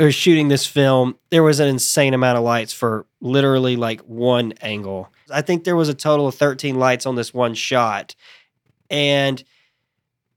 or 0.00 0.10
shooting 0.10 0.48
this 0.48 0.66
film, 0.66 1.16
there 1.28 1.42
was 1.42 1.60
an 1.60 1.68
insane 1.68 2.14
amount 2.14 2.38
of 2.38 2.42
lights 2.42 2.72
for 2.72 3.04
literally 3.20 3.76
like 3.76 4.00
one 4.00 4.54
angle. 4.62 5.12
I 5.30 5.42
think 5.42 5.64
there 5.64 5.76
was 5.76 5.90
a 5.90 5.94
total 5.94 6.26
of 6.26 6.34
13 6.34 6.76
lights 6.76 7.04
on 7.04 7.16
this 7.16 7.34
one 7.34 7.52
shot. 7.52 8.16
And 8.88 9.44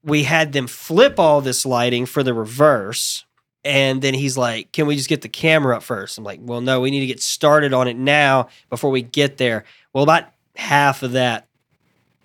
we 0.04 0.24
had 0.24 0.52
them 0.52 0.66
flip 0.66 1.18
all 1.18 1.40
this 1.40 1.64
lighting 1.64 2.04
for 2.04 2.22
the 2.22 2.34
reverse. 2.34 3.24
And 3.64 4.02
then 4.02 4.12
he's 4.12 4.36
like, 4.36 4.70
Can 4.72 4.86
we 4.86 4.96
just 4.96 5.08
get 5.08 5.22
the 5.22 5.30
camera 5.30 5.78
up 5.78 5.82
first? 5.82 6.18
I'm 6.18 6.24
like, 6.24 6.40
Well, 6.42 6.60
no, 6.60 6.82
we 6.82 6.90
need 6.90 7.00
to 7.00 7.06
get 7.06 7.22
started 7.22 7.72
on 7.72 7.88
it 7.88 7.96
now 7.96 8.48
before 8.68 8.90
we 8.90 9.00
get 9.00 9.38
there. 9.38 9.64
Well, 9.94 10.04
about 10.04 10.24
half 10.56 11.02
of 11.02 11.12
that 11.12 11.48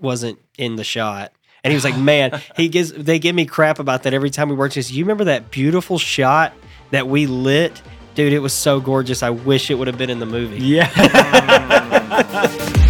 wasn't 0.02 0.40
in 0.58 0.76
the 0.76 0.84
shot. 0.84 1.32
And 1.64 1.72
he 1.72 1.76
was 1.76 1.86
like, 1.86 1.98
Man, 1.98 2.42
he 2.58 2.68
gives 2.68 2.92
they 2.92 3.18
give 3.18 3.34
me 3.34 3.46
crap 3.46 3.80
about 3.80 4.04
that 4.04 4.14
every 4.14 4.30
time 4.30 4.50
we 4.50 4.56
work. 4.56 4.74
Just 4.74 4.92
you 4.92 5.06
remember 5.06 5.24
that 5.24 5.50
beautiful 5.52 5.98
shot 5.98 6.54
that 6.92 7.08
we 7.08 7.28
lit? 7.28 7.82
Dude, 8.16 8.34
it 8.34 8.40
was 8.40 8.54
so 8.54 8.80
gorgeous. 8.80 9.24
I 9.24 9.30
wish 9.30 9.72
it 9.72 9.76
would 9.76 9.88
have 9.88 9.98
been 9.98 10.10
in 10.10 10.20
the 10.20 10.26
movie. 10.26 10.58
Yeah. 10.58 10.90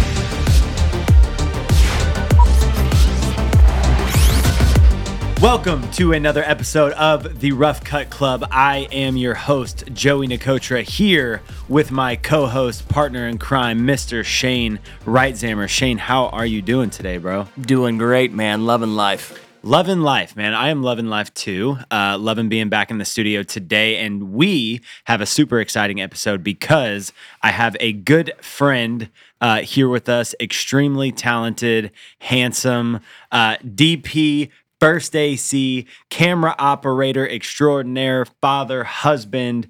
Welcome 5.40 5.90
to 5.92 6.12
another 6.12 6.42
episode 6.44 6.92
of 6.92 7.40
the 7.40 7.52
Rough 7.52 7.82
Cut 7.82 8.10
Club. 8.10 8.46
I 8.50 8.88
am 8.92 9.16
your 9.16 9.32
host, 9.32 9.84
Joey 9.90 10.28
Nicotra, 10.28 10.82
here 10.82 11.40
with 11.66 11.90
my 11.90 12.16
co 12.16 12.44
host, 12.44 12.86
partner 12.90 13.26
in 13.26 13.38
crime, 13.38 13.80
Mr. 13.80 14.22
Shane 14.22 14.80
Reitzammer. 15.06 15.66
Shane, 15.66 15.96
how 15.96 16.26
are 16.26 16.44
you 16.44 16.60
doing 16.60 16.90
today, 16.90 17.16
bro? 17.16 17.48
Doing 17.58 17.96
great, 17.96 18.34
man. 18.34 18.66
Loving 18.66 18.94
life. 18.96 19.49
Loving 19.62 20.00
life, 20.00 20.36
man. 20.36 20.54
I 20.54 20.70
am 20.70 20.82
loving 20.82 21.08
life 21.08 21.34
too. 21.34 21.76
Uh, 21.90 22.16
loving 22.18 22.48
being 22.48 22.70
back 22.70 22.90
in 22.90 22.96
the 22.96 23.04
studio 23.04 23.42
today. 23.42 23.98
And 23.98 24.32
we 24.32 24.80
have 25.04 25.20
a 25.20 25.26
super 25.26 25.60
exciting 25.60 26.00
episode 26.00 26.42
because 26.42 27.12
I 27.42 27.50
have 27.50 27.76
a 27.78 27.92
good 27.92 28.32
friend 28.40 29.10
uh, 29.42 29.60
here 29.60 29.90
with 29.90 30.08
us, 30.08 30.34
extremely 30.40 31.12
talented, 31.12 31.90
handsome, 32.20 33.00
uh, 33.32 33.56
DP, 33.58 34.48
first 34.80 35.14
AC, 35.14 35.86
camera 36.08 36.54
operator 36.58 37.28
extraordinaire, 37.28 38.24
father, 38.24 38.84
husband. 38.84 39.68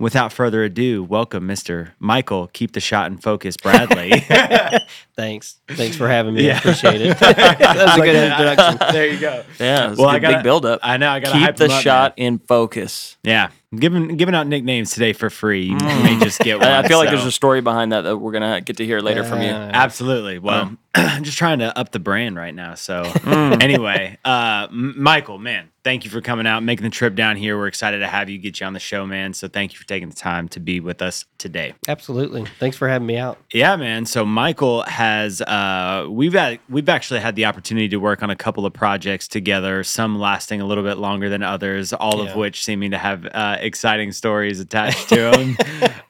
Without 0.00 0.32
further 0.32 0.64
ado, 0.64 1.04
welcome, 1.04 1.46
Mr. 1.46 1.90
Michael. 1.98 2.46
Keep 2.54 2.72
the 2.72 2.80
shot 2.80 3.10
in 3.12 3.18
focus, 3.18 3.58
Bradley. 3.58 4.10
Thanks. 5.16 5.60
Thanks 5.68 5.94
for 5.94 6.08
having 6.08 6.32
me. 6.32 6.46
Yeah. 6.46 6.54
I 6.54 6.58
appreciate 6.58 7.02
it. 7.02 7.18
that 7.20 7.58
was 7.76 7.98
a 7.98 8.00
good 8.00 8.16
introduction. 8.16 8.78
there 8.92 9.06
you 9.08 9.20
go. 9.20 9.44
Yeah, 9.58 9.90
it's 9.90 9.98
Well, 9.98 10.08
a 10.08 10.12
I 10.12 10.14
good 10.18 10.22
gotta- 10.22 10.36
big 10.38 10.42
buildup. 10.44 10.80
I 10.82 10.96
know. 10.96 11.10
I 11.10 11.20
got 11.20 11.32
to 11.38 11.46
Keep 11.46 11.56
the 11.56 11.68
shot 11.80 12.14
in 12.16 12.38
focus. 12.38 13.18
Yeah, 13.22 13.50
giving 13.76 14.16
giving 14.16 14.34
out 14.34 14.46
nicknames 14.46 14.90
today 14.90 15.12
for 15.12 15.30
free. 15.30 15.64
You 15.64 15.76
may 15.76 16.18
just 16.20 16.40
get 16.40 16.58
one. 16.60 16.68
I 16.68 16.80
I 16.80 16.88
feel 16.88 16.98
like 16.98 17.08
there's 17.10 17.24
a 17.24 17.30
story 17.32 17.60
behind 17.60 17.92
that 17.92 18.02
that 18.02 18.16
we're 18.18 18.32
gonna 18.32 18.60
get 18.60 18.76
to 18.78 18.84
hear 18.86 19.00
later 19.00 19.24
from 19.24 19.40
you. 19.42 19.48
Absolutely. 19.50 20.38
Well, 20.38 20.76
I'm 20.94 21.22
just 21.22 21.38
trying 21.38 21.60
to 21.60 21.76
up 21.78 21.92
the 21.92 22.00
brand 22.00 22.36
right 22.36 22.54
now. 22.54 22.74
So 22.74 23.02
anyway, 23.26 24.18
uh, 24.24 24.66
Michael, 24.72 25.38
man, 25.38 25.70
thank 25.84 26.04
you 26.04 26.10
for 26.10 26.20
coming 26.20 26.48
out, 26.48 26.64
making 26.64 26.82
the 26.82 26.90
trip 26.90 27.14
down 27.14 27.36
here. 27.36 27.56
We're 27.56 27.68
excited 27.68 28.00
to 28.00 28.08
have 28.08 28.28
you, 28.28 28.38
get 28.38 28.58
you 28.58 28.66
on 28.66 28.72
the 28.72 28.80
show, 28.80 29.06
man. 29.06 29.32
So 29.32 29.46
thank 29.46 29.72
you 29.72 29.78
for 29.78 29.86
taking 29.86 30.08
the 30.08 30.16
time 30.16 30.48
to 30.48 30.58
be 30.58 30.80
with 30.80 31.00
us 31.00 31.26
today. 31.38 31.74
Absolutely. 31.86 32.44
Thanks 32.58 32.76
for 32.76 32.88
having 32.88 33.06
me 33.06 33.16
out. 33.18 33.38
Yeah, 33.52 33.76
man. 33.76 34.04
So 34.04 34.24
Michael 34.24 34.82
has 34.82 35.40
uh 35.42 36.06
we've 36.10 36.32
had 36.32 36.58
we've 36.68 36.88
actually 36.88 37.20
had 37.20 37.36
the 37.36 37.44
opportunity 37.44 37.88
to 37.90 37.98
work 37.98 38.20
on 38.24 38.30
a 38.30 38.36
couple 38.36 38.66
of 38.66 38.72
projects 38.72 39.28
together, 39.28 39.84
some 39.84 40.18
lasting 40.18 40.60
a 40.60 40.66
little 40.66 40.84
bit 40.84 40.98
longer 40.98 41.28
than 41.28 41.44
others, 41.44 41.92
all 41.92 42.24
Yeah. 42.24 42.30
of 42.30 42.36
which 42.36 42.64
seeming 42.64 42.90
to 42.90 42.98
have 42.98 43.26
uh 43.26 43.58
exciting 43.62 44.12
stories 44.12 44.60
attached 44.60 45.08
to 45.10 45.16
them. 45.30 45.56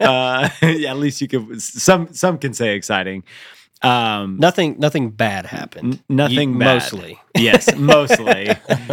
uh 0.00 0.48
yeah, 0.62 0.90
at 0.90 0.96
least 0.98 1.20
you 1.20 1.28
could 1.28 1.60
some 1.60 2.12
some 2.12 2.38
can 2.38 2.52
say 2.54 2.74
exciting. 2.74 3.24
Um 3.82 4.36
Nothing 4.38 4.76
nothing 4.78 5.10
bad 5.10 5.46
happened. 5.46 5.94
N- 5.94 6.00
nothing 6.16 6.52
You- 6.54 6.58
bad. 6.58 6.74
Mostly. 6.74 7.18
yes, 7.36 7.74
mostly. 7.76 8.50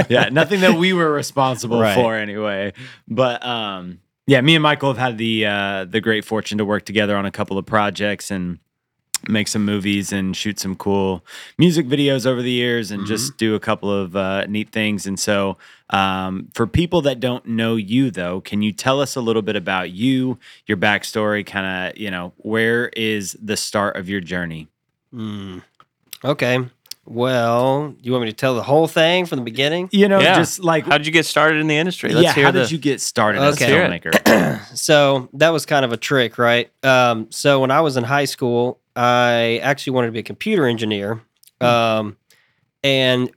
yeah, 0.09 0.29
nothing 0.31 0.61
that 0.61 0.77
we 0.77 0.93
were 0.93 1.11
responsible 1.11 1.79
Right. 1.81 1.95
for 1.95 2.15
anyway. 2.15 2.73
But 3.07 3.45
um 3.45 3.99
yeah, 4.27 4.41
me 4.41 4.55
and 4.55 4.63
Michael 4.63 4.89
have 4.93 4.97
had 4.97 5.17
the 5.17 5.45
uh 5.45 5.85
the 5.85 6.01
great 6.01 6.23
fortune 6.25 6.57
to 6.59 6.65
work 6.65 6.85
together 6.85 7.15
on 7.17 7.25
a 7.25 7.31
couple 7.31 7.57
of 7.57 7.65
projects 7.65 8.31
and 8.31 8.59
make 9.27 9.47
some 9.47 9.65
movies 9.65 10.11
and 10.13 10.35
shoot 10.35 10.59
some 10.59 10.75
cool 10.75 11.23
music 11.57 11.87
videos 11.87 12.25
over 12.25 12.41
the 12.41 12.51
years 12.51 12.91
and 12.91 13.05
just 13.05 13.37
do 13.37 13.55
a 13.55 13.59
couple 13.59 13.91
of 13.91 14.15
uh, 14.15 14.45
neat 14.45 14.71
things. 14.71 15.05
And 15.07 15.19
so, 15.19 15.57
um, 15.89 16.49
for 16.53 16.67
people 16.67 17.01
that 17.03 17.19
don't 17.19 17.45
know 17.45 17.75
you, 17.75 18.11
though, 18.11 18.41
can 18.41 18.61
you 18.61 18.71
tell 18.71 19.01
us 19.01 19.15
a 19.15 19.21
little 19.21 19.41
bit 19.41 19.55
about 19.55 19.91
you, 19.91 20.37
your 20.65 20.77
backstory, 20.77 21.45
kind 21.45 21.91
of, 21.91 21.97
you 21.97 22.11
know, 22.11 22.33
where 22.37 22.89
is 22.89 23.37
the 23.41 23.57
start 23.57 23.95
of 23.95 24.07
your 24.09 24.21
journey? 24.21 24.67
Mm. 25.13 25.63
Okay. 26.23 26.59
Well, 27.05 27.95
you 28.01 28.11
want 28.11 28.25
me 28.25 28.29
to 28.29 28.35
tell 28.35 28.53
the 28.53 28.63
whole 28.63 28.87
thing 28.87 29.25
from 29.25 29.37
the 29.37 29.45
beginning? 29.45 29.87
You 29.93 30.09
know, 30.09 30.19
Yeah. 30.19 30.35
just 30.35 30.59
like 30.59 30.85
How 30.85 30.97
did 30.97 31.07
you 31.07 31.13
get 31.13 31.25
started 31.25 31.59
in 31.59 31.67
the 31.67 31.77
industry? 31.77 32.11
Let's 32.11 32.23
yeah, 32.25 32.33
hear 32.33 32.45
how 32.45 32.51
the, 32.51 32.59
did 32.63 32.71
you 32.71 32.77
get 32.77 32.99
started 32.99 33.41
as 33.41 33.61
a 33.61 33.63
Okay. 33.63 33.71
Hear 33.73 33.83
it. 33.85 34.01
filmmaker? 34.03 34.63
So 34.75 35.29
that 35.33 35.49
was 35.49 35.65
kind 35.65 35.85
of 35.85 35.93
a 35.93 35.97
trick, 35.97 36.37
right? 36.37 36.69
Um, 36.83 37.27
so 37.31 37.61
when 37.61 37.71
I 37.71 37.79
was 37.81 37.95
in 37.97 38.03
high 38.03 38.25
school, 38.25 38.79
I 38.97 39.59
actually 39.61 39.93
wanted 39.93 40.07
to 40.07 40.13
be 40.13 40.19
a 40.19 40.23
computer 40.23 40.65
engineer. 40.65 41.21
Um, 41.61 42.17
and 42.83 43.31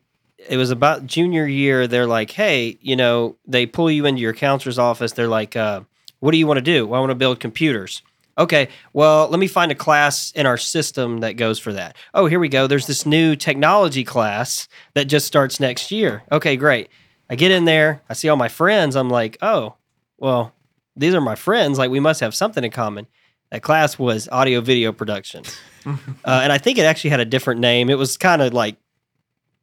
it 0.48 0.56
was 0.56 0.70
about 0.70 1.06
junior 1.06 1.46
year. 1.46 1.86
They're 1.86 2.06
like, 2.06 2.30
hey, 2.30 2.78
you 2.80 2.96
know, 2.96 3.36
they 3.46 3.66
pull 3.66 3.90
you 3.90 4.06
into 4.06 4.22
your 4.22 4.32
counselor's 4.32 4.78
office. 4.78 5.12
They're 5.12 5.28
like, 5.28 5.56
uh, 5.56 5.82
what 6.20 6.32
do 6.32 6.38
you 6.38 6.46
want 6.46 6.58
to 6.58 6.62
do? 6.62 6.86
Well, 6.86 6.98
I 6.98 7.00
want 7.00 7.10
to 7.10 7.16
build 7.16 7.40
computers. 7.40 8.02
Okay, 8.38 8.68
well, 8.94 9.28
let 9.28 9.38
me 9.38 9.46
find 9.46 9.70
a 9.70 9.74
class 9.74 10.32
in 10.32 10.46
our 10.46 10.56
system 10.56 11.18
that 11.20 11.36
goes 11.36 11.58
for 11.58 11.74
that. 11.74 11.94
Oh, 12.14 12.24
here 12.24 12.40
we 12.40 12.48
go. 12.48 12.66
There's 12.66 12.86
this 12.86 13.04
new 13.04 13.36
technology 13.36 14.02
class 14.02 14.66
that 14.94 15.04
just 15.04 15.26
starts 15.26 15.60
next 15.60 15.90
year. 15.90 16.22
Okay, 16.32 16.56
great. 16.56 16.88
I 17.28 17.34
get 17.34 17.50
in 17.50 17.66
there, 17.66 18.02
I 18.08 18.14
see 18.14 18.30
all 18.30 18.36
my 18.36 18.48
friends. 18.48 18.96
I'm 18.96 19.10
like, 19.10 19.36
oh, 19.42 19.74
well, 20.16 20.54
these 20.96 21.14
are 21.14 21.20
my 21.20 21.34
friends. 21.34 21.76
Like, 21.76 21.90
we 21.90 22.00
must 22.00 22.20
have 22.20 22.34
something 22.34 22.64
in 22.64 22.70
common. 22.70 23.08
That 23.50 23.62
class 23.62 23.98
was 23.98 24.28
audio 24.30 24.60
video 24.60 24.92
production. 24.92 25.44
uh, 25.86 25.94
and 26.24 26.52
I 26.52 26.58
think 26.58 26.78
it 26.78 26.82
actually 26.82 27.10
had 27.10 27.20
a 27.20 27.24
different 27.24 27.60
name. 27.60 27.90
It 27.90 27.98
was 27.98 28.16
kind 28.16 28.42
of 28.42 28.52
like 28.52 28.76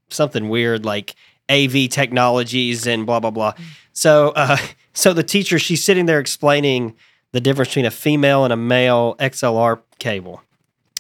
something 0.10 0.50
weird, 0.50 0.86
like 0.86 1.16
AV 1.50 1.90
technologies 1.90 2.86
and 2.86 3.06
blah, 3.06 3.20
blah, 3.20 3.32
blah. 3.32 3.54
So, 3.94 4.30
uh, 4.30 4.58
so 4.94 5.14
the 5.14 5.24
teacher, 5.24 5.60
she's 5.60 5.84
sitting 5.84 6.06
there 6.06 6.20
explaining 6.20 6.96
the 7.32 7.42
difference 7.42 7.70
between 7.70 7.86
a 7.86 7.92
female 7.92 8.44
and 8.44 8.54
a 8.54 8.58
male 8.58 9.16
XLR 9.20 9.82
cable. 10.00 10.42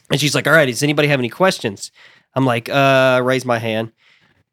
And 0.09 0.19
she's 0.19 0.35
like, 0.35 0.47
all 0.47 0.53
right, 0.53 0.65
does 0.65 0.83
anybody 0.83 1.07
have 1.09 1.19
any 1.19 1.29
questions? 1.29 1.91
I'm 2.35 2.45
like, 2.45 2.69
uh, 2.69 3.21
raise 3.23 3.45
my 3.45 3.59
hand. 3.59 3.91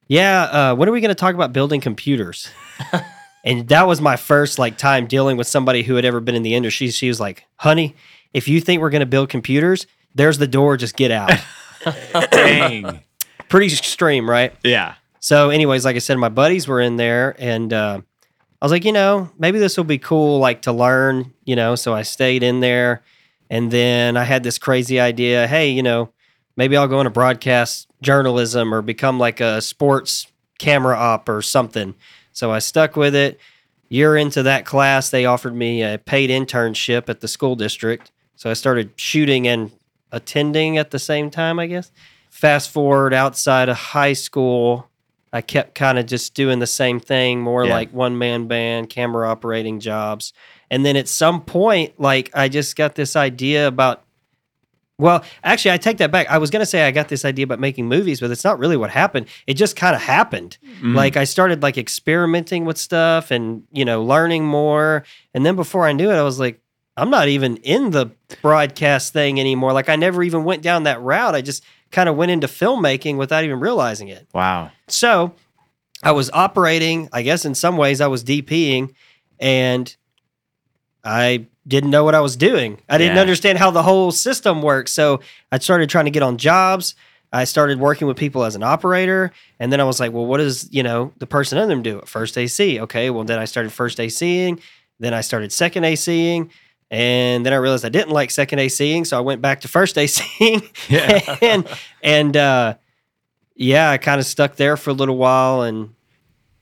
Yeah, 0.09 0.43
uh, 0.43 0.75
when 0.75 0.89
are 0.89 0.93
we 0.93 1.01
going 1.01 1.11
to 1.11 1.15
talk 1.15 1.35
about 1.35 1.53
building 1.53 1.81
computers? 1.81 2.49
and 3.45 3.69
that 3.69 3.87
was 3.87 4.01
my 4.01 4.17
first 4.17 4.59
like 4.59 4.77
time 4.77 5.07
dealing 5.07 5.37
with 5.37 5.47
somebody 5.47 5.83
who 5.83 5.95
had 5.95 6.05
ever 6.05 6.21
been 6.21 6.35
in 6.35 6.43
the 6.43 6.55
industry. 6.55 6.91
She 6.91 7.09
was 7.09 7.21
like, 7.21 7.47
honey, 7.57 7.95
if 8.35 8.49
you 8.49 8.61
think 8.61 8.83
we're 8.83 8.91
going 8.91 9.01
to 9.01 9.07
build 9.07 9.31
computers, 9.31 9.87
there's 10.15 10.39
the 10.39 10.47
door, 10.47 10.77
just 10.77 10.97
get 10.97 11.11
out. 11.11 11.33
Dang. 12.31 13.01
Pretty 13.49 13.67
extreme, 13.67 14.29
right? 14.29 14.55
Yeah. 14.63 14.97
So, 15.21 15.51
anyways, 15.51 15.85
like 15.85 15.97
I 15.97 16.01
said, 16.01 16.19
my 16.19 16.29
buddies 16.29 16.69
were 16.69 16.81
in 16.81 16.97
there, 16.97 17.35
and 17.39 17.73
uh, 17.73 18.01
I 18.61 18.65
was 18.65 18.73
like, 18.73 18.85
you 18.85 18.93
know, 18.93 19.31
maybe 19.39 19.59
this 19.59 19.77
will 19.77 19.85
be 19.85 19.99
cool, 19.99 20.39
like 20.39 20.63
to 20.63 20.73
learn, 20.73 21.33
you 21.45 21.57
know. 21.57 21.77
So 21.77 21.95
I 21.95 22.03
stayed 22.03 22.43
in 22.43 22.61
there, 22.61 23.03
and 23.49 23.71
then 23.71 24.17
I 24.17 24.25
had 24.25 24.43
this 24.43 24.59
crazy 24.59 25.01
idea. 25.01 25.47
Hey, 25.47 25.71
you 25.71 25.83
know, 25.83 26.11
maybe 26.57 26.77
I'll 26.77 26.89
go 26.89 27.01
into 27.01 27.11
broadcast 27.11 27.89
journalism 28.03 28.75
or 28.75 28.83
become 28.83 29.19
like 29.19 29.41
a 29.41 29.61
sports 29.61 30.27
camera 30.59 30.97
op 30.97 31.29
or 31.29 31.43
something. 31.43 31.95
So 32.33 32.51
I 32.51 32.59
stuck 32.59 32.97
with 32.97 33.15
it. 33.15 33.39
Year 33.89 34.17
into 34.17 34.43
that 34.43 34.67
class, 34.67 35.11
they 35.11 35.25
offered 35.25 35.55
me 35.55 35.83
a 35.83 35.99
paid 35.99 36.31
internship 36.31 37.09
at 37.09 37.21
the 37.21 37.29
school 37.29 37.55
district. 37.55 38.11
So 38.37 38.51
I 38.51 38.55
started 38.55 38.91
shooting 38.97 39.47
and 39.49 39.71
attending 40.13 40.79
at 40.79 40.91
the 40.91 40.99
same 40.99 41.31
time, 41.31 41.59
I 41.59 41.67
guess. 41.67 41.91
Fast 42.31 42.71
forward 42.71 43.15
outside 43.15 43.69
of 43.69 43.77
high 43.77 44.13
school, 44.13 44.89
I 45.33 45.41
kept 45.41 45.75
kind 45.75 45.99
of 45.99 46.07
just 46.07 46.35
doing 46.35 46.59
the 46.59 46.67
same 46.67 47.01
thing, 47.01 47.41
more 47.41 47.65
Yeah. 47.65 47.75
like 47.75 47.91
one 47.93 48.19
man 48.19 48.47
band, 48.47 48.91
camera 48.91 49.29
operating 49.29 49.81
jobs. 49.81 50.33
And 50.71 50.85
then 50.85 50.97
at 50.97 51.09
some 51.09 51.41
point, 51.43 51.99
like 52.01 52.31
I 52.35 52.49
just 52.49 52.77
got 52.77 52.95
this 52.95 53.17
idea 53.17 53.67
about, 53.69 54.03
well, 54.99 55.25
actually, 55.43 55.73
I 55.73 55.77
take 55.77 55.99
that 55.99 56.13
back. 56.13 56.29
I 56.31 56.39
was 56.39 56.51
going 56.51 56.61
to 56.61 56.67
say 56.67 56.87
I 56.87 56.93
got 56.93 57.09
this 57.09 57.25
idea 57.25 57.43
about 57.45 57.59
making 57.59 57.89
movies, 57.89 58.21
but 58.21 58.31
it's 58.31 58.45
not 58.45 58.61
really 58.61 58.77
what 58.77 58.91
happened. 58.91 59.27
It 59.49 59.55
just 59.55 59.75
kind 59.75 59.97
of 59.97 60.03
happened. 60.03 60.57
Mhm. 60.81 60.95
Like 60.95 61.17
I 61.17 61.25
started 61.25 61.63
like 61.63 61.77
experimenting 61.77 62.65
with 62.65 62.79
stuff 62.79 63.33
and, 63.33 63.65
you 63.73 63.85
know, 63.85 64.03
learning 64.05 64.45
more. 64.45 65.03
And 65.35 65.45
then 65.45 65.57
before 65.57 65.85
I 65.87 65.93
knew 65.93 66.11
it, 66.11 66.15
I 66.17 66.23
was 66.23 66.39
like, 66.39 66.61
I'm 66.97 67.11
not 67.11 67.29
even 67.29 67.57
in 67.59 67.91
the 67.91 68.07
broadcast 68.43 69.13
thing 69.13 69.41
anymore. 69.41 69.73
Like 69.73 69.89
I 69.89 69.97
never 69.97 70.23
even 70.23 70.45
went 70.45 70.63
down 70.63 70.85
that 70.85 71.01
route. 71.01 71.35
I 71.35 71.41
just 71.43 71.65
kind 71.91 72.09
of 72.09 72.17
went 72.17 72.31
into 72.31 72.47
filmmaking 72.47 73.17
without 73.17 73.45
even 73.45 73.61
realizing 73.61 74.09
it. 74.09 74.27
wow. 74.33 74.71
So 74.89 75.33
I 76.03 76.13
was 76.13 76.31
operating, 76.33 77.09
I 77.13 77.23
guess 77.23 77.45
in 77.45 77.55
some 77.55 77.77
ways 77.77 78.01
I 78.01 78.07
was 78.09 78.23
DPing 78.23 78.95
and 79.41 79.95
I 81.05 81.47
didn't 81.67 81.91
know 81.91 82.05
what 82.05 82.15
I 82.15 82.21
was 82.21 82.37
doing. 82.37 82.81
I 82.89 82.99
didn't 82.99 83.17
Yeah. 83.17 83.23
understand 83.23 83.59
how 83.59 83.71
the 83.71 83.83
whole 83.83 84.11
system 84.13 84.63
works. 84.63 84.93
So 84.93 85.21
I 85.51 85.59
started 85.59 85.89
trying 85.91 86.05
to 86.07 86.11
get 86.11 86.23
on 86.23 86.37
jobs. 86.37 86.95
I 87.33 87.45
started 87.45 87.81
working 87.81 88.07
with 88.07 88.17
people 88.17 88.45
as 88.45 88.55
an 88.55 88.63
operator, 88.63 89.33
and 89.59 89.73
then 89.73 89.81
I 89.81 89.85
was 89.85 89.99
like, 89.99 90.13
"Well, 90.13 90.25
what 90.27 90.39
does 90.39 90.69
you 90.71 90.85
know 90.85 91.13
the 91.19 91.27
person 91.27 91.59
under 91.59 91.75
them 91.75 91.83
do?" 91.83 92.01
First 92.07 92.39
AC, 92.39 92.79
okay. 92.81 93.11
Well, 93.11 93.25
then 93.25 93.41
I 93.41 93.45
started 93.45 93.73
first 93.73 93.99
ACing, 93.99 94.61
then 95.01 95.13
I 95.15 95.21
started 95.21 95.51
second 95.53 95.83
ACing, 95.85 96.49
and 96.91 97.45
then 97.45 97.53
I 97.53 97.57
realized 97.57 97.85
I 97.85 97.89
didn't 97.89 98.13
like 98.13 98.31
second 98.31 98.59
ACing, 98.59 99.07
so 99.07 99.17
I 99.17 99.21
went 99.21 99.41
back 99.43 99.61
to 99.63 99.69
first 99.69 99.97
ACing, 99.97 100.63
Yeah. 100.89 101.37
and 101.43 101.69
and 102.03 102.37
uh, 102.37 102.75
yeah, 103.57 103.91
I 103.91 103.99
kind 103.99 104.21
of 104.21 104.27
stuck 104.27 104.57
there 104.57 104.77
for 104.77 104.91
a 104.91 104.95
little 104.95 105.17
while, 105.17 105.63
and 105.63 105.95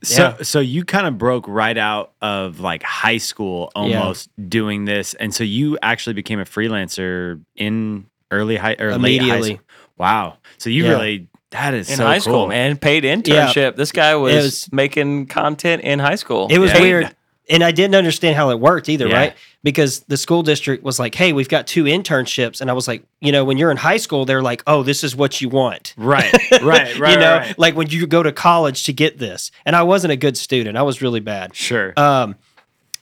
So 0.03 0.35
Yeah. 0.37 0.43
so 0.43 0.59
you 0.59 0.83
kind 0.85 1.07
of 1.07 1.17
broke 1.17 1.45
right 1.47 1.77
out 1.77 2.11
of 2.21 2.59
like 2.59 2.83
high 2.83 3.17
school 3.17 3.71
almost 3.75 4.29
doing 4.49 4.85
this, 4.85 5.13
and 5.15 5.33
so 5.33 5.43
you 5.43 5.77
actually 5.81 6.13
became 6.13 6.39
a 6.39 6.45
freelancer 6.45 7.41
in 7.55 8.05
early 8.31 8.57
high 8.57 8.75
or 8.79 8.97
late 8.97 9.21
high 9.21 9.41
school. 9.41 9.59
Wow. 9.97 10.37
So 10.57 10.69
you 10.69 10.83
Yeah. 10.85 10.91
really 10.91 11.27
that 11.51 11.75
is 11.75 11.87
in 11.89 11.97
so 11.97 12.05
high 12.05 12.15
cool. 12.15 12.21
school, 12.21 12.47
man. 12.47 12.77
Paid 12.77 13.03
internship. 13.03 13.75
This 13.75 13.91
guy 13.91 14.15
was, 14.15 14.33
was- 14.35 14.69
making 14.73 15.27
content 15.27 15.83
in 15.83 15.99
high 15.99 16.15
school. 16.15 16.47
It 16.49 16.57
was 16.57 16.71
Yeah. 16.73 16.81
weird. 16.81 17.15
And 17.49 17.61
I 17.61 17.71
didn't 17.71 17.95
understand 17.95 18.35
how 18.37 18.51
it 18.51 18.59
worked 18.59 18.87
either, 18.87 19.07
Yeah. 19.07 19.17
right? 19.17 19.33
Because 19.63 19.99
the 20.01 20.15
school 20.15 20.43
district 20.43 20.83
was 20.83 20.97
like, 20.97 21.13
hey, 21.13 21.33
we've 21.33 21.49
got 21.49 21.67
two 21.67 21.83
internships. 21.83 22.61
And 22.61 22.69
I 22.69 22.73
was 22.73 22.87
like, 22.87 23.03
you 23.19 23.31
know, 23.33 23.43
when 23.43 23.57
you're 23.57 23.69
in 23.71 23.75
high 23.77 23.97
school, 23.97 24.23
they're 24.25 24.41
like, 24.41 24.63
oh, 24.65 24.81
this 24.83 25.03
is 25.03 25.13
what 25.15 25.41
you 25.41 25.49
want. 25.49 25.93
Right, 25.97 26.31
right, 26.61 26.97
right. 26.99 27.11
you 27.13 27.17
know, 27.19 27.37
right. 27.37 27.59
like 27.59 27.75
when 27.75 27.89
you 27.89 28.07
go 28.07 28.23
to 28.23 28.31
college 28.31 28.83
to 28.85 28.93
get 28.93 29.17
this. 29.17 29.51
And 29.65 29.75
I 29.75 29.83
wasn't 29.83 30.13
a 30.13 30.15
good 30.15 30.37
student. 30.37 30.77
I 30.77 30.83
was 30.83 31.01
really 31.01 31.19
bad. 31.19 31.53
Sure. 31.55 31.93
Um, 31.97 32.35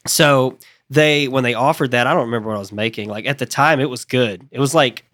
so 0.07 0.57
they, 0.89 1.27
when 1.27 1.43
they 1.43 1.53
offered 1.53 1.91
that, 1.91 2.07
I 2.07 2.13
don't 2.13 2.25
remember 2.25 2.49
what 2.49 2.55
I 2.55 2.59
was 2.59 2.71
making. 2.71 3.09
Like 3.09 3.25
at 3.27 3.37
the 3.37 3.45
time, 3.45 3.79
it 3.79 3.89
was 3.91 4.05
good. 4.05 4.47
It 4.49 4.59
was 4.59 4.73
like 4.73 5.05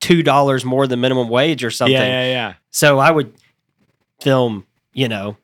$2 0.00 0.64
more 0.64 0.86
than 0.88 1.00
minimum 1.00 1.28
wage 1.28 1.62
or 1.62 1.70
something. 1.70 1.94
yeah, 1.94 2.24
yeah, 2.24 2.26
yeah. 2.26 2.54
So 2.70 2.98
I 2.98 3.10
would 3.12 3.32
film, 4.20 4.66
you 4.92 5.08
know, 5.08 5.36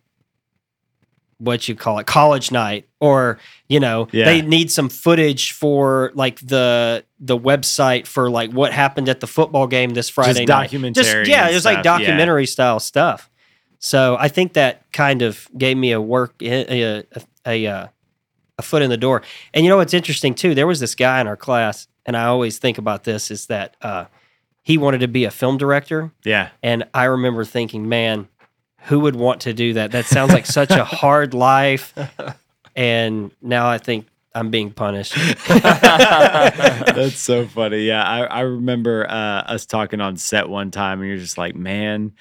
what 1.39 1.69
you 1.69 1.75
call 1.75 1.99
it, 1.99 2.07
college 2.07 2.51
night, 2.53 2.89
or 3.01 3.39
you 3.69 3.81
know, 3.81 4.09
Yeah. 4.13 4.25
they 4.27 4.43
need 4.43 4.71
some 4.71 4.89
footage 4.89 5.53
for 5.53 6.11
like 6.15 6.41
the 6.41 7.05
the 7.19 7.39
website 7.39 8.07
for 8.07 8.31
like 8.31 8.51
what 8.53 8.73
happened 8.73 9.09
at 9.09 9.21
the 9.21 9.27
football 9.27 9.67
game 9.67 9.91
this 9.91 10.09
Friday 10.09 10.41
night. 10.41 10.47
documentary 10.71 11.29
yeah, 11.29 11.49
it 11.49 11.55
was 11.55 11.63
stuff, 11.63 11.75
like 11.75 11.85
yeah. 11.85 11.99
documentary 11.99 12.47
style 12.47 12.81
stuff. 12.81 13.31
So 13.79 14.17
I 14.19 14.29
think 14.29 14.55
that 14.55 14.91
kind 14.93 15.23
of 15.23 15.49
gave 15.59 15.77
me 15.77 15.93
a 15.93 16.01
work 16.01 16.35
a 16.43 17.03
a, 17.47 17.65
a, 17.67 17.91
a 18.59 18.63
foot 18.63 18.83
in 18.83 18.91
the 18.91 18.97
door. 18.97 19.23
And 19.53 19.65
you 19.65 19.71
know 19.71 19.77
what's 19.77 19.95
interesting 19.95 20.35
too? 20.35 20.55
There 20.55 20.67
was 20.67 20.81
this 20.81 20.95
guy 20.95 21.21
in 21.21 21.27
our 21.27 21.37
class, 21.37 21.89
and 22.07 22.17
I 22.17 22.25
always 22.25 22.59
think 22.59 22.79
about 22.79 23.05
this 23.05 23.31
is 23.31 23.47
that 23.47 23.77
uh, 23.83 24.07
he 24.63 24.79
wanted 24.79 24.99
to 25.01 25.09
be 25.09 25.25
a 25.25 25.31
film 25.31 25.59
director. 25.59 26.13
Yeah. 26.25 26.49
And 26.63 26.85
I 26.95 27.05
remember 27.05 27.45
thinking, 27.45 27.87
man, 27.89 28.29
who 28.85 29.01
would 29.01 29.17
want 29.17 29.43
to 29.43 29.53
do 29.53 29.75
that? 29.75 29.93
That 29.93 30.07
sounds 30.07 30.33
like 30.33 30.47
such 30.47 30.71
a 30.71 30.85
hard 30.85 31.35
life. 31.35 31.95
And 32.77 33.31
now 33.41 33.69
I 33.69 33.79
think 33.79 34.07
I'm 34.35 34.51
being 34.51 34.71
punished. 34.73 35.15
That's 35.49 37.19
so 37.19 37.47
funny. 37.47 37.85
Yeah, 37.85 38.03
I, 38.03 38.25
I 38.25 38.41
remember 38.41 39.07
uh, 39.09 39.43
us 39.43 39.65
talking 39.65 40.01
on 40.01 40.17
set 40.17 40.49
one 40.49 40.71
time, 40.71 41.01
and 41.01 41.09
you're 41.09 41.19
just 41.19 41.39
like, 41.39 41.55
man, 41.55 42.13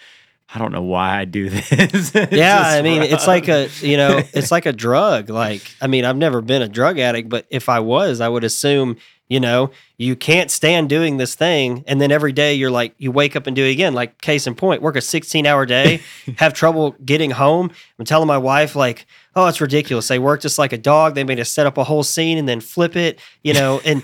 I 0.54 0.60
don't 0.60 0.72
know 0.72 0.84
why 0.84 1.20
I 1.20 1.26
do 1.26 1.50
this. 1.50 2.14
Yeah, 2.14 2.62
I 2.62 2.84
mean, 2.84 3.02
it's 3.02 3.26
like 3.26 3.48
a, 3.48 3.68
you 3.80 3.98
know, 3.98 4.22
it's 4.34 4.52
like 4.52 4.68
a 4.68 4.74
drug. 4.74 5.30
Like, 5.30 5.64
I 5.82 5.88
mean, 5.88 6.06
I've 6.06 6.18
never 6.18 6.42
been 6.42 6.62
a 6.62 6.68
drug 6.68 7.00
addict, 7.00 7.30
but 7.30 7.48
if 7.50 7.68
I 7.68 7.80
was, 7.80 8.22
I 8.22 8.30
would 8.30 8.44
assume, 8.44 8.98
you 9.34 9.40
know, 9.40 9.72
you 9.98 10.16
can't 10.16 10.52
stand 10.52 10.90
doing 10.90 11.18
this 11.18 11.34
thing. 11.34 11.84
And 11.88 12.00
then 12.00 12.12
every 12.12 12.32
day 12.32 12.54
you're 12.54 12.70
like, 12.70 12.94
you 13.00 13.12
wake 13.12 13.36
up 13.36 13.48
and 13.48 13.56
do 13.56 13.66
it 13.66 13.72
again. 13.72 13.96
Like, 13.96 14.22
case 14.22 14.46
in 14.46 14.54
point, 14.54 14.84
work 14.84 14.96
a 14.96 15.02
16 15.02 15.48
hour 15.48 15.66
day, 15.66 16.02
have 16.38 16.54
trouble 16.54 16.92
getting 17.04 17.32
home. 17.32 17.72
I'm 17.98 18.06
telling 18.06 18.28
my 18.28 18.38
wife, 18.38 18.76
like, 18.76 19.08
oh, 19.36 19.48
it's 19.48 19.60
ridiculous. 19.60 20.08
They 20.08 20.20
work 20.20 20.42
just 20.42 20.60
like 20.60 20.72
a 20.72 20.78
dog. 20.78 21.16
They 21.16 21.24
made 21.24 21.40
us 21.40 21.52
set 21.52 21.66
up 21.66 21.80
a 21.80 21.84
whole 21.84 22.04
scene 22.04 22.38
and 22.38 22.48
then 22.48 22.62
flip 22.62 22.96
it, 22.96 23.20
you 23.42 23.56
know, 23.56 23.82
and, 23.84 24.04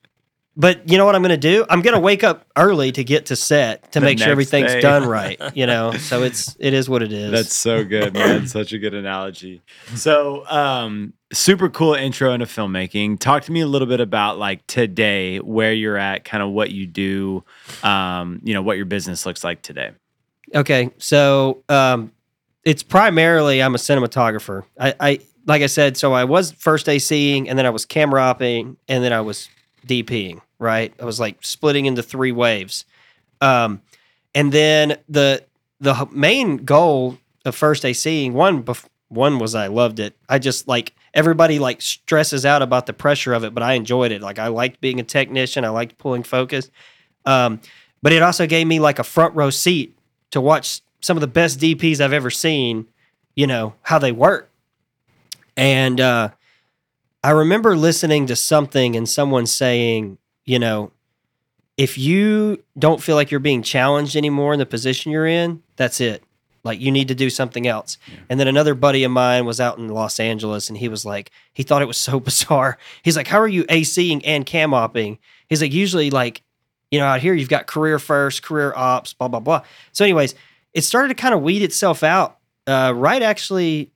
but 0.58 0.90
you 0.90 0.98
know 0.98 1.06
what 1.06 1.14
I'm 1.14 1.22
going 1.22 1.30
to 1.30 1.38
do? 1.38 1.64
I'm 1.70 1.80
going 1.80 1.94
to 1.94 2.00
wake 2.00 2.22
up 2.22 2.46
early 2.54 2.92
to 2.92 3.02
get 3.02 3.24
to 3.26 3.36
set 3.36 3.92
to 3.92 4.00
The 4.00 4.04
make 4.04 4.18
sure 4.18 4.28
everything's 4.28 4.74
day. 4.74 4.82
done 4.82 5.08
right, 5.08 5.40
you 5.54 5.64
know? 5.64 5.92
So 5.92 6.22
it's, 6.22 6.54
it 6.60 6.74
is 6.74 6.86
what 6.86 7.02
it 7.02 7.12
is. 7.14 7.30
That's 7.30 7.56
so 7.56 7.82
good, 7.82 8.12
man. 8.12 8.46
Such 8.46 8.74
a 8.74 8.78
good 8.78 8.92
analogy. 8.92 9.62
So, 9.94 10.46
um, 10.48 11.14
super 11.32 11.68
cool 11.68 11.94
intro 11.94 12.32
into 12.32 12.46
filmmaking. 12.46 13.18
Talk 13.18 13.44
to 13.44 13.52
me 13.52 13.60
a 13.60 13.66
little 13.66 13.88
bit 13.88 14.00
about 14.00 14.38
like 14.38 14.66
today, 14.66 15.38
where 15.38 15.72
you're 15.72 15.96
at, 15.96 16.24
kind 16.24 16.42
of 16.42 16.50
what 16.50 16.70
you 16.70 16.86
do, 16.86 17.44
um, 17.82 18.40
you 18.44 18.54
know, 18.54 18.62
what 18.62 18.76
your 18.76 18.86
business 18.86 19.26
looks 19.26 19.42
like 19.42 19.62
today. 19.62 19.90
Okay, 20.54 20.90
so 20.98 21.62
um, 21.68 22.12
it's 22.64 22.82
primarily 22.82 23.62
I'm 23.62 23.74
a 23.74 23.78
cinematographer. 23.78 24.64
I, 24.78 24.94
I 25.00 25.18
like 25.46 25.62
I 25.62 25.66
said, 25.66 25.96
so 25.96 26.12
I 26.12 26.24
was 26.24 26.52
first 26.52 26.86
ACing, 26.86 27.46
and 27.48 27.58
then 27.58 27.66
I 27.66 27.70
was 27.70 27.84
camera 27.84 28.20
opping, 28.20 28.76
and 28.88 29.02
then 29.02 29.12
I 29.12 29.20
was 29.20 29.48
DPing. 29.86 30.40
Right, 30.58 30.94
I 31.00 31.04
was 31.04 31.20
like 31.20 31.44
splitting 31.44 31.86
into 31.86 32.02
three 32.02 32.32
waves, 32.32 32.84
um, 33.40 33.82
and 34.34 34.52
then 34.52 34.96
the 35.08 35.44
the 35.80 36.08
main 36.12 36.58
goal 36.58 37.18
of 37.44 37.54
first 37.54 37.82
ACing 37.82 38.32
one 38.32 38.62
bef- 38.62 38.88
one 39.08 39.38
was 39.38 39.54
I 39.54 39.66
loved 39.66 40.00
it. 40.00 40.16
I 40.28 40.38
just 40.38 40.66
like 40.66 40.94
everybody 41.16 41.58
like 41.58 41.80
stresses 41.80 42.44
out 42.44 42.62
about 42.62 42.86
the 42.86 42.92
pressure 42.92 43.32
of 43.32 43.42
it, 43.42 43.54
but 43.54 43.62
I 43.62 43.72
enjoyed 43.72 44.12
it. 44.12 44.20
Like 44.20 44.38
I 44.38 44.48
liked 44.48 44.80
being 44.82 45.00
a 45.00 45.02
technician. 45.02 45.64
I 45.64 45.70
liked 45.70 45.96
pulling 45.98 46.22
focus. 46.22 46.70
Um, 47.24 47.60
but 48.02 48.12
it 48.12 48.22
also 48.22 48.46
gave 48.46 48.66
me 48.66 48.78
like 48.78 48.98
a 48.98 49.04
front 49.04 49.34
row 49.34 49.50
seat 49.50 49.98
to 50.30 50.40
watch 50.40 50.82
some 51.00 51.16
of 51.16 51.22
the 51.22 51.26
best 51.26 51.58
DPs 51.58 52.00
I've 52.00 52.12
ever 52.12 52.30
seen, 52.30 52.86
you 53.34 53.46
know, 53.46 53.74
how 53.82 53.98
they 53.98 54.12
work. 54.12 54.50
And 55.56 56.00
uh, 56.00 56.30
I 57.24 57.30
remember 57.30 57.76
listening 57.76 58.26
to 58.26 58.36
something 58.36 58.94
and 58.94 59.08
someone 59.08 59.46
saying, 59.46 60.18
you 60.44 60.58
know, 60.58 60.92
if 61.78 61.96
you 61.96 62.62
don't 62.78 63.02
feel 63.02 63.16
like 63.16 63.30
you're 63.30 63.40
being 63.40 63.62
challenged 63.62 64.16
anymore 64.16 64.52
in 64.52 64.58
the 64.58 64.66
position 64.66 65.12
you're 65.12 65.26
in, 65.26 65.62
that's 65.76 66.00
it. 66.00 66.22
Like 66.66 66.80
you 66.80 66.90
need 66.90 67.08
to 67.08 67.14
do 67.14 67.30
something 67.30 67.66
else. 67.66 67.96
And 68.28 68.38
then 68.38 68.48
another 68.48 68.74
buddy 68.74 69.04
of 69.04 69.12
mine 69.12 69.46
was 69.46 69.60
out 69.60 69.78
in 69.78 69.88
Los 69.88 70.20
Angeles 70.20 70.68
and 70.68 70.76
he 70.76 70.88
was 70.88 71.06
like, 71.06 71.30
he 71.54 71.62
thought 71.62 71.80
it 71.80 71.86
was 71.86 71.96
so 71.96 72.20
bizarre. 72.28 72.76
He's 73.02 73.16
like, 73.16 73.28
How 73.28 73.40
are 73.40 73.48
you 73.48 73.64
ACing 73.64 74.20
and 74.24 74.44
cam 74.44 74.72
opping? 74.72 75.18
He's 75.48 75.62
like, 75.62 75.72
usually 75.72 76.10
like, 76.10 76.42
you 76.90 76.98
know, 76.98 77.06
out 77.06 77.20
here 77.20 77.32
you've 77.32 77.48
got 77.48 77.66
career 77.66 77.98
first, 77.98 78.42
career 78.42 78.74
ops, 78.76 79.12
blah, 79.12 79.28
blah, 79.28 79.40
blah. 79.40 79.62
So, 79.92 80.04
anyways, 80.04 80.34
it 80.74 80.82
started 80.82 81.08
to 81.08 81.14
kind 81.14 81.34
of 81.34 81.40
weed 81.40 81.62
itself 81.62 82.02
out. 82.02 82.38
Uh, 82.66 82.92
right 82.94 83.22
actually, 83.22 83.90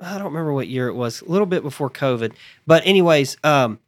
I 0.00 0.18
don't 0.18 0.26
remember 0.26 0.52
what 0.52 0.68
year 0.68 0.88
it 0.88 0.94
was, 0.94 1.22
a 1.22 1.24
little 1.26 1.46
bit 1.46 1.62
before 1.62 1.88
COVID. 1.88 2.32
But 2.66 2.86
anyways, 2.86 3.36
um, 3.42 3.78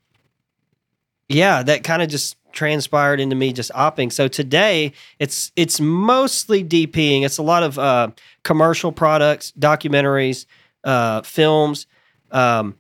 yeah, 1.29 1.63
that 1.63 1.85
kind 1.85 2.01
of 2.01 2.09
just 2.09 2.37
transpired 2.53 3.21
into 3.21 3.37
me 3.37 3.53
just 3.53 3.71
opping. 3.73 4.13
So 4.13 4.29
today 4.29 4.93
it's 5.19 5.53
it's 5.57 5.81
mostly 5.81 6.65
DPing. 6.65 7.25
It's 7.25 7.39
a 7.39 7.43
lot 7.43 7.63
of 7.63 7.79
uh, 7.79 8.09
commercial 8.43 8.93
products, 8.93 9.53
documentaries, 9.59 10.47
uh, 10.85 11.23
films, 11.23 11.87
um, 12.31 12.77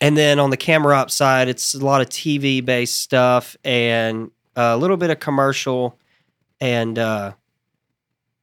and 0.00 0.16
then 0.16 0.38
on 0.38 0.50
the 0.50 0.56
camera 0.56 0.96
op 0.96 1.10
side, 1.10 1.48
it's 1.48 1.74
a 1.74 1.78
lot 1.84 2.00
of 2.00 2.08
TV 2.08 2.64
based 2.64 2.98
stuff 3.00 3.56
and 3.64 4.30
a 4.56 4.76
little 4.76 4.96
bit 4.96 5.10
of 5.10 5.18
commercial 5.20 5.98
and 6.60 6.98
uh, 6.98 7.32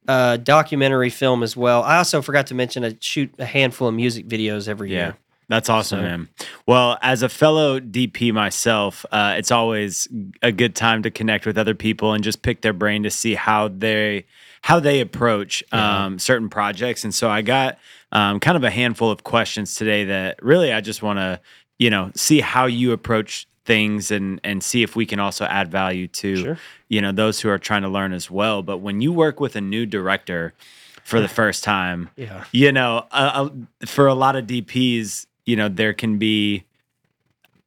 uh, 0.08 0.36
documentary 0.38 1.10
film 1.10 1.42
as 1.42 1.56
well. 1.56 1.82
I 1.82 1.96
also 1.98 2.22
forgot 2.22 2.46
to 2.48 2.54
mention 2.54 2.84
I 2.84 2.96
shoot 3.00 3.34
a 3.38 3.44
handful 3.44 3.88
of 3.88 3.94
music 3.94 4.26
videos 4.28 4.68
every 4.68 4.92
Yeah. 4.92 4.98
year. 4.98 5.16
That's 5.48 5.68
awesome, 5.68 6.00
So- 6.00 6.02
man. 6.02 6.28
Well, 6.66 6.98
as 7.02 7.22
a 7.22 7.28
fellow 7.28 7.78
DP 7.78 8.32
myself, 8.32 9.06
uh, 9.12 9.34
it's 9.38 9.50
always 9.52 10.08
a 10.42 10.50
good 10.50 10.74
time 10.74 11.02
to 11.04 11.10
connect 11.10 11.46
with 11.46 11.56
other 11.56 11.74
people 11.74 12.12
and 12.12 12.24
just 12.24 12.42
pick 12.42 12.62
their 12.62 12.72
brain 12.72 13.02
to 13.04 13.10
see 13.10 13.34
how 13.34 13.68
they 13.68 14.26
how 14.62 14.80
they 14.80 15.00
approach 15.00 15.62
um, 15.72 16.18
certain 16.18 16.48
projects. 16.48 17.04
And 17.04 17.14
so 17.14 17.30
I 17.30 17.42
got 17.42 17.78
um, 18.10 18.40
kind 18.40 18.56
of 18.56 18.64
a 18.64 18.70
handful 18.70 19.10
of 19.12 19.22
questions 19.22 19.76
today 19.76 20.04
that 20.06 20.42
really 20.42 20.72
I 20.72 20.80
just 20.80 21.02
want 21.04 21.18
to 21.20 21.40
you 21.78 21.90
know 21.90 22.10
see 22.16 22.40
how 22.40 22.66
you 22.66 22.90
approach 22.92 23.46
things 23.64 24.10
and 24.10 24.40
and 24.42 24.62
see 24.64 24.82
if 24.82 24.96
we 24.96 25.06
can 25.06 25.20
also 25.20 25.44
add 25.44 25.70
value 25.70 26.08
to 26.08 26.36
Sure. 26.36 26.58
you 26.88 27.00
know 27.00 27.12
those 27.12 27.40
who 27.40 27.48
are 27.48 27.58
trying 27.58 27.82
to 27.82 27.88
learn 27.88 28.12
as 28.12 28.28
well. 28.30 28.62
But 28.62 28.78
when 28.78 29.00
you 29.00 29.12
work 29.12 29.38
with 29.38 29.54
a 29.54 29.60
new 29.60 29.86
director 29.86 30.54
for 31.04 31.20
the 31.20 31.28
first 31.40 31.62
time, 31.62 32.10
Yeah. 32.16 32.42
you 32.50 32.72
know, 32.72 33.06
uh, 33.12 33.48
uh, 33.82 33.86
for 33.86 34.08
a 34.08 34.14
lot 34.14 34.34
of 34.34 34.46
DPs, 34.48 35.26
you 35.46 35.56
know, 35.56 35.68
there 35.68 35.94
can 35.94 36.18
be 36.18 36.64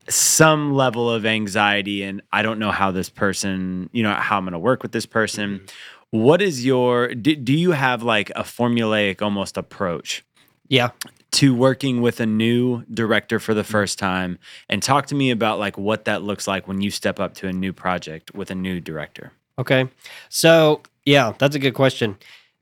some 0.08 0.74
level 0.74 1.10
of 1.10 1.26
anxiety 1.26 2.04
and 2.04 2.22
I 2.32 2.42
don't 2.42 2.60
know 2.60 2.72
how 2.72 2.92
this 2.92 3.10
person, 3.10 3.90
you 3.94 4.02
know, 4.04 4.14
how 4.14 4.38
I'm 4.38 4.44
going 4.44 4.54
to 4.54 4.60
work 4.60 4.82
with 4.82 4.92
this 4.92 5.06
person. 5.06 5.60
Mm-hmm. 5.60 6.20
What 6.20 6.42
is 6.42 6.66
your 6.66 7.14
do, 7.14 7.36
do 7.36 7.54
you 7.54 7.72
have 7.72 8.02
like 8.02 8.32
a 8.32 8.42
formulaic 8.42 9.22
almost 9.22 9.58
approach 9.58 10.24
Yeah. 10.68 10.90
to 11.34 11.54
working 11.54 12.02
with 12.02 12.20
a 12.20 12.26
new 12.26 12.84
director 12.92 13.40
for 13.40 13.54
the 13.54 13.64
first 13.64 14.00
time 14.00 14.40
and 14.68 14.82
talk 14.82 15.06
to 15.08 15.16
me 15.16 15.30
about 15.30 15.60
like 15.60 15.78
what 15.78 16.06
that 16.06 16.24
looks 16.24 16.48
like 16.48 16.68
when 16.68 16.82
you 16.82 16.90
step 16.90 17.20
up 17.20 17.36
to 17.36 17.48
a 17.48 17.54
new 17.54 17.72
project 17.72 18.34
with 18.34 18.50
a 18.50 18.56
new 18.56 18.80
director. 18.82 19.32
Okay. 19.60 19.88
So, 20.30 20.82
yeah, 21.06 21.34
that's 21.38 21.56
a 21.56 21.60
good 21.60 21.76
question. 21.76 22.18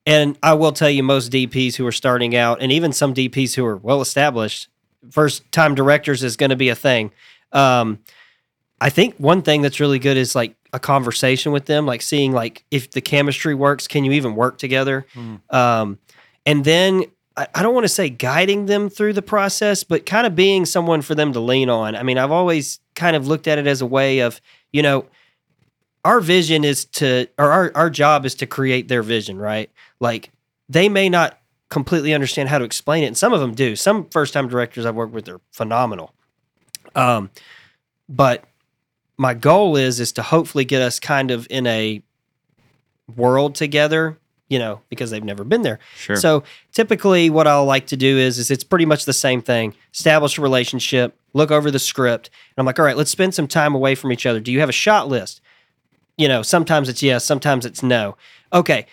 And 0.05 0.38
I 0.43 0.53
will 0.53 0.71
tell 0.74 0.89
you, 0.89 1.03
most 1.03 1.31
DPs 1.31 1.75
who 1.75 1.86
are 1.86 1.91
starting 1.91 2.36
out, 2.36 2.62
and 2.62 2.71
even 2.71 2.91
some 2.93 3.13
DPs 3.13 3.55
who 3.55 3.65
are 3.65 3.75
well 3.77 4.01
established, 4.01 4.67
first 5.11 5.51
time 5.51 5.75
directors 5.75 6.23
is 6.23 6.37
going 6.37 6.49
to 6.49 6.55
be 6.55 6.69
a 6.69 6.75
thing. 6.75 7.11
Um, 7.51 7.99
I 8.79 8.89
think 8.89 9.15
one 9.17 9.41
thing 9.41 9.61
that's 9.61 9.79
really 9.79 9.99
good 9.99 10.17
is 10.17 10.35
like 10.35 10.55
a 10.73 10.79
conversation 10.79 11.51
with 11.51 11.65
them, 11.65 11.85
like 11.85 12.01
seeing 12.01 12.31
like 12.31 12.63
if 12.69 12.91
the 12.91 13.01
chemistry 13.01 13.55
works, 13.55 13.87
can 13.87 14.03
you 14.03 14.11
even 14.11 14.35
work 14.35 14.57
together? 14.57 15.05
Um, 15.49 15.97
and 16.45 16.63
then 16.63 17.05
I, 17.35 17.47
I 17.55 17.63
don't 17.63 17.73
want 17.73 17.85
to 17.85 17.89
say 17.89 18.09
guiding 18.09 18.65
them 18.67 18.89
through 18.89 19.13
the 19.13 19.21
process, 19.21 19.83
but 19.83 20.05
kind 20.05 20.27
of 20.27 20.35
being 20.35 20.65
someone 20.65 21.01
for 21.01 21.15
them 21.15 21.33
to 21.33 21.39
lean 21.39 21.69
on. 21.69 21.95
I 21.95 22.03
mean, 22.03 22.17
I've 22.17 22.31
always 22.31 22.79
kind 22.95 23.15
of 23.15 23.27
looked 23.27 23.47
at 23.47 23.57
it 23.57 23.67
as 23.67 23.81
a 23.81 23.85
way 23.85 24.19
of, 24.19 24.41
you 24.71 24.81
know, 24.81 25.05
our 26.05 26.19
vision 26.19 26.63
is 26.63 26.85
to, 26.85 27.27
or 27.37 27.51
our, 27.51 27.71
our 27.75 27.89
job 27.89 28.25
is 28.25 28.35
to 28.35 28.45
create 28.45 28.87
their 28.87 29.03
vision, 29.03 29.39
right? 29.39 29.71
Like 29.99 30.31
they 30.69 30.87
may 30.87 31.09
not 31.09 31.39
completely 31.69 32.13
understand 32.13 32.50
how 32.50 32.57
to 32.57 32.65
explain 32.65 33.03
it. 33.03 33.07
And 33.07 33.17
some 33.17 33.33
of 33.33 33.39
them 33.39 33.53
do. 33.53 33.75
Some 33.75 34.05
first 34.09 34.33
time 34.33 34.47
directors 34.47 34.86
I've 34.86 34.95
worked 34.95 35.13
with 35.13 35.27
are 35.29 35.41
phenomenal. 35.51 36.13
Um, 36.95 37.29
but 38.07 38.45
my 39.17 39.33
goal 39.33 39.75
is 39.75 40.00
is 40.00 40.12
to 40.13 40.21
hopefully 40.21 40.65
get 40.65 40.81
us 40.81 41.00
kind 41.00 41.31
of 41.31 41.47
in 41.50 41.67
a 41.67 42.01
world 43.15 43.55
together, 43.55 44.17
you 44.47 44.59
know, 44.59 44.81
because 44.89 45.12
they've 45.12 45.24
never 45.24 45.43
been 45.43 45.62
there. 45.62 45.79
Sure. 45.95 46.15
So 46.15 46.43
typically 46.71 47.29
what 47.29 47.47
I'll 47.47 47.65
like 47.65 47.88
to 47.88 47.97
do 47.97 48.17
is 48.17 48.38
is 48.38 48.50
it's 48.51 48.63
pretty 48.63 48.86
much 48.86 49.05
the 49.05 49.13
same 49.13 49.41
thing. 49.41 49.74
Establish 49.93 50.38
a 50.38 50.41
relationship, 50.41 51.17
look 51.33 51.51
over 51.51 51.69
the 51.69 51.79
script, 51.79 52.29
and 52.55 52.62
I'm 52.62 52.65
like, 52.65 52.79
all 52.79 52.86
right, 52.86 52.97
let's 52.97 53.12
spend 53.12 53.33
some 53.33 53.47
time 53.47 53.75
away 53.75 53.95
from 53.95 54.12
each 54.12 54.25
other. 54.25 54.39
Do 54.39 54.51
you 54.51 54.59
have 54.59 54.69
a 54.69 54.74
shot 54.74 55.07
list? 55.07 55.41
You 56.17 56.27
know, 56.27 56.41
sometimes 56.41 56.89
it's 56.89 57.03
yes, 57.03 57.25
sometimes 57.25 57.65
it's 57.65 57.83
no. 57.83 58.15
Okay. 58.53 58.88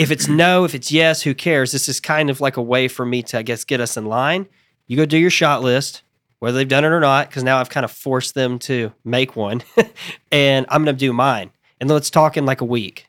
If 0.00 0.10
it's 0.10 0.28
no, 0.28 0.64
if 0.64 0.74
it's 0.74 0.90
yes, 0.90 1.22
who 1.22 1.34
cares? 1.34 1.72
This 1.72 1.88
is 1.88 2.00
kind 2.00 2.30
of 2.30 2.40
like 2.40 2.56
a 2.56 2.62
way 2.62 2.88
for 2.88 3.04
me 3.04 3.22
to, 3.24 3.38
I 3.38 3.42
guess, 3.42 3.64
get 3.64 3.80
us 3.80 3.96
in 3.96 4.06
line. 4.06 4.48
You 4.86 4.96
go 4.96 5.04
do 5.04 5.18
your 5.18 5.30
shot 5.30 5.62
list, 5.62 6.02
whether 6.38 6.56
they've 6.56 6.66
done 6.66 6.84
it 6.84 6.88
or 6.88 7.00
not, 7.00 7.28
because 7.28 7.44
now 7.44 7.58
I've 7.58 7.68
kind 7.68 7.84
of 7.84 7.90
forced 7.90 8.34
them 8.34 8.58
to 8.60 8.92
make 9.04 9.36
one, 9.36 9.62
and 10.32 10.66
I'm 10.70 10.84
going 10.84 10.96
to 10.96 10.98
do 10.98 11.12
mine. 11.12 11.50
And 11.80 11.90
let's 11.90 12.08
talk 12.08 12.36
in 12.36 12.46
like 12.46 12.62
a 12.62 12.64
week. 12.64 13.06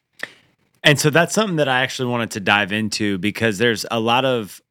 And 0.83 1.00
so 1.00 1.10
that's 1.10 1.33
something 1.33 1.57
that 1.57 1.69
I 1.69 1.81
actually 1.81 2.10
wanted 2.10 2.31
to 2.31 2.39
dive 2.39 2.71
into 2.71 3.17
because 3.17 3.57
there's 3.57 3.86
a 3.89 4.00
lot 4.00 4.25
of 4.25 4.62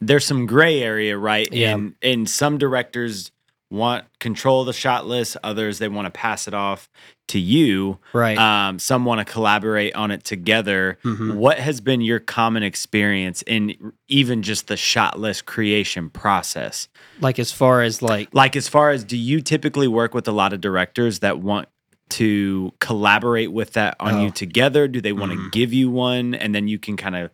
there's 0.00 0.24
some 0.24 0.46
gray 0.46 0.82
area, 0.82 1.18
right? 1.18 1.48
Yeah. 1.52 1.74
And 1.74 1.94
and 2.02 2.30
some 2.30 2.58
directors 2.58 3.32
want 3.70 4.04
control 4.20 4.60
of 4.60 4.66
the 4.66 4.72
shot 4.72 5.06
list, 5.06 5.36
others 5.42 5.78
they 5.78 5.88
want 5.88 6.06
to 6.06 6.10
pass 6.10 6.46
it 6.46 6.54
off 6.54 6.88
to 7.28 7.38
you. 7.40 7.98
Right. 8.12 8.36
Um, 8.38 8.78
some 8.78 9.04
want 9.04 9.26
to 9.26 9.30
collaborate 9.32 9.94
on 9.94 10.10
it 10.10 10.22
together. 10.24 10.98
Mhm. 11.04 11.34
What 11.36 11.58
has 11.58 11.80
been 11.80 12.00
your 12.00 12.20
common 12.20 12.62
experience 12.62 13.42
in 13.46 13.74
even 14.08 14.42
just 14.42 14.68
the 14.68 14.76
shot 14.76 15.18
list 15.18 15.46
creation 15.46 16.10
process? 16.10 16.88
like 17.20 17.38
as 17.38 17.50
far 17.52 17.82
as 17.82 18.02
like, 18.02 18.28
Like 18.32 18.54
as 18.56 18.68
far 18.68 18.90
as 18.90 19.02
do 19.04 19.16
you 19.16 19.40
typically 19.40 19.88
work 19.88 20.14
with 20.14 20.28
a 20.28 20.32
lot 20.32 20.52
of 20.52 20.60
directors 20.60 21.20
that 21.20 21.38
want 21.38 21.68
to 22.10 22.72
collaborate 22.80 23.50
with 23.50 23.72
that 23.72 23.96
on 23.98 24.14
Oh. 24.14 24.24
you 24.24 24.30
together? 24.30 24.86
Do 24.86 25.00
they 25.00 25.12
want 25.12 25.32
to 25.32 25.38
Mm. 25.38 25.52
give 25.52 25.72
you 25.72 25.90
one 25.90 26.34
and 26.34 26.54
then 26.54 26.68
you 26.68 26.78
can 26.78 26.96
kind 26.96 27.16
of 27.16 27.30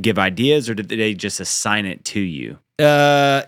give 0.00 0.18
ideas 0.18 0.68
or 0.70 0.74
do 0.74 0.82
they 0.82 1.14
just 1.14 1.38
assign 1.40 1.84
it 1.86 2.04
to 2.06 2.20
you? 2.20 2.58
uh, 2.80 3.42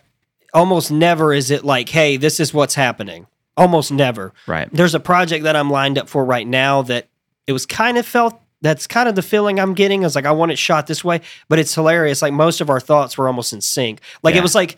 almost 0.56 0.90
never 0.90 1.32
is 1.32 1.50
it 1.52 1.64
like, 1.64 1.88
hey, 1.90 2.16
this 2.16 2.40
is 2.40 2.52
what's 2.52 2.74
happening. 2.74 3.26
Almost 3.56 3.92
never. 3.92 4.32
Right. 4.46 4.68
There's 4.72 4.94
a 4.94 5.00
project 5.00 5.44
that 5.44 5.54
I'm 5.54 5.70
lined 5.70 5.98
up 5.98 6.08
for 6.08 6.24
right 6.24 6.46
now 6.46 6.82
that 6.82 7.06
it 7.46 7.52
was 7.52 7.64
kind 7.66 7.96
of 7.98 8.04
felt 8.06 8.40
that's 8.62 8.86
kind 8.86 9.08
of 9.08 9.14
the 9.14 9.22
feeling 9.22 9.60
I'm 9.60 9.74
getting. 9.74 10.02
I 10.02 10.06
was 10.06 10.14
like, 10.16 10.24
I 10.26 10.32
want 10.32 10.50
it 10.50 10.58
shot 10.58 10.86
this 10.86 11.04
way, 11.04 11.20
but 11.48 11.58
it's 11.58 11.74
hilarious. 11.74 12.22
Like 12.22 12.32
most 12.32 12.60
of 12.60 12.70
our 12.70 12.80
thoughts 12.80 13.16
were 13.16 13.28
almost 13.28 13.52
in 13.52 13.60
sync. 13.60 14.00
Like 14.22 14.34
Yeah. 14.34 14.40
it 14.40 14.42
was 14.42 14.54
like, 14.54 14.76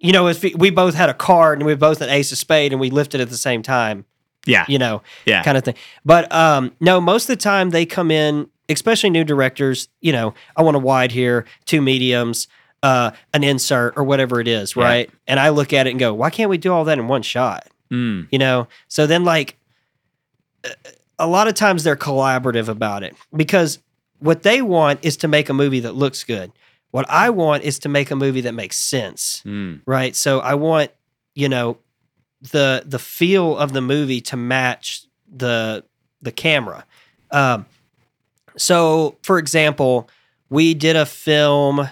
you 0.00 0.12
know, 0.12 0.26
if 0.28 0.42
we 0.42 0.70
both 0.70 0.94
had 0.94 1.08
a 1.08 1.14
card 1.14 1.58
and 1.60 1.66
we 1.66 1.74
both 1.76 2.00
had 2.00 2.08
ace 2.10 2.30
of 2.32 2.38
spade 2.38 2.72
and 2.72 2.80
we 2.80 2.90
lifted 2.90 3.20
at 3.20 3.30
the 3.30 3.36
same 3.36 3.62
time, 3.62 4.04
Yeah. 4.46 4.64
you 4.68 4.78
know, 4.78 5.02
Yeah. 5.24 5.42
kind 5.44 5.56
of 5.56 5.64
thing. 5.64 5.76
But 6.04 6.30
um, 6.32 6.72
no, 6.80 7.00
most 7.00 7.24
of 7.24 7.38
the 7.38 7.42
time 7.42 7.70
they 7.70 7.86
come 7.86 8.10
in, 8.10 8.48
especially 8.68 9.10
new 9.10 9.24
directors. 9.24 9.88
You 10.00 10.12
know, 10.12 10.34
I 10.56 10.62
want 10.62 10.76
a 10.76 10.80
wide 10.80 11.12
here, 11.12 11.44
two 11.66 11.80
mediums, 11.80 12.48
uh, 12.84 13.10
an 13.32 13.42
insert, 13.42 13.94
or 13.96 14.04
whatever 14.04 14.40
it 14.40 14.46
is, 14.48 14.76
Yeah. 14.76 14.84
right? 14.84 15.10
And 15.26 15.40
I 15.40 15.48
look 15.48 15.72
at 15.72 15.86
it 15.86 15.90
and 15.90 15.98
go, 15.98 16.12
why 16.12 16.28
can't 16.30 16.50
we 16.50 16.58
do 16.58 16.72
all 16.72 16.84
that 16.84 16.98
in 16.98 17.08
one 17.08 17.22
shot? 17.22 17.66
Mm, 17.92 18.28
You 18.30 18.38
know. 18.38 18.68
So 18.88 19.06
then, 19.06 19.24
like, 19.24 19.56
a 21.18 21.26
lot 21.26 21.48
of 21.48 21.54
times 21.54 21.84
they're 21.84 21.96
collaborative 21.96 22.68
about 22.68 23.02
it 23.02 23.14
because 23.34 23.78
what 24.18 24.42
they 24.42 24.62
want 24.62 25.00
is 25.04 25.16
to 25.18 25.28
make 25.28 25.48
a 25.48 25.54
movie 25.54 25.80
that 25.80 25.94
looks 25.94 26.24
good. 26.24 26.50
What 26.90 27.06
I 27.08 27.30
want 27.30 27.62
is 27.64 27.78
to 27.80 27.88
make 27.88 28.10
a 28.10 28.16
movie 28.16 28.40
that 28.42 28.54
makes 28.54 28.76
sense 28.78 29.42
mm, 29.44 29.80
right 29.86 30.14
so 30.14 30.38
i 30.40 30.54
want 30.54 30.90
you 31.34 31.48
know 31.48 31.76
the 32.52 32.84
the 32.86 32.98
feel 33.00 33.56
of 33.58 33.72
the 33.72 33.80
movie 33.80 34.20
to 34.20 34.36
match 34.36 35.04
the 35.34 35.82
the 36.22 36.30
camera 36.30 36.84
um 37.32 37.66
so 38.56 39.16
for 39.22 39.38
example 39.38 40.08
we 40.50 40.72
did 40.72 40.94
a 40.94 41.04
film 41.06 41.88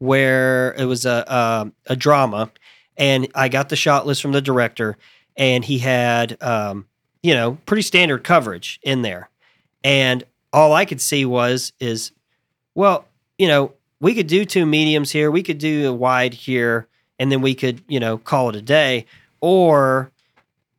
where 0.00 0.74
it 0.74 0.86
was 0.86 1.06
a 1.06 1.24
a, 1.28 1.92
a 1.92 1.96
drama 1.96 2.50
and 2.96 3.28
i 3.34 3.48
got 3.48 3.68
the 3.68 3.76
shot 3.76 4.06
list 4.06 4.20
from 4.20 4.32
the 4.32 4.42
director 4.42 4.96
and 5.36 5.64
he 5.64 5.78
had 5.78 6.40
um 6.42 6.86
you 7.22 7.34
know 7.34 7.58
pretty 7.66 7.82
standard 7.82 8.24
coverage 8.24 8.80
in 8.82 9.02
there. 9.02 9.28
And 9.82 10.24
all 10.52 10.72
i 10.72 10.84
could 10.84 11.00
see 11.00 11.24
was 11.24 11.72
is 11.78 12.12
well 12.74 13.06
you 13.38 13.46
know 13.46 13.72
we 14.00 14.14
could 14.14 14.26
do 14.26 14.44
two 14.44 14.66
mediums 14.66 15.12
here 15.12 15.30
we 15.30 15.42
could 15.42 15.58
do 15.58 15.88
a 15.88 15.92
wide 15.92 16.34
here 16.34 16.88
and 17.18 17.30
then 17.30 17.40
we 17.40 17.54
could 17.54 17.82
you 17.86 18.00
know 18.00 18.18
call 18.18 18.48
it 18.48 18.56
a 18.56 18.62
day 18.62 19.06
or 19.40 20.10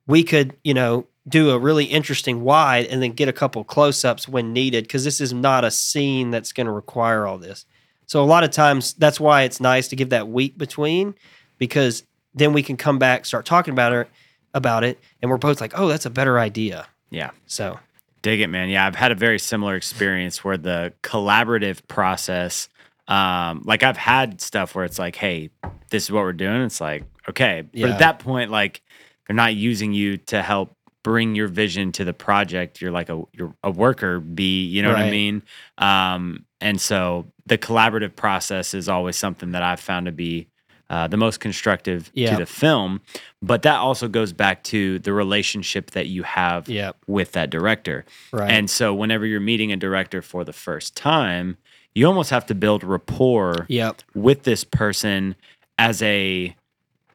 we 0.08 0.24
could 0.24 0.54
you 0.64 0.74
know 0.74 1.08
do 1.28 1.52
a 1.52 1.60
really 1.60 1.86
interesting 1.86 2.44
wide 2.44 2.86
and 2.88 3.02
then 3.02 3.12
get 3.12 3.30
a 3.30 3.34
couple 3.34 3.64
close-ups 3.64 4.28
when 4.28 4.52
needed 4.52 4.84
because 4.84 5.04
this 5.04 5.22
is 5.22 5.32
not 5.32 5.64
a 5.64 5.72
scene 5.72 6.32
that's 6.32 6.52
going 6.52 6.66
to 6.66 6.74
require 6.74 7.26
all 7.26 7.38
this 7.38 7.66
so 8.12 8.24
a 8.24 8.26
lot 8.26 8.44
of 8.44 8.52
times 8.52 8.94
that's 8.94 9.20
why 9.20 9.44
it's 9.44 9.60
nice 9.60 9.88
to 9.88 9.96
give 9.96 10.10
that 10.10 10.28
week 10.28 10.58
between 10.58 11.16
because 11.58 12.04
then 12.34 12.54
we 12.54 12.62
can 12.62 12.78
come 12.78 13.00
back 13.00 13.26
start 13.26 13.46
talking 13.46 13.72
about 13.72 13.94
it 13.94 14.08
about 14.54 14.84
it 14.84 15.00
and 15.22 15.32
we're 15.32 15.38
both 15.38 15.62
like 15.62 15.74
oh 15.76 15.88
that's 15.88 16.06
a 16.06 16.10
better 16.10 16.40
idea 16.40 16.88
yeah. 17.10 17.32
so 17.46 17.78
Dig 18.22 18.42
it, 18.42 18.48
man. 18.48 18.70
Yeah, 18.70 18.86
I've 18.86 18.96
had 18.96 19.12
a 19.12 19.16
very 19.16 19.40
similar 19.40 19.76
experience 19.76 20.44
where 20.44 20.58
the 20.58 20.94
collaborative 21.02 21.88
process, 21.88 22.70
um, 23.08 23.64
like 23.66 23.82
I've 23.82 23.98
had 23.98 24.42
stuff 24.42 24.76
where 24.76 24.86
it's 24.86 25.00
like, 25.00 25.16
hey, 25.16 25.50
this 25.90 26.04
is 26.04 26.12
what 26.12 26.22
we're 26.22 26.34
doing. 26.34 26.62
It's 26.62 26.80
like, 26.80 27.04
okay. 27.28 27.64
But 27.64 27.80
Yeah. 27.80 27.88
at 27.88 28.00
that 28.00 28.20
point, 28.20 28.52
like 28.52 28.84
they're 29.26 29.36
not 29.36 29.56
using 29.56 29.94
you 29.94 30.18
to 30.18 30.42
help 30.44 30.76
bring 31.04 31.34
your 31.34 31.48
vision 31.48 31.92
to 31.94 32.06
the 32.06 32.14
project. 32.14 32.80
You're 32.80 32.92
like 32.92 33.10
a 33.10 33.24
you're 33.34 33.56
a 33.64 33.72
worker 33.72 34.20
bee, 34.20 34.66
you 34.66 34.84
know 34.84 34.90
what 34.90 35.00
I 35.00 35.10
mean? 35.10 35.42
Um, 35.80 36.46
and 36.60 36.80
so 36.80 37.26
the 37.52 37.58
collaborative 37.58 38.16
process 38.16 38.74
is 38.74 38.88
always 38.88 39.18
something 39.18 39.52
that 39.52 39.62
I've 39.62 39.82
found 39.82 40.06
to 40.06 40.14
be 40.14 40.48
uh, 40.90 41.08
the 41.08 41.18
most 41.18 41.42
constructive 41.42 42.10
Yeah. 42.14 42.30
to 42.32 42.38
the 42.38 42.46
film. 42.46 43.02
But 43.42 43.64
that 43.64 43.76
also 43.76 44.08
goes 44.08 44.32
back 44.32 44.64
to 44.66 45.00
the 45.00 45.12
relationship 45.12 45.92
that 45.92 46.08
you 46.08 46.24
have 46.24 46.70
yeah 46.70 46.94
with 47.08 47.34
that 47.34 47.50
director. 47.50 48.06
right 48.32 48.50
And 48.50 48.70
so 48.70 48.94
whenever 48.94 49.26
you're 49.26 49.42
meeting 49.42 49.70
a 49.74 49.76
director 49.76 50.22
for 50.22 50.46
the 50.46 50.54
first 50.54 50.96
time, 50.96 51.58
you 51.94 52.08
almost 52.08 52.30
have 52.30 52.46
to 52.46 52.56
build 52.56 52.86
rapport 52.86 53.66
yep 53.68 54.02
with 54.16 54.44
this 54.44 54.64
person 54.64 55.36
as 55.78 56.02
a 56.02 56.56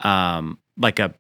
um 0.01 0.59
like 0.77 0.99
a 0.99 1.15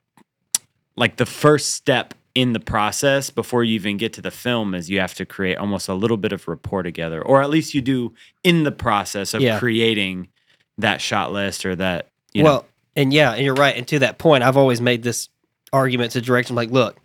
like 0.95 1.17
the 1.17 1.25
first 1.27 1.73
step 1.73 2.13
in 2.37 2.53
the 2.53 2.61
process 2.61 3.31
before 3.31 3.65
you 3.65 3.75
even 3.75 3.97
get 3.97 4.13
to 4.13 4.21
the 4.21 4.31
film 4.31 4.75
is 4.75 4.91
you 4.91 5.01
have 5.01 5.15
to 5.15 5.25
create 5.25 5.57
almost 5.57 5.89
a 5.89 5.95
little 5.95 6.19
bit 6.19 6.33
of 6.33 6.47
rapport 6.47 6.83
together 6.83 7.23
or 7.23 7.41
at 7.43 7.49
least 7.49 7.73
you 7.73 7.81
do 7.81 8.13
in 8.45 8.63
the 8.63 8.71
process 8.71 9.33
of 9.33 9.41
Yeah. 9.41 9.59
creating 9.59 10.29
that 10.77 11.01
shot 11.01 11.33
list 11.33 11.65
or 11.65 11.75
that 11.77 12.11
you 12.35 12.45
well, 12.45 12.55
know 12.61 12.65
and 12.95 13.13
yeah, 13.13 13.33
and 13.33 13.43
you're 13.43 13.55
right. 13.55 13.75
And 13.77 13.87
to 13.89 13.99
that 14.01 14.19
point, 14.19 14.43
I've 14.45 14.57
always 14.57 14.81
made 14.81 15.03
this 15.03 15.29
argument 15.73 16.13
to 16.13 16.21
directors 16.23 16.55
like, 16.55 16.71
look, 16.71 16.97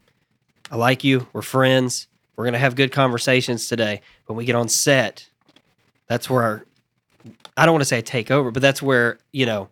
I 0.70 0.76
like 0.78 1.04
you. 1.04 1.28
We're 1.34 1.42
friends. 1.42 2.08
We're 2.36 2.46
gonna 2.46 2.60
have 2.60 2.76
good 2.76 2.92
conversations 2.92 3.68
today. 3.68 4.02
When 4.26 4.38
we 4.38 4.44
get 4.46 4.56
on 4.56 4.68
set, 4.70 5.28
that's 6.08 6.30
where 6.30 6.44
our, 6.44 6.66
I 7.56 7.66
don't 7.66 7.74
want 7.74 7.82
to 7.82 7.86
say 7.86 8.02
take 8.02 8.32
over, 8.32 8.52
but 8.52 8.62
that's 8.62 8.82
where 8.82 9.18
you 9.32 9.46
know 9.46 9.70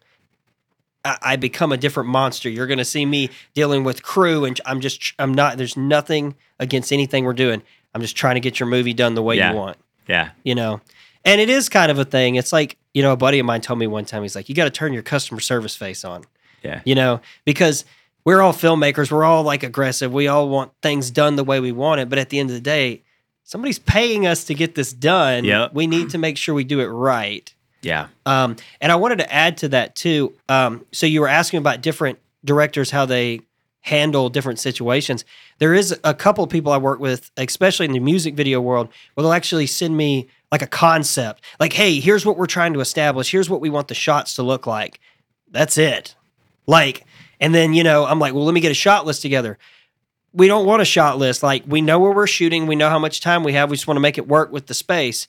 I, 1.05 1.35
become 1.37 1.71
a 1.71 1.77
different 1.77 2.09
monster. 2.09 2.49
You're 2.49 2.67
gonna 2.67 2.83
see 2.85 3.05
me 3.05 3.29
dealing 3.53 3.83
with 3.83 4.03
crew, 4.03 4.45
and 4.45 4.59
I'm 4.65 4.81
just 4.81 5.13
I'm 5.17 5.33
not. 5.33 5.57
There's 5.57 5.77
nothing 5.77 6.35
against 6.59 6.91
anything 6.91 7.23
we're 7.25 7.33
doing. 7.33 7.61
I'm 7.95 8.01
just 8.01 8.15
trying 8.17 8.35
to 8.35 8.41
get 8.41 8.59
your 8.59 8.67
movie 8.67 8.93
done 8.93 9.15
the 9.15 9.23
way 9.23 9.37
Yeah. 9.37 9.51
you 9.51 9.57
want 9.57 9.77
yeah 10.07 10.29
you 10.43 10.53
know 10.55 10.81
And 11.25 11.39
it 11.41 11.49
is 11.49 11.69
kind 11.69 11.89
of 11.91 11.99
a 11.99 12.05
thing. 12.05 12.35
It's 12.35 12.51
like, 12.53 12.77
you 12.93 13.01
know, 13.03 13.11
a 13.13 13.17
buddy 13.17 13.39
of 13.39 13.45
mine 13.45 13.61
told 13.61 13.79
me 13.79 13.87
one 13.87 14.05
time, 14.05 14.21
he's 14.23 14.35
like, 14.35 14.47
you 14.49 14.55
got 14.55 14.65
to 14.65 14.69
turn 14.71 14.93
your 14.93 15.03
customer 15.03 15.39
service 15.39 15.75
face 15.75 16.03
on, 16.05 16.23
Yeah. 16.63 16.81
you 16.85 16.95
know, 16.95 17.21
because 17.45 17.83
we're 18.25 18.41
all 18.41 18.53
filmmakers. 18.53 19.11
We're 19.11 19.23
all 19.23 19.43
like 19.43 19.63
aggressive. 19.63 20.11
We 20.13 20.27
all 20.27 20.49
want 20.49 20.71
things 20.81 21.11
done 21.11 21.35
the 21.35 21.43
way 21.43 21.59
we 21.59 21.71
want 21.71 22.01
it. 22.01 22.09
But 22.09 22.19
at 22.19 22.29
the 22.29 22.39
end 22.39 22.49
of 22.49 22.53
the 22.55 22.61
day, 22.61 23.03
somebody's 23.43 23.79
paying 23.79 24.25
us 24.27 24.43
to 24.45 24.53
get 24.53 24.75
this 24.75 24.93
done. 24.93 25.43
Yep. 25.45 25.73
We 25.73 25.87
need 25.87 26.09
to 26.11 26.17
make 26.17 26.37
sure 26.37 26.53
we 26.55 26.63
do 26.63 26.79
it 26.79 26.87
right. 26.87 27.53
Yeah. 27.81 28.07
Um, 28.25 28.55
and 28.81 28.91
I 28.91 28.95
wanted 28.95 29.19
to 29.19 29.33
add 29.33 29.57
to 29.57 29.69
that 29.69 29.95
too. 29.95 30.33
Um, 30.47 30.85
so 30.91 31.05
you 31.05 31.21
were 31.21 31.27
asking 31.27 31.59
about 31.59 31.81
different 31.81 32.19
directors, 32.43 32.91
how 32.91 33.05
they 33.05 33.41
handle 33.81 34.29
different 34.29 34.59
situations. 34.59 35.23
There 35.59 35.73
is 35.73 35.97
a 36.03 36.13
couple 36.13 36.43
of 36.43 36.49
people 36.49 36.71
I 36.71 36.77
work 36.77 36.99
with, 36.99 37.31
especially 37.37 37.85
in 37.85 37.93
the 37.93 37.99
music 37.99 38.35
video 38.35 38.59
world, 38.59 38.89
where 39.13 39.23
they'll 39.23 39.33
actually 39.33 39.67
send 39.67 39.95
me 39.95 40.27
like 40.51 40.61
a 40.61 40.67
concept, 40.67 41.43
like, 41.59 41.73
"Hey, 41.73 41.99
here's 41.99 42.25
what 42.25 42.37
we're 42.37 42.47
trying 42.47 42.73
to 42.73 42.79
establish. 42.81 43.31
Here's 43.31 43.49
what 43.49 43.61
we 43.61 43.69
want 43.69 43.87
the 43.87 43.95
shots 43.95 44.33
to 44.35 44.43
look 44.43 44.67
like." 44.67 44.99
That's 45.49 45.77
it. 45.77 46.15
Like, 46.67 47.05
and 47.39 47.55
then 47.55 47.73
you 47.73 47.83
know, 47.83 48.05
I'm 48.05 48.19
like, 48.19 48.33
"Well, 48.33 48.45
let 48.45 48.53
me 48.53 48.59
get 48.59 48.71
a 48.71 48.75
shot 48.75 49.05
list 49.05 49.21
together." 49.21 49.57
We 50.31 50.47
don't 50.47 50.65
want 50.65 50.81
a 50.81 50.85
shot 50.85 51.17
list. 51.17 51.41
Like, 51.41 51.63
we 51.65 51.81
know 51.81 51.99
where 51.99 52.11
we're 52.11 52.27
shooting. 52.27 52.67
We 52.67 52.75
know 52.75 52.89
how 52.89 52.99
much 52.99 53.19
time 53.19 53.43
we 53.43 53.53
have. 53.53 53.71
We 53.71 53.77
just 53.77 53.87
want 53.87 53.95
to 53.95 54.01
make 54.01 54.19
it 54.19 54.27
work 54.27 54.51
with 54.51 54.67
the 54.67 54.75
space 54.75 55.27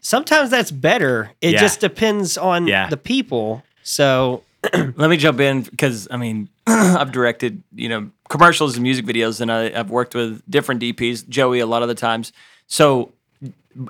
sometimes 0.00 0.50
that's 0.50 0.70
better. 0.70 1.30
It 1.40 1.52
Yeah. 1.52 1.60
just 1.60 1.80
depends 1.80 2.36
on 2.38 2.66
Yeah. 2.66 2.88
the 2.88 2.96
people. 2.96 3.62
So 3.82 4.42
Let 4.74 5.10
me 5.10 5.16
jump 5.16 5.38
in 5.40 5.62
because 5.62 6.08
I 6.10 6.16
mean 6.16 6.48
I've 6.66 7.12
directed 7.12 7.62
you 7.74 7.88
know 7.88 8.10
commercials 8.28 8.74
and 8.74 8.82
music 8.82 9.06
videos, 9.06 9.40
and 9.40 9.52
I, 9.52 9.66
I've 9.78 9.90
worked 9.90 10.14
with 10.14 10.42
different 10.50 10.80
DPs, 10.82 11.28
Joey, 11.28 11.60
a 11.60 11.66
lot 11.66 11.82
of 11.82 11.88
the 11.88 11.94
times. 11.94 12.32
So 12.66 13.12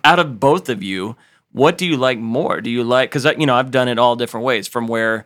out 0.04 0.18
of 0.18 0.38
both 0.38 0.68
of 0.68 0.82
you, 0.82 1.16
what 1.52 1.78
do 1.78 1.86
you 1.86 1.96
like 1.96 2.18
more? 2.18 2.60
Do 2.60 2.68
you 2.68 2.84
like 2.84 3.08
because 3.10 3.25
you 3.38 3.46
know 3.46 3.54
I've 3.54 3.70
done 3.70 3.88
it 3.88 3.98
all 3.98 4.16
different 4.16 4.44
ways 4.44 4.68
from 4.68 4.86
where 4.86 5.25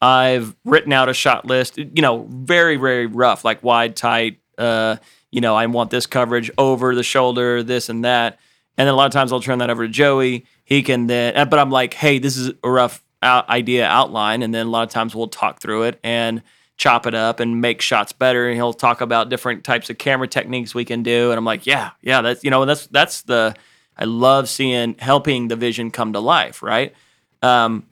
I've 0.00 0.54
written 0.64 0.92
out 0.92 1.08
a 1.08 1.14
shot 1.14 1.46
list, 1.46 1.78
you 1.78 2.02
know, 2.02 2.28
very 2.30 2.76
very 2.76 3.06
rough, 3.06 3.44
like 3.44 3.62
wide, 3.64 3.96
tight. 3.96 4.38
Uh, 4.56 4.96
you 5.32 5.40
know, 5.40 5.56
I 5.56 5.66
want 5.66 5.90
this 5.90 6.06
coverage 6.06 6.50
over 6.58 6.94
the 6.94 7.02
shoulder, 7.02 7.62
this 7.64 7.88
and 7.88 8.04
that. 8.04 8.38
And 8.78 8.86
then 8.86 8.94
a 8.94 8.96
lot 8.96 9.06
of 9.06 9.12
times 9.12 9.32
I'll 9.32 9.40
turn 9.40 9.58
that 9.58 9.70
over 9.70 9.86
to 9.86 9.92
Joey. 9.92 10.46
He 10.64 10.82
can 10.82 11.06
then, 11.06 11.48
but 11.48 11.58
I'm 11.58 11.70
like, 11.70 11.94
hey, 11.94 12.18
this 12.18 12.36
is 12.36 12.52
a 12.62 12.70
rough 12.70 13.02
out 13.22 13.48
idea 13.48 13.86
outline. 13.86 14.42
And 14.42 14.54
then 14.54 14.66
a 14.66 14.70
lot 14.70 14.82
of 14.82 14.90
times 14.90 15.14
we'll 15.14 15.28
talk 15.28 15.60
through 15.60 15.84
it 15.84 16.00
and 16.02 16.42
chop 16.76 17.06
it 17.06 17.14
up 17.14 17.38
and 17.38 17.60
make 17.60 17.80
shots 17.80 18.12
better. 18.12 18.48
And 18.48 18.56
he'll 18.56 18.72
talk 18.72 19.00
about 19.00 19.28
different 19.28 19.62
types 19.62 19.90
of 19.90 19.98
camera 19.98 20.26
techniques 20.26 20.74
we 20.74 20.84
can 20.84 21.02
do. 21.02 21.30
And 21.30 21.38
I'm 21.38 21.44
like, 21.44 21.66
yeah, 21.66 21.90
yeah, 22.00 22.22
that's, 22.22 22.42
you 22.42 22.50
know, 22.50 22.64
that's, 22.64 22.86
that's 22.88 23.22
the, 23.22 23.54
I 23.96 24.04
love 24.04 24.48
seeing, 24.48 24.96
helping 24.98 25.48
the 25.48 25.56
vision 25.56 25.90
come 25.90 26.14
to 26.14 26.20
life, 26.20 26.62
right? 26.62 26.94
Um, 27.42 27.86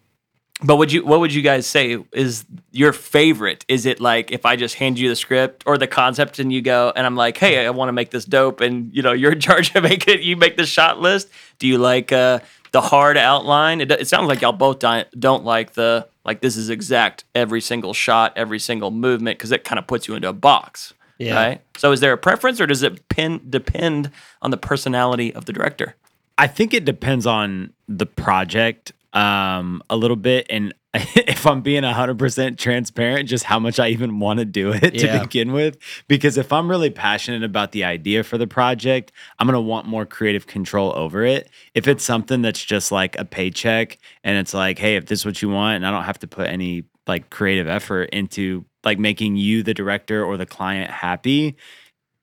but 0.62 0.76
would 0.76 0.92
you 0.92 1.04
what 1.04 1.20
would 1.20 1.32
you 1.32 1.42
guys 1.42 1.66
say 1.66 1.98
is 2.12 2.44
your 2.70 2.92
favorite? 2.92 3.64
Is 3.68 3.86
it 3.86 4.00
like 4.00 4.30
if 4.30 4.44
I 4.44 4.56
just 4.56 4.74
hand 4.74 4.98
you 4.98 5.08
the 5.08 5.16
script 5.16 5.62
or 5.66 5.78
the 5.78 5.86
concept 5.86 6.38
and 6.38 6.52
you 6.52 6.60
go 6.60 6.92
and 6.94 7.06
I'm 7.06 7.16
like, 7.16 7.38
hey, 7.38 7.66
I 7.66 7.70
want 7.70 7.88
to 7.88 7.92
make 7.92 8.10
this 8.10 8.24
dope, 8.24 8.60
and 8.60 8.94
you 8.94 9.02
know 9.02 9.12
you're 9.12 9.32
in 9.32 9.40
charge 9.50 9.74
of 9.74 9.82
making 9.84 10.14
it. 10.14 10.20
You 10.20 10.36
make 10.36 10.56
the 10.56 10.66
shot 10.66 11.00
list. 11.00 11.28
Do 11.58 11.66
you 11.66 11.78
like 11.78 12.12
uh, 12.12 12.40
the 12.72 12.80
hard 12.80 13.16
outline? 13.16 13.80
It, 13.80 13.90
it 13.90 14.08
sounds 14.08 14.28
like 14.28 14.42
y'all 14.42 14.52
both 14.52 14.80
di- 14.80 15.06
don't 15.18 15.44
like 15.44 15.72
the 15.72 16.06
like 16.24 16.40
this 16.40 16.56
is 16.56 16.68
exact 16.68 17.24
every 17.34 17.60
single 17.60 17.94
shot, 17.94 18.32
every 18.36 18.58
single 18.58 18.90
movement 18.90 19.38
because 19.38 19.52
it 19.52 19.64
kind 19.64 19.78
of 19.78 19.86
puts 19.86 20.08
you 20.08 20.14
into 20.14 20.28
a 20.28 20.34
box. 20.34 20.94
Yeah. 21.18 21.34
Right. 21.34 21.60
So 21.76 21.92
is 21.92 22.00
there 22.00 22.14
a 22.14 22.18
preference 22.18 22.62
or 22.62 22.66
does 22.66 22.82
it 22.82 23.06
pin, 23.10 23.42
depend 23.50 24.10
on 24.40 24.50
the 24.50 24.56
personality 24.56 25.34
of 25.34 25.44
the 25.44 25.52
director? 25.52 25.94
I 26.38 26.46
think 26.46 26.72
it 26.72 26.86
depends 26.86 27.26
on 27.26 27.74
the 27.86 28.06
project 28.06 28.92
um, 29.12 29.82
a 29.90 29.96
little 29.96 30.16
bit. 30.16 30.46
And 30.50 30.74
if 30.94 31.46
I'm 31.46 31.60
being 31.62 31.82
100% 31.82 32.58
transparent, 32.58 33.28
just 33.28 33.44
how 33.44 33.58
much 33.58 33.78
I 33.78 33.88
even 33.88 34.18
want 34.20 34.38
to 34.40 34.44
do 34.44 34.72
it 34.72 34.80
to 34.98 35.06
Yeah. 35.06 35.22
begin 35.22 35.52
with. 35.52 35.78
Because 36.08 36.36
if 36.36 36.52
I'm 36.52 36.68
really 36.68 36.90
passionate 36.90 37.44
about 37.44 37.72
the 37.72 37.84
idea 37.84 38.22
for 38.24 38.38
the 38.38 38.46
project, 38.46 39.12
I'm 39.38 39.46
going 39.46 39.54
to 39.54 39.60
want 39.60 39.86
more 39.86 40.04
creative 40.06 40.46
control 40.46 40.92
over 40.96 41.24
it. 41.24 41.48
If 41.74 41.86
it's 41.86 42.04
something 42.04 42.42
that's 42.42 42.64
just 42.64 42.90
like 42.92 43.18
a 43.18 43.24
paycheck 43.24 43.98
and 44.24 44.36
it's 44.36 44.52
like, 44.54 44.78
hey, 44.78 44.96
if 44.96 45.06
this 45.06 45.20
is 45.20 45.26
what 45.26 45.42
you 45.42 45.48
want, 45.48 45.76
and 45.76 45.86
I 45.86 45.90
don't 45.90 46.04
have 46.04 46.18
to 46.20 46.26
put 46.26 46.48
any 46.48 46.84
like 47.06 47.30
creative 47.30 47.66
effort 47.68 48.10
into 48.12 48.64
like 48.84 48.98
making 48.98 49.36
you, 49.36 49.62
the 49.62 49.74
director, 49.74 50.24
or 50.24 50.36
the 50.36 50.46
client 50.46 50.90
happy, 50.90 51.56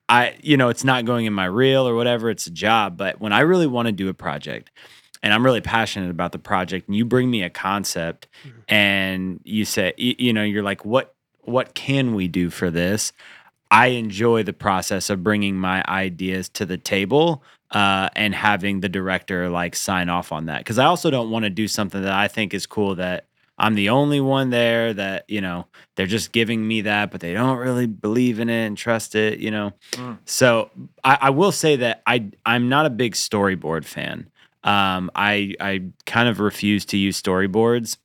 I, 0.09 0.35
you 0.41 0.55
know, 0.55 0.69
it's 0.69 0.85
not 0.85 1.03
going 1.05 1.25
in 1.25 1.33
my 1.33 1.45
reel 1.45 1.87
or 1.87 1.93
whatever, 1.93 2.29
it's 2.29 2.47
a 2.47 2.51
job. 2.51 2.97
But 2.97 3.19
when 3.19 3.33
I 3.33 3.41
really 3.41 3.67
want 3.67 3.87
to 3.87 3.91
do 3.91 4.07
a 4.07 4.13
project 4.13 4.71
and 5.23 5.33
I'm 5.33 5.43
really 5.43 5.61
passionate 5.61 6.09
about 6.09 6.31
the 6.31 6.39
project 6.39 6.87
and 6.87 6.95
you 6.95 7.05
bring 7.05 7.29
me 7.29 7.43
a 7.43 7.49
concept 7.49 8.27
and 8.67 9.39
you 9.43 9.65
say, 9.65 9.93
you, 9.97 10.15
you 10.17 10.33
know, 10.33 10.43
you're 10.43 10.63
like, 10.63 10.85
what, 10.85 11.15
what 11.41 11.73
can 11.73 12.13
we 12.13 12.27
do 12.27 12.49
for 12.49 12.69
this? 12.69 13.13
I 13.69 13.87
enjoy 13.87 14.43
the 14.43 14.53
process 14.53 15.09
of 15.09 15.23
bringing 15.23 15.57
my 15.57 15.83
ideas 15.87 16.49
to 16.49 16.65
the 16.65 16.77
table 16.77 17.43
uh, 17.71 18.09
and 18.15 18.33
having 18.33 18.79
the 18.79 18.89
director 18.89 19.49
like 19.49 19.75
sign 19.75 20.09
off 20.09 20.31
on 20.31 20.45
that. 20.45 20.65
Cause 20.65 20.79
I 20.79 20.85
also 20.85 21.09
don't 21.09 21.29
want 21.29 21.43
to 21.43 21.49
do 21.49 21.67
something 21.67 22.01
that 22.01 22.13
I 22.13 22.27
think 22.27 22.53
is 22.53 22.65
cool 22.65 22.95
that 22.95 23.25
I'm 23.59 23.73
the 23.73 23.89
only 23.89 24.21
one 24.21 24.51
there 24.51 24.93
that, 24.93 25.25
you 25.27 25.41
know, 25.41 25.65
they're 25.95 26.05
just 26.05 26.31
giving 26.31 26.67
me 26.67 26.81
that, 26.81 27.09
but 27.09 27.21
they 27.21 27.33
don't 27.33 27.57
really 27.57 27.87
believe 27.87 28.39
in 28.39 28.49
it 28.49 28.67
and 28.67 28.77
trust 28.77 29.15
it, 29.15 29.39
you 29.39 29.49
know. 29.49 29.73
Mm. 29.93 30.19
So 30.25 30.69
I, 31.03 31.17
I 31.21 31.29
will 31.31 31.51
say 31.51 31.75
that 31.77 32.03
I 32.05 32.25
I'm 32.45 32.69
not 32.69 32.85
a 32.85 32.91
big 32.91 33.13
storyboard 33.13 33.85
fan. 33.85 34.29
Um, 34.63 35.11
I 35.15 35.55
I 35.59 35.83
kind 36.05 36.27
of 36.29 36.39
refuse 36.39 36.85
to 36.85 36.97
use 36.97 37.21
storyboards. 37.21 37.97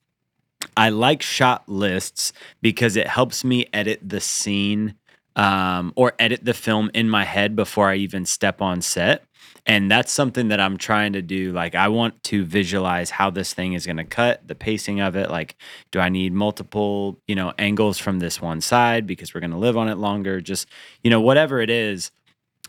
I 0.77 0.91
like 0.91 1.23
shot 1.23 1.69
lists 1.69 2.33
because 2.61 2.97
it 2.97 3.07
helps 3.07 3.45
me 3.45 3.67
edit 3.73 4.01
the 4.03 4.21
scene 4.21 4.95
um, 5.37 5.93
or 5.97 6.13
edit 6.19 6.45
the 6.45 6.55
film 6.55 6.91
in 6.95 7.09
my 7.09 7.25
head 7.25 7.57
before 7.57 7.89
I 7.89 7.97
even 7.97 8.27
step 8.27 8.63
on 8.63 8.81
set. 8.81 9.25
And 9.65 9.91
that's 9.91 10.11
something 10.11 10.49
that 10.49 10.61
I'm 10.61 10.77
trying 10.77 11.13
to 11.13 11.23
do. 11.23 11.53
Like, 11.53 11.75
I 11.77 11.89
want 11.89 12.21
to 12.25 12.45
visualize 12.45 13.11
how 13.11 13.31
this 13.31 13.55
thing 13.55 13.75
is 13.75 13.87
going 13.87 13.97
to 13.97 14.05
cut, 14.05 14.47
the 14.47 14.57
pacing 14.57 15.01
of 15.01 15.15
it. 15.15 15.31
Like, 15.31 15.57
do 15.93 16.01
I 16.01 16.09
need 16.09 16.33
multiple, 16.33 17.21
you 17.29 17.37
know, 17.37 17.53
angles 17.59 17.99
from 17.99 18.19
this 18.19 18.43
one 18.43 18.61
side 18.61 19.07
because 19.07 19.35
we're 19.35 19.41
going 19.41 19.53
to 19.53 19.59
live 19.59 19.77
on 19.77 19.89
it 19.89 19.99
longer? 19.99 20.41
Just, 20.41 20.67
you 21.05 21.11
know, 21.11 21.21
whatever 21.21 21.61
it 21.61 21.71
is. 21.71 22.11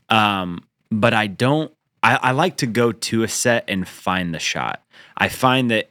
Um, 0.10 0.64
but 0.92 1.16
I 1.16 1.26
don't, 1.28 1.74
I, 2.04 2.16
I 2.16 2.32
like 2.32 2.58
to 2.58 2.68
go 2.68 2.92
to 2.92 3.24
a 3.24 3.28
set 3.28 3.64
and 3.68 3.88
find 3.88 4.34
the 4.34 4.40
shot. 4.40 4.84
I 5.18 5.30
find 5.30 5.72
that 5.72 5.90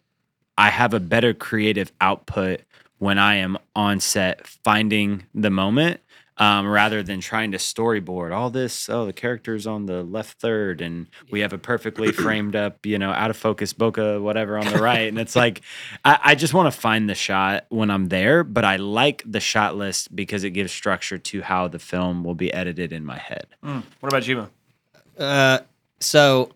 I 0.56 0.68
have 0.68 0.94
a 0.94 1.00
better 1.00 1.32
creative 1.32 1.90
output 2.00 2.60
when 2.98 3.18
I 3.18 3.36
am 3.36 3.58
on 3.74 3.98
set 3.98 4.46
finding 4.46 5.24
the 5.34 5.50
moment 5.50 6.00
um, 6.36 6.68
rather 6.68 7.02
than 7.02 7.20
trying 7.20 7.52
to 7.52 7.58
storyboard 7.58 8.32
all 8.32 8.50
this. 8.50 8.88
Oh, 8.88 9.06
the 9.06 9.12
character's 9.12 9.66
on 9.66 9.86
the 9.86 10.02
left 10.02 10.38
third, 10.38 10.80
and 10.80 11.06
we 11.30 11.40
have 11.40 11.52
a 11.52 11.58
perfectly 11.58 12.12
framed 12.12 12.56
up, 12.56 12.84
you 12.84 12.98
know, 12.98 13.10
out 13.10 13.30
of 13.30 13.36
focus 13.36 13.72
bokeh, 13.72 14.20
whatever 14.20 14.58
on 14.58 14.66
the 14.66 14.78
right. 14.82 15.08
And 15.08 15.18
it's 15.18 15.34
like, 15.34 15.62
I, 16.04 16.18
I 16.22 16.34
just 16.34 16.54
want 16.54 16.72
to 16.72 16.78
find 16.78 17.08
the 17.08 17.14
shot 17.14 17.66
when 17.70 17.90
I'm 17.90 18.08
there, 18.08 18.44
but 18.44 18.64
I 18.64 18.76
like 18.76 19.22
the 19.26 19.40
shot 19.40 19.76
list 19.76 20.14
because 20.14 20.44
it 20.44 20.50
gives 20.50 20.72
structure 20.72 21.18
to 21.18 21.42
how 21.42 21.68
the 21.68 21.78
film 21.78 22.24
will 22.24 22.34
be 22.34 22.52
edited 22.52 22.92
in 22.92 23.04
my 23.04 23.18
head. 23.18 23.46
What 23.62 24.12
about 24.12 24.26
you? 24.26 24.48
Uh, 25.18 25.58
so 26.02 26.50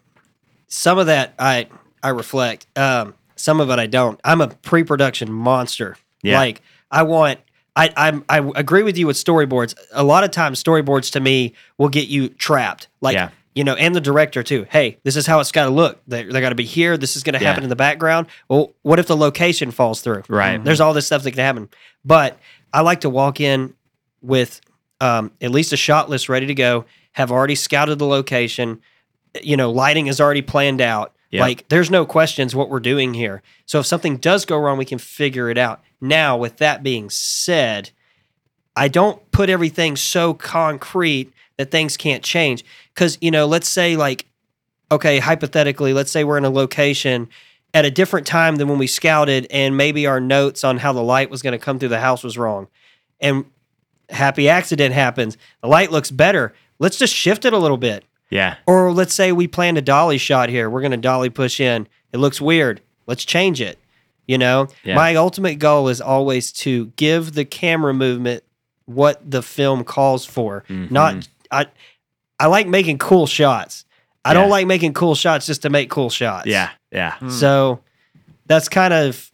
some 0.69 0.99
of 0.99 1.07
that 1.07 1.35
I 1.39 1.69
I 2.03 2.11
reflect. 2.11 2.67
Um, 2.77 3.15
some 3.37 3.61
of 3.61 3.71
it 3.71 3.79
I 3.79 3.87
don't. 3.87 4.21
I'm 4.25 4.41
a 4.41 4.49
pre-production 4.49 5.33
monster. 5.33 5.97
Yeah. 6.23 6.39
Like 6.39 6.63
I 6.91 7.03
want. 7.03 7.41
I 7.79 7.91
I'm, 7.97 8.25
I 8.29 8.39
agree 8.55 8.83
with 8.83 8.97
you 8.97 9.07
with 9.07 9.17
storyboards. 9.17 9.75
A 9.93 10.03
lot 10.03 10.25
of 10.25 10.31
times, 10.31 10.63
storyboards 10.63 11.13
to 11.13 11.21
me 11.21 11.53
will 11.77 11.91
get 11.91 12.09
you 12.09 12.31
trapped. 12.31 12.89
Like 13.03 13.15
Yeah. 13.15 13.29
you 13.55 13.65
know, 13.65 13.75
and 13.75 13.95
the 13.95 14.01
director 14.01 14.43
too. 14.43 14.67
Hey, 14.71 14.97
this 15.05 15.15
is 15.17 15.27
how 15.27 15.41
it's 15.41 15.53
got 15.53 15.65
to 15.65 15.71
look. 15.71 16.01
They 16.09 16.23
they 16.25 16.41
got 16.41 16.49
to 16.51 16.55
be 16.55 16.65
here. 16.65 16.97
This 16.97 17.17
is 17.17 17.23
going 17.23 17.35
to 17.35 17.41
Yeah. 17.43 17.49
happen 17.49 17.65
in 17.65 17.69
the 17.69 17.77
background. 17.77 18.29
Well, 18.49 18.73
what 18.83 18.99
if 18.99 19.07
the 19.07 19.17
location 19.17 19.71
falls 19.71 20.01
through? 20.01 20.23
Right. 20.29 20.63
There's 20.63 20.81
all 20.81 20.95
this 20.95 21.05
stuff 21.07 21.23
that 21.25 21.33
can 21.33 21.41
happen. 21.41 21.69
But 22.05 22.39
I 22.73 22.81
like 22.81 23.01
to 23.03 23.11
walk 23.11 23.41
in 23.41 23.75
with 24.23 24.61
um, 25.03 25.31
at 25.43 25.51
least 25.51 25.73
a 25.75 25.77
shot 25.77 26.09
list 26.09 26.31
ready 26.31 26.47
to 26.47 26.55
go. 26.55 26.87
Have 27.13 27.31
already 27.31 27.55
scouted 27.55 27.99
the 27.99 28.07
location. 28.07 28.81
You 29.42 29.57
know, 29.57 29.70
lighting 29.70 30.07
is 30.07 30.20
already 30.20 30.42
planned 30.42 30.81
out. 30.81 31.14
Yeah. 31.31 31.42
Like 31.42 31.68
there's 31.68 31.90
no 31.90 32.07
questions 32.07 32.55
what 32.55 32.70
we're 32.70 32.81
doing 32.81 33.14
here. 33.14 33.42
So 33.66 33.81
if 33.81 33.87
something 33.87 34.16
does 34.16 34.44
go 34.44 34.59
wrong, 34.59 34.79
we 34.79 34.85
can 34.85 34.99
figure 34.99 35.51
it 35.51 35.59
out. 35.59 35.83
Now, 36.01 36.37
with 36.37 36.59
that 36.59 36.83
being 36.83 37.11
said, 37.11 37.90
I 38.77 38.88
don't 38.88 39.31
put 39.31 39.49
everything 39.49 39.96
so 39.96 40.35
concrete 40.35 41.33
that 41.57 41.70
things 41.70 41.96
can't 41.96 42.22
change. 42.22 42.64
Because, 42.94 43.18
you 43.20 43.31
know, 43.31 43.46
let's 43.46 43.68
say, 43.68 43.96
like, 43.96 44.27
okay, 44.92 45.18
hypothetically, 45.18 45.92
let's 45.92 46.11
say 46.11 46.22
we're 46.22 46.38
in 46.38 46.44
a 46.44 46.51
location 46.51 47.29
at 47.75 47.85
a 47.85 47.90
different 47.90 48.27
time 48.27 48.57
than 48.57 48.68
when 48.68 48.79
we 48.79 48.87
scouted, 48.87 49.46
and 49.51 49.77
maybe 49.77 50.07
our 50.07 50.20
notes 50.20 50.64
on 50.64 50.79
how 50.79 50.92
the 50.92 51.03
light 51.03 51.31
was 51.31 51.42
going 51.42 51.53
to 51.53 51.59
come 51.59 51.79
through 51.79 51.88
the 51.88 52.01
house 52.01 52.22
was 52.22 52.38
wrong. 52.38 52.68
And 53.20 53.46
happy 54.09 54.49
accident 54.49 54.94
happens. 54.94 55.37
The 55.62 55.68
light 55.68 55.90
looks 55.90 56.11
better. 56.11 56.55
Let's 56.79 56.99
just 56.99 57.14
shift 57.14 57.44
it 57.44 57.53
a 57.53 57.59
little 57.59 57.77
bit. 57.77 58.05
Yeah. 58.31 58.57
Or 58.67 58.93
let's 58.93 59.15
say 59.15 59.33
we 59.33 59.47
planned 59.47 59.79
a 59.79 59.83
dolly 59.83 60.19
shot 60.19 60.49
here. 60.49 60.69
We're 60.69 60.81
going 60.81 60.91
to 60.91 60.97
dolly 60.97 61.31
push 61.31 61.61
in. 61.61 61.87
It 62.12 62.19
looks 62.19 62.41
weird. 62.41 62.81
Let's 63.07 63.25
change 63.25 63.61
it. 63.61 63.79
You 64.27 64.39
know, 64.39 64.67
Yeah. 64.83 64.97
my 64.97 65.15
ultimate 65.15 65.57
goal 65.61 65.89
is 65.89 66.01
always 66.01 66.51
to 66.53 66.87
give 66.97 67.35
the 67.35 67.45
camera 67.45 67.95
movement 67.95 68.43
what 68.87 69.29
the 69.31 69.43
film 69.43 69.85
calls 69.85 70.25
for. 70.25 70.65
Mhm. 70.69 70.91
Not 70.91 71.29
I 71.51 71.67
I 72.41 72.47
like 72.47 72.67
making 72.67 72.99
cool 72.99 73.27
shots. 73.27 73.85
I 74.25 74.31
Yeah. 74.31 74.35
don't 74.35 74.51
like 74.51 74.67
making 74.67 74.95
cool 74.95 75.15
shots 75.15 75.47
just 75.47 75.62
to 75.62 75.71
make 75.71 75.91
cool 75.91 76.11
shots. 76.11 76.47
Yeah, 76.47 76.71
yeah. 76.93 77.12
Hmm. 77.15 77.31
So 77.31 77.81
that's 78.47 78.69
kind 78.69 78.93
of 78.93 79.31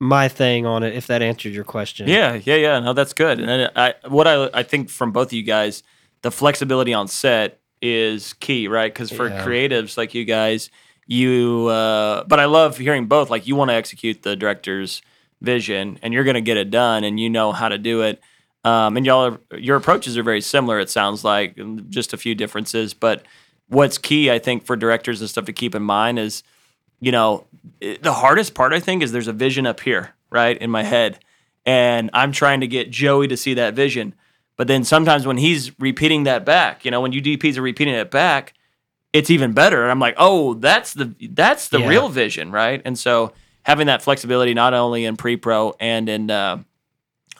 my 0.00 0.26
thing 0.26 0.66
on 0.66 0.82
it 0.82 0.94
if 0.94 1.06
that 1.06 1.22
answered 1.22 1.52
your 1.52 1.62
question. 1.64 2.08
Yeah, 2.08 2.40
yeah, 2.44 2.56
yeah. 2.56 2.80
No, 2.80 2.92
that's 2.92 3.12
good. 3.12 3.38
And 3.40 3.70
I, 3.76 3.94
what 4.08 4.26
I, 4.26 4.48
I 4.52 4.64
think 4.64 4.90
from 4.90 5.12
both 5.12 5.28
of 5.28 5.32
you 5.34 5.44
guys, 5.44 5.84
the 6.22 6.32
flexibility 6.32 6.92
on 6.92 7.06
set 7.06 7.60
is 7.82 8.32
key, 8.34 8.68
right? 8.68 8.92
Because 8.92 9.10
for 9.10 9.28
Yeah. 9.28 9.44
creatives 9.44 9.96
like 9.98 10.14
you 10.14 10.24
guys, 10.24 10.70
you. 11.06 11.66
Uh, 11.66 12.24
but 12.24 12.38
I 12.40 12.44
love 12.46 12.78
hearing 12.78 13.06
both. 13.06 13.28
Like 13.28 13.46
you 13.46 13.56
want 13.56 13.70
to 13.70 13.74
execute 13.74 14.22
the 14.22 14.36
director's 14.36 15.02
vision, 15.40 15.98
and 16.02 16.14
you're 16.14 16.24
going 16.24 16.34
to 16.34 16.40
get 16.40 16.56
it 16.56 16.70
done, 16.70 17.04
and 17.04 17.18
you 17.18 17.28
know 17.28 17.52
how 17.52 17.68
to 17.68 17.78
do 17.78 18.02
it. 18.02 18.20
Um, 18.64 18.96
and 18.96 19.04
y'all, 19.04 19.38
are, 19.50 19.58
your 19.58 19.76
approaches 19.76 20.16
are 20.16 20.22
very 20.22 20.40
similar. 20.40 20.78
It 20.78 20.88
sounds 20.88 21.24
like 21.24 21.58
just 21.90 22.12
a 22.12 22.16
few 22.16 22.34
differences, 22.36 22.94
but 22.94 23.24
what's 23.68 23.98
key, 23.98 24.30
I 24.30 24.38
think, 24.38 24.64
for 24.64 24.76
directors 24.76 25.20
and 25.20 25.28
stuff 25.28 25.46
to 25.46 25.52
keep 25.52 25.74
in 25.74 25.82
mind 25.82 26.18
is 26.20 26.42
you 27.00 27.10
know, 27.10 27.44
it- 27.80 28.00
the 28.04 28.12
hardest 28.12 28.54
part 28.54 28.72
I 28.72 28.78
think 28.78 29.02
is 29.02 29.10
there's 29.10 29.26
a 29.26 29.32
vision 29.32 29.66
up 29.66 29.80
here, 29.80 30.14
right, 30.30 30.56
in 30.56 30.70
my 30.70 30.84
head. 30.84 31.18
And 31.66 32.10
I'm 32.12 32.30
trying 32.30 32.60
to 32.60 32.68
get 32.68 32.92
Joey 32.92 33.26
to 33.26 33.36
see 33.36 33.54
that 33.54 33.74
vision. 33.74 34.14
But 34.56 34.68
then 34.68 34.84
sometimes 34.84 35.26
when 35.26 35.38
he's 35.38 35.78
repeating 35.80 36.24
that 36.24 36.44
back, 36.44 36.84
you 36.84 36.90
know, 36.90 37.00
when 37.00 37.12
you 37.12 37.22
DPs 37.22 37.56
are 37.56 37.62
repeating 37.62 37.94
it 37.94 38.10
back, 38.10 38.52
it's 39.12 39.30
even 39.30 39.52
better. 39.52 39.82
And 39.82 39.90
I'm 39.90 39.98
like, 39.98 40.14
oh, 40.18 40.54
that's 40.54 40.94
the 40.94 41.14
that's 41.30 41.68
the 41.68 41.80
Yeah. 41.80 41.88
real 41.88 42.08
vision, 42.08 42.50
right? 42.52 42.80
And 42.84 42.98
so 42.98 43.32
having 43.64 43.86
that 43.86 44.02
flexibility 44.02 44.54
not 44.54 44.74
only 44.74 45.04
in 45.04 45.16
pre-pro 45.16 45.74
and 45.80 46.08
in 46.08 46.30
uh, 46.30 46.58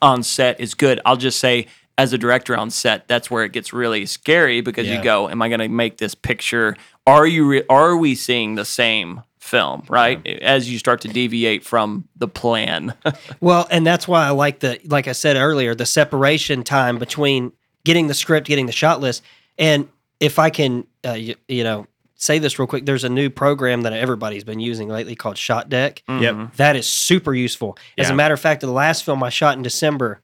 on 0.01 0.22
set 0.22 0.61
is 0.61 0.75
good. 0.75 1.01
I'll 1.05 1.16
just 1.16 1.38
say 1.38 1.66
as 1.98 2.12
a 2.12 2.18
director 2.18 2.57
on 2.57 2.70
set, 2.70 3.07
that's 3.07 3.31
where 3.31 3.44
it 3.44 3.53
gets 3.53 3.72
really 3.72 4.07
scary 4.07 4.61
because 4.61 4.87
Yeah. 4.88 4.96
you 4.96 5.03
go, 5.03 5.29
am 5.29 5.42
I 5.42 5.48
going 5.48 5.61
to 5.61 5.68
make 5.68 5.98
this 5.98 6.14
picture? 6.14 6.77
Are 7.07 7.27
you 7.27 7.46
re- 7.46 7.64
are 7.68 7.96
we 7.96 8.14
seeing 8.14 8.55
the 8.55 8.64
same 8.64 9.22
film, 9.42 9.83
right? 9.88 10.24
As 10.26 10.70
you 10.70 10.78
start 10.78 11.00
to 11.02 11.09
deviate 11.09 11.64
from 11.64 12.09
the 12.16 12.28
plan. 12.28 12.94
Well, 13.40 13.66
and 13.70 13.85
that's 13.87 14.07
why 14.07 14.24
I 14.26 14.31
like 14.31 14.61
the 14.61 14.78
like 14.85 15.09
I 15.09 15.12
said 15.12 15.37
earlier, 15.37 15.74
the 15.74 15.85
separation 15.87 16.62
time 16.62 16.98
between 16.98 17.52
getting 17.85 18.07
the 18.07 18.14
script, 18.14 18.46
getting 18.46 18.66
the 18.66 18.72
shot 18.72 19.00
list, 19.00 19.22
and 19.59 19.88
if 20.20 20.38
I 20.38 20.50
can, 20.50 20.87
uh, 21.05 21.12
you, 21.14 21.35
you 21.48 21.64
know, 21.64 21.87
say 22.14 22.38
this 22.38 22.57
real 22.61 22.68
quick, 22.68 22.87
there's 22.87 23.02
a 23.02 23.09
new 23.09 23.28
program 23.31 23.83
that 23.83 23.92
everybody's 23.92 24.44
been 24.44 24.61
using 24.61 24.88
lately 24.88 25.16
called 25.16 25.37
Shot 25.37 25.68
Deck. 25.68 26.05
Yep. 26.09 26.55
That 26.57 26.76
is 26.76 26.87
super 26.87 27.35
useful. 27.35 27.76
As 27.98 28.07
Yeah. 28.07 28.12
a 28.12 28.16
matter 28.16 28.33
of 28.35 28.38
fact, 28.40 28.61
the 28.61 28.68
last 28.70 29.02
film 29.05 29.20
I 29.24 29.28
shot 29.31 29.57
in 29.57 29.62
December, 29.64 30.20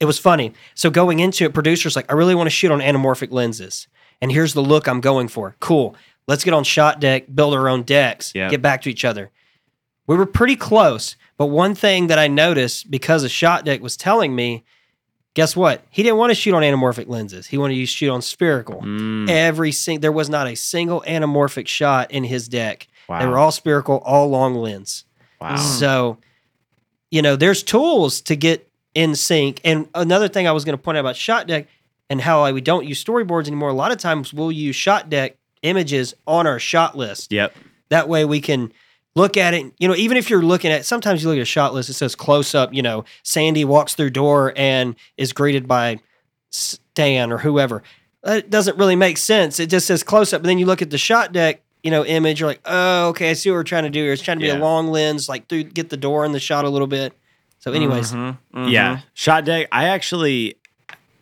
it 0.00 0.06
was 0.06 0.18
funny. 0.18 0.54
So 0.74 0.88
going 0.88 1.18
into 1.20 1.44
it, 1.44 1.52
producers 1.52 1.94
like, 1.94 2.10
I 2.10 2.14
really 2.14 2.34
want 2.34 2.46
to 2.46 2.50
shoot 2.50 2.70
on 2.72 2.78
anamorphic 2.80 3.30
lenses, 3.30 3.86
and 4.22 4.32
here's 4.32 4.54
the 4.54 4.62
look 4.62 4.88
I'm 4.88 5.02
going 5.02 5.28
for. 5.28 5.54
Cool. 5.60 5.94
Let's 6.28 6.44
get 6.44 6.54
on 6.54 6.62
Shot 6.62 7.00
Deck, 7.00 7.24
build 7.34 7.54
our 7.54 7.68
own 7.68 7.82
decks, 7.82 8.32
Yeah. 8.34 8.48
get 8.50 8.62
back 8.62 8.82
to 8.82 8.90
each 8.90 9.04
other. 9.04 9.30
We 10.06 10.16
were 10.16 10.26
pretty 10.26 10.56
close, 10.56 11.16
but 11.36 11.46
one 11.46 11.74
thing 11.74 12.06
that 12.06 12.18
I 12.18 12.28
noticed 12.28 12.90
because 12.90 13.24
a 13.24 13.28
Shot 13.28 13.64
Deck 13.64 13.80
was 13.82 13.96
telling 13.96 14.36
me, 14.36 14.64
guess 15.34 15.56
what? 15.56 15.84
He 15.90 16.02
didn't 16.02 16.18
want 16.18 16.30
to 16.30 16.34
shoot 16.34 16.54
on 16.54 16.62
anamorphic 16.62 17.08
lenses. 17.08 17.46
He 17.48 17.58
wanted 17.58 17.74
to 17.76 17.86
shoot 17.86 18.10
on 18.10 18.22
spherical. 18.22 18.82
Mm, 18.82 19.28
Every 19.30 19.72
sing- 19.72 20.00
there 20.00 20.12
was 20.12 20.28
not 20.28 20.46
a 20.46 20.54
single 20.54 21.02
anamorphic 21.06 21.66
shot 21.66 22.10
in 22.10 22.24
his 22.24 22.46
deck. 22.48 22.86
wow. 23.08 23.20
They 23.20 23.26
were 23.26 23.38
all 23.38 23.50
spherical, 23.52 23.98
all 24.04 24.28
long 24.28 24.54
lens. 24.54 25.04
wow. 25.40 25.56
So, 25.56 26.18
you 27.10 27.22
know, 27.22 27.36
there's 27.36 27.62
tools 27.62 28.20
to 28.22 28.36
get 28.36 28.68
in 28.94 29.14
sync. 29.14 29.60
And 29.64 29.88
another 29.94 30.28
thing 30.28 30.46
I 30.46 30.52
was 30.52 30.64
going 30.66 30.76
to 30.76 30.82
point 30.82 30.98
out 30.98 31.00
about 31.00 31.16
Shot 31.16 31.46
Deck 31.46 31.68
and 32.10 32.20
how 32.20 32.42
I, 32.42 32.52
we 32.52 32.60
don't 32.60 32.84
use 32.86 33.02
storyboards 33.02 33.46
anymore. 33.46 33.70
A 33.70 33.74
lot 33.74 33.92
of 33.92 33.98
times 33.98 34.34
we'll 34.34 34.52
use 34.52 34.76
Shot 34.76 35.08
Deck 35.08 35.37
images 35.62 36.14
on 36.26 36.46
our 36.46 36.58
shot 36.58 36.96
list. 36.96 37.32
Yep. 37.32 37.54
That 37.90 38.08
way 38.08 38.24
we 38.24 38.40
can 38.40 38.72
look 39.14 39.36
at 39.36 39.54
it. 39.54 39.72
You 39.78 39.88
know, 39.88 39.94
even 39.96 40.16
if 40.16 40.30
you're 40.30 40.42
looking 40.42 40.70
at, 40.70 40.84
sometimes 40.84 41.22
you 41.22 41.28
look 41.28 41.38
at 41.38 41.42
a 41.42 41.46
shot 41.46 41.74
list, 41.74 41.88
it 41.90 41.94
says 41.94 42.14
close 42.14 42.54
up, 42.54 42.72
you 42.74 42.82
know, 42.82 43.04
Sandy 43.22 43.64
walks 43.64 43.94
through 43.94 44.10
door 44.10 44.52
and 44.56 44.94
is 45.16 45.32
greeted 45.32 45.66
by 45.66 45.98
Stan 46.50 47.32
or 47.32 47.38
whoever. 47.38 47.82
That 48.22 48.50
doesn't 48.50 48.76
really 48.76 48.96
make 48.96 49.16
sense. 49.18 49.60
It 49.60 49.70
just 49.70 49.86
says 49.86 50.02
close 50.02 50.32
up. 50.32 50.42
But 50.42 50.48
then 50.48 50.58
you 50.58 50.66
look 50.66 50.82
at 50.82 50.90
the 50.90 50.98
shot 50.98 51.32
deck, 51.32 51.62
you 51.82 51.90
know, 51.90 52.04
image, 52.04 52.40
you're 52.40 52.48
like, 52.48 52.60
oh, 52.64 53.08
okay, 53.08 53.30
I 53.30 53.32
see 53.34 53.50
what 53.50 53.56
we're 53.56 53.62
trying 53.64 53.84
to 53.84 53.90
do 53.90 54.02
here. 54.02 54.12
It's 54.12 54.22
trying 54.22 54.38
to 54.38 54.42
be 54.42 54.48
Yeah. 54.48 54.58
a 54.58 54.60
long 54.60 54.88
lens, 54.88 55.28
like 55.28 55.48
through, 55.48 55.64
get 55.64 55.90
the 55.90 55.96
door 55.96 56.24
in 56.24 56.32
the 56.32 56.40
shot 56.40 56.64
a 56.64 56.68
little 56.68 56.88
bit. 56.88 57.12
So, 57.60 57.72
anyways, 57.72 58.12
Mm-hmm. 58.12 58.64
Yeah, 58.68 59.00
shot 59.14 59.44
deck. 59.44 59.68
I 59.72 59.88
actually, 59.88 60.56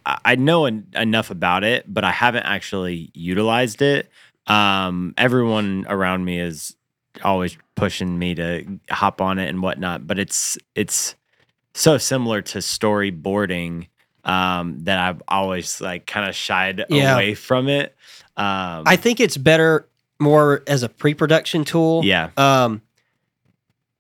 I 0.05 0.18
I 0.25 0.35
know 0.37 0.66
en- 0.66 0.87
enough 0.94 1.31
about 1.31 1.64
it, 1.64 1.85
but 1.92 2.05
I 2.05 2.11
haven't 2.12 2.44
actually 2.44 3.11
utilized 3.14 3.83
it. 3.83 4.11
Um, 4.47 5.15
everyone 5.19 5.87
around 5.89 6.25
me 6.25 6.39
is 6.41 6.77
always 7.25 7.57
pushing 7.75 8.19
me 8.19 8.35
to 8.37 8.79
hop 8.91 9.21
on 9.21 9.39
it 9.39 9.49
and 9.49 9.63
whatnot, 9.63 10.07
but 10.07 10.19
it's 10.19 10.57
it's 10.75 11.15
so 11.75 11.99
similar 11.99 12.43
to 12.43 12.59
storyboarding 12.59 13.89
um, 14.25 14.79
that 14.85 14.99
I've 14.99 15.23
always 15.29 15.81
like 15.81 16.07
kind 16.07 16.29
of 16.29 16.35
shied 16.35 16.85
Yeah. 16.89 17.15
away 17.15 17.35
from 17.35 17.69
it. 17.69 17.95
Um, 18.37 18.85
I 18.87 18.97
think 18.97 19.21
it's 19.21 19.37
better 19.37 19.89
more 20.19 20.63
as 20.67 20.83
a 20.83 20.89
pre 20.89 21.15
production 21.15 21.65
tool. 21.65 22.03
yeah, 22.05 22.31
um, 22.37 22.83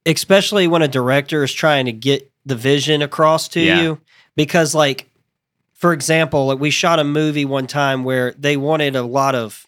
especially 0.04 0.66
when 0.68 0.82
a 0.82 0.88
director 0.88 1.42
is 1.42 1.52
trying 1.52 1.86
to 1.86 1.92
get 1.92 2.30
the 2.44 2.54
vision 2.54 3.02
across 3.02 3.48
to 3.48 3.60
Yeah. 3.60 3.80
you 3.82 4.00
because 4.36 4.74
like 4.74 5.08
for 5.74 5.92
example 5.92 6.46
like 6.46 6.60
we 6.60 6.70
shot 6.70 6.98
a 7.00 7.04
movie 7.04 7.44
one 7.44 7.66
time 7.66 8.04
where 8.04 8.32
they 8.38 8.56
wanted 8.56 8.94
a 8.94 9.02
lot 9.02 9.34
of 9.34 9.66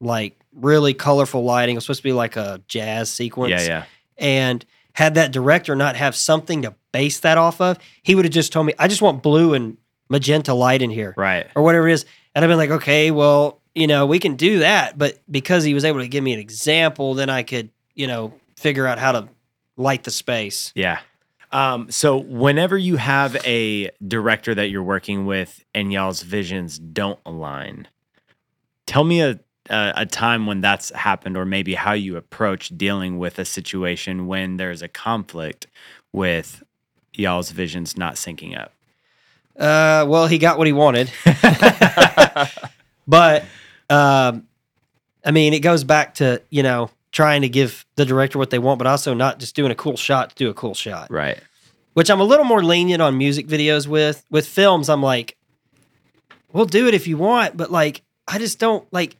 like 0.00 0.36
really 0.54 0.94
colorful 0.94 1.44
lighting 1.44 1.74
it 1.74 1.78
was 1.78 1.84
supposed 1.84 2.00
to 2.00 2.04
be 2.04 2.12
like 2.12 2.36
a 2.36 2.60
jazz 2.66 3.10
sequence 3.10 3.50
yeah, 3.50 3.62
yeah. 3.68 3.84
and 4.18 4.64
had 4.94 5.14
that 5.14 5.30
director 5.32 5.76
not 5.76 5.94
have 5.96 6.16
something 6.16 6.62
to 6.62 6.74
base 6.92 7.20
that 7.20 7.38
off 7.38 7.60
of 7.60 7.78
he 8.02 8.14
would 8.14 8.24
have 8.24 8.32
just 8.34 8.52
told 8.52 8.66
me 8.66 8.72
i 8.78 8.88
just 8.88 9.00
want 9.02 9.22
blue 9.22 9.54
and 9.54 9.76
magenta 10.08 10.52
light 10.52 10.82
in 10.82 10.90
here 10.90 11.14
Right. 11.16 11.46
or 11.54 11.62
whatever 11.62 11.88
it 11.88 11.92
is. 11.92 12.04
And 12.34 12.44
I've 12.44 12.48
been 12.48 12.58
like, 12.58 12.70
okay, 12.70 13.10
well, 13.12 13.60
you 13.76 13.86
know, 13.86 14.06
we 14.06 14.18
can 14.18 14.34
do 14.34 14.58
that. 14.60 14.98
But 14.98 15.18
because 15.30 15.62
he 15.64 15.72
was 15.74 15.84
able 15.84 16.00
to 16.00 16.08
give 16.08 16.22
me 16.24 16.32
an 16.32 16.40
example, 16.40 17.14
then 17.14 17.30
I 17.30 17.42
could, 17.44 17.70
you 17.94 18.08
know, 18.08 18.34
figure 18.56 18.86
out 18.88 18.98
how 18.98 19.12
to 19.12 19.28
light 19.76 20.02
the 20.04 20.10
space. 20.10 20.72
Yeah. 20.74 20.98
Um, 21.52 21.90
so 21.90 22.16
whenever 22.16 22.76
you 22.76 22.96
have 22.96 23.36
a 23.46 23.90
director 24.06 24.52
that 24.54 24.68
you're 24.70 24.82
working 24.82 25.26
with 25.26 25.64
and 25.74 25.92
y'all's 25.92 26.22
visions 26.22 26.78
don't 26.78 27.18
align, 27.24 27.86
tell 28.86 29.04
me 29.04 29.20
a, 29.22 29.38
a 29.68 29.92
a 29.96 30.06
time 30.06 30.46
when 30.46 30.60
that's 30.60 30.90
happened, 30.90 31.36
or 31.36 31.44
maybe 31.44 31.74
how 31.74 31.92
you 31.92 32.16
approach 32.16 32.68
dealing 32.76 33.18
with 33.18 33.38
a 33.38 33.44
situation 33.44 34.26
when 34.26 34.56
there's 34.56 34.82
a 34.82 34.88
conflict 34.88 35.66
with 36.12 36.62
y'all's 37.12 37.50
visions 37.50 37.96
not 37.96 38.14
syncing 38.14 38.58
up. 38.58 38.72
Uh, 39.58 40.06
well, 40.08 40.26
he 40.26 40.38
got 40.38 40.56
what 40.56 40.66
he 40.66 40.72
wanted. 40.72 41.10
but, 43.06 43.44
um, 43.90 44.46
I 45.24 45.30
mean, 45.32 45.52
it 45.52 45.60
goes 45.60 45.84
back 45.84 46.14
to, 46.14 46.40
you 46.48 46.62
know, 46.62 46.90
trying 47.12 47.42
to 47.42 47.48
give 47.48 47.84
the 47.96 48.06
director 48.06 48.38
what 48.38 48.50
they 48.50 48.58
want, 48.58 48.78
but 48.78 48.86
also 48.86 49.12
not 49.12 49.38
just 49.38 49.54
doing 49.54 49.70
a 49.70 49.74
cool 49.74 49.96
shot 49.96 50.30
to 50.30 50.34
do 50.36 50.48
a 50.48 50.54
cool 50.54 50.74
shot. 50.74 51.10
Right. 51.10 51.38
which 51.92 52.10
I'm 52.10 52.20
a 52.20 52.24
little 52.24 52.44
more 52.46 52.62
lenient 52.62 53.02
on 53.02 53.18
music 53.18 53.46
videos 53.46 53.86
with. 53.86 54.24
With 54.30 54.46
films, 54.46 54.88
I'm 54.88 55.02
like, 55.02 55.36
we'll 56.52 56.64
do 56.64 56.86
it 56.88 56.94
if 56.94 57.06
you 57.06 57.18
want, 57.18 57.56
but 57.56 57.70
like, 57.70 58.02
I 58.26 58.38
just 58.38 58.58
don't 58.58 58.90
like. 58.92 59.16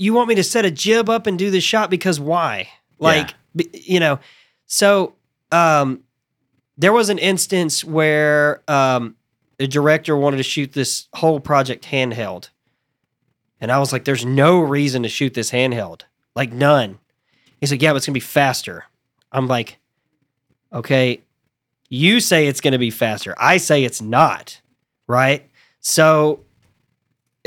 You 0.00 0.14
want 0.14 0.28
me 0.28 0.34
to 0.36 0.42
set 0.42 0.64
a 0.64 0.70
jib 0.70 1.10
up 1.10 1.26
and 1.26 1.38
do 1.38 1.50
this 1.50 1.62
shot 1.62 1.90
because 1.90 2.18
why? 2.18 2.68
Like, 2.98 3.34
b 3.54 3.68
you 3.72 4.00
know. 4.00 4.18
So, 4.64 5.14
um, 5.52 6.00
there 6.78 6.92
was 6.92 7.10
an 7.10 7.18
instance 7.18 7.84
where 7.84 8.62
um, 8.66 9.16
the 9.58 9.68
director 9.68 10.16
wanted 10.16 10.38
to 10.38 10.42
shoot 10.42 10.72
this 10.72 11.06
whole 11.14 11.38
project 11.38 11.84
handheld, 11.84 12.48
and 13.60 13.70
I 13.70 13.78
was 13.78 13.92
like, 13.92 14.04
"There's 14.04 14.24
no 14.24 14.60
reason 14.60 15.02
to 15.02 15.08
shoot 15.10 15.34
this 15.34 15.50
handheld, 15.50 16.02
like 16.34 16.50
none." 16.50 16.98
He's 17.60 17.70
like, 17.70 17.82
"Yeah, 17.82 17.92
but 17.92 17.98
it's 17.98 18.06
gonna 18.06 18.14
be 18.14 18.20
faster." 18.20 18.84
I'm 19.32 19.48
like, 19.48 19.78
"Okay, 20.72 21.20
you 21.90 22.20
say 22.20 22.46
it's 22.46 22.62
going 22.62 22.72
to 22.72 22.78
be 22.78 22.90
faster. 22.90 23.34
I 23.36 23.58
say 23.58 23.84
it's 23.84 24.00
not, 24.00 24.60
right? 25.06 25.46
So 25.80 26.40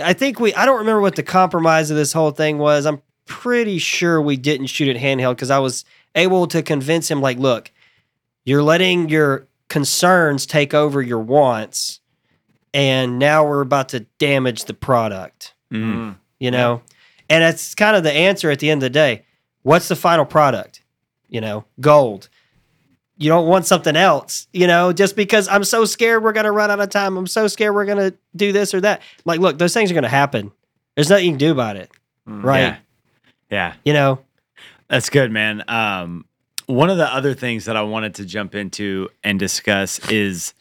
I 0.02 0.14
think 0.14 0.40
we, 0.40 0.54
I 0.54 0.66
don't 0.66 0.80
remember 0.80 1.02
what 1.02 1.16
the 1.16 1.24
compromise 1.24 1.92
of 1.92 1.98
this 1.98 2.14
whole 2.14 2.32
thing 2.32 2.58
was. 2.58 2.86
I'm 2.86 3.02
pretty 3.26 3.78
sure 3.78 4.22
we 4.22 4.38
didn't 4.38 4.68
shoot 4.68 4.88
it 4.88 4.98
handheld 4.98 5.36
because 5.36 5.52
I 5.52 5.60
was 5.60 5.86
able 6.16 6.48
to 6.48 6.62
convince 6.62 7.10
him, 7.10 7.22
like, 7.22 7.38
look, 7.38 7.72
you're 8.46 8.64
letting 8.64 9.10
your 9.10 9.48
concerns 9.70 10.46
take 10.46 10.74
over 10.74 11.02
your 11.02 11.20
wants. 11.20 12.00
And 12.74 13.20
now 13.20 13.46
we're 13.46 13.62
about 13.62 13.90
to 13.90 14.02
damage 14.20 14.66
the 14.66 14.74
product 14.74 15.54
Mm. 15.72 16.18
you 16.40 16.52
know 16.52 16.84
and 17.30 17.44
it's 17.44 17.74
kind 17.74 17.96
of 17.96 18.04
the 18.04 18.12
answer 18.12 18.52
at 18.52 18.60
the 18.60 18.70
end 18.70 18.84
of 18.84 18.86
the 18.86 18.90
day 18.92 19.24
what's 19.64 19.88
the 19.88 19.96
final 19.96 20.26
product? 20.26 20.84
You 21.30 21.42
know, 21.42 21.66
gold. 21.80 22.30
You 23.18 23.30
don't 23.30 23.48
want 23.48 23.66
something 23.66 23.96
else, 23.96 24.48
you 24.54 24.66
know, 24.66 24.92
just 24.92 25.16
because 25.16 25.48
I'm 25.48 25.64
so 25.64 25.86
scared 25.86 26.24
we're 26.24 26.34
going 26.34 26.46
to 26.46 26.52
run 26.52 26.72
out 26.72 26.80
of 26.80 26.90
time. 26.90 27.16
I'm 27.16 27.28
so 27.28 27.48
scared 27.48 27.76
we're 27.76 27.86
going 27.86 28.12
to 28.12 28.18
do 28.36 28.52
this 28.52 28.74
or 28.74 28.82
that. 28.82 29.02
Like, 29.24 29.40
look, 29.40 29.58
those 29.60 29.74
things 29.74 29.92
are 29.92 29.94
going 29.94 30.04
to 30.04 30.10
happen. 30.10 30.52
There's 30.96 31.10
nothing 31.10 31.26
you 31.26 31.32
can 31.32 31.38
do 31.38 31.52
about 31.52 31.76
it. 31.76 31.92
Right. 32.26 32.60
Yeah. 32.60 32.78
Yeah. 33.52 33.74
You 33.86 33.94
know, 33.94 34.20
That's 34.88 35.10
good, 35.10 35.32
man. 35.32 35.64
Um, 35.68 36.26
one 36.66 36.90
of 36.90 36.98
the 36.98 37.14
other 37.14 37.34
things 37.34 37.66
that 37.66 37.76
I 37.76 37.82
wanted 37.82 38.16
to 38.16 38.26
jump 38.26 38.56
into 38.56 39.10
and 39.24 39.38
discuss 39.38 40.00
is 40.10 40.54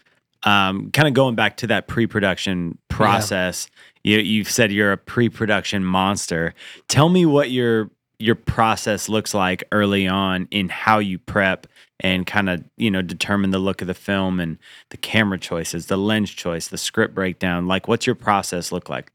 um, 0.42 0.90
kind 0.90 1.08
of 1.08 1.14
going 1.14 1.34
back 1.34 1.58
to 1.58 1.68
that 1.68 1.86
pre-production 1.86 2.78
process. 2.88 3.68
You, 4.02 4.18
you've 4.18 4.50
said 4.50 4.72
you're 4.72 4.92
a 4.92 4.96
pre-production 4.96 5.84
monster. 5.84 6.54
Tell 6.88 7.08
me 7.08 7.24
what 7.26 7.50
your 7.50 7.90
your 8.18 8.34
process 8.36 9.08
looks 9.08 9.34
like 9.34 9.64
early 9.72 10.06
on 10.06 10.46
in 10.52 10.68
how 10.68 11.00
you 11.00 11.18
prep 11.18 11.66
and 12.00 12.26
kind 12.26 12.48
of 12.50 12.64
you 12.76 12.90
know 12.90 13.02
determine 13.02 13.50
the 13.50 13.58
look 13.58 13.80
of 13.80 13.86
the 13.86 13.94
film 13.94 14.40
and 14.40 14.58
the 14.90 14.96
camera 14.96 15.38
choices, 15.38 15.86
the 15.86 15.96
lens 15.96 16.30
choice, 16.30 16.68
the 16.68 16.78
script 16.78 17.14
breakdown. 17.14 17.66
Like, 17.66 17.88
what's 17.88 18.06
your 18.06 18.16
process 18.16 18.72
look 18.72 18.88
like? 18.88 19.12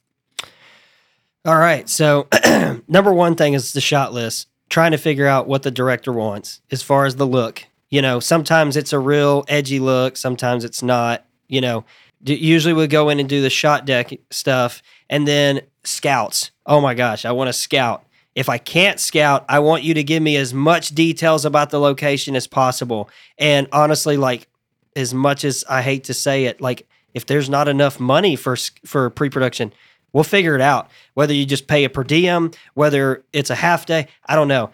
All 1.45 1.57
right. 1.57 1.87
So, 1.87 2.27
number 2.87 3.13
one 3.13 3.35
thing 3.35 3.53
is 3.53 3.73
the 3.73 3.81
shot 3.81 4.13
list, 4.13 4.47
trying 4.69 4.91
to 4.91 4.97
figure 4.97 5.27
out 5.27 5.47
what 5.47 5.63
the 5.63 5.71
director 5.71 6.11
wants 6.11 6.61
as 6.71 6.83
far 6.83 7.05
as 7.05 7.15
the 7.15 7.27
look. 7.27 7.63
You 7.89 8.01
know, 8.01 8.19
sometimes 8.19 8.75
it's 8.75 8.91
a 8.91 8.99
real 8.99 9.45
edgy 9.47 9.79
look, 9.79 10.17
sometimes 10.17 10.65
it's 10.65 10.83
not. 10.83 11.23
You 11.47 11.61
know, 11.61 11.85
usually 12.25 12.73
we 12.73 12.87
go 12.87 13.07
in 13.07 13.19
and 13.19 13.29
do 13.29 13.41
the 13.41 13.49
shot 13.49 13.85
deck 13.85 14.11
stuff 14.29 14.81
and 15.09 15.27
then 15.27 15.61
scouts. 15.85 16.51
Oh 16.65 16.81
my 16.81 16.93
gosh, 16.93 17.23
I 17.23 17.31
want 17.31 17.47
to 17.47 17.53
scout. 17.53 18.03
If 18.37 18.49
I 18.49 18.59
can't 18.59 18.99
scout, 18.99 19.45
I 19.49 19.57
want 19.57 19.81
you 19.81 19.95
to 19.95 20.03
give 20.03 20.21
me 20.21 20.35
as 20.37 20.53
much 20.53 20.89
details 20.89 21.43
about 21.43 21.71
the 21.71 21.79
location 21.79 22.35
as 22.35 22.45
possible. 22.45 23.09
And 23.39 23.67
honestly, 23.71 24.15
like, 24.15 24.47
as 24.95 25.11
much 25.11 25.43
as 25.43 25.65
I 25.67 25.81
hate 25.81 26.03
to 26.03 26.13
say 26.13 26.45
it, 26.45 26.61
like, 26.61 26.87
if 27.15 27.25
there's 27.25 27.49
not 27.49 27.67
enough 27.67 27.99
money 27.99 28.35
for 28.35 28.55
for 28.85 29.09
pre-production, 29.09 29.73
we'll 30.13 30.23
figure 30.23 30.53
it 30.53 30.61
out. 30.61 30.91
Whether 31.15 31.33
you 31.33 31.47
just 31.47 31.65
pay 31.65 31.83
a 31.83 31.89
per 31.89 32.03
diem, 32.03 32.51
whether 32.75 33.23
it's 33.33 33.49
a 33.49 33.55
half 33.55 33.87
day, 33.87 34.07
I 34.27 34.35
don't 34.35 34.47
know. 34.47 34.69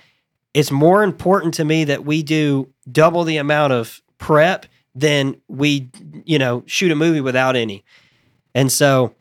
It's 0.53 0.69
more 0.69 1.01
important 1.01 1.53
to 1.53 1.63
me 1.63 1.85
that 1.85 2.03
we 2.03 2.21
do 2.21 2.67
double 2.91 3.23
the 3.23 3.37
amount 3.37 3.71
of 3.71 4.01
prep 4.17 4.65
than 4.93 5.37
we, 5.47 5.89
you 6.25 6.37
know, 6.37 6.63
shoot 6.65 6.91
a 6.91 6.95
movie 6.95 7.21
without 7.21 7.55
any. 7.55 7.85
And 8.53 8.69
so, 8.69 9.15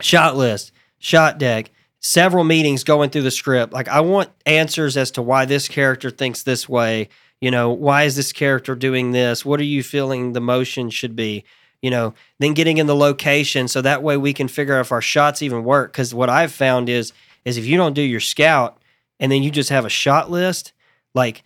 shot 0.00 0.36
list, 0.36 0.72
shot 0.98 1.38
deck, 1.38 1.70
several 2.02 2.44
meetings 2.44 2.84
going 2.84 3.10
through 3.10 3.22
the 3.22 3.30
script. 3.30 3.72
Like, 3.72 3.88
I 3.88 4.00
want 4.00 4.30
answers 4.44 4.96
as 4.96 5.10
to 5.12 5.22
why 5.22 5.44
this 5.44 5.68
character 5.68 6.10
thinks 6.10 6.42
this 6.42 6.68
way. 6.68 7.08
You 7.40 7.50
know, 7.50 7.70
why 7.70 8.02
is 8.04 8.16
this 8.16 8.32
character 8.32 8.74
doing 8.74 9.12
this? 9.12 9.44
What 9.44 9.60
are 9.60 9.64
you 9.64 9.82
feeling 9.82 10.32
the 10.32 10.40
motion 10.40 10.90
should 10.90 11.16
be? 11.16 11.44
You 11.80 11.90
know, 11.90 12.14
then 12.38 12.54
getting 12.54 12.78
in 12.78 12.86
the 12.86 12.94
location 12.94 13.66
so 13.66 13.80
that 13.82 14.02
way 14.02 14.16
we 14.16 14.32
can 14.32 14.46
figure 14.46 14.76
out 14.76 14.82
if 14.82 14.92
our 14.92 15.00
shots 15.00 15.42
even 15.42 15.64
work. 15.64 15.92
Because 15.92 16.14
what 16.14 16.30
I've 16.30 16.52
found 16.52 16.88
is, 16.88 17.12
is 17.44 17.56
if 17.56 17.66
you 17.66 17.76
don't 17.76 17.94
do 17.94 18.02
your 18.02 18.20
scout 18.20 18.78
and 19.18 19.32
then 19.32 19.42
you 19.42 19.50
just 19.50 19.70
have 19.70 19.84
a 19.84 19.90
shot 19.90 20.30
list, 20.30 20.72
like 21.14 21.42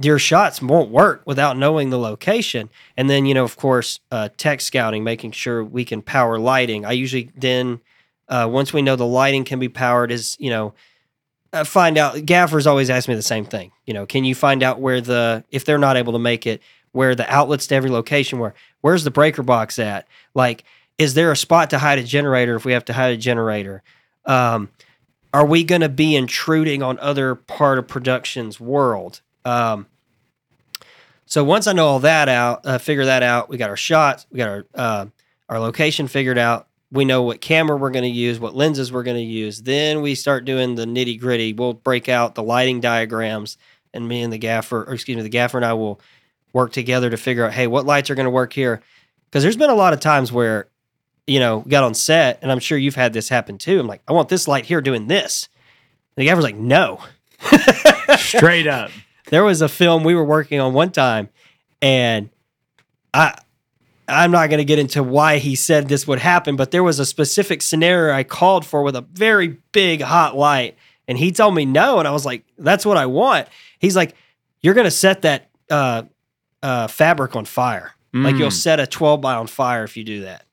your 0.00 0.18
shots 0.18 0.60
won't 0.60 0.90
work 0.90 1.22
without 1.26 1.56
knowing 1.56 1.90
the 1.90 1.98
location. 1.98 2.70
And 2.96 3.08
then, 3.08 3.26
you 3.26 3.34
know, 3.34 3.44
of 3.44 3.56
course, 3.56 4.00
uh, 4.10 4.30
tech 4.36 4.60
scouting, 4.60 5.04
making 5.04 5.32
sure 5.32 5.62
we 5.62 5.84
can 5.84 6.02
power 6.02 6.38
lighting. 6.38 6.84
I 6.84 6.92
usually 6.92 7.30
then, 7.36 7.80
uh, 8.28 8.48
once 8.50 8.72
we 8.72 8.82
know 8.82 8.96
the 8.96 9.06
lighting 9.06 9.44
can 9.44 9.58
be 9.58 9.68
powered, 9.68 10.10
is, 10.10 10.36
you 10.38 10.50
know, 10.50 10.74
uh, 11.52 11.64
find 11.64 11.98
out. 11.98 12.24
Gaffers 12.24 12.66
always 12.66 12.88
ask 12.88 13.08
me 13.08 13.14
the 13.14 13.22
same 13.22 13.44
thing. 13.44 13.72
You 13.86 13.94
know, 13.94 14.06
can 14.06 14.24
you 14.24 14.34
find 14.34 14.62
out 14.62 14.80
where 14.80 15.00
the, 15.00 15.44
if 15.50 15.64
they're 15.64 15.78
not 15.78 15.96
able 15.96 16.12
to 16.14 16.18
make 16.18 16.46
it, 16.46 16.62
where 16.92 17.14
the 17.14 17.30
outlets 17.32 17.66
to 17.68 17.74
every 17.74 17.90
location 17.90 18.38
were, 18.38 18.54
where's 18.80 19.04
the 19.04 19.10
breaker 19.10 19.42
box 19.42 19.78
at? 19.78 20.06
Like, 20.34 20.64
is 20.98 21.14
there 21.14 21.32
a 21.32 21.36
spot 21.36 21.70
to 21.70 21.78
hide 21.78 21.98
a 21.98 22.04
generator 22.04 22.54
if 22.54 22.64
we 22.64 22.72
have 22.72 22.84
to 22.86 22.92
hide 22.92 23.12
a 23.12 23.16
generator? 23.16 23.82
Um, 24.24 24.70
are 25.34 25.46
we 25.46 25.64
going 25.64 25.80
to 25.80 25.88
be 25.88 26.14
intruding 26.14 26.82
on 26.82 26.98
other 26.98 27.34
part 27.34 27.78
of 27.78 27.88
production's 27.88 28.60
world? 28.60 29.20
Um, 29.44 29.86
so 31.24 31.42
once 31.42 31.66
I 31.66 31.72
know 31.72 31.86
all 31.86 31.98
that 32.00 32.28
out, 32.28 32.66
uh, 32.66 32.78
figure 32.78 33.06
that 33.06 33.22
out, 33.22 33.48
we 33.48 33.56
got 33.56 33.70
our 33.70 33.76
shots, 33.76 34.26
we 34.30 34.36
got 34.36 34.48
our 34.48 34.66
uh, 34.74 35.06
our 35.48 35.58
location 35.58 36.06
figured 36.06 36.38
out. 36.38 36.66
We 36.92 37.04
know 37.04 37.22
what 37.22 37.40
camera 37.40 37.76
we're 37.76 37.90
going 37.90 38.04
to 38.04 38.08
use, 38.08 38.38
what 38.38 38.54
lenses 38.54 38.92
we're 38.92 39.02
going 39.02 39.16
to 39.16 39.22
use. 39.22 39.62
Then 39.62 40.02
we 40.02 40.14
start 40.14 40.44
doing 40.44 40.74
the 40.74 40.84
nitty 40.84 41.18
gritty. 41.18 41.52
We'll 41.54 41.72
break 41.72 42.08
out 42.08 42.34
the 42.34 42.42
lighting 42.42 42.80
diagrams, 42.80 43.56
and 43.94 44.06
me 44.06 44.22
and 44.22 44.32
the 44.32 44.38
gaffer, 44.38 44.84
or 44.84 44.94
excuse 44.94 45.16
me, 45.16 45.22
the 45.22 45.28
gaffer 45.28 45.56
and 45.56 45.64
I 45.64 45.72
will 45.72 46.00
work 46.52 46.72
together 46.72 47.08
to 47.08 47.16
figure 47.16 47.46
out, 47.46 47.52
hey, 47.52 47.66
what 47.66 47.86
lights 47.86 48.10
are 48.10 48.14
going 48.14 48.26
to 48.26 48.30
work 48.30 48.52
here? 48.52 48.82
Because 49.24 49.42
there's 49.42 49.56
been 49.56 49.70
a 49.70 49.74
lot 49.74 49.94
of 49.94 50.00
times 50.00 50.30
where, 50.30 50.68
you 51.26 51.40
know, 51.40 51.58
we 51.58 51.70
got 51.70 51.82
on 51.82 51.94
set, 51.94 52.38
and 52.42 52.52
I'm 52.52 52.58
sure 52.58 52.76
you've 52.76 52.94
had 52.94 53.14
this 53.14 53.30
happen 53.30 53.56
too. 53.56 53.80
I'm 53.80 53.86
like, 53.86 54.02
I 54.06 54.12
want 54.12 54.28
this 54.28 54.46
light 54.46 54.66
here 54.66 54.82
doing 54.82 55.06
this. 55.06 55.48
And 56.14 56.22
the 56.22 56.26
gaffer's 56.26 56.44
like, 56.44 56.56
no. 56.56 57.00
Straight 58.18 58.66
up. 58.66 58.90
there 59.30 59.44
was 59.44 59.62
a 59.62 59.68
film 59.68 60.04
we 60.04 60.14
were 60.14 60.24
working 60.24 60.60
on 60.60 60.74
one 60.74 60.90
time 60.90 61.30
and 61.82 62.30
i 63.12 63.36
i'm 64.12 64.30
not 64.30 64.48
going 64.50 64.58
to 64.58 64.64
get 64.64 64.78
into 64.78 65.02
why 65.02 65.38
he 65.38 65.54
said 65.54 65.88
this 65.88 66.06
would 66.06 66.18
happen 66.18 66.54
but 66.56 66.70
there 66.70 66.82
was 66.82 66.98
a 66.98 67.06
specific 67.06 67.62
scenario 67.62 68.14
i 68.14 68.22
called 68.22 68.64
for 68.66 68.82
with 68.82 68.94
a 68.96 69.00
very 69.12 69.56
big 69.72 70.00
hot 70.02 70.36
light. 70.36 70.76
And 71.08 71.18
he 71.18 71.32
told 71.32 71.54
me 71.54 71.64
no 71.66 71.98
and 71.98 72.06
i 72.06 72.10
was 72.12 72.24
like 72.24 72.44
that's 72.58 72.86
what 72.86 72.96
i 72.96 73.06
want. 73.06 73.48
He's 73.78 73.96
like 73.96 74.14
you're 74.60 74.74
going 74.74 74.84
to 74.86 74.90
set 74.92 75.22
that 75.22 75.50
uh, 75.68 76.02
uh, 76.62 76.86
fabric 76.86 77.34
on 77.34 77.44
fire. 77.44 77.92
Like 78.14 78.36
you'll 78.36 78.50
Mm. 78.50 78.52
set 78.52 78.78
a 78.78 78.86
12 78.86 79.20
by 79.20 79.34
on 79.34 79.46
fire 79.48 79.82
if 79.84 79.96
you 79.96 80.04
do 80.04 80.20
that. 80.22 80.44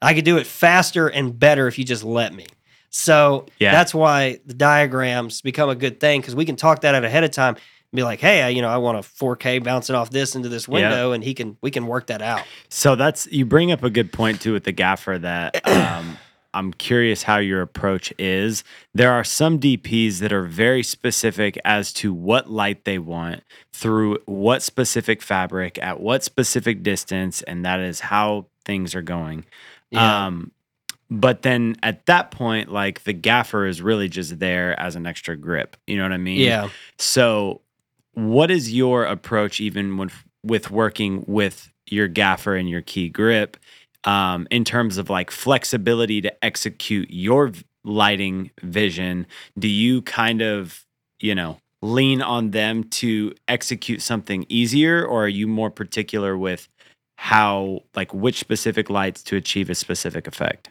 I 0.00 0.14
could 0.14 0.24
do 0.24 0.36
it 0.36 0.46
faster 0.46 1.08
and 1.08 1.36
better 1.36 1.66
if 1.66 1.78
you 1.78 1.84
just 1.84 2.04
let 2.04 2.32
me. 2.32 2.46
So 2.90 3.46
Yeah. 3.58 3.72
that's 3.72 3.92
why 3.94 4.38
the 4.46 4.54
diagrams 4.54 5.40
become 5.42 5.68
a 5.68 5.74
good 5.74 5.98
thing 5.98 6.20
because 6.20 6.34
we 6.36 6.44
can 6.44 6.56
talk 6.56 6.82
that 6.82 6.94
out 6.94 7.04
ahead 7.04 7.24
of 7.24 7.30
time 7.32 7.56
be 7.92 8.02
like, 8.02 8.20
hey, 8.20 8.42
I, 8.42 8.48
you 8.48 8.62
know, 8.62 8.68
I 8.68 8.76
want 8.76 8.98
a 8.98 9.00
4K 9.00 9.62
bouncing 9.64 9.96
off 9.96 10.10
this 10.10 10.34
into 10.34 10.48
this 10.48 10.68
window, 10.68 11.12
and 11.12 11.24
he 11.24 11.34
can 11.34 11.56
we 11.60 11.70
can 11.70 11.86
work 11.86 12.06
that 12.06 12.22
out. 12.22 12.44
So 12.68 12.94
that's 12.94 13.26
you 13.32 13.44
bring 13.44 13.72
up 13.72 13.82
a 13.82 13.90
good 13.90 14.12
point 14.12 14.40
too 14.40 14.52
with 14.52 14.64
the 14.64 14.72
gaffer 14.72 15.18
that 15.18 15.66
um, 15.68 16.18
I'm 16.54 16.72
curious 16.72 17.22
how 17.22 17.38
your 17.38 17.62
approach 17.62 18.12
is. 18.18 18.64
There 18.94 19.12
are 19.12 19.24
some 19.24 19.58
DPs 19.58 20.18
that 20.18 20.32
are 20.32 20.44
very 20.44 20.82
specific 20.82 21.58
as 21.64 21.92
to 21.94 22.12
what 22.12 22.50
light 22.50 22.84
they 22.84 22.98
want 22.98 23.42
through 23.72 24.18
what 24.26 24.62
specific 24.62 25.22
fabric 25.22 25.78
at 25.78 26.00
what 26.00 26.24
specific 26.24 26.82
distance, 26.82 27.42
and 27.42 27.64
that 27.64 27.80
is 27.80 28.00
how 28.00 28.46
things 28.64 28.94
are 28.94 29.02
going. 29.02 29.44
Yeah. 29.90 30.26
Um, 30.26 30.52
but 31.10 31.42
then 31.42 31.76
at 31.82 32.06
that 32.06 32.30
point, 32.30 32.70
like 32.70 33.02
the 33.02 33.12
gaffer 33.12 33.66
is 33.66 33.82
really 33.82 34.08
just 34.08 34.38
there 34.38 34.78
as 34.78 34.94
an 34.94 35.06
extra 35.06 35.36
grip. 35.36 35.76
You 35.86 35.96
know 35.96 36.04
what 36.04 36.12
I 36.12 36.18
mean? 36.18 36.40
Yeah. 36.40 36.68
So, 36.98 37.62
what 38.28 38.50
is 38.50 38.72
your 38.72 39.04
approach, 39.04 39.60
even 39.60 39.96
when 39.96 40.10
with 40.42 40.70
working 40.70 41.24
with 41.26 41.72
your 41.86 42.08
gaffer 42.08 42.54
and 42.54 42.68
your 42.68 42.82
key 42.82 43.08
grip, 43.08 43.56
um, 44.04 44.46
in 44.50 44.64
terms 44.64 44.98
of 44.98 45.10
like 45.10 45.30
flexibility 45.30 46.20
to 46.20 46.44
execute 46.44 47.08
your 47.10 47.52
lighting 47.84 48.50
vision? 48.62 49.26
Do 49.58 49.68
you 49.68 50.02
kind 50.02 50.42
of, 50.42 50.84
you 51.20 51.34
know, 51.34 51.58
lean 51.82 52.22
on 52.22 52.50
them 52.50 52.84
to 52.84 53.34
execute 53.48 54.02
something 54.02 54.44
easier, 54.48 55.04
or 55.04 55.24
are 55.24 55.28
you 55.28 55.46
more 55.46 55.70
particular 55.70 56.36
with 56.36 56.68
how, 57.16 57.80
like, 57.94 58.12
which 58.14 58.38
specific 58.38 58.88
lights 58.90 59.22
to 59.24 59.36
achieve 59.36 59.70
a 59.70 59.74
specific 59.74 60.26
effect? 60.26 60.70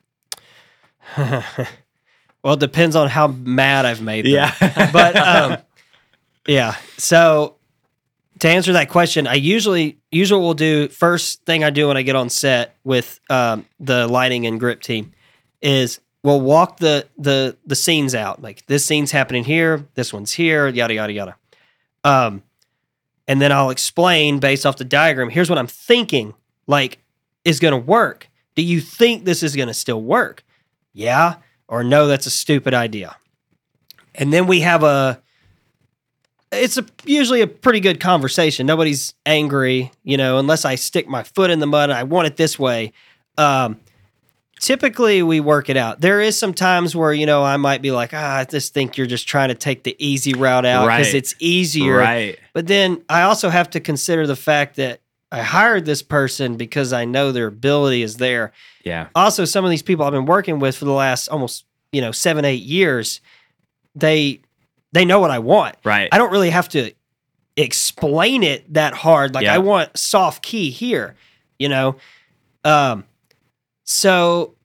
well, 1.18 2.54
it 2.54 2.60
depends 2.60 2.96
on 2.96 3.10
how 3.10 3.28
mad 3.28 3.86
I've 3.86 4.02
made 4.02 4.26
them. 4.26 4.34
Yeah, 4.34 4.90
but 4.92 5.16
um, 5.16 5.58
yeah. 6.48 6.76
So 6.98 7.56
to 8.40 8.50
answer 8.50 8.74
that 8.74 8.90
question, 8.90 9.28
I 9.28 9.36
usually 9.36 10.00
usually 10.12 10.42
will 10.42 10.54
do 10.54 10.88
first 10.88 11.46
thing 11.46 11.64
I 11.64 11.70
do 11.70 11.88
when 11.88 11.98
I 11.98 12.02
get 12.02 12.16
on 12.16 12.30
set 12.30 12.76
with 12.84 13.20
um, 13.30 13.66
the 13.80 14.08
lighting 14.08 14.46
and 14.46 14.60
grip 14.60 14.82
team 14.82 15.14
is 15.62 16.00
we'll 16.24 16.42
walk 16.42 16.78
the 16.78 17.08
the 17.18 17.58
the 17.66 17.76
scenes 17.76 18.16
out. 18.16 18.42
Like 18.42 18.66
this 18.68 18.86
scene's 18.86 19.12
happening 19.12 19.44
here, 19.44 19.86
this 19.96 20.14
one's 20.14 20.34
here, 20.34 20.68
yada 20.68 20.94
yada 20.94 21.14
yada. 21.14 21.36
Um, 22.04 22.44
and 23.28 23.42
then 23.42 23.52
I'll 23.52 23.70
explain 23.70 24.40
based 24.40 24.66
off 24.66 24.78
the 24.78 24.86
diagram. 24.86 25.30
Here's 25.30 25.50
what 25.50 25.60
I'm 25.60 25.68
thinking. 25.68 26.34
Like 26.68 27.00
is 27.46 27.60
going 27.60 27.72
to 27.72 27.78
work. 27.78 28.30
Do 28.56 28.62
you 28.62 28.82
think 28.82 29.24
this 29.24 29.44
is 29.44 29.56
going 29.56 29.68
to 29.68 29.74
still 29.74 30.02
work? 30.02 30.44
Yeah 30.94 31.36
or 31.70 31.84
no, 31.84 32.08
that's 32.08 32.26
a 32.26 32.32
stupid 32.32 32.74
idea. 32.74 33.16
And 34.16 34.34
then 34.34 34.48
we 34.48 34.62
have 34.62 34.84
a 34.84 35.22
it's 36.52 36.78
a 36.78 36.86
usually 37.06 37.42
a 37.42 37.48
pretty 37.48 37.80
good 37.80 38.00
conversation. 38.00 38.66
Nobody's 38.66 39.14
angry, 39.26 39.92
you 40.04 40.18
know, 40.18 40.38
unless 40.40 40.66
I 40.66 40.76
stick 40.76 41.08
my 41.08 41.24
foot 41.24 41.50
in 41.52 41.60
the 41.60 41.68
mud 41.68 41.90
and 41.90 41.98
I 41.98 42.04
want 42.04 42.28
it 42.28 42.38
this 42.38 42.58
way. 42.58 42.92
Um, 43.38 43.80
typically 44.60 45.24
we 45.24 45.40
work 45.40 45.70
it 45.70 45.78
out. 45.78 46.02
There 46.02 46.20
is 46.22 46.38
some 46.38 46.54
times 46.54 46.96
where 46.96 47.14
you 47.14 47.26
know 47.26 47.44
I 47.44 47.58
might 47.58 47.82
be 47.82 47.92
like, 47.92 48.12
ah, 48.14 48.38
I 48.38 48.46
just 48.46 48.74
think 48.74 48.98
you're 48.98 49.08
just 49.08 49.28
trying 49.28 49.50
to 49.50 49.56
take 49.56 49.84
the 49.84 49.96
easy 50.00 50.34
route 50.34 50.66
out 50.66 50.86
because 50.86 51.08
Right. 51.08 51.16
it's 51.16 51.36
easier. 51.40 51.98
Right. 51.98 52.40
But 52.54 52.68
then 52.68 53.04
I 53.10 53.22
also 53.24 53.50
have 53.50 53.70
to 53.72 53.80
consider 53.80 54.26
the 54.28 54.36
fact 54.36 54.76
that 54.78 55.02
I 55.32 55.42
hired 55.44 55.86
this 55.86 56.02
person 56.02 56.58
because 56.58 56.92
I 56.92 57.06
know 57.06 57.32
their 57.32 57.48
ability 57.48 58.02
is 58.02 58.18
there. 58.18 58.52
Yeah. 58.84 59.10
Also, 59.14 59.46
some 59.46 59.64
of 59.64 59.70
these 59.70 59.84
people 59.84 60.04
I've 60.06 60.12
been 60.12 60.26
working 60.26 60.60
with 60.60 60.76
for 60.78 60.86
the 60.86 60.92
last 60.92 61.28
almost 61.28 61.66
you 61.92 62.02
know 62.02 62.12
seven 62.12 62.46
eight 62.46 62.64
years, 62.64 63.22
they 63.96 64.42
they 64.92 65.06
know 65.06 65.20
what 65.20 65.32
I 65.32 65.40
want. 65.40 65.76
Right. 65.84 66.10
I 66.12 66.18
don't 66.18 66.32
really 66.32 66.50
have 66.50 66.70
to 66.70 66.92
explain 67.56 68.44
it 68.44 68.74
that 68.74 68.94
hard. 68.94 69.34
Like 69.34 69.44
Yeah. 69.44 69.56
I 69.56 69.58
want 69.60 69.98
soft 69.98 70.44
key 70.44 70.72
here, 70.72 71.16
you 71.58 71.70
know. 71.70 71.98
Um, 72.64 73.06
so 73.84 74.56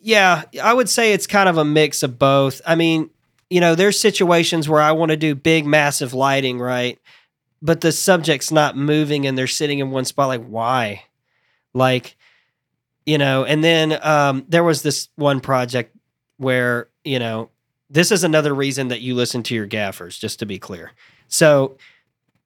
yeah, 0.00 0.44
I 0.62 0.72
would 0.72 0.88
say 0.88 1.12
it's 1.12 1.26
kind 1.26 1.48
of 1.48 1.58
a 1.58 1.64
mix 1.64 2.02
of 2.02 2.18
both. 2.18 2.60
I 2.66 2.74
mean, 2.74 3.10
you 3.50 3.60
know, 3.60 3.74
there's 3.74 3.98
situations 3.98 4.68
where 4.68 4.80
I 4.80 4.92
want 4.92 5.10
to 5.10 5.16
do 5.16 5.34
big, 5.34 5.66
massive 5.66 6.14
lighting, 6.14 6.58
right? 6.58 6.98
But 7.60 7.80
the 7.82 7.92
subject's 7.92 8.50
not 8.50 8.76
moving 8.76 9.26
and 9.26 9.36
they're 9.36 9.46
sitting 9.46 9.80
in 9.80 9.90
one 9.90 10.04
spot. 10.04 10.28
Like, 10.28 10.46
why? 10.46 11.04
Like, 11.74 12.16
you 13.04 13.18
know, 13.18 13.44
and 13.44 13.62
then 13.62 13.98
um, 14.02 14.46
there 14.48 14.64
was 14.64 14.82
this 14.82 15.08
one 15.16 15.40
project 15.40 15.94
where, 16.38 16.88
you 17.04 17.18
know, 17.18 17.50
this 17.90 18.12
is 18.12 18.24
another 18.24 18.54
reason 18.54 18.88
that 18.88 19.00
you 19.00 19.14
listen 19.14 19.42
to 19.44 19.54
your 19.54 19.66
gaffers, 19.66 20.16
just 20.18 20.38
to 20.38 20.46
be 20.46 20.58
clear. 20.58 20.92
So, 21.28 21.76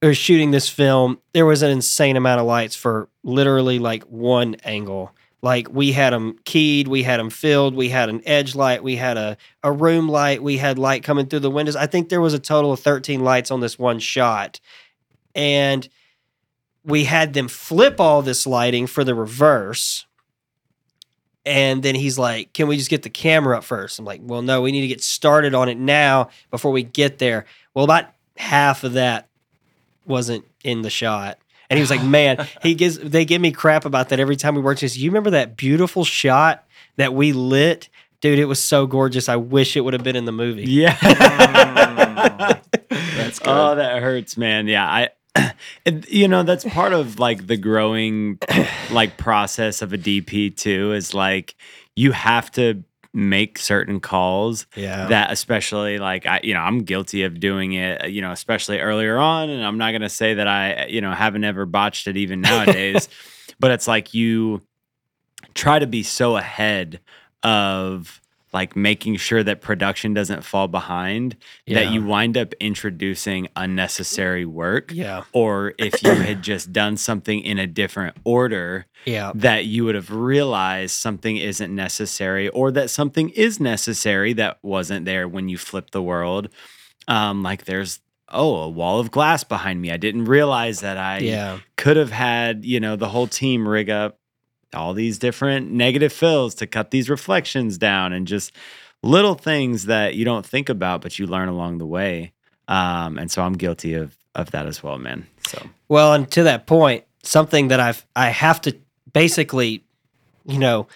were 0.03 0.15
shooting 0.15 0.51
this 0.51 0.69
film. 0.69 1.19
There 1.33 1.47
was 1.47 1.63
an 1.63 1.71
insane 1.71 2.17
amount 2.17 2.41
of 2.41 2.47
lights 2.47 2.77
for 2.77 3.09
literally 3.23 3.79
like 3.79 4.05
one 4.05 4.57
angle. 4.65 5.15
Like 5.43 5.69
we 5.71 5.93
had 5.93 6.13
them 6.13 6.39
keyed, 6.45 6.89
we 6.89 7.03
had 7.03 7.21
them 7.21 7.31
filled, 7.31 7.75
we 7.75 7.91
had 7.91 8.09
an 8.09 8.23
edge 8.25 8.55
light, 8.55 8.83
we 8.83 8.97
had 8.97 9.19
a, 9.19 9.37
a 9.63 9.71
room 9.71 10.09
light, 10.09 10.43
we 10.43 10.57
had 10.57 10.79
light 10.79 11.03
coming 11.03 11.27
through 11.27 11.41
the 11.41 11.51
windows. 11.51 11.77
I 11.77 11.87
think 11.87 12.09
there 12.09 12.21
was 12.21 12.33
a 12.33 12.39
total 12.39 12.73
of 12.73 12.81
13 12.81 13.21
lights 13.21 13.51
on 13.51 13.61
this 13.61 13.79
one 13.79 13.99
shot. 13.99 14.61
And 15.35 15.87
we 16.83 17.05
had 17.05 17.35
them 17.35 17.49
flip 17.49 18.01
all 18.01 18.23
this 18.23 18.47
lighting 18.47 18.87
for 18.87 19.05
the 19.05 19.15
reverse. 19.15 20.07
And 21.47 21.83
then 21.83 21.95
he's 21.95 22.19
like, 22.19 22.53
Can 22.53 22.69
we 22.69 22.77
just 22.77 22.91
get 22.91 23.03
the 23.03 23.11
camera 23.11 23.59
up 23.59 23.65
first? 23.65 23.99
I'm 23.99 24.05
like, 24.05 24.21
Well, 24.23 24.43
no, 24.43 24.63
we 24.63 24.73
need 24.73 24.83
to 24.83 24.89
get 24.89 25.03
started 25.03 25.55
on 25.55 25.69
it 25.69 25.79
now 25.79 26.31
before 26.51 26.73
we 26.73 26.83
get 26.83 27.19
there. 27.19 27.45
Well, 27.75 27.85
about 27.85 28.07
half 28.37 28.85
of 28.85 28.95
that 28.95 29.29
wasn't 30.07 30.45
in 30.63 30.83
the 30.83 30.91
shot. 30.91 31.39
And 31.71 31.77
he 31.77 31.81
was 31.83 31.91
like, 31.91 32.03
Man, 32.05 32.47
he 32.63 32.75
gives 32.75 32.99
they 32.99 33.25
give 33.25 33.41
me 33.41 33.53
crap 33.53 33.85
about 33.85 34.09
that 34.11 34.21
every 34.21 34.37
time 34.37 34.55
we 34.55 34.63
work. 34.63 34.79
Just 34.79 34.97
you 34.97 35.11
remember 35.11 35.31
that 35.31 35.57
beautiful 35.57 36.05
shot 36.05 36.65
that 36.97 37.15
we 37.15 37.33
lit? 37.33 37.89
Dude, 38.21 38.39
it 38.39 38.47
was 38.47 38.63
so 38.63 38.87
gorgeous. 38.87 39.29
I 39.29 39.37
wish 39.37 39.77
it 39.77 39.83
would 39.83 39.93
have 39.93 40.03
been 40.03 40.17
in 40.17 40.25
the 40.25 40.33
movie. 40.33 40.65
Yeah. 40.65 40.97
That's 42.89 43.39
good. 43.39 43.49
Oh, 43.49 43.75
that 43.75 44.01
hurts, 44.01 44.39
man. 44.39 44.67
Yeah, 44.67 44.87
I 44.87 45.11
you 46.09 46.29
know, 46.29 46.43
that's 46.43 46.65
part 46.65 46.93
of 46.93 47.19
like 47.19 47.47
the 47.47 47.57
growing 47.57 48.39
like 48.91 49.17
process 49.17 49.83
of 49.83 49.93
a 49.93 49.99
DP 49.99 50.57
too 50.57 50.93
is 50.93 51.15
like 51.15 51.55
you 51.97 52.13
have 52.13 52.51
to 52.53 52.85
make 53.13 53.59
certain 53.59 54.01
calls 54.01 54.67
Yeah. 54.75 55.07
that 55.07 55.31
especially 55.31 55.99
like 55.99 56.27
I 56.27 56.41
you 56.43 56.55
know, 56.55 56.61
I'm 56.61 56.81
guilty 56.81 57.23
of 57.23 57.39
doing 57.39 57.73
it, 57.75 58.05
uh, 58.05 58.07
you 58.07 58.21
know, 58.21 58.33
especially 58.33 58.81
earlier 58.81 59.17
on 59.19 59.51
and 59.51 59.65
I'm 59.65 59.79
not 59.79 59.93
going 59.93 60.03
to 60.03 60.09
say 60.09 60.35
that 60.35 60.49
I 60.49 60.75
uh, 60.75 60.87
you 60.87 61.01
know, 61.01 61.13
haven't 61.13 61.45
ever 61.45 61.65
botched 61.67 62.09
it 62.09 62.17
even 62.17 62.41
nowadays, 62.41 63.09
but 63.61 63.71
it's 63.71 63.87
like 63.87 64.15
you 64.15 64.63
try 65.55 65.79
to 65.79 65.87
be 65.87 66.03
so 66.03 66.37
ahead 66.37 67.01
of 67.45 68.21
like 68.55 68.77
making 68.77 69.17
sure 69.17 69.43
that 69.43 69.61
production 69.61 70.15
doesn't 70.15 70.45
fall 70.45 70.69
behind 70.69 71.37
Yeah. 71.67 71.81
that 71.81 71.93
you 71.93 72.03
wind 72.05 72.39
up 72.39 72.55
introducing 72.61 73.49
unnecessary 73.57 74.47
work 74.47 74.93
Yeah. 74.93 75.25
or 75.33 75.75
if 75.79 76.03
you 76.03 76.13
had 76.13 76.41
just 76.43 76.73
done 76.73 76.97
something 76.97 77.41
in 77.41 77.59
a 77.59 77.67
different 77.67 78.17
order 78.25 78.87
Yeah. 79.05 79.33
that 79.35 79.67
you 79.67 79.85
would 79.85 79.97
have 79.97 80.11
realized 80.11 80.93
something 80.95 81.37
isn't 81.37 81.75
necessary 81.75 82.49
or 82.49 82.71
that 82.71 82.89
something 82.91 83.29
is 83.31 83.59
necessary 83.61 84.33
that 84.35 84.59
wasn't 84.63 85.05
there 85.05 85.29
when 85.29 85.49
you 85.49 85.59
flipped 85.59 85.93
the 85.93 86.03
world 86.03 86.49
um 87.09 87.43
like 87.43 87.65
there's 87.65 88.01
oh 88.31 88.55
a 88.63 88.69
wall 88.69 89.01
of 89.01 89.11
glass 89.11 89.45
behind 89.45 89.81
me 89.83 89.91
i 89.93 89.97
didn't 89.99 90.25
realize 90.25 90.81
that 90.81 90.97
i 90.97 91.19
Yeah. 91.19 91.59
could 91.77 91.97
have 91.97 92.11
had 92.13 92.65
you 92.65 92.81
know 92.81 92.97
the 92.97 93.09
whole 93.09 93.27
team 93.27 93.69
rig 93.69 93.91
up 93.91 94.19
all 94.75 94.95
these 94.95 95.19
different 95.19 95.71
negative 95.71 96.13
fills 96.13 96.55
to 96.57 96.67
cut 96.67 96.91
these 96.91 97.09
reflections 97.09 97.79
down 97.79 98.13
and 98.13 98.27
just 98.27 98.53
little 99.03 99.35
things 99.35 99.87
that 99.87 100.15
you 100.15 100.25
don't 100.25 100.45
think 100.47 100.69
about 100.69 101.01
but 101.01 101.19
you 101.19 101.27
learn 101.27 101.49
along 101.49 101.79
the 101.79 101.87
way. 101.87 102.33
Um 102.69 103.19
and 103.19 103.31
so 103.31 103.43
i'm 103.43 103.55
guilty 103.55 103.95
of 103.95 104.17
of 104.35 104.51
that 104.51 104.67
as 104.67 104.83
well 104.83 104.99
man. 104.99 105.27
So. 105.47 105.63
Well, 105.89 106.15
and 106.15 106.31
to 106.33 106.43
that 106.45 106.67
point, 106.67 107.05
something 107.23 107.69
that 107.69 107.81
I've 107.81 108.05
I 108.17 108.31
have 108.31 108.61
to 108.63 108.77
basically, 109.13 109.85
you 110.47 110.59
know, 110.59 110.89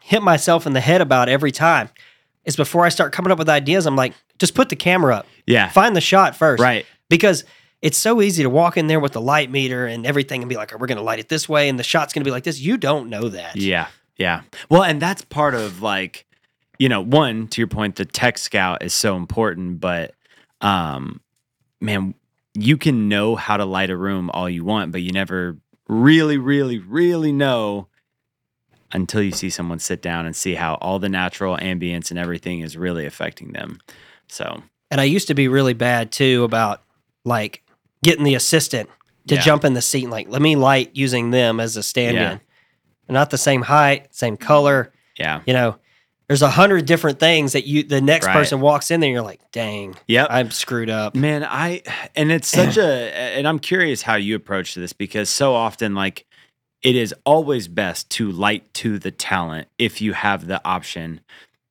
hit 0.00 0.22
myself 0.22 0.66
in 0.66 0.74
the 0.74 0.80
head 0.80 1.00
about 1.00 1.28
every 1.28 1.50
time 1.50 1.88
is 2.44 2.56
before 2.56 2.84
I 2.84 2.90
start 2.90 3.12
coming 3.12 3.32
up 3.32 3.38
with 3.38 3.48
ideas, 3.48 3.86
I'm 3.86 3.96
like, 3.96 4.12
just 4.38 4.54
put 4.54 4.68
the 4.68 4.76
camera 4.76 5.16
up. 5.16 5.26
yeah. 5.46 5.70
Find 5.70 5.96
the 5.96 6.00
shot 6.00 6.36
first. 6.36 6.62
right. 6.62 6.84
Because 7.08 7.44
it's 7.84 7.98
so 7.98 8.22
easy 8.22 8.42
to 8.42 8.48
walk 8.48 8.78
in 8.78 8.86
there 8.86 8.98
with 8.98 9.12
the 9.12 9.20
light 9.20 9.50
meter 9.50 9.84
and 9.86 10.06
everything 10.06 10.40
and 10.40 10.48
be 10.48 10.56
like, 10.56 10.76
we're 10.80 10.86
gonna 10.86 11.02
light 11.02 11.18
it 11.18 11.28
this 11.28 11.50
way 11.50 11.68
and 11.68 11.78
the 11.78 11.82
shot's 11.82 12.14
gonna 12.14 12.24
be 12.24 12.30
like 12.30 12.42
this. 12.42 12.58
You 12.58 12.78
don't 12.78 13.10
know 13.10 13.28
that. 13.28 13.56
Yeah. 13.56 13.88
Yeah. 14.16 14.40
Well, 14.70 14.82
and 14.82 15.02
that's 15.02 15.22
part 15.26 15.54
of 15.54 15.82
like, 15.82 16.24
you 16.78 16.88
know, 16.88 17.02
one, 17.02 17.46
to 17.48 17.60
your 17.60 17.68
point, 17.68 17.96
the 17.96 18.06
tech 18.06 18.38
scout 18.38 18.82
is 18.82 18.94
so 18.94 19.16
important, 19.16 19.80
but 19.80 20.14
um 20.62 21.20
man, 21.78 22.14
you 22.54 22.78
can 22.78 23.10
know 23.10 23.36
how 23.36 23.58
to 23.58 23.66
light 23.66 23.90
a 23.90 23.96
room 23.98 24.30
all 24.32 24.48
you 24.48 24.64
want, 24.64 24.90
but 24.90 25.02
you 25.02 25.12
never 25.12 25.58
really, 25.86 26.38
really, 26.38 26.78
really 26.78 27.32
know 27.32 27.88
until 28.92 29.20
you 29.20 29.32
see 29.32 29.50
someone 29.50 29.78
sit 29.78 30.00
down 30.00 30.24
and 30.24 30.34
see 30.34 30.54
how 30.54 30.76
all 30.76 30.98
the 30.98 31.10
natural 31.10 31.58
ambience 31.58 32.08
and 32.08 32.18
everything 32.18 32.60
is 32.60 32.78
really 32.78 33.04
affecting 33.04 33.52
them. 33.52 33.78
So 34.26 34.62
And 34.90 35.02
I 35.02 35.04
used 35.04 35.28
to 35.28 35.34
be 35.34 35.48
really 35.48 35.74
bad 35.74 36.12
too 36.12 36.44
about 36.44 36.80
like 37.26 37.60
getting 38.04 38.22
the 38.24 38.36
assistant 38.36 38.88
to 39.26 39.34
Yeah. 39.34 39.40
jump 39.40 39.64
in 39.64 39.74
the 39.74 39.82
seat 39.82 40.04
and 40.04 40.12
like, 40.12 40.28
let 40.28 40.40
me 40.42 40.54
light 40.54 40.90
using 40.94 41.30
them 41.30 41.58
as 41.58 41.76
a 41.76 41.82
stand 41.82 42.16
in. 42.16 42.22
Yeah. 42.22 42.38
Not 43.08 43.30
the 43.30 43.38
same 43.38 43.62
height, 43.62 44.14
same 44.14 44.36
color. 44.36 44.92
yeah. 45.18 45.40
You 45.46 45.52
know, 45.54 45.76
there's 46.28 46.42
a 46.42 46.48
hundred 46.50 46.86
different 46.86 47.18
things 47.20 47.52
that 47.52 47.66
you 47.66 47.82
the 47.82 48.00
next 48.00 48.26
Right. 48.26 48.32
person 48.32 48.60
walks 48.60 48.90
in 48.90 49.00
there 49.00 49.10
you're 49.10 49.20
like, 49.22 49.40
dang, 49.52 49.94
Yep. 50.06 50.28
I'm 50.30 50.50
screwed 50.50 50.88
up. 50.90 51.14
Man, 51.14 51.44
I 51.44 51.82
and 52.16 52.30
it's 52.32 52.48
such 52.48 52.76
a 52.78 52.84
and 53.36 53.46
I'm 53.48 53.58
curious 53.58 54.02
how 54.02 54.14
you 54.16 54.34
approach 54.36 54.74
this 54.74 54.92
because 54.94 55.28
so 55.28 55.54
often 55.54 55.94
like 55.94 56.24
it 56.82 56.96
is 56.96 57.14
always 57.26 57.66
best 57.68 58.08
to 58.10 58.30
light 58.30 58.72
to 58.74 58.98
the 58.98 59.10
talent 59.10 59.68
if 59.78 60.00
you 60.00 60.12
have 60.14 60.46
the 60.46 60.60
option. 60.66 61.20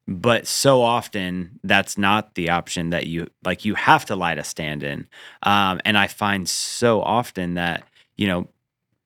But 0.08 0.48
so 0.48 0.82
often 0.82 1.60
that's 1.64 1.98
not 1.98 2.36
the 2.36 2.50
option 2.50 2.90
that 2.90 3.08
you 3.08 3.28
like 3.46 3.64
you 3.64 3.76
have 3.76 4.06
to 4.06 4.16
light 4.16 4.38
a 4.38 4.44
stand 4.44 4.84
in. 4.84 5.08
Um, 5.44 5.80
and 5.86 5.98
I 5.98 6.08
find 6.08 6.48
so 6.50 7.02
often 7.02 7.54
that, 7.54 7.84
you 8.18 8.28
know, 8.28 8.50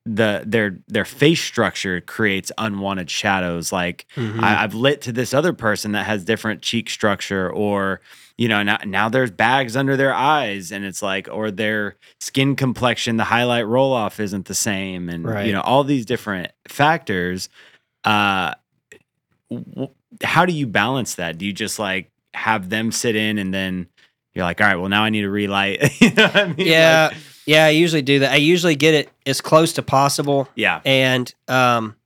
the 0.04 0.42
their 0.46 0.78
their 0.88 1.04
face 1.04 1.40
structure 1.42 2.00
creates 2.00 2.50
unwanted 2.56 3.10
shadows 3.10 3.72
like 3.72 4.06
Mhm. 4.16 4.42
I, 4.42 4.64
I've 4.64 4.74
lit 4.74 5.02
to 5.02 5.12
this 5.12 5.34
other 5.34 5.52
person 5.52 5.92
that 5.92 6.06
has 6.06 6.24
different 6.24 6.62
cheek 6.62 6.88
structure, 6.88 7.48
or 7.52 8.00
you 8.38 8.48
know, 8.48 8.62
now 8.62 8.78
now 8.86 9.08
there's 9.08 9.30
bags 9.30 9.76
under 9.76 9.96
their 9.96 10.14
eyes, 10.14 10.72
and 10.72 10.84
it's 10.84 11.02
like, 11.02 11.28
or 11.30 11.50
their 11.50 11.96
skin 12.20 12.56
complexion, 12.56 13.18
the 13.18 13.24
highlight 13.24 13.66
roll 13.66 13.92
off 13.92 14.18
isn't 14.18 14.46
the 14.46 14.54
same, 14.54 15.08
and 15.10 15.26
Right. 15.26 15.46
you 15.46 15.52
know, 15.52 15.60
all 15.60 15.84
these 15.84 16.06
different 16.06 16.52
factors. 16.66 17.48
Uh, 18.04 18.54
w- 19.50 19.88
how 20.22 20.46
do 20.46 20.52
you 20.52 20.66
balance 20.66 21.16
that? 21.16 21.38
Do 21.38 21.46
you 21.46 21.52
just 21.52 21.78
like 21.78 22.10
have 22.34 22.68
them 22.68 22.92
sit 22.92 23.16
in, 23.16 23.38
and 23.38 23.52
then 23.52 23.88
you're 24.34 24.44
like, 24.44 24.60
all 24.60 24.66
right, 24.66 24.76
well, 24.76 24.88
now 24.88 25.02
I 25.04 25.10
need 25.10 25.22
to 25.22 25.30
relight. 25.30 25.80
you 26.00 26.10
know 26.12 26.24
what 26.24 26.36
I 26.36 26.46
mean? 26.46 26.66
yeah, 26.66 27.08
Like, 27.12 27.16
yeah. 27.46 27.64
I 27.66 27.70
usually 27.70 28.02
do 28.02 28.20
that. 28.20 28.32
I 28.32 28.36
usually 28.36 28.76
get 28.76 28.94
it 28.94 29.10
as 29.26 29.40
close 29.40 29.72
to 29.74 29.82
possible, 29.82 30.48
yeah, 30.54 30.80
and 30.84 31.32
um, 31.48 31.96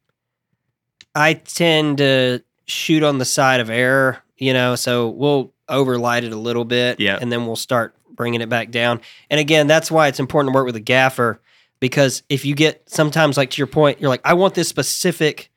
I 1.14 1.34
tend 1.34 1.98
to 1.98 2.42
shoot 2.66 3.02
on 3.02 3.18
the 3.18 3.24
side 3.24 3.60
of 3.60 3.70
error. 3.70 4.18
You 4.38 4.52
know, 4.52 4.74
so 4.74 5.08
we'll 5.10 5.52
overlight 5.68 6.24
it 6.24 6.32
a 6.32 6.36
little 6.36 6.64
bit, 6.64 6.98
Yeah. 6.98 7.16
and 7.20 7.30
then 7.30 7.46
we'll 7.46 7.54
start 7.56 7.94
bringing 8.10 8.40
it 8.40 8.48
back 8.48 8.70
down. 8.72 9.00
And 9.30 9.38
again, 9.38 9.68
that's 9.68 9.88
why 9.90 10.08
it's 10.08 10.18
important 10.18 10.52
to 10.52 10.54
work 10.56 10.66
with 10.66 10.74
a 10.76 10.80
gaffer 10.80 11.40
because 11.80 12.22
if 12.28 12.44
you 12.44 12.54
get 12.56 12.82
sometimes 12.90 13.36
like 13.36 13.50
to 13.50 13.58
your 13.58 13.66
point, 13.68 14.00
you're 14.00 14.08
like, 14.10 14.20
I 14.24 14.34
want 14.34 14.54
this 14.54 14.68
specific 14.68 15.50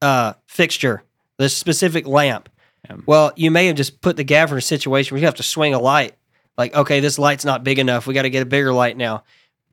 uh, 0.00 0.34
fixture, 0.46 1.02
this 1.40 1.56
specific 1.56 2.06
lamp. 2.06 2.48
Yeah. 2.88 2.96
Well, 3.06 3.32
you 3.34 3.50
may 3.50 3.66
have 3.66 3.76
just 3.76 4.00
put 4.00 4.16
the 4.16 4.24
gaffer 4.24 4.54
in 4.54 4.58
a 4.58 4.62
situation 4.62 5.14
where 5.14 5.20
you 5.20 5.26
have 5.26 5.36
to 5.36 5.42
swing 5.42 5.74
a 5.74 5.80
light. 5.80 6.14
Like, 6.56 6.74
okay, 6.74 7.00
this 7.00 7.18
light's 7.18 7.44
not 7.44 7.64
big 7.64 7.78
enough. 7.78 8.06
We 8.06 8.14
got 8.14 8.22
to 8.22 8.30
get 8.30 8.42
a 8.42 8.46
bigger 8.46 8.72
light 8.72 8.96
now. 8.96 9.24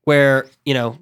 Where 0.05 0.47
you 0.65 0.73
know 0.73 0.97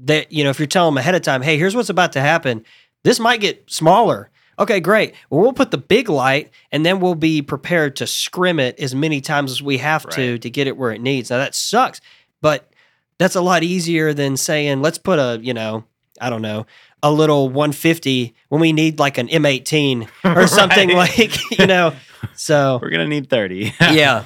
that 0.00 0.30
you 0.30 0.44
know 0.44 0.50
if 0.50 0.58
you're 0.58 0.66
telling 0.66 0.94
them 0.94 0.98
ahead 0.98 1.14
of 1.14 1.22
time, 1.22 1.42
hey, 1.42 1.56
here's 1.56 1.74
what's 1.74 1.88
about 1.88 2.12
to 2.12 2.20
happen. 2.20 2.64
This 3.02 3.18
might 3.18 3.40
get 3.40 3.70
smaller. 3.70 4.30
Okay, 4.58 4.80
great. 4.80 5.14
Well, 5.30 5.40
we'll 5.40 5.54
put 5.54 5.70
the 5.70 5.78
big 5.78 6.10
light 6.10 6.50
and 6.70 6.84
then 6.84 7.00
we'll 7.00 7.14
be 7.14 7.40
prepared 7.40 7.96
to 7.96 8.06
scrim 8.06 8.60
it 8.60 8.78
as 8.78 8.94
many 8.94 9.22
times 9.22 9.50
as 9.50 9.62
we 9.62 9.78
have 9.78 10.06
to 10.10 10.38
to 10.38 10.50
get 10.50 10.66
it 10.66 10.76
where 10.76 10.92
it 10.92 11.00
needs. 11.00 11.30
Now 11.30 11.38
that 11.38 11.54
sucks, 11.54 12.02
but 12.42 12.70
that's 13.16 13.36
a 13.36 13.40
lot 13.40 13.62
easier 13.62 14.12
than 14.12 14.36
saying, 14.36 14.82
let's 14.82 14.98
put 14.98 15.18
a, 15.18 15.40
you 15.42 15.54
know, 15.54 15.84
I 16.20 16.28
don't 16.28 16.42
know, 16.42 16.66
a 17.02 17.10
little 17.10 17.48
150 17.48 18.34
when 18.48 18.60
we 18.60 18.72
need 18.72 18.98
like 18.98 19.18
an 19.18 19.28
M18 19.28 20.08
or 20.24 20.46
something 20.48 20.88
Right. 20.90 21.18
like, 21.18 21.58
you 21.58 21.66
know. 21.66 21.94
So, 22.34 22.78
We're 22.82 22.90
gonna 22.90 23.06
need 23.06 23.30
thirty. 23.30 23.72
yeah. 23.80 24.24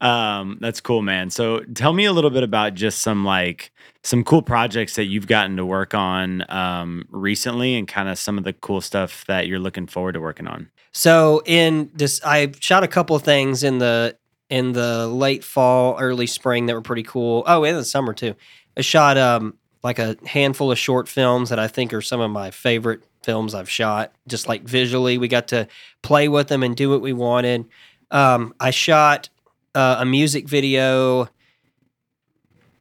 Um, 0.00 0.58
that's 0.60 0.80
cool, 0.80 1.00
man. 1.02 1.30
So 1.30 1.60
tell 1.74 1.92
me 1.92 2.04
a 2.04 2.12
little 2.12 2.30
bit 2.30 2.42
about 2.42 2.74
just 2.74 3.00
some 3.02 3.24
like 3.24 3.72
some 4.02 4.24
cool 4.24 4.42
projects 4.42 4.94
that 4.96 5.04
you've 5.06 5.26
gotten 5.26 5.56
to 5.56 5.64
work 5.64 5.94
on 5.94 6.44
um 6.50 7.06
recently 7.10 7.74
and 7.76 7.88
kind 7.88 8.08
of 8.08 8.18
some 8.18 8.36
of 8.38 8.44
the 8.44 8.52
cool 8.52 8.80
stuff 8.80 9.24
that 9.26 9.46
you're 9.46 9.58
looking 9.58 9.86
forward 9.86 10.12
to 10.12 10.20
working 10.20 10.46
on. 10.46 10.68
So 10.92 11.42
in 11.46 11.90
this, 11.94 12.20
I 12.24 12.52
shot 12.60 12.82
a 12.84 12.88
couple 12.88 13.16
of 13.16 13.22
things 13.22 13.62
in 13.62 13.78
the 13.78 14.16
in 14.50 14.72
the 14.72 15.06
late 15.08 15.42
fall, 15.44 15.96
early 15.98 16.26
spring 16.26 16.66
that 16.66 16.74
were 16.74 16.82
pretty 16.82 17.02
cool. 17.02 17.42
Oh, 17.46 17.64
in 17.64 17.74
the 17.76 17.84
summer 17.84 18.12
too. 18.12 18.34
I 18.76 18.82
shot 18.82 19.16
um 19.16 19.54
like 19.86 19.98
a 19.98 20.16
handful 20.26 20.70
of 20.72 20.78
short 20.78 21.08
films 21.08 21.48
that 21.50 21.58
I 21.58 21.68
think 21.68 21.92
are 21.94 22.02
some 22.02 22.20
of 22.20 22.30
my 22.30 22.50
favorite 22.50 23.02
films 23.22 23.54
I've 23.54 23.70
shot. 23.70 24.12
Just 24.26 24.48
like 24.48 24.62
visually, 24.64 25.16
we 25.16 25.28
got 25.28 25.48
to 25.48 25.68
play 26.02 26.28
with 26.28 26.48
them 26.48 26.62
and 26.62 26.76
do 26.76 26.90
what 26.90 27.00
we 27.00 27.12
wanted. 27.12 27.66
Um, 28.10 28.52
I 28.58 28.70
shot 28.70 29.28
uh, 29.74 29.96
a 30.00 30.04
music 30.04 30.48
video 30.48 31.28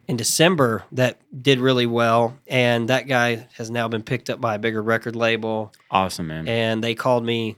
in 0.08 0.18
December 0.18 0.84
that 0.92 1.20
did 1.42 1.60
really 1.60 1.86
well, 1.86 2.38
and 2.48 2.90
that 2.90 3.08
guy 3.08 3.48
has 3.58 3.70
now 3.72 3.88
been 3.88 4.04
picked 4.04 4.30
up 4.30 4.40
by 4.42 4.56
a 4.56 4.60
bigger 4.60 4.82
record 4.82 5.16
label 5.16 5.74
Awesome, 5.90 6.28
man. 6.28 6.48
and 6.48 6.84
they 6.84 6.94
called 6.96 7.26
me 7.26 7.56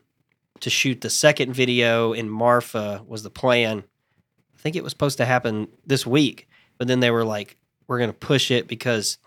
to 0.62 0.70
shoot 0.70 1.02
the 1.02 1.10
second 1.10 1.54
video 1.54 2.14
in 2.14 2.30
Marfa 2.30 3.04
was 3.08 3.24
the 3.24 3.30
plan. 3.30 3.84
I 4.56 4.60
think 4.60 4.76
it 4.76 4.84
was 4.84 4.91
supposed 4.91 5.18
to 5.20 5.26
happen 5.26 5.68
this 5.86 6.06
week, 6.06 6.48
but 6.78 6.88
then 6.88 7.00
they 7.00 7.12
were 7.12 7.24
like, 7.26 7.58
"We're 7.88 7.98
going 8.00 8.10
to 8.10 8.18
push 8.18 8.50
it 8.50 8.68
because 8.68 9.18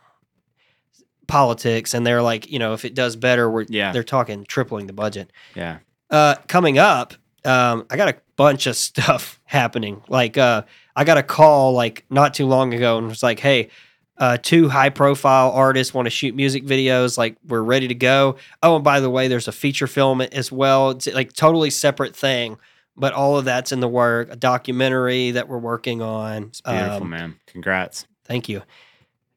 politics," 1.31 1.95
and 1.95 2.07
they're 2.07 2.23
like, 2.23 2.51
you 2.51 2.59
know, 2.59 2.73
if 2.75 2.85
it 2.85 2.95
does 2.95 3.17
better, 3.17 3.51
we're 3.51 3.67
Yeah. 3.69 3.93
they're 3.93 4.03
talking 4.05 4.45
tripling 4.45 4.87
the 4.87 4.93
budget. 4.93 5.31
yeah. 5.55 5.79
Uh, 6.11 6.35
coming 6.49 6.77
up, 6.79 7.15
um, 7.45 7.87
I 7.89 7.97
got 7.97 8.09
a 8.09 8.17
bunch 8.37 8.67
of 8.67 8.75
stuff 8.89 9.41
happening. 9.45 10.03
Like, 10.09 10.37
uh, 10.37 10.63
I 10.97 11.05
got 11.05 11.19
a 11.19 11.23
call 11.23 11.73
like 11.73 12.05
not 12.11 12.35
too 12.35 12.47
long 12.47 12.75
ago, 12.75 12.99
and 12.99 13.07
it 13.07 13.09
was 13.11 13.23
like, 13.23 13.39
"Hey, 13.39 13.69
uh, 14.19 14.37
two 14.43 14.69
high-profile 14.69 15.53
artists 15.53 15.95
want 15.95 16.05
to 16.07 16.11
shoot 16.11 16.35
music 16.35 16.65
videos. 16.65 17.17
Like, 17.17 17.37
we're 17.47 17.63
ready 17.63 17.89
to 17.89 17.95
go. 17.95 18.37
Oh, 18.63 18.75
and 18.75 18.85
by 18.85 19.01
the 19.01 19.09
way, 19.09 19.29
there's 19.29 19.49
a 19.49 19.53
feature 19.53 19.87
film 19.87 20.21
as 20.21 20.51
well. 20.53 20.91
It's 20.91 21.07
like 21.07 21.33
totally 21.33 21.71
separate 21.71 22.15
thing, 22.15 22.59
but 22.97 23.15
all 23.15 23.39
of 23.39 23.45
that's 23.47 23.71
in 23.73 23.81
the 23.81 23.89
work. 23.89 24.29
A 24.31 24.37
documentary 24.37 25.31
that 25.31 25.49
we're 25.49 25.57
working 25.59 26.03
on. 26.03 26.43
It's 26.49 26.61
beautiful, 26.61 27.03
Um, 27.05 27.09
man. 27.11 27.37
Congrats. 27.47 28.07
Thank 28.27 28.49
you. 28.49 28.63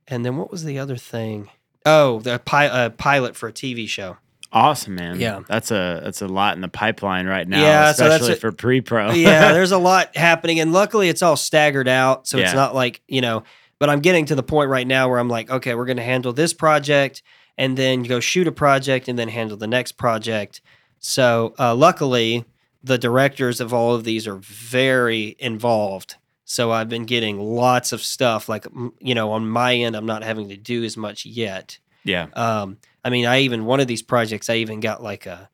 And 0.07 0.25
then 0.25 0.35
what 0.37 0.51
was 0.51 0.65
the 0.65 0.79
other 0.79 0.97
thing? 0.97 1.49
Oh, 1.85 2.19
the 2.19 2.39
pi- 2.39 2.67
uh, 2.67 2.89
pilot 2.89 3.35
for 3.35 3.49
a 3.49 3.53
TV 3.53 3.87
show. 3.87 4.17
Awesome, 4.51 4.95
man. 4.95 5.19
Yeah. 5.19 5.41
That's 5.47 5.71
a 5.71 5.99
that's 6.03 6.21
a 6.21 6.27
lot 6.27 6.55
in 6.55 6.61
the 6.61 6.67
pipeline 6.67 7.25
right 7.25 7.47
now, 7.47 7.61
Yeah, 7.61 7.91
so 7.91 8.03
that's 8.07 8.15
especially 8.21 8.33
a- 8.33 8.39
for 8.39 8.51
pre-pro. 8.51 9.11
yeah, 9.13 9.51
there's 9.53 9.71
a 9.71 9.77
lot 9.79 10.15
happening, 10.15 10.59
and 10.59 10.71
luckily 10.71 11.09
it's 11.09 11.21
all 11.23 11.35
staggered 11.35 11.87
out, 11.87 12.27
so 12.27 12.37
it's 12.37 12.53
not 12.53 12.75
like 12.75 13.01
you 13.07 13.21
know. 13.21 13.43
But 13.79 13.89
I'm 13.89 13.99
getting 13.99 14.25
to 14.27 14.35
the 14.35 14.43
point 14.43 14.69
right 14.69 14.87
now 14.87 15.09
where 15.09 15.17
I'm 15.19 15.27
like, 15.27 15.49
okay, 15.49 15.75
we're 15.75 15.85
going 15.87 15.97
to 15.97 16.03
handle 16.03 16.31
this 16.31 16.53
project, 16.53 17.21
and 17.57 17.75
then 17.77 18.03
go 18.03 18.19
shoot 18.19 18.47
a 18.47 18.51
project, 18.51 19.07
and 19.09 19.17
then 19.19 19.27
handle 19.27 19.57
the 19.57 19.67
next 19.67 19.93
project. 19.93 20.61
So 20.99 21.53
uh, 21.59 21.75
luckily, 21.75 22.45
the 22.83 22.97
directors 22.97 23.59
of 23.59 23.73
all 23.73 23.95
of 23.95 24.03
these 24.03 24.27
are 24.27 24.35
very 24.37 25.35
involved. 25.39 26.15
So 26.53 26.71
I've 26.71 26.87
been 26.89 27.05
getting 27.05 27.39
lots 27.39 27.91
of 27.93 28.01
stuff. 28.03 28.47
Like 28.47 28.65
you 28.99 29.15
know, 29.15 29.31
on 29.31 29.47
my 29.49 29.73
end, 29.75 29.95
I'm 29.95 30.05
not 30.05 30.23
having 30.23 30.49
to 30.49 30.57
do 30.57 30.83
as 30.83 30.95
much 30.95 31.25
yet. 31.25 31.79
yeah. 32.03 32.27
Um, 32.33 32.77
I 33.03 33.09
mean, 33.09 33.25
I 33.25 33.39
even 33.39 33.65
one 33.65 33.79
of 33.79 33.87
these 33.87 34.01
projects, 34.03 34.49
I 34.49 34.55
even 34.57 34.79
got 34.79 35.01
like 35.01 35.25
a, 35.25 35.49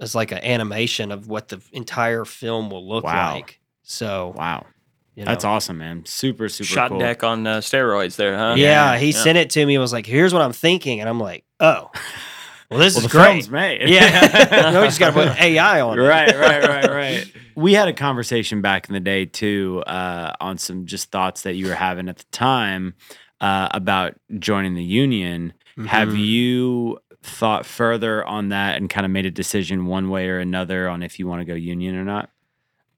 it's 0.00 0.14
like 0.14 0.32
an 0.32 0.38
animation 0.38 1.12
of 1.12 1.28
what 1.28 1.48
the 1.48 1.60
entire 1.72 2.24
film 2.24 2.70
will 2.70 2.86
look 2.88 3.04
Wow. 3.04 3.34
like. 3.34 3.60
So 3.82 4.32
Wow. 4.36 4.66
you 5.14 5.24
know. 5.24 5.30
That's 5.30 5.44
awesome, 5.44 5.78
man. 5.78 6.04
Super, 6.06 6.48
super 6.48 6.66
Shot 6.68 6.88
cool. 6.90 6.98
deck 7.00 7.22
on 7.22 7.46
uh, 7.46 7.58
steroids 7.58 8.16
there, 8.16 8.36
huh? 8.36 8.54
Yeah, 8.56 8.92
Yeah, 8.94 8.98
he 8.98 9.10
yeah. 9.10 9.22
sent 9.22 9.38
it 9.38 9.50
to 9.50 9.66
me. 9.66 9.74
and 9.74 9.82
Was 9.82 9.92
like, 9.92 10.06
"Here's 10.06 10.32
what 10.32 10.42
I'm 10.42 10.52
thinking," 10.52 11.00
and 11.00 11.08
I'm 11.08 11.20
like, 11.20 11.44
"Oh, 11.60 11.90
well, 12.70 12.78
this 12.80 12.94
Well, 12.94 13.04
is 13.06 13.10
the 13.12 13.18
great." 13.18 13.24
film's 13.30 13.50
made. 13.50 13.88
Yeah, 13.88 14.70
no, 14.72 14.80
we 14.82 14.86
just 14.88 14.98
got 15.00 15.08
to 15.08 15.12
put 15.14 15.40
AI 15.40 15.80
on 15.80 15.98
it. 15.98 16.02
right, 16.02 16.34
right, 16.36 16.62
right, 16.68 16.90
right. 16.90 17.32
We 17.56 17.72
had 17.74 17.88
a 17.88 17.92
conversation 17.92 18.62
back 18.62 18.88
in 18.88 18.94
the 18.94 19.00
day 19.00 19.24
too, 19.24 19.82
uh, 19.84 20.32
on 20.40 20.58
some 20.58 20.86
just 20.86 21.10
thoughts 21.10 21.42
that 21.42 21.54
you 21.54 21.66
were 21.66 21.74
having 21.74 22.08
at 22.08 22.18
the 22.18 22.24
time 22.30 22.94
uh, 23.40 23.66
about 23.72 24.14
joining 24.38 24.74
the 24.76 24.84
union. 24.84 25.54
Have 25.86 26.10
Mhm. 26.10 26.24
you 26.24 26.98
thought 27.20 27.66
further 27.66 28.24
on 28.24 28.50
that 28.50 28.76
and 28.76 28.88
kind 28.88 29.04
of 29.04 29.10
made 29.10 29.26
a 29.26 29.30
decision 29.32 29.86
one 29.86 30.08
way 30.08 30.28
or 30.28 30.38
another 30.38 30.88
on 30.88 31.02
if 31.02 31.18
you 31.18 31.26
want 31.26 31.40
to 31.40 31.44
go 31.44 31.54
union 31.54 31.96
or 31.96 32.04
not? 32.04 32.30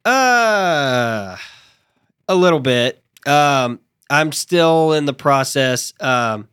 Uh, 0.05 1.37
a 2.29 2.35
little 2.35 2.61
bit. 2.61 3.03
Um, 3.27 3.81
I'm 4.11 4.33
still 4.33 4.93
in 4.93 5.07
the 5.07 5.15
process. 5.15 5.95
Um, 6.01 6.49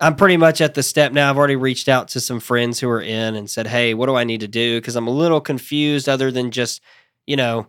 I'm 0.00 0.14
pretty 0.14 0.36
much 0.36 0.60
at 0.60 0.74
the 0.74 0.82
step 0.82 1.12
now. 1.12 1.28
I've 1.28 1.36
already 1.36 1.56
reached 1.56 1.88
out 1.88 2.08
to 2.08 2.20
some 2.20 2.40
friends 2.40 2.78
who 2.78 2.88
are 2.88 3.00
in 3.00 3.34
and 3.34 3.50
said, 3.50 3.66
"Hey, 3.66 3.94
what 3.94 4.06
do 4.06 4.14
I 4.14 4.24
need 4.24 4.40
to 4.40 4.48
do?" 4.48 4.80
Because 4.80 4.96
I'm 4.96 5.06
a 5.08 5.12
little 5.12 5.40
confused. 5.40 6.08
Other 6.08 6.30
than 6.30 6.50
just, 6.50 6.80
you 7.26 7.36
know, 7.36 7.66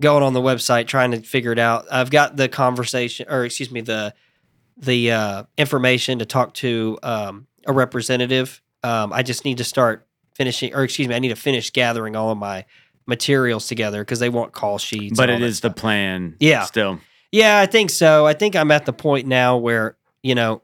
going 0.00 0.22
on 0.22 0.32
the 0.32 0.40
website 0.40 0.86
trying 0.86 1.10
to 1.12 1.20
figure 1.20 1.52
it 1.52 1.58
out. 1.58 1.86
I've 1.90 2.10
got 2.10 2.36
the 2.36 2.48
conversation, 2.48 3.26
or 3.28 3.44
excuse 3.44 3.70
me, 3.70 3.82
the 3.82 4.14
the 4.78 5.12
uh, 5.12 5.42
information 5.56 6.18
to 6.18 6.26
talk 6.26 6.54
to 6.54 6.98
um, 7.02 7.46
a 7.66 7.72
representative. 7.72 8.62
Um, 8.82 9.12
I 9.12 9.22
just 9.22 9.44
need 9.44 9.58
to 9.58 9.64
start 9.64 10.06
finishing, 10.34 10.74
or 10.74 10.84
excuse 10.84 11.08
me, 11.08 11.14
I 11.14 11.18
need 11.18 11.30
to 11.30 11.36
finish 11.36 11.70
gathering 11.72 12.16
all 12.16 12.30
of 12.30 12.38
my 12.38 12.64
materials 13.06 13.68
together 13.68 14.02
because 14.02 14.18
they 14.18 14.28
want 14.28 14.52
call 14.52 14.78
sheets. 14.78 15.16
But 15.16 15.30
it 15.30 15.34
is 15.34 15.34
all 15.34 15.36
it 15.36 15.40
that 15.40 15.46
is 15.46 15.60
the 15.60 15.70
plan. 15.70 16.36
Yeah. 16.40 16.64
Still. 16.64 17.00
Yeah, 17.32 17.58
I 17.58 17.66
think 17.66 17.90
so. 17.90 18.26
I 18.26 18.34
think 18.34 18.54
I'm 18.56 18.70
at 18.70 18.86
the 18.86 18.92
point 18.92 19.26
now 19.26 19.56
where 19.56 19.96
you 20.22 20.34
know, 20.34 20.60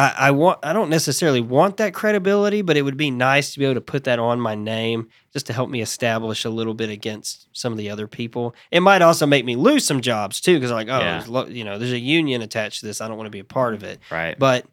I, 0.00 0.14
I 0.28 0.30
want. 0.30 0.58
I 0.62 0.72
don't 0.72 0.88
necessarily 0.88 1.40
want 1.40 1.76
that 1.78 1.92
credibility, 1.94 2.62
but 2.62 2.76
it 2.76 2.82
would 2.82 2.96
be 2.96 3.10
nice 3.10 3.52
to 3.52 3.58
be 3.58 3.64
able 3.64 3.74
to 3.74 3.80
put 3.80 4.04
that 4.04 4.18
on 4.18 4.40
my 4.40 4.54
name 4.54 5.08
just 5.32 5.46
to 5.48 5.52
help 5.52 5.68
me 5.68 5.80
establish 5.80 6.44
a 6.44 6.50
little 6.50 6.74
bit 6.74 6.90
against 6.90 7.48
some 7.52 7.72
of 7.72 7.78
the 7.78 7.90
other 7.90 8.06
people. 8.06 8.54
It 8.70 8.80
might 8.80 9.02
also 9.02 9.26
make 9.26 9.44
me 9.44 9.56
lose 9.56 9.84
some 9.84 10.00
jobs 10.00 10.40
too, 10.40 10.54
because 10.54 10.70
like, 10.70 10.88
oh, 10.88 11.00
Yeah. 11.00 11.24
lo- 11.28 11.46
you 11.46 11.64
know, 11.64 11.78
there's 11.78 11.92
a 11.92 11.98
union 11.98 12.40
attached 12.42 12.80
to 12.80 12.86
this. 12.86 13.00
I 13.00 13.08
don't 13.08 13.16
want 13.16 13.26
to 13.26 13.30
be 13.30 13.40
a 13.40 13.44
part 13.44 13.74
of 13.74 13.82
it. 13.82 13.98
Right. 14.10 14.38
But 14.38 14.64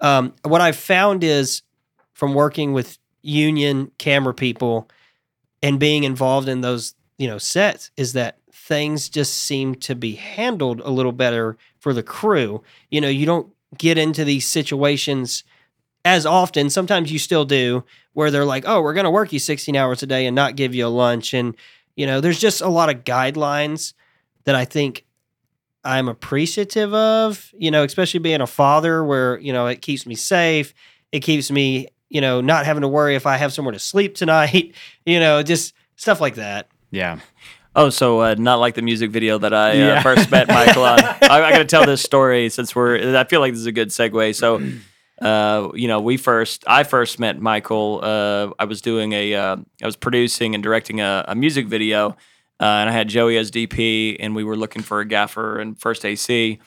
um, 0.00 0.34
what 0.42 0.60
I've 0.60 0.76
found 0.76 1.22
is 1.22 1.62
from 2.12 2.34
working 2.34 2.72
with 2.72 2.98
union 3.22 3.90
camera 3.98 4.34
people 4.34 4.88
and 5.62 5.78
being 5.78 6.04
involved 6.04 6.48
in 6.48 6.60
those, 6.60 6.94
you 7.18 7.28
know, 7.28 7.38
sets 7.38 7.90
is 7.96 8.14
that 8.14 8.38
things 8.52 9.08
just 9.08 9.34
seem 9.34 9.74
to 9.76 9.94
be 9.94 10.14
handled 10.16 10.80
a 10.80 10.90
little 10.90 11.12
better 11.12 11.56
for 11.78 11.92
the 11.92 12.02
crew. 12.02 12.62
You 12.90 13.00
know, 13.00 13.08
you 13.08 13.26
don't 13.26 13.51
get 13.78 13.98
into 13.98 14.24
these 14.24 14.46
situations 14.46 15.44
as 16.04 16.26
often. 16.26 16.68
Sometimes 16.70 17.12
you 17.12 17.18
still 17.18 17.44
do 17.44 17.84
where 18.12 18.30
they're 18.30 18.44
like, 18.44 18.64
"Oh, 18.66 18.82
we're 18.82 18.94
going 18.94 19.04
to 19.04 19.10
work 19.10 19.32
you 19.32 19.38
16 19.38 19.74
hours 19.76 20.02
a 20.02 20.06
day 20.06 20.26
and 20.26 20.34
not 20.34 20.56
give 20.56 20.74
you 20.74 20.86
a 20.86 20.88
lunch." 20.88 21.34
And 21.34 21.56
you 21.96 22.06
know, 22.06 22.20
there's 22.20 22.40
just 22.40 22.60
a 22.60 22.68
lot 22.68 22.88
of 22.94 23.04
guidelines 23.04 23.92
that 24.44 24.54
I 24.54 24.64
think 24.64 25.04
I'm 25.84 26.08
appreciative 26.08 26.94
of, 26.94 27.52
you 27.56 27.70
know, 27.70 27.82
especially 27.84 28.20
being 28.20 28.40
a 28.40 28.46
father 28.46 29.04
where, 29.04 29.38
you 29.38 29.52
know, 29.52 29.66
it 29.66 29.82
keeps 29.82 30.06
me 30.06 30.14
safe. 30.14 30.74
It 31.10 31.20
keeps 31.20 31.50
me, 31.50 31.88
you 32.08 32.20
know, 32.20 32.40
not 32.40 32.64
having 32.64 32.82
to 32.82 32.88
worry 32.88 33.14
if 33.16 33.26
I 33.26 33.36
have 33.36 33.52
somewhere 33.52 33.72
to 33.72 33.78
sleep 33.78 34.14
tonight, 34.14 34.74
you 35.06 35.18
know, 35.20 35.42
just 35.42 35.74
stuff 35.96 36.20
like 36.20 36.36
that. 36.36 36.68
yeah. 36.90 37.18
Oh, 37.74 37.88
so 37.88 38.20
uh, 38.20 38.34
not 38.38 38.56
like 38.56 38.74
the 38.74 38.82
music 38.82 39.10
video 39.10 39.38
that 39.38 39.54
I 39.54 39.70
uh, 39.70 39.74
Yeah. 39.74 40.02
first 40.02 40.30
met 40.30 40.46
Michael 40.58 40.84
on. 40.84 41.00
I, 41.00 41.16
I 41.22 41.50
got 41.52 41.58
to 41.58 41.64
tell 41.64 41.86
this 41.86 42.02
story 42.02 42.48
since 42.50 42.74
we're. 42.74 43.16
I 43.16 43.24
feel 43.24 43.40
like 43.40 43.52
this 43.52 43.60
is 43.60 43.66
a 43.66 43.72
good 43.72 43.88
segue. 43.88 44.34
So, 44.34 44.60
uh, 45.26 45.70
you 45.74 45.88
know, 45.88 46.00
we 46.00 46.16
first. 46.18 46.64
I 46.66 46.84
first 46.84 47.18
met 47.18 47.40
Michael. 47.40 48.00
Uh, 48.02 48.50
I 48.58 48.66
was 48.66 48.82
doing 48.82 49.12
a. 49.14 49.34
Uh, 49.34 49.56
I 49.82 49.86
was 49.86 49.96
producing 49.96 50.54
and 50.54 50.62
directing 50.62 51.00
a, 51.00 51.24
a 51.28 51.34
music 51.34 51.66
video, 51.66 52.10
uh, 52.60 52.64
and 52.64 52.90
I 52.90 52.92
had 52.92 53.08
Joey 53.08 53.38
as 53.38 53.50
DP, 53.50 54.16
and 54.20 54.36
we 54.36 54.44
were 54.44 54.56
looking 54.56 54.82
for 54.82 55.00
a 55.00 55.06
gaffer 55.06 55.58
and 55.58 55.78
first 55.80 56.04
AC. 56.04 56.58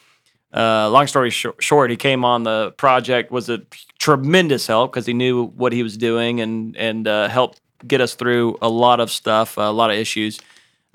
Uh, 0.55 0.89
long 0.89 1.05
story 1.05 1.29
short, 1.29 1.61
short, 1.61 1.91
he 1.91 1.97
came 1.97 2.23
on 2.25 2.43
the 2.43 2.71
project, 2.77 3.29
was 3.29 3.49
a 3.49 3.61
tremendous 3.99 4.65
help 4.67 4.91
because 4.93 5.05
he 5.05 5.13
knew 5.13 5.45
what 5.47 5.71
he 5.73 5.83
was 5.83 5.97
doing 5.97 6.39
and 6.41 6.75
and 6.77 7.07
uh, 7.07 7.27
helped 7.27 7.61
get 7.85 8.01
us 8.01 8.15
through 8.15 8.57
a 8.61 8.69
lot 8.69 8.99
of 8.99 9.11
stuff, 9.11 9.57
a 9.57 9.61
lot 9.71 9.91
of 9.91 9.97
issues 9.97 10.39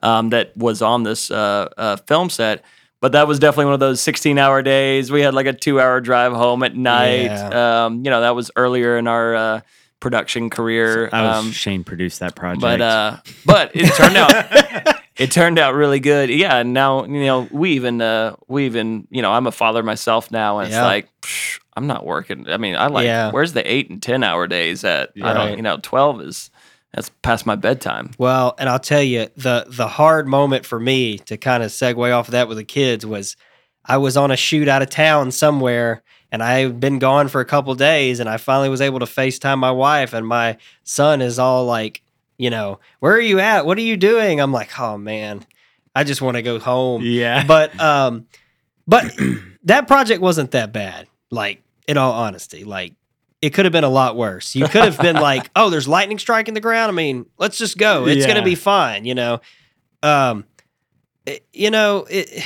um, 0.02 0.30
that 0.30 0.56
was 0.56 0.82
on 0.82 1.02
this 1.02 1.30
uh, 1.30 1.68
uh, 1.76 1.96
film 2.06 2.30
set. 2.30 2.64
But 3.00 3.12
that 3.12 3.26
was 3.26 3.38
definitely 3.38 3.64
one 3.66 3.74
of 3.74 3.80
those 3.80 4.00
16 4.02 4.36
hour 4.36 4.60
days. 4.62 5.10
We 5.10 5.22
had 5.22 5.32
like 5.32 5.46
a 5.46 5.54
two 5.54 5.80
hour 5.80 6.00
drive 6.02 6.32
home 6.32 6.62
at 6.62 6.76
night. 6.76 7.30
Um, 7.32 8.04
you 8.04 8.10
know, 8.10 8.20
that 8.20 8.34
was 8.34 8.50
earlier 8.56 8.98
in 8.98 9.06
our 9.06 9.34
uh, 9.34 9.60
production 10.00 10.50
career. 10.50 11.08
I 11.12 11.22
was 11.22 11.36
Um, 11.36 11.50
Shane 11.52 11.82
produced 11.84 12.20
that 12.20 12.34
project. 12.34 12.60
but 12.60 12.80
uh, 12.82 13.16
but 13.46 13.70
it 13.74 13.94
turned 13.94 14.16
out 14.18 14.34
it 15.16 15.30
turned 15.30 15.58
out 15.58 15.74
really 15.74 15.98
good. 16.00 16.28
Yeah, 16.28 16.56
and 16.58 16.74
now 16.74 17.04
you 17.06 17.24
know 17.24 17.48
we 17.50 17.70
even 17.72 18.02
uh, 18.02 18.36
we 18.48 18.66
even 18.66 19.06
you 19.10 19.22
know 19.22 19.32
I'm 19.32 19.46
a 19.46 19.52
father 19.52 19.82
myself 19.82 20.30
now, 20.30 20.58
and 20.58 20.70
Yeah. 20.70 20.80
it's 20.80 20.84
like 20.84 21.08
psh, 21.22 21.58
I'm 21.76 21.86
not 21.86 22.04
working. 22.04 22.50
I 22.50 22.58
mean, 22.58 22.76
I 22.76 22.88
like 22.88 23.06
Yeah. 23.06 23.30
where's 23.30 23.54
the 23.54 23.70
eight 23.70 23.88
and 23.88 24.02
ten 24.02 24.22
hour 24.22 24.46
days 24.46 24.84
at? 24.84 25.12
I 25.22 25.32
don't 25.32 25.56
you 25.56 25.62
know 25.62 25.78
twelve 25.80 26.20
is 26.20 26.50
that's 26.92 27.10
past 27.22 27.46
my 27.46 27.54
bedtime. 27.54 28.10
Well, 28.18 28.54
and 28.58 28.68
I'll 28.68 28.80
tell 28.80 29.02
you 29.02 29.28
the 29.36 29.66
the 29.68 29.88
hard 29.88 30.26
moment 30.26 30.66
for 30.66 30.80
me 30.80 31.18
to 31.18 31.36
kind 31.36 31.62
of 31.62 31.70
segue 31.70 32.12
off 32.12 32.28
of 32.28 32.32
that 32.32 32.48
with 32.48 32.56
the 32.58 32.64
kids 32.64 33.06
was 33.06 33.36
I 33.84 33.96
was 33.98 34.16
on 34.16 34.30
a 34.30 34.36
shoot 34.36 34.68
out 34.68 34.82
of 34.82 34.90
town 34.90 35.30
somewhere 35.30 36.02
and 36.32 36.42
I've 36.42 36.80
been 36.80 36.98
gone 36.98 37.28
for 37.28 37.40
a 37.40 37.44
couple 37.44 37.74
days 37.74 38.20
and 38.20 38.28
I 38.28 38.36
finally 38.36 38.68
was 38.68 38.80
able 38.80 39.00
to 39.00 39.06
FaceTime 39.06 39.58
my 39.58 39.70
wife 39.70 40.12
and 40.12 40.26
my 40.26 40.58
son 40.84 41.22
is 41.22 41.38
all 41.38 41.64
like, 41.64 42.02
you 42.38 42.50
know, 42.50 42.78
where 43.00 43.14
are 43.14 43.20
you 43.20 43.40
at? 43.40 43.66
What 43.66 43.78
are 43.78 43.82
you 43.82 43.96
doing? 43.96 44.40
I'm 44.40 44.52
like, 44.52 44.78
"Oh 44.78 44.98
man, 44.98 45.44
I 45.94 46.04
just 46.04 46.22
want 46.22 46.36
to 46.36 46.42
go 46.42 46.58
home." 46.58 47.02
yeah. 47.02 47.44
But 47.46 47.78
um 47.80 48.26
but 48.86 49.12
that 49.64 49.86
project 49.86 50.20
wasn't 50.20 50.52
that 50.52 50.72
bad. 50.72 51.06
Like 51.30 51.62
in 51.86 51.96
all 51.96 52.12
honesty, 52.12 52.64
like 52.64 52.94
it 53.42 53.50
could 53.50 53.64
have 53.64 53.72
been 53.72 53.84
a 53.84 53.88
lot 53.90 54.16
worse. 54.16 54.54
You 54.54 54.66
could 54.66 54.82
have 54.84 54.98
been 54.98 55.16
like, 55.16 55.50
"Oh, 55.56 55.70
there's 55.70 55.88
lightning 55.88 56.18
striking 56.18 56.54
the 56.54 56.60
ground. 56.60 56.90
I 56.90 56.94
mean, 56.94 57.26
let's 57.38 57.56
just 57.58 57.78
go. 57.78 58.06
It's 58.06 58.26
going 58.26 58.36
to 58.38 58.44
be 58.44 58.54
fine." 58.54 59.04
You 59.04 59.14
know, 59.14 59.40
um, 60.02 60.44
it- 61.26 61.44
you 61.52 61.70
know, 61.70 62.06
it, 62.10 62.44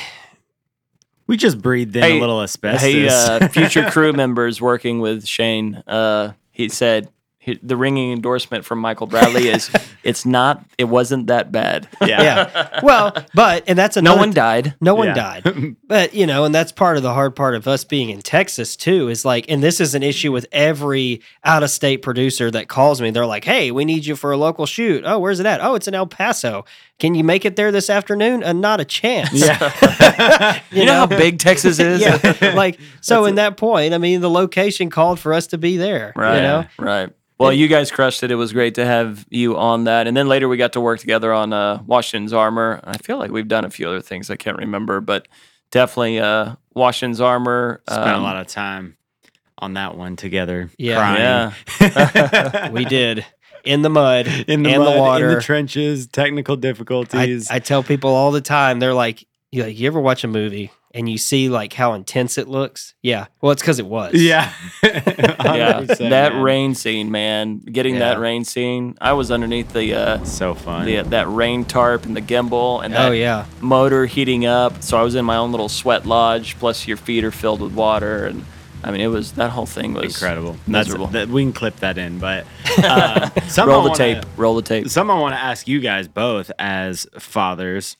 we 1.26 1.36
just 1.36 1.60
breathed 1.60 1.96
in 1.96 2.02
Hey- 2.02 2.18
a 2.18 2.20
little 2.20 2.42
asbestos. 2.42 2.82
Hey, 2.82 3.08
uh, 3.08 3.48
future 3.48 3.90
crew 3.90 4.12
members 4.14 4.60
working 4.60 5.00
with 5.00 5.26
Shane, 5.26 5.82
uh, 5.86 6.32
he 6.50 6.68
said 6.68 7.04
he, 7.06 7.13
the 7.62 7.76
ringing 7.76 8.12
endorsement 8.12 8.64
from 8.64 8.78
Michael 8.78 9.06
Bradley 9.06 9.48
is 9.48 9.70
it's 10.02 10.24
not 10.26 10.64
it 10.78 10.84
wasn't 10.84 11.26
that 11.28 11.52
bad. 11.52 11.88
yeah. 12.00 12.22
yeah. 12.22 12.80
Well, 12.82 13.14
but 13.34 13.64
and 13.66 13.78
that's 13.78 13.96
another, 13.96 14.16
No 14.16 14.20
one 14.20 14.30
died. 14.32 14.74
no 14.80 14.94
one 14.94 15.08
Yeah. 15.08 15.14
died. 15.14 15.76
But, 15.86 16.14
you 16.14 16.26
know, 16.26 16.44
and 16.44 16.54
that's 16.54 16.72
part 16.72 16.96
of 16.96 17.02
the 17.02 17.12
hard 17.12 17.36
part 17.36 17.54
of 17.54 17.68
us 17.68 17.84
being 17.84 18.10
in 18.10 18.22
Texas 18.22 18.76
too 18.76 19.08
is 19.08 19.24
like, 19.24 19.46
and 19.48 19.62
this 19.62 19.80
is 19.80 19.94
an 19.94 20.02
issue 20.02 20.32
with 20.32 20.46
every 20.52 21.20
out 21.44 21.62
of 21.62 21.70
state 21.70 21.98
producer 21.98 22.50
that 22.50 22.68
calls 22.68 23.00
me. 23.00 23.10
They're 23.10 23.26
like, 23.26 23.44
hey, 23.44 23.70
we 23.70 23.84
need 23.84 24.06
you 24.06 24.16
for 24.16 24.32
a 24.32 24.36
local 24.36 24.66
shoot. 24.66 25.04
Oh, 25.06 25.18
where's 25.18 25.40
it 25.40 25.46
at? 25.46 25.60
Oh, 25.62 25.74
it's 25.74 25.86
in 25.88 25.94
El 25.94 26.06
Paso. 26.06 26.64
Can 26.98 27.14
you 27.14 27.24
make 27.24 27.44
it 27.44 27.56
there 27.56 27.72
this 27.72 27.90
afternoon? 27.90 28.44
Uh, 28.44 28.52
not 28.52 28.80
a 28.80 28.84
chance. 28.84 29.32
Yeah. 29.32 30.60
You, 30.70 30.86
know, 30.86 30.94
how 30.94 31.06
big 31.06 31.38
Texas 31.38 31.78
is? 31.78 32.00
yeah. 32.00 32.52
like, 32.56 32.80
so 33.00 33.26
in 33.26 33.36
that 33.36 33.56
point, 33.56 33.94
I 33.94 33.98
mean, 33.98 34.20
the 34.20 34.30
location 34.30 34.90
called 34.90 35.20
for 35.20 35.32
us 35.32 35.46
to 35.48 35.58
be 35.58 35.76
there. 35.76 36.12
Right. 36.16 36.36
You 36.36 36.42
know? 36.42 36.64
Right. 36.78 37.10
Well, 37.38 37.52
you 37.52 37.68
guys 37.68 37.92
crushed 37.92 38.22
it. 38.22 38.30
It 38.32 38.36
was 38.36 38.52
great 38.52 38.74
to 38.76 38.84
have 38.84 39.24
you 39.30 39.56
on 39.56 39.84
that. 39.84 40.08
And 40.08 40.16
then 40.16 40.26
later 40.26 40.48
we 40.48 40.56
got 40.56 40.72
to 40.72 40.80
work 40.80 40.98
together 40.98 41.32
on 41.32 41.52
uh, 41.52 41.82
Washington's 41.86 42.32
Armor. 42.32 42.80
I 42.82 42.96
feel 42.98 43.18
like 43.18 43.30
we've 43.30 43.46
done 43.46 43.64
a 43.64 43.70
few 43.70 43.88
other 43.88 44.00
things 44.00 44.30
I 44.30 44.36
can't 44.36 44.58
remember, 44.58 45.00
but 45.00 45.28
definitely 45.70 46.18
uh, 46.18 46.54
Washington's 46.74 47.20
Armor. 47.20 47.82
Spent 47.88 48.08
a 48.08 48.14
um, 48.16 48.22
lot 48.22 48.36
of 48.36 48.46
time 48.48 48.96
on 49.58 49.74
that 49.74 49.96
one 49.96 50.16
together. 50.16 50.70
Yeah. 50.78 50.96
crying. 50.96 51.54
Yeah. 51.80 52.70
We 52.72 52.84
did 52.84 53.24
in 53.64 53.82
the 53.82 53.90
mud, 53.90 54.26
in 54.26 54.62
the 54.62 54.70
and 54.74 54.82
mud, 54.82 54.94
the 54.94 54.98
water. 55.00 55.28
in 55.30 55.34
the 55.36 55.40
trenches, 55.42 56.06
technical 56.06 56.56
difficulties. 56.56 57.50
I 57.50 57.58
tell 57.58 57.82
people 57.82 58.10
all 58.10 58.30
the 58.32 58.40
time, 58.40 58.78
they're 58.78 58.94
like, 58.94 59.26
you, 59.50 59.62
like, 59.64 59.78
you 59.78 59.86
ever 59.86 60.00
watch 60.00 60.24
a 60.24 60.28
movie 60.28 60.70
and 60.92 61.08
you 61.08 61.18
see 61.18 61.48
like 61.48 61.72
how 61.72 61.92
intense 61.94 62.38
it 62.38 62.46
looks? 62.48 62.94
Yeah. 63.02 63.26
Well, 63.40 63.52
it's 63.52 63.62
because 63.62 63.78
it 63.78 63.86
was. 63.86 64.14
yeah, 64.14 64.52
yeah. 64.82 65.80
That 65.80 66.00
man. 66.00 66.42
rain 66.42 66.74
scene, 66.74 67.10
man. 67.10 67.58
Getting 67.58 67.98
that 67.98 68.18
rain 68.18 68.44
scene. 68.44 68.96
I 69.00 69.12
was 69.12 69.30
underneath 69.30 69.72
the, 69.72 69.94
uh, 69.94 70.24
so 70.24 70.54
fun. 70.54 70.86
the 70.86 71.02
that 71.02 71.28
rain 71.28 71.64
tarp 71.64 72.04
and 72.06 72.16
the 72.16 72.22
gimbal 72.22 72.84
and 72.84 72.94
that 72.94 73.08
Oh 73.08 73.12
yeah. 73.12 73.46
motor 73.60 74.06
heating 74.06 74.46
up. 74.46 74.82
So 74.82 74.96
I 74.98 75.02
was 75.02 75.14
in 75.14 75.24
my 75.24 75.36
own 75.36 75.50
little 75.50 75.68
sweat 75.68 76.06
lodge. 76.06 76.56
Plus 76.58 76.86
your 76.86 76.96
feet 76.96 77.24
are 77.24 77.30
filled 77.32 77.60
with 77.60 77.72
water, 77.74 78.26
and 78.26 78.44
I 78.84 78.90
mean 78.90 79.00
it 79.00 79.06
was 79.08 79.32
that 79.32 79.50
whole 79.50 79.66
thing 79.66 79.94
was 79.94 80.14
Incredible. 80.14 80.52
That's 80.52 80.88
miserable. 80.88 81.06
that, 81.08 81.28
we 81.28 81.42
can 81.42 81.52
clip 81.52 81.76
that 81.76 81.98
in, 81.98 82.18
but 82.18 82.46
uh, 82.78 83.30
Roll 83.58 83.82
the 83.82 83.88
wanna- 83.90 83.94
tape. 83.94 84.24
Roll 84.36 84.54
the 84.56 84.62
tape. 84.62 84.88
Something 84.88 85.16
I 85.16 85.20
want 85.20 85.34
to 85.34 85.40
ask 85.40 85.66
you 85.66 85.80
guys 85.80 86.06
both 86.08 86.50
as 86.58 87.06
fathers: 87.18 87.96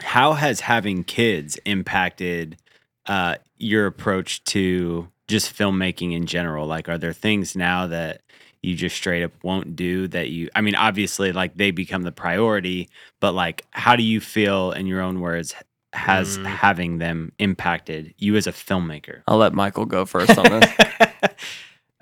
How 0.00 0.32
has 0.34 0.60
having 0.60 1.04
kids 1.04 1.58
impacted 1.64 2.56
uh, 3.06 3.36
your 3.56 3.86
approach 3.86 4.42
to 4.44 5.08
just 5.28 5.54
filmmaking 5.56 6.12
in 6.12 6.26
general? 6.26 6.66
Like, 6.66 6.88
are 6.88 6.98
there 6.98 7.12
things 7.12 7.54
now 7.56 7.86
that 7.86 8.22
you 8.62 8.74
just 8.74 8.96
straight 8.96 9.22
up 9.22 9.32
won't 9.42 9.76
do 9.76 10.08
that 10.08 10.28
you? 10.30 10.50
I 10.54 10.60
mean, 10.60 10.74
obviously, 10.74 11.32
like 11.32 11.56
they 11.56 11.70
become 11.70 12.02
the 12.02 12.12
priority, 12.12 12.88
but 13.20 13.32
like, 13.32 13.64
how 13.70 13.96
do 13.96 14.02
you 14.02 14.20
feel, 14.20 14.72
in 14.72 14.86
your 14.86 15.00
own 15.00 15.20
words, 15.20 15.54
has 15.92 16.38
Mm. 16.38 16.46
having 16.46 16.98
them 16.98 17.32
impacted 17.38 18.14
you 18.18 18.36
as 18.36 18.46
a 18.46 18.52
filmmaker? 18.52 19.22
I'll 19.26 19.38
let 19.38 19.52
Michael 19.54 19.86
go 19.86 20.04
first 20.06 20.36
on 20.38 20.44
this. 20.60 20.70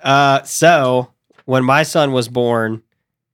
Uh, 0.01 0.41
so 0.43 1.11
when 1.45 1.63
my 1.65 1.83
son 1.83 2.11
was 2.13 2.29
born, 2.29 2.81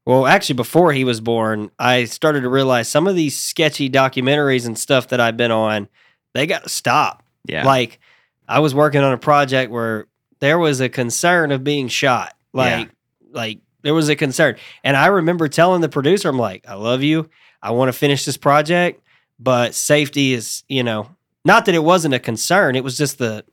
well, 0.06 0.26
actually 0.26 0.56
before 0.56 0.93
he 0.93 1.03
was 1.03 1.22
born, 1.22 1.70
I 1.78 2.06
started 2.06 2.41
to 2.41 2.49
realize 2.49 2.88
some 2.88 3.08
of 3.08 3.16
these 3.16 3.39
sketchy 3.39 3.89
documentaries 3.89 4.66
and 4.66 4.78
stuff 4.78 5.10
that 5.10 5.20
I've 5.20 5.38
been 5.38 5.51
on, 5.51 5.88
they 6.34 6.47
got 6.47 6.64
to 6.64 6.70
stop. 6.70 7.24
Yeah, 7.47 7.66
Like 7.66 7.99
I 8.47 8.60
was 8.60 8.74
working 8.74 9.01
on 9.01 9.14
a 9.14 9.18
project 9.20 9.72
where 9.72 10.08
there 10.39 10.58
was 10.58 10.82
a 10.82 10.89
concern 10.89 11.51
of 11.51 11.64
being 11.64 11.88
shot. 11.88 12.34
Like 12.51 12.89
like 13.32 13.60
there 13.84 13.93
was 13.93 14.10
a 14.10 14.16
concern. 14.16 14.56
And 14.84 14.97
I 14.97 15.08
remember 15.08 15.47
telling 15.47 15.82
the 15.82 15.89
producer, 15.89 16.30
I'm 16.30 16.39
like, 16.39 16.66
I 16.68 16.74
love 16.74 17.03
you. 17.03 17.30
I 17.62 17.72
want 17.72 17.89
to 17.89 17.93
finish 17.93 18.26
this 18.26 18.38
project, 18.38 19.03
but 19.40 19.74
safety 19.76 20.34
is, 20.34 20.64
you 20.68 20.84
know, 20.84 21.10
not 21.44 21.66
that 21.66 21.76
it 21.76 21.84
wasn't 21.84 22.14
a 22.14 22.20
concern. 22.20 22.76
It 22.76 22.84
was 22.84 22.98
just 22.98 23.18
the 23.18 23.44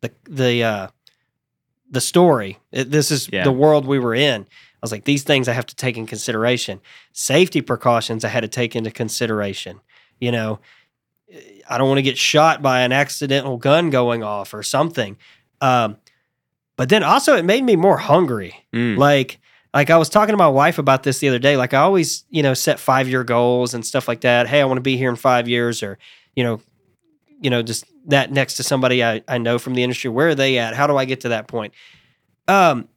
the 0.00 0.10
the 0.28 0.62
uh 0.64 0.88
the 1.90 2.00
story. 2.00 2.58
It- 2.72 2.90
this 2.90 3.10
is 3.10 3.28
Yeah. 3.32 3.44
the 3.44 3.52
world 3.52 3.86
we 3.86 3.98
were 3.98 4.14
in. 4.14 4.42
I 4.42 4.80
was 4.82 4.92
like, 4.92 5.04
these 5.04 5.24
things 5.24 5.48
I 5.48 5.54
have 5.54 5.66
to 5.66 5.74
take 5.74 5.96
in 5.96 6.06
consideration. 6.06 6.80
Safety 7.12 7.60
precautions 7.60 8.24
I 8.24 8.28
had 8.28 8.40
to 8.42 8.48
take 8.48 8.76
into 8.76 8.90
consideration. 8.92 9.80
You 10.20 10.30
know, 10.32 10.60
I 11.68 11.78
don't 11.78 11.88
want 11.88 11.98
to 11.98 12.02
get 12.02 12.16
shot 12.18 12.62
by 12.62 12.80
an 12.82 12.92
accidental 12.92 13.56
gun 13.56 13.90
going 13.90 14.22
off 14.22 14.54
or 14.54 14.62
something. 14.62 15.16
Um, 15.60 15.96
but 16.76 16.90
then 16.90 17.02
also 17.02 17.36
it 17.36 17.44
made 17.44 17.64
me 17.64 17.74
more 17.74 17.96
hungry. 17.98 18.64
Mm. 18.72 18.96
Like, 18.98 19.40
like 19.78 19.90
I 19.90 19.96
was 19.96 20.08
talking 20.08 20.32
to 20.32 20.36
my 20.36 20.48
wife 20.48 20.78
about 20.78 21.04
this 21.04 21.20
the 21.20 21.28
other 21.28 21.38
day. 21.38 21.56
Like 21.56 21.72
I 21.72 21.78
always, 21.78 22.24
you 22.30 22.42
know, 22.42 22.52
set 22.52 22.80
five 22.80 23.08
year 23.08 23.22
goals 23.22 23.74
and 23.74 23.86
stuff 23.86 24.08
like 24.08 24.22
that. 24.22 24.48
Hey, 24.48 24.60
I 24.60 24.64
want 24.64 24.78
to 24.78 24.82
be 24.82 24.96
here 24.96 25.08
in 25.08 25.14
five 25.14 25.46
years, 25.48 25.84
or 25.84 25.98
you 26.34 26.42
know, 26.42 26.60
you 27.40 27.48
know, 27.48 27.62
just 27.62 27.84
that 28.06 28.32
next 28.32 28.54
to 28.54 28.64
somebody 28.64 29.04
I, 29.04 29.22
I 29.28 29.38
know 29.38 29.56
from 29.56 29.74
the 29.74 29.84
industry. 29.84 30.10
Where 30.10 30.30
are 30.30 30.34
they 30.34 30.58
at? 30.58 30.74
How 30.74 30.88
do 30.88 30.96
I 30.96 31.04
get 31.04 31.20
to 31.20 31.28
that 31.28 31.46
point? 31.46 31.74
Um, 32.48 32.88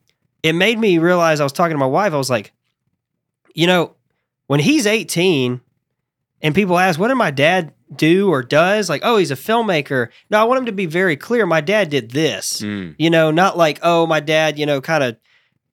it 0.41 0.53
made 0.53 0.79
me 0.79 0.97
realize 0.97 1.39
I 1.39 1.43
was 1.43 1.53
talking 1.53 1.75
to 1.75 1.79
my 1.79 1.85
wife. 1.85 2.13
I 2.13 2.17
was 2.17 2.31
like, 2.31 2.51
you 3.53 3.67
know, 3.67 3.93
when 4.47 4.59
he's 4.59 4.87
18 4.87 5.61
and 6.41 6.55
people 6.55 6.79
ask, 6.79 6.99
what 6.99 7.09
did 7.09 7.15
my 7.15 7.29
dad 7.29 7.73
do 7.95 8.29
or 8.31 8.41
does? 8.41 8.89
Like, 8.89 9.01
oh, 9.03 9.17
he's 9.17 9.29
a 9.29 9.35
filmmaker. 9.35 10.07
No, 10.31 10.39
I 10.41 10.45
want 10.45 10.59
him 10.61 10.65
to 10.65 10.71
be 10.71 10.87
very 10.87 11.15
clear. 11.15 11.45
My 11.45 11.61
dad 11.61 11.91
did 11.91 12.09
this, 12.09 12.61
Mm. 12.61 12.95
you 12.97 13.11
know, 13.11 13.29
not 13.29 13.55
like, 13.55 13.77
oh, 13.83 14.07
my 14.07 14.19
dad, 14.19 14.57
you 14.57 14.65
know, 14.65 14.81
kind 14.81 15.03
of 15.03 15.17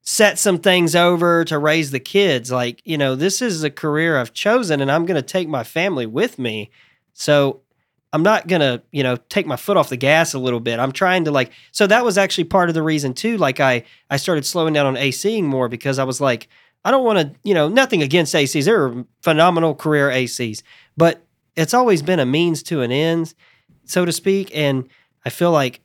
set 0.08 0.38
some 0.38 0.56
things 0.56 0.96
over 0.96 1.44
to 1.44 1.58
raise 1.58 1.90
the 1.90 2.00
kids. 2.00 2.50
Like, 2.50 2.80
you 2.86 2.96
know, 2.96 3.14
this 3.14 3.42
is 3.42 3.62
a 3.62 3.68
career 3.68 4.16
I've 4.16 4.32
chosen 4.32 4.80
and 4.80 4.90
I'm 4.90 5.04
going 5.04 5.20
to 5.20 5.22
take 5.22 5.50
my 5.50 5.64
family 5.64 6.06
with 6.06 6.38
me. 6.38 6.70
So 7.12 7.60
I'm 8.14 8.22
not 8.22 8.46
going 8.48 8.62
to, 8.62 8.82
you 8.90 9.02
know, 9.02 9.16
take 9.16 9.44
my 9.44 9.56
foot 9.56 9.76
off 9.76 9.90
the 9.90 9.98
gas 9.98 10.32
a 10.32 10.38
little 10.38 10.60
bit. 10.60 10.78
I'm 10.78 10.92
trying 10.92 11.26
to 11.26 11.30
like, 11.30 11.52
so 11.72 11.86
that 11.88 12.06
was 12.06 12.16
actually 12.16 12.44
part 12.44 12.70
of 12.70 12.74
the 12.74 12.82
reason 12.82 13.12
too. 13.12 13.36
Like 13.36 13.60
I, 13.60 13.84
I 14.08 14.16
started 14.16 14.46
slowing 14.46 14.72
down 14.72 14.86
on 14.86 14.94
ACing 14.94 15.44
more 15.44 15.68
because 15.68 15.98
I 15.98 16.04
was 16.04 16.22
like, 16.22 16.48
I 16.86 16.90
don't 16.90 17.04
want 17.04 17.18
to, 17.18 17.38
you 17.44 17.52
know, 17.52 17.68
nothing 17.68 18.02
against 18.02 18.34
ACs. 18.34 18.64
They're 18.64 19.04
phenomenal 19.20 19.74
career 19.74 20.08
ACs, 20.08 20.62
but 20.96 21.22
it's 21.54 21.74
always 21.74 22.00
been 22.00 22.18
a 22.18 22.24
means 22.24 22.62
to 22.62 22.80
an 22.80 22.90
end, 22.90 23.34
so 23.84 24.06
to 24.06 24.12
speak. 24.12 24.56
And 24.56 24.88
I 25.26 25.28
feel 25.28 25.52
like 25.52 25.82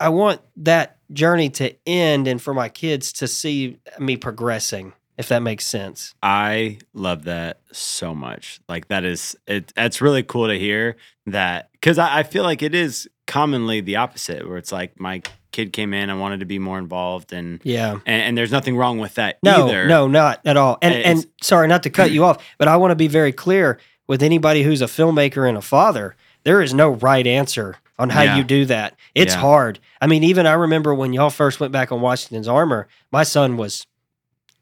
I 0.00 0.08
want 0.08 0.40
that 0.56 0.91
journey 1.12 1.50
to 1.50 1.74
end 1.86 2.26
and 2.28 2.40
for 2.40 2.54
my 2.54 2.68
kids 2.68 3.12
to 3.14 3.28
see 3.28 3.78
me 3.98 4.16
progressing, 4.16 4.92
if 5.18 5.28
that 5.28 5.40
makes 5.42 5.66
sense. 5.66 6.14
I 6.22 6.78
love 6.94 7.24
that 7.24 7.60
so 7.72 8.14
much. 8.14 8.60
Like 8.68 8.88
that 8.88 9.04
is 9.04 9.36
it. 9.46 9.72
That's 9.74 10.00
really 10.00 10.22
cool 10.22 10.48
to 10.48 10.58
hear 10.58 10.96
that 11.26 11.70
because 11.72 11.98
I, 11.98 12.20
I 12.20 12.22
feel 12.22 12.42
like 12.44 12.62
it 12.62 12.74
is 12.74 13.08
commonly 13.26 13.80
the 13.80 13.96
opposite, 13.96 14.48
where 14.48 14.58
it's 14.58 14.72
like 14.72 14.98
my 15.00 15.22
kid 15.52 15.72
came 15.72 15.92
in, 15.94 16.08
I 16.10 16.14
wanted 16.14 16.40
to 16.40 16.46
be 16.46 16.58
more 16.58 16.78
involved, 16.78 17.32
and 17.32 17.60
Yeah. 17.62 17.92
and, 18.06 18.22
and 18.22 18.38
there's 18.38 18.50
nothing 18.50 18.76
wrong 18.76 18.98
with 18.98 19.14
that 19.16 19.38
No, 19.42 19.66
either. 19.68 19.86
no, 19.86 20.08
not 20.08 20.40
at 20.46 20.56
all. 20.56 20.78
And 20.82 20.94
It's- 20.94 21.06
and 21.22 21.26
sorry, 21.42 21.68
not 21.68 21.82
to 21.84 21.90
cut 21.90 22.10
you 22.10 22.24
off, 22.26 22.38
but 22.58 22.68
I 22.68 22.76
want 22.76 22.90
to 22.90 22.96
be 22.96 23.08
very 23.08 23.32
clear 23.32 23.78
with 24.08 24.22
anybody 24.22 24.62
who's 24.62 24.80
a 24.82 24.86
filmmaker 24.86 25.46
and 25.48 25.56
a 25.56 25.62
father. 25.62 26.16
There 26.44 26.60
is 26.62 26.74
no 26.74 26.88
right 26.90 27.26
answer 27.26 27.76
on 28.02 28.10
how 28.10 28.22
Yeah. 28.22 28.36
you 28.36 28.42
do 28.44 28.64
that. 28.66 28.96
It's 29.14 29.34
Yeah. 29.34 29.40
hard. 29.40 29.78
I 30.00 30.08
mean, 30.08 30.24
even 30.24 30.44
I 30.44 30.54
remember 30.54 30.92
when 30.92 31.12
y'all 31.12 31.30
first 31.30 31.60
went 31.60 31.72
back 31.72 31.92
on 31.92 32.00
Washington's 32.00 32.48
Armor, 32.48 32.88
my 33.12 33.22
son 33.22 33.56
was 33.56 33.86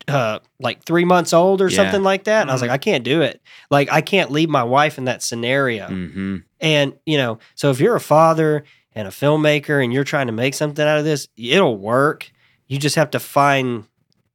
uh, 0.09 0.41
like 0.59 0.83
three 0.85 1.05
months 1.05 1.33
old 1.33 1.63
or 1.63 1.69
Yeah. 1.69 1.77
something 1.77 2.03
like 2.03 2.25
that. 2.25 2.41
And 2.43 2.51
I 2.51 2.55
was 2.55 2.61
Mhm. 2.61 2.65
like, 2.65 2.71
I 2.73 2.79
can't 2.79 3.05
do 3.05 3.23
it. 3.23 3.41
Like, 3.71 3.91
I 3.93 4.01
can't 4.01 4.31
leave 4.33 4.49
my 4.49 4.63
wife 4.65 4.99
in 4.99 5.05
that 5.05 5.23
scenario. 5.23 5.87
hmm 5.87 6.37
And, 6.61 6.95
you 7.07 7.17
know, 7.17 7.39
so 7.55 7.71
if 7.71 7.81
you're 7.81 7.95
a 7.97 8.01
father 8.01 8.65
and 8.95 9.07
a 9.07 9.11
filmmaker 9.11 9.83
and 9.83 9.93
you're 9.93 10.05
trying 10.05 10.27
to 10.27 10.33
make 10.33 10.55
something 10.55 10.85
out 10.87 10.99
of 10.99 11.05
this, 11.05 11.29
it'll 11.37 11.77
work. 11.79 12.31
You 12.67 12.79
just 12.79 12.97
have 12.97 13.11
to 13.13 13.21
find 13.21 13.85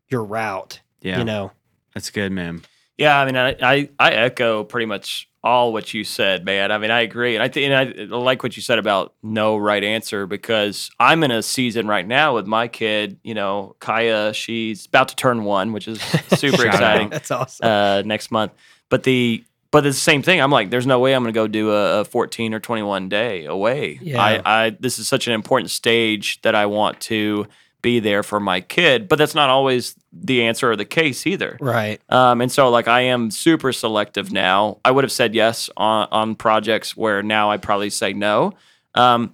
your 0.09 0.23
route, 0.23 0.79
Yeah, 1.01 1.19
you 1.19 1.25
know? 1.25 1.51
that's 1.93 2.09
good, 2.09 2.31
man. 2.31 2.61
Yeah, 2.97 3.19
I 3.19 3.25
mean, 3.25 3.35
I, 3.35 3.55
I 3.61 3.89
I 3.99 4.11
echo 4.11 4.63
pretty 4.63 4.85
much 4.85 5.29
all 5.43 5.73
what 5.73 5.93
you 5.93 6.03
said, 6.03 6.43
man. 6.43 6.71
I 6.71 6.77
mean, 6.77 6.91
I 6.91 7.01
agree, 7.01 7.35
and 7.35 7.43
I 7.43 7.49
think 7.49 7.71
I 7.71 8.03
like 8.05 8.41
what 8.41 8.55
you 8.55 8.61
said 8.61 8.79
about 8.79 9.13
no 9.21 9.57
right 9.57 9.83
answer 9.83 10.25
because 10.25 10.89
I'm 10.99 11.23
in 11.23 11.31
a 11.31 11.43
season 11.43 11.87
right 11.87 12.07
now 12.07 12.35
with 12.35 12.47
my 12.47 12.67
kid. 12.67 13.19
You 13.23 13.33
know, 13.33 13.75
Kaya, 13.79 14.33
she's 14.33 14.85
about 14.85 15.09
to 15.09 15.15
turn 15.15 15.43
one, 15.43 15.73
which 15.73 15.87
is 15.87 16.01
super 16.35 16.65
exciting. 16.65 17.09
That's 17.09 17.31
awesome. 17.31 17.67
uh, 17.67 18.01
next 18.03 18.31
month. 18.31 18.53
But 18.89 19.03
the 19.03 19.43
but 19.71 19.85
it's 19.85 19.97
the 19.97 20.01
same 20.01 20.21
thing. 20.21 20.39
I'm 20.39 20.51
like, 20.51 20.69
there's 20.69 20.87
no 20.87 20.99
way 20.99 21.13
I'm 21.13 21.23
going 21.23 21.33
to 21.33 21.37
go 21.37 21.47
do 21.47 21.71
a, 21.71 21.99
a 21.99 22.05
14 22.05 22.53
or 22.53 22.61
21 22.61 23.09
day 23.09 23.43
away. 23.43 23.99
Yeah. 24.01 24.21
I, 24.21 24.41
I 24.45 24.69
this 24.79 24.99
is 24.99 25.07
such 25.07 25.27
an 25.27 25.33
important 25.33 25.69
stage 25.69 26.41
that 26.43 26.55
I 26.55 26.65
want 26.67 27.01
to 27.01 27.45
be 27.85 27.99
there 27.99 28.23
for 28.23 28.39
my 28.39 28.61
kid. 28.61 29.07
But 29.07 29.17
that's 29.17 29.35
not 29.35 29.51
always 29.51 29.95
the 30.11 30.41
answer 30.41 30.71
or 30.71 30.75
the 30.75 30.85
case 30.85 31.27
either. 31.27 31.55
right. 31.61 32.01
Um, 32.09 32.41
and 32.41 32.51
so 32.51 32.69
like 32.69 32.87
I 32.87 33.01
am 33.01 33.29
super 33.29 33.71
selective 33.71 34.31
now. 34.31 34.79
I 34.83 34.89
would 34.89 35.03
have 35.03 35.11
said 35.11 35.35
yes 35.35 35.69
on 35.77 36.07
on 36.11 36.35
projects 36.35 36.97
where 36.97 37.21
now 37.21 37.51
I 37.51 37.57
probably 37.57 37.91
say 37.91 38.11
no. 38.11 38.53
Um, 38.95 39.33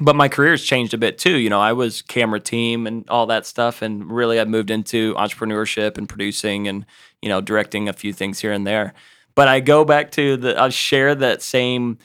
but 0.00 0.14
my 0.14 0.28
career's 0.28 0.64
changed 0.64 0.94
a 0.94 0.98
bit 0.98 1.18
too. 1.18 1.36
You 1.36 1.50
know, 1.50 1.60
I 1.60 1.72
was 1.72 2.00
camera 2.00 2.38
team 2.38 2.86
and 2.86 3.04
all 3.10 3.26
that 3.26 3.44
stuff, 3.44 3.82
and 3.82 4.08
really 4.08 4.38
I've 4.38 4.48
moved 4.48 4.70
into 4.70 5.14
entrepreneurship 5.14 5.98
and 5.98 6.08
producing 6.08 6.68
and 6.68 6.86
you 7.20 7.28
know 7.28 7.40
directing 7.40 7.88
a 7.88 7.92
few 7.92 8.12
things 8.12 8.38
here 8.38 8.52
and 8.52 8.64
there. 8.64 8.94
But 9.34 9.48
I 9.48 9.58
go 9.58 9.84
back 9.84 10.12
to 10.12 10.36
the 10.36 10.60
I 10.62 10.68
share 10.68 11.16
that 11.16 11.42
same 11.42 11.98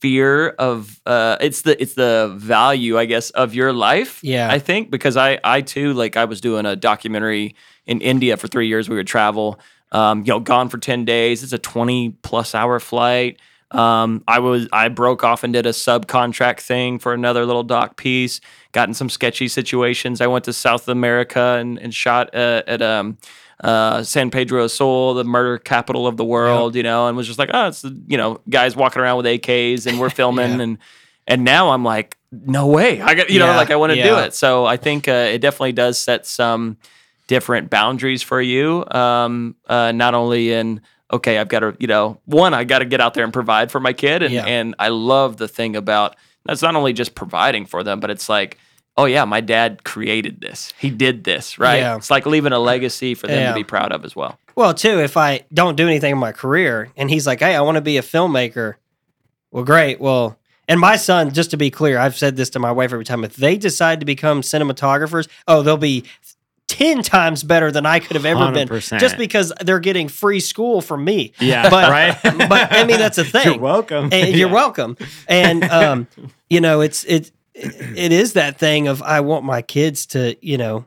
fear 0.00 0.50
of 0.50 1.00
uh, 1.06 1.36
it's 1.40 1.62
the 1.62 1.80
it's 1.80 1.94
the 1.94 2.34
value 2.36 2.98
I 2.98 3.04
guess 3.04 3.30
of 3.30 3.54
your 3.54 3.72
life. 3.72 4.20
Yeah. 4.22 4.50
I 4.50 4.58
think 4.58 4.90
because 4.90 5.16
I 5.16 5.38
I 5.44 5.60
too 5.60 5.92
like 5.92 6.16
I 6.16 6.24
was 6.24 6.40
doing 6.40 6.66
a 6.66 6.76
documentary 6.76 7.54
in 7.86 8.00
India 8.00 8.36
for 8.36 8.48
three 8.48 8.68
years. 8.68 8.88
We 8.88 8.96
would 8.96 9.06
travel, 9.06 9.60
um, 9.92 10.20
you 10.20 10.32
know, 10.32 10.40
gone 10.40 10.68
for 10.68 10.78
ten 10.78 11.04
days. 11.04 11.42
It's 11.42 11.52
a 11.52 11.58
twenty 11.58 12.10
plus 12.22 12.54
hour 12.54 12.80
flight. 12.80 13.38
Um, 13.72 14.22
I 14.28 14.38
was 14.38 14.68
I 14.72 14.88
broke 14.88 15.24
off 15.24 15.44
and 15.44 15.52
did 15.52 15.66
a 15.66 15.70
subcontract 15.70 16.60
thing 16.60 16.98
for 16.98 17.14
another 17.14 17.46
little 17.46 17.62
doc 17.62 17.96
piece. 17.96 18.40
Got 18.72 18.88
in 18.88 18.94
some 18.94 19.08
sketchy 19.08 19.48
situations. 19.48 20.20
I 20.20 20.26
went 20.26 20.44
to 20.44 20.52
South 20.52 20.88
America 20.88 21.56
and, 21.58 21.78
and 21.78 21.94
shot 21.94 22.34
uh, 22.34 22.62
at 22.66 22.82
um, 22.82 23.18
uh, 23.62 24.02
San 24.02 24.30
Pedro 24.30 24.66
Sula, 24.66 25.14
the 25.14 25.24
murder 25.24 25.58
capital 25.58 26.06
of 26.06 26.16
the 26.16 26.24
world. 26.24 26.74
You 26.74 26.82
know, 26.82 27.06
and 27.08 27.16
was 27.16 27.26
just 27.26 27.38
like, 27.38 27.50
oh, 27.52 27.68
it's 27.68 27.84
you 27.84 28.16
know 28.16 28.40
guys 28.48 28.74
walking 28.76 29.00
around 29.02 29.18
with 29.18 29.26
AKs 29.26 29.86
and 29.86 29.98
we're 30.00 30.10
filming 30.22 30.56
Yeah. 30.58 30.60
and 30.62 30.78
and 31.28 31.44
now 31.44 31.70
I'm 31.70 31.84
like, 31.84 32.16
no 32.32 32.66
way. 32.66 33.00
I 33.00 33.14
got 33.14 33.30
you 33.30 33.38
know 33.38 33.46
like 33.56 33.70
I 33.70 33.76
want 33.76 33.92
to 33.92 34.02
do 34.02 34.18
it. 34.18 34.34
So 34.34 34.64
I 34.66 34.76
think 34.76 35.06
uh, 35.08 35.12
it 35.32 35.38
definitely 35.38 35.72
does 35.72 35.98
set 35.98 36.26
some 36.26 36.76
different 37.28 37.70
boundaries 37.70 38.22
for 38.22 38.40
you. 38.40 38.84
Um, 38.90 39.54
uh, 39.68 39.92
not 39.92 40.14
only 40.14 40.52
in 40.52 40.80
okay, 41.12 41.38
I've 41.38 41.48
got 41.48 41.60
to 41.60 41.76
you 41.78 41.86
know 41.86 42.18
one, 42.24 42.54
I 42.54 42.64
got 42.64 42.80
to 42.80 42.84
get 42.84 43.00
out 43.00 43.14
there 43.14 43.22
and 43.24 43.32
provide 43.32 43.70
for 43.70 43.78
my 43.80 43.92
kid, 43.92 44.22
and 44.22 44.32
Yeah. 44.34 44.44
and 44.44 44.74
I 44.78 44.88
love 44.88 45.36
the 45.36 45.46
thing 45.48 45.76
about 45.76 46.16
that's 46.44 46.62
not 46.62 46.74
only 46.74 46.92
just 46.92 47.14
providing 47.14 47.66
for 47.66 47.84
them, 47.84 48.00
but 48.00 48.10
it's 48.10 48.28
like. 48.28 48.58
Oh 48.96 49.06
yeah, 49.06 49.24
my 49.24 49.40
dad 49.40 49.84
created 49.84 50.40
this. 50.40 50.72
He 50.78 50.90
did 50.90 51.24
this, 51.24 51.58
right? 51.58 51.78
Yeah. 51.78 51.96
It's 51.96 52.10
like 52.10 52.26
leaving 52.26 52.52
a 52.52 52.58
legacy 52.58 53.14
for 53.14 53.26
them 53.26 53.38
Yeah. 53.38 53.48
to 53.48 53.54
be 53.54 53.64
proud 53.64 53.90
of 53.92 54.04
as 54.04 54.14
well. 54.14 54.38
Well, 54.54 54.74
too, 54.74 55.00
if 55.00 55.16
I 55.16 55.44
don't 55.52 55.76
do 55.76 55.86
anything 55.86 56.12
in 56.12 56.18
my 56.18 56.32
career 56.32 56.90
and 56.96 57.08
he's 57.10 57.26
like, 57.26 57.40
hey, 57.40 57.54
I 57.54 57.62
want 57.62 57.76
to 57.76 57.80
be 57.80 57.96
a 57.96 58.02
filmmaker, 58.02 58.74
well, 59.50 59.64
great. 59.64 59.98
Well, 59.98 60.38
and 60.68 60.78
my 60.78 60.96
son, 60.96 61.32
just 61.32 61.50
to 61.52 61.56
be 61.56 61.70
clear, 61.70 61.98
I've 61.98 62.16
said 62.16 62.36
this 62.36 62.50
to 62.50 62.58
my 62.58 62.70
wife 62.70 62.92
every 62.92 63.04
time. 63.06 63.24
If 63.24 63.36
they 63.36 63.56
decide 63.56 64.00
to 64.00 64.06
become 64.06 64.42
cinematographers, 64.42 65.26
oh, 65.48 65.62
they'll 65.62 65.76
be 65.78 66.04
10 66.68 67.02
times 67.02 67.42
better 67.42 67.70
than 67.72 67.84
I 67.86 67.98
could 67.98 68.14
have 68.16 68.24
ever 68.26 68.52
been 68.52 68.68
100%. 68.68 69.00
just 69.00 69.16
because 69.18 69.52
they're 69.62 69.80
getting 69.80 70.08
free 70.08 70.40
school 70.40 70.80
from 70.82 71.02
me. 71.04 71.32
Yeah, 71.40 71.68
But- 71.70 71.90
right. 71.90 72.16
but, 72.22 72.72
I 72.72 72.84
mean, 72.84 72.98
that's 72.98 73.18
a 73.18 73.24
thing. 73.34 73.44
You're 73.54 73.58
welcome. 73.58 74.10
And 74.12 74.36
you're 74.36 74.48
welcome. 74.48 74.96
And 75.28 75.64
um, 75.64 76.08
you 76.50 76.60
know, 76.60 76.80
it's 76.82 77.04
it 77.04 77.30
it 77.54 78.12
is 78.12 78.32
that 78.34 78.58
thing 78.58 78.88
of 78.88 79.02
I 79.02 79.20
want 79.20 79.44
my 79.44 79.62
kids 79.62 80.06
to, 80.06 80.36
you 80.40 80.58
know, 80.58 80.86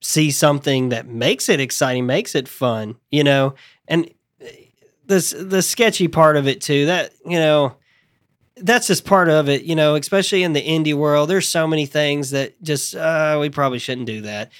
see 0.00 0.30
something 0.30 0.90
that 0.90 1.06
makes 1.06 1.48
it 1.48 1.60
exciting, 1.60 2.06
makes 2.06 2.34
it 2.34 2.48
fun, 2.48 2.96
you 3.10 3.24
know. 3.24 3.54
And 3.88 4.10
this 5.06 5.34
the 5.38 5.62
sketchy 5.62 6.08
part 6.08 6.36
of 6.36 6.46
it 6.46 6.60
too, 6.60 6.86
that, 6.86 7.12
you 7.24 7.38
know, 7.38 7.76
that's 8.56 8.86
just 8.86 9.04
part 9.04 9.28
of 9.28 9.48
it, 9.48 9.62
you 9.62 9.74
know, 9.74 9.94
especially 9.94 10.42
in 10.42 10.52
the 10.52 10.62
indie 10.62 10.94
world. 10.94 11.28
There's 11.28 11.48
so 11.48 11.66
many 11.66 11.86
things 11.86 12.30
that 12.30 12.60
just 12.62 12.94
uh, 12.94 13.38
we 13.40 13.50
probably 13.50 13.78
shouldn't 13.78 14.06
do 14.06 14.22
that. 14.22 14.52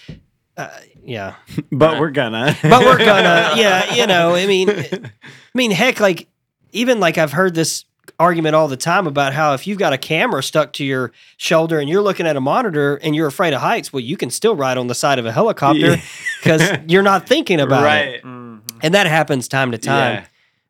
Uh, 0.56 0.70
yeah, 1.04 1.34
But 1.72 1.98
we're 1.98 2.10
gonna. 2.10 2.56
but 2.62 2.84
we're 2.84 2.98
gonna, 2.98 3.54
yeah, 3.56 3.94
you 3.94 4.06
know. 4.06 4.34
I 4.34 4.46
mean, 4.46 4.70
I 4.92 5.10
mean, 5.54 5.70
heck, 5.70 6.00
like 6.00 6.28
even 6.72 7.00
like 7.00 7.18
I've 7.18 7.32
heard 7.32 7.54
this 7.54 7.84
argument 8.18 8.54
all 8.54 8.68
the 8.68 8.76
time 8.76 9.06
about 9.06 9.32
how 9.32 9.54
if 9.54 9.66
you've 9.66 9.78
got 9.78 9.92
a 9.92 9.98
camera 9.98 10.42
stuck 10.42 10.72
to 10.74 10.84
your 10.84 11.12
shoulder 11.36 11.78
and 11.78 11.88
you're 11.88 12.02
looking 12.02 12.26
at 12.26 12.36
a 12.36 12.40
monitor 12.40 12.96
and 12.96 13.14
you're 13.16 13.26
afraid 13.26 13.52
of 13.54 13.60
heights, 13.60 13.92
well, 13.92 14.00
you 14.00 14.16
can 14.16 14.30
still 14.30 14.54
ride 14.56 14.78
on 14.78 14.86
the 14.86 14.94
side 14.94 15.18
of 15.18 15.26
a 15.26 15.32
helicopter 15.32 15.78
Yeah. 15.96 16.00
because 16.42 16.62
you're 16.88 17.02
not 17.02 17.26
thinking 17.28 17.60
about 17.60 17.82
it, 17.84 18.24
right. 18.24 18.60
and 18.82 18.94
that 18.94 19.06
happens 19.06 19.48
time 19.48 19.72
to 19.72 19.78
time. 19.78 20.14
Yeah. 20.16 20.24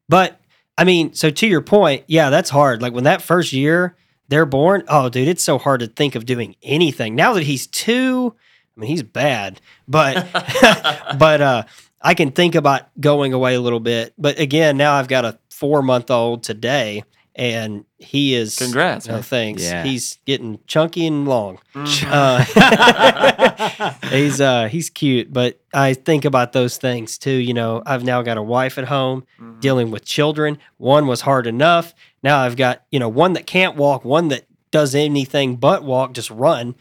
But 0.09 0.41
I 0.79 0.85
mean, 0.85 1.15
so 1.15 1.31
to 1.31 1.47
your 1.47 1.61
point, 1.63 2.05
yeah, 2.07 2.31
that's 2.31 2.51
hard. 2.51 2.83
Like 2.83 2.93
when 2.93 3.05
that 3.05 3.23
first 3.23 3.53
year 3.53 3.97
they're 4.29 4.47
born, 4.47 4.83
oh, 4.89 5.09
dude, 5.11 5.29
it's 5.29 5.43
so 5.43 5.59
hard 5.59 5.81
to 5.81 5.87
think 5.87 6.15
of 6.15 6.25
doing 6.25 6.57
anything. 6.63 7.15
Now 7.15 7.35
that 7.35 7.43
he's 7.43 7.67
two, 7.67 8.35
I 8.77 8.81
mean, 8.81 8.89
he's 8.89 9.03
bad, 9.03 9.61
but 9.87 10.27
but 11.19 11.41
uh, 11.41 11.63
I 12.01 12.15
can 12.15 12.31
think 12.31 12.55
about 12.55 12.89
going 13.01 13.33
away 13.33 13.55
a 13.55 13.61
little 13.61 13.81
bit. 13.81 14.15
But 14.17 14.39
again, 14.39 14.77
now 14.77 14.95
I've 14.95 15.09
got 15.09 15.25
a 15.25 15.39
four 15.51 15.83
month 15.83 16.11
old 16.11 16.43
today, 16.43 17.05
and 17.35 17.85
he 17.99 18.35
is 18.35 18.57
Congrats, 18.59 19.07
No 19.07 19.15
man. 19.15 19.23
thanks. 19.23 19.63
Yeah. 19.63 19.85
He's 19.85 20.19
getting 20.27 20.59
chunky 20.67 21.07
and 21.07 21.27
long. 21.27 21.59
Mhm. 21.75 22.09
Uh, 22.13 23.95
he's 24.11 24.41
uh 24.41 24.69
he's 24.69 24.91
cute, 24.91 25.33
but 25.33 25.61
I 25.73 25.95
think 25.95 26.25
about 26.25 26.53
those 26.53 26.77
things 26.77 27.19
too. 27.19 27.31
You 27.31 27.55
know, 27.55 27.83
I've 27.87 28.05
now 28.05 28.23
got 28.23 28.37
a 28.37 28.43
wife 28.43 28.79
at 28.79 28.85
home 28.85 29.25
Mhm. 29.41 29.61
dealing 29.61 29.91
with 29.91 30.05
children. 30.05 30.59
One 30.77 31.07
was 31.07 31.23
hard 31.23 31.47
enough. 31.47 31.95
Now 32.23 32.39
I've 32.41 32.57
got 32.57 32.83
you 32.91 32.99
know 32.99 33.09
one 33.09 33.33
that 33.35 33.47
can't 33.47 33.77
walk, 33.77 34.05
one 34.05 34.29
that 34.29 34.47
does 34.71 34.95
anything 34.95 35.57
but 35.57 35.85
walk, 35.85 36.13
just 36.15 36.31
run. 36.31 36.75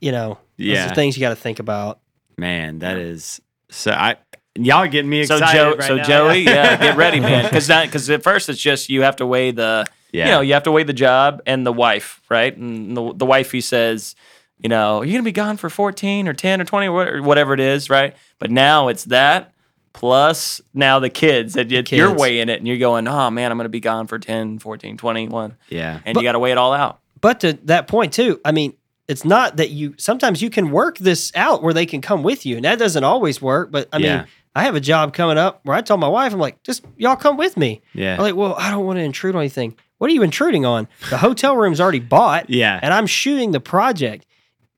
You 0.00 0.12
know, 0.12 0.38
those 0.58 0.66
Yeah. 0.68 0.90
are 0.90 0.94
things 0.94 1.16
you 1.16 1.20
got 1.20 1.30
to 1.30 1.36
think 1.36 1.58
about. 1.58 2.00
Man, 2.36 2.78
that 2.80 2.96
is 2.98 3.40
so. 3.70 3.90
I 3.92 4.16
y'all 4.64 4.76
are 4.78 4.88
getting 4.88 5.10
me 5.10 5.24
So 5.24 5.36
excited. 5.36 5.56
Joe, 5.58 5.74
right 5.76 5.82
so 5.88 5.96
now. 5.96 6.02
Joey, 6.04 6.40
yeah, 6.44 6.76
get 6.76 6.96
ready, 6.96 7.20
man, 7.20 7.44
because 7.44 7.68
because 7.68 8.08
at 8.10 8.22
first 8.22 8.48
it's 8.48 8.60
just 8.60 8.88
you 8.88 9.02
have 9.02 9.16
to 9.16 9.26
weigh 9.26 9.50
the 9.50 9.86
yeah, 10.12 10.24
you 10.26 10.30
know, 10.32 10.40
you 10.40 10.54
have 10.54 10.62
to 10.64 10.72
weigh 10.72 10.84
the 10.84 10.92
job 10.92 11.42
and 11.46 11.66
the 11.66 11.72
wife, 11.72 12.22
right? 12.30 12.56
And 12.56 12.96
the, 12.96 13.12
the 13.14 13.26
wife, 13.26 13.52
he 13.52 13.60
says, 13.60 14.14
you 14.58 14.68
know, 14.70 15.02
you're 15.02 15.12
going 15.12 15.22
to 15.22 15.28
be 15.28 15.32
gone 15.32 15.56
for 15.58 15.68
14 15.68 16.26
or 16.26 16.32
10 16.32 16.60
or 16.62 16.64
20 16.64 16.88
or 16.88 17.22
whatever 17.22 17.52
it 17.52 17.60
is, 17.60 17.90
right? 17.90 18.16
But 18.38 18.50
now 18.50 18.88
it's 18.88 19.04
that 19.04 19.52
plus 19.92 20.60
now 20.72 20.98
the 20.98 21.10
kids 21.10 21.54
that 21.54 21.70
you, 21.70 21.82
you're 21.90 22.14
weighing 22.14 22.48
it 22.48 22.58
and 22.58 22.66
you're 22.68 22.78
going, 22.78 23.06
oh 23.08 23.30
man, 23.30 23.50
I'm 23.50 23.58
going 23.58 23.64
to 23.66 23.68
be 23.68 23.80
gone 23.80 24.06
for 24.06 24.18
10, 24.18 24.58
14, 24.60 24.96
21. 24.96 25.56
yeah, 25.68 26.00
And 26.04 26.14
But- 26.14 26.20
you 26.22 26.26
got 26.28 26.32
to 26.32 26.38
weigh 26.38 26.52
it 26.52 26.58
all 26.58 26.72
out. 26.72 27.00
But 27.20 27.40
to 27.40 27.54
that 27.64 27.88
point 27.88 28.12
too, 28.12 28.40
I 28.44 28.52
mean, 28.52 28.74
it's 29.08 29.24
not 29.24 29.56
that 29.56 29.70
you 29.70 29.94
sometimes 29.98 30.40
you 30.40 30.50
can 30.50 30.70
work 30.70 30.98
this 30.98 31.32
out 31.34 31.62
where 31.62 31.72
they 31.74 31.86
can 31.86 32.00
come 32.00 32.22
with 32.22 32.44
you, 32.46 32.56
and 32.56 32.64
that 32.64 32.78
doesn't 32.78 33.02
always 33.02 33.40
work. 33.42 33.70
But 33.72 33.88
I 33.92 33.96
Yeah. 33.98 34.16
mean, 34.18 34.26
I 34.54 34.62
have 34.64 34.74
a 34.74 34.80
job 34.80 35.12
coming 35.14 35.38
up 35.38 35.60
where 35.64 35.76
I 35.76 35.80
told 35.80 36.00
my 36.00 36.08
wife, 36.08 36.32
I'm 36.32 36.40
like, 36.40 36.62
just 36.62 36.84
y'all 36.96 37.16
come 37.16 37.36
with 37.36 37.56
me. 37.56 37.80
yeah, 37.94 38.14
I'm 38.14 38.20
like, 38.20 38.34
well, 38.34 38.54
I 38.56 38.70
don't 38.70 38.84
want 38.86 38.98
to 38.98 39.02
intrude 39.02 39.34
on 39.36 39.40
anything. 39.42 39.76
What 39.98 40.10
are 40.10 40.14
you 40.14 40.22
intruding 40.22 40.64
on? 40.64 40.88
The 41.10 41.18
hotel 41.18 41.56
room's 41.56 41.80
already 41.80 42.00
bought, 42.00 42.48
yeah, 42.50 42.78
and 42.82 42.92
I'm 42.94 43.06
shooting 43.06 43.52
the 43.52 43.60
project. 43.60 44.26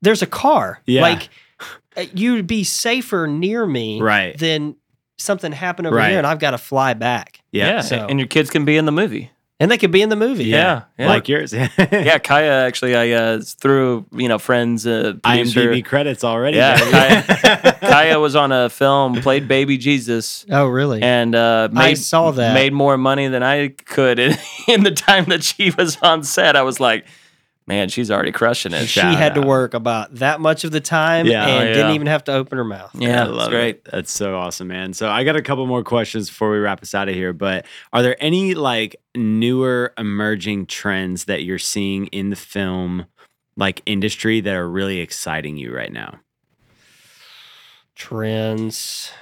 There's 0.02 0.22
a 0.22 0.26
car. 0.26 0.80
Yeah. 0.86 1.02
Like 1.02 1.28
uh, 1.96 2.04
you'd 2.14 2.46
be 2.46 2.64
safer 2.64 3.26
near 3.26 3.66
me 3.66 4.00
Right. 4.00 4.36
than 4.38 4.76
something 5.18 5.52
happened 5.52 5.86
over 5.88 5.96
Right. 5.96 6.08
here 6.10 6.18
and 6.18 6.26
I've 6.26 6.38
got 6.38 6.52
to 6.52 6.58
fly 6.58 6.94
back. 6.94 7.40
yeah, 7.52 7.80
so- 7.82 8.06
and 8.08 8.18
your 8.18 8.28
kids 8.28 8.48
can 8.48 8.64
be 8.64 8.76
in 8.78 8.86
the 8.86 8.92
movie. 8.92 9.30
And 9.60 9.70
they 9.70 9.76
could 9.76 9.90
be 9.90 10.00
in 10.00 10.08
the 10.08 10.16
movie. 10.16 10.44
Yeah, 10.44 10.84
yeah. 10.98 11.08
like 11.08 11.28
yours. 11.28 11.52
Yeah, 11.78 12.18
Kaya 12.18 12.66
actually, 12.66 12.96
I 12.96 13.10
uh, 13.10 13.40
through 13.42 14.06
you 14.12 14.26
know 14.26 14.38
friends, 14.38 14.86
uh, 14.86 15.14
producer. 15.22 15.60
IMDb 15.60 15.84
credits 15.84 16.24
already. 16.24 16.56
Yeah, 16.56 16.78
baby. 17.34 17.76
Kaya 17.86 18.18
was 18.18 18.34
on 18.34 18.52
a 18.52 18.70
film, 18.70 19.20
played 19.20 19.48
Baby 19.48 19.76
Jesus. 19.76 20.46
Oh, 20.50 20.66
really? 20.66 21.02
and 21.02 21.34
uh, 21.34 21.68
made, 21.70 21.82
I 21.82 21.94
saw 21.94 22.30
that. 22.30 22.54
made 22.54 22.72
more 22.72 22.96
money 22.96 23.28
than 23.28 23.42
I 23.42 23.68
could 23.68 24.18
in, 24.18 24.38
in 24.68 24.82
the 24.82 24.92
time 24.92 25.26
that 25.26 25.44
she 25.44 25.70
was 25.70 25.98
on 26.00 26.24
set. 26.24 26.56
I 26.56 26.62
was 26.62 26.80
like, 26.80 27.04
man, 27.70 27.88
she's 27.88 28.10
already 28.10 28.32
crushing 28.32 28.72
it. 28.72 28.80
she 28.80 29.00
Shout 29.00 29.16
had 29.16 29.34
to 29.36 29.40
work 29.42 29.74
about 29.74 30.12
that 30.16 30.40
much 30.40 30.64
of 30.64 30.72
the 30.72 30.80
time 30.80 31.24
Yeah. 31.26 31.46
and 31.46 31.68
Oh, 31.68 31.72
didn't 31.72 31.94
even 31.94 32.08
have 32.08 32.24
to 32.24 32.32
open 32.32 32.58
her 32.58 32.64
mouth. 32.64 32.90
Yeah, 32.94 33.08
I 33.22 33.24
that's 33.26 33.30
love 33.30 33.50
great. 33.50 33.76
it. 33.76 33.84
That's 33.92 34.10
so 34.12 34.36
awesome, 34.36 34.68
man. 34.68 34.92
So 34.92 35.08
I 35.08 35.22
got 35.24 35.36
a 35.36 35.42
couple 35.42 35.64
more 35.66 35.84
questions 35.84 36.28
before 36.28 36.50
we 36.50 36.58
wrap 36.58 36.82
us 36.82 36.94
out 36.94 37.08
of 37.08 37.14
here. 37.14 37.32
But 37.32 37.66
are 37.92 38.02
there 38.02 38.16
any 38.18 38.54
like 38.54 38.96
newer 39.14 39.92
emerging 39.96 40.66
trends 40.66 41.26
that 41.26 41.44
you're 41.44 41.58
seeing 41.58 42.06
in 42.08 42.30
the 42.30 42.36
film 42.36 43.06
like 43.56 43.82
industry 43.86 44.40
that 44.40 44.54
are 44.54 44.68
really 44.68 44.98
exciting 44.98 45.56
you 45.56 45.72
right 45.74 45.92
now? 45.92 46.18
Trends. 47.94 49.12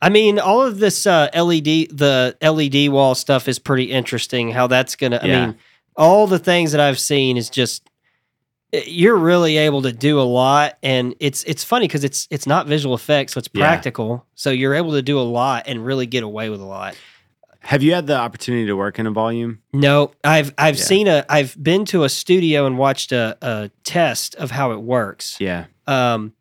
I 0.00 0.08
mean, 0.08 0.38
all 0.38 0.62
of 0.62 0.78
this 0.78 1.06
uh, 1.06 1.28
LED, 1.34 1.64
the 1.90 2.36
LED 2.42 2.90
wall 2.92 3.14
stuff 3.14 3.48
is 3.48 3.58
pretty 3.58 3.84
interesting. 3.84 4.50
How 4.50 4.66
that's 4.66 4.96
gonna. 4.96 5.18
I 5.22 5.26
mean, 5.26 5.56
all 5.96 6.26
the 6.26 6.38
things 6.38 6.72
that 6.72 6.80
I've 6.80 6.98
seen 6.98 7.36
is 7.36 7.48
just 7.50 7.88
you're 8.86 9.16
really 9.16 9.56
able 9.56 9.82
to 9.82 9.92
do 9.92 10.20
a 10.20 10.22
lot, 10.22 10.76
and 10.82 11.14
it's 11.20 11.42
it's 11.44 11.64
funny 11.64 11.86
because 11.86 12.04
it's 12.04 12.26
it's 12.30 12.46
not 12.46 12.66
visual 12.66 12.94
effects, 12.94 13.32
so 13.34 13.38
it's 13.38 13.48
Yeah. 13.52 13.64
practical. 13.66 14.26
So 14.34 14.50
you're 14.50 14.74
able 14.74 14.92
to 14.92 15.02
do 15.02 15.18
a 15.18 15.22
lot 15.22 15.64
and 15.66 15.84
really 15.84 16.06
get 16.06 16.22
away 16.22 16.50
with 16.50 16.60
a 16.60 16.64
lot. 16.66 16.96
Have 17.60 17.82
you 17.82 17.94
had 17.94 18.06
the 18.06 18.16
opportunity 18.16 18.66
to 18.66 18.76
work 18.76 18.98
in 18.98 19.06
a 19.06 19.10
volume? 19.10 19.58
No, 19.72 20.12
I've 20.22 20.54
I've 20.58 20.76
Yeah. 20.76 20.84
seen 20.84 21.08
a 21.08 21.24
I've 21.28 21.56
been 21.62 21.84
to 21.86 22.04
a 22.04 22.08
studio 22.08 22.66
and 22.66 22.78
watched 22.78 23.12
a, 23.12 23.36
a 23.42 23.70
test 23.84 24.34
of 24.36 24.50
how 24.52 24.72
it 24.72 24.80
works. 24.82 25.36
Yeah. 25.40 25.64
Um, 25.86 26.32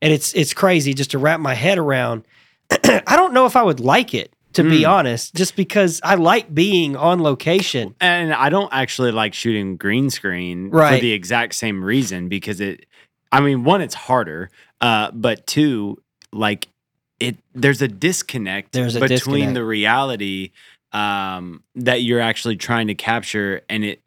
and 0.00 0.12
it's 0.12 0.32
it's 0.34 0.54
crazy 0.54 0.94
just 0.94 1.10
to 1.12 1.18
wrap 1.18 1.40
my 1.40 1.54
head 1.54 1.78
around. 1.78 2.24
I 2.70 3.16
don't 3.16 3.32
know 3.32 3.46
if 3.46 3.56
I 3.56 3.62
would 3.62 3.80
like 3.80 4.14
it 4.14 4.32
to 4.58 4.68
be 4.68 4.82
Mm. 4.82 4.90
honest, 4.90 5.34
just 5.34 5.56
because 5.56 6.00
I 6.04 6.14
like 6.16 6.52
being 6.54 6.94
on 6.96 7.22
location. 7.22 7.94
And 8.00 8.32
I 8.34 8.48
don't 8.48 8.72
actually 8.72 9.12
like 9.12 9.34
shooting 9.34 9.76
green 9.76 10.10
screen 10.10 10.70
right. 10.70 10.96
for 10.96 11.00
the 11.00 11.12
exact 11.12 11.54
same 11.54 11.82
reason 11.82 12.28
because 12.28 12.60
it 12.60 12.84
I 13.32 13.40
mean, 13.40 13.64
one, 13.64 13.80
it's 13.82 13.94
harder, 13.94 14.50
uh, 14.80 15.10
but 15.12 15.46
two, 15.46 16.00
like 16.32 16.68
it 17.20 17.36
there's 17.54 17.82
a 17.82 17.88
disconnect 17.88 18.72
There's 18.72 18.96
a 18.96 19.00
between 19.00 19.16
disconnect. 19.16 19.54
the 19.54 19.64
reality 19.64 20.50
um, 20.92 21.62
that 21.74 22.02
you're 22.02 22.20
actually 22.20 22.56
trying 22.56 22.86
to 22.88 22.94
capture 22.94 23.60
and 23.68 23.84
it 23.84 24.00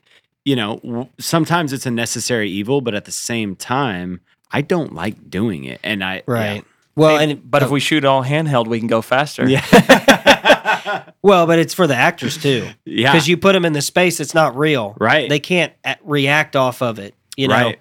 you 0.43 0.56
know, 0.56 0.78
w- 0.84 1.08
sometimes 1.20 1.72
it's 1.72 1.86
a 1.86 1.91
necessary 1.91 2.49
evil, 2.49 2.82
but 2.82 2.95
at 2.95 3.06
the 3.06 3.12
same 3.12 3.56
time, 3.56 4.22
I 4.52 4.62
don't 4.62 4.93
like 4.95 5.30
doing 5.30 5.66
it. 5.66 5.80
And 5.84 6.04
I 6.04 6.24
Right. 6.26 6.64
Well, 6.95 7.18
Hey, 7.20 7.32
and 7.32 7.49
but 7.52 7.62
if 7.64 7.70
we 7.70 7.80
shoot 7.80 8.04
all 8.04 8.24
handheld, 8.24 8.68
we 8.68 8.80
can 8.80 8.88
go 8.88 9.02
faster. 9.04 9.47
Yeah. 9.47 9.64
Yeah. 10.26 11.03
well, 11.22 11.47
but 11.47 11.59
it's 11.59 11.74
for 11.74 11.88
the 11.88 11.95
actors 11.95 12.38
too, 12.38 12.67
yeah. 12.86 13.11
because 13.11 13.28
you 13.28 13.38
put 13.38 13.53
them 13.53 13.65
in 13.65 13.74
the 13.74 13.82
space 13.82 14.17
that's 14.17 14.34
not 14.34 14.55
real. 14.57 14.95
right. 14.99 15.30
They 15.30 15.39
can't 15.39 15.74
react 16.03 16.55
off 16.55 16.82
of 16.82 16.99
it. 16.99 17.15
You 17.38 17.47
know. 17.47 17.55
Right. 17.55 17.80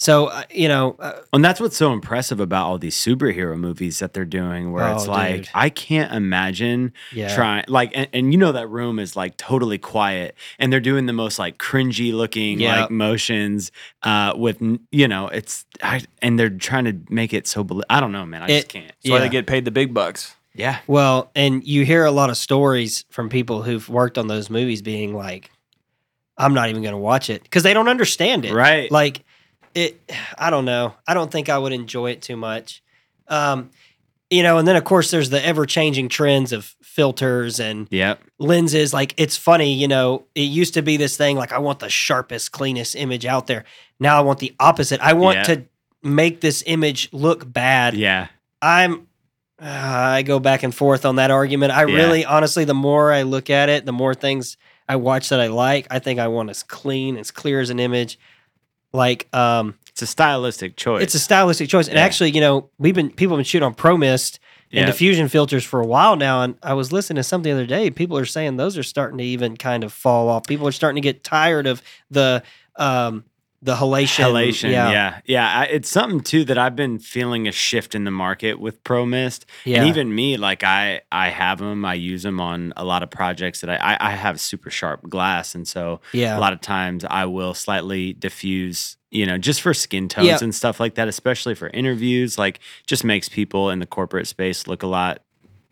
So 0.00 0.26
uh, 0.26 0.44
you 0.52 0.68
know, 0.68 0.94
uh, 1.00 1.22
And 1.32 1.44
that's 1.44 1.58
what's 1.60 1.76
so 1.76 1.92
impressive 1.92 2.38
about 2.38 2.66
all 2.66 2.78
these 2.78 2.94
superhero 2.94 3.58
movies 3.58 3.98
that 3.98 4.12
they're 4.12 4.24
doing, 4.24 4.70
where 4.70 4.92
it's 4.92 5.08
Oh, 5.08 5.10
like, 5.10 5.36
dude. 5.36 5.48
I 5.54 5.70
can't 5.70 6.12
imagine 6.12 6.92
yeah. 7.12 7.34
trying, 7.34 7.64
like, 7.66 7.90
and, 7.94 8.06
and 8.12 8.32
you 8.32 8.38
know, 8.38 8.52
that 8.52 8.68
room 8.68 9.00
is 9.00 9.16
like 9.16 9.36
totally 9.36 9.76
quiet 9.76 10.36
and 10.60 10.72
they're 10.72 10.78
doing 10.78 11.06
the 11.06 11.12
most 11.12 11.40
like 11.40 11.58
cringy 11.58 12.12
looking 12.12 12.60
Yeah. 12.60 12.82
like 12.82 12.90
motions 12.92 13.72
uh, 14.04 14.34
with, 14.36 14.62
you 14.92 15.08
know, 15.08 15.26
it's, 15.28 15.66
I, 15.82 16.02
and 16.22 16.38
they're 16.38 16.48
trying 16.48 16.84
to 16.84 16.96
make 17.12 17.34
it 17.34 17.48
so, 17.48 17.64
beli- 17.64 17.82
I 17.90 17.98
don't 17.98 18.12
know, 18.12 18.24
man. 18.24 18.42
I 18.44 18.46
just 18.46 18.68
can't. 18.68 18.86
That's 18.86 19.10
why 19.10 19.16
Yeah. 19.16 19.22
they 19.24 19.28
get 19.30 19.48
paid 19.48 19.64
the 19.64 19.72
big 19.72 19.92
bucks. 19.92 20.32
Yeah. 20.58 20.80
Well, 20.86 21.30
and 21.34 21.64
you 21.66 21.84
hear 21.84 22.04
a 22.04 22.10
lot 22.10 22.28
of 22.30 22.36
stories 22.36 23.04
from 23.10 23.28
people 23.28 23.62
who've 23.62 23.88
worked 23.88 24.18
on 24.18 24.26
those 24.26 24.50
movies 24.50 24.82
being 24.82 25.14
like, 25.14 25.50
I'm 26.36 26.52
not 26.54 26.68
even 26.68 26.82
going 26.82 26.92
to 26.92 26.98
watch 26.98 27.30
it 27.30 27.42
because 27.42 27.62
they 27.62 27.72
don't 27.74 27.88
understand 27.88 28.44
it. 28.44 28.52
Right. 28.52 28.90
Like, 28.92 29.24
it, 29.74 30.00
I 30.36 30.50
don't 30.50 30.64
know. 30.64 30.94
I 31.06 31.14
don't 31.14 31.30
think 31.30 31.48
I 31.48 31.58
would 31.58 31.72
enjoy 31.72 32.10
it 32.10 32.22
too 32.22 32.36
much. 32.36 32.82
Um, 33.28 33.70
you 34.30 34.42
know, 34.42 34.58
and 34.58 34.68
then 34.68 34.76
of 34.76 34.84
course 34.84 35.10
there's 35.10 35.30
the 35.30 35.44
ever 35.44 35.64
changing 35.64 36.08
trends 36.10 36.52
of 36.52 36.74
filters 36.82 37.58
and 37.60 37.88
Yep. 37.90 38.20
lenses. 38.38 38.92
Like, 38.92 39.14
it's 39.16 39.36
funny, 39.36 39.72
you 39.74 39.88
know, 39.88 40.24
it 40.34 40.42
used 40.42 40.74
to 40.74 40.82
be 40.82 40.96
this 40.96 41.16
thing 41.16 41.36
like, 41.36 41.52
I 41.52 41.58
want 41.58 41.78
the 41.80 41.88
sharpest, 41.88 42.52
cleanest 42.52 42.94
image 42.94 43.24
out 43.26 43.46
there. 43.46 43.64
Now 43.98 44.18
I 44.18 44.20
want 44.20 44.38
the 44.40 44.54
opposite. 44.60 45.00
I 45.00 45.14
want 45.14 45.38
Yeah. 45.38 45.42
to 45.54 45.64
make 46.02 46.40
this 46.40 46.62
image 46.66 47.08
look 47.12 47.50
bad. 47.50 47.94
Yeah. 47.94 48.28
I'm 48.62 49.07
uh, 49.60 49.64
I 49.66 50.22
go 50.22 50.38
back 50.38 50.62
and 50.62 50.74
forth 50.74 51.04
on 51.04 51.16
that 51.16 51.30
argument. 51.30 51.72
I 51.72 51.84
Yeah. 51.84 51.94
really 51.96 52.24
honestly 52.24 52.64
the 52.64 52.74
more 52.74 53.12
I 53.12 53.22
look 53.22 53.50
at 53.50 53.68
it, 53.68 53.84
the 53.86 53.92
more 53.92 54.14
things 54.14 54.56
I 54.88 54.96
watch 54.96 55.28
that 55.30 55.40
I 55.40 55.48
like, 55.48 55.86
I 55.90 55.98
think 55.98 56.18
I 56.20 56.28
want 56.28 56.50
as 56.50 56.62
clean, 56.62 57.16
as 57.16 57.30
clear 57.30 57.60
as 57.60 57.70
an 57.70 57.80
image. 57.80 58.18
Like 58.92 59.28
um 59.34 59.74
It's 59.90 60.02
a 60.02 60.06
stylistic 60.06 60.76
choice. 60.76 61.02
it's 61.02 61.14
a 61.14 61.18
stylistic 61.18 61.68
choice. 61.68 61.88
And 61.88 61.96
Yeah. 61.98 62.04
actually, 62.04 62.30
you 62.30 62.40
know, 62.40 62.70
we've 62.78 62.94
been 62.94 63.10
people 63.10 63.36
have 63.36 63.38
been 63.38 63.44
shooting 63.44 63.66
on 63.66 63.74
Pro 63.74 63.96
Mist 63.96 64.38
and 64.72 64.86
diffusion 64.86 65.28
filters 65.28 65.64
for 65.64 65.80
a 65.80 65.86
while 65.86 66.14
now. 66.16 66.42
And 66.42 66.54
I 66.62 66.74
was 66.74 66.92
listening 66.92 67.16
to 67.16 67.22
something 67.22 67.50
the 67.50 67.58
other 67.58 67.66
day. 67.66 67.90
People 67.90 68.16
are 68.18 68.24
saying 68.26 68.56
those 68.58 68.76
are 68.78 68.82
starting 68.82 69.18
to 69.18 69.24
even 69.24 69.56
kind 69.56 69.82
of 69.82 69.92
fall 69.92 70.28
off. 70.28 70.46
People 70.46 70.68
are 70.68 70.72
starting 70.72 71.02
to 71.02 71.06
get 71.06 71.24
tired 71.24 71.66
of 71.66 71.82
the 72.10 72.42
um 72.76 73.24
the 73.60 73.74
halation. 73.74 74.24
Halation, 74.24 74.70
yeah, 74.70 75.20
yeah. 75.24 75.60
I, 75.60 75.64
it's 75.64 75.88
something 75.88 76.20
too 76.20 76.44
that 76.44 76.58
I've 76.58 76.76
been 76.76 76.98
feeling 77.00 77.48
a 77.48 77.52
shift 77.52 77.94
in 77.96 78.04
the 78.04 78.10
market 78.12 78.60
with 78.60 78.82
Pro 78.84 79.04
Mist, 79.04 79.46
Yeah. 79.64 79.78
and 79.80 79.88
even 79.88 80.14
me, 80.14 80.36
like 80.36 80.62
I, 80.62 81.00
I 81.10 81.30
have 81.30 81.58
them, 81.58 81.84
I 81.84 81.94
use 81.94 82.22
them 82.22 82.40
on 82.40 82.72
a 82.76 82.84
lot 82.84 83.02
of 83.02 83.10
projects 83.10 83.60
that 83.62 83.70
I, 83.70 83.76
I, 83.76 83.96
I 84.00 84.10
have 84.12 84.40
super 84.40 84.70
sharp 84.70 85.08
glass, 85.08 85.54
and 85.56 85.66
so 85.66 86.00
Yeah. 86.12 86.38
a 86.38 86.40
lot 86.40 86.52
of 86.52 86.60
times 86.60 87.04
I 87.04 87.24
will 87.24 87.52
slightly 87.52 88.12
diffuse, 88.12 88.96
you 89.10 89.26
know, 89.26 89.38
just 89.38 89.60
for 89.60 89.74
skin 89.74 90.08
tones 90.08 90.26
Yeah. 90.28 90.38
and 90.40 90.54
stuff 90.54 90.78
like 90.78 90.94
that, 90.94 91.08
especially 91.08 91.56
for 91.56 91.68
interviews. 91.70 92.38
Like, 92.38 92.60
just 92.86 93.02
makes 93.02 93.28
people 93.28 93.70
in 93.70 93.80
the 93.80 93.86
corporate 93.86 94.28
space 94.28 94.68
look 94.68 94.84
a 94.84 94.86
lot 94.86 95.22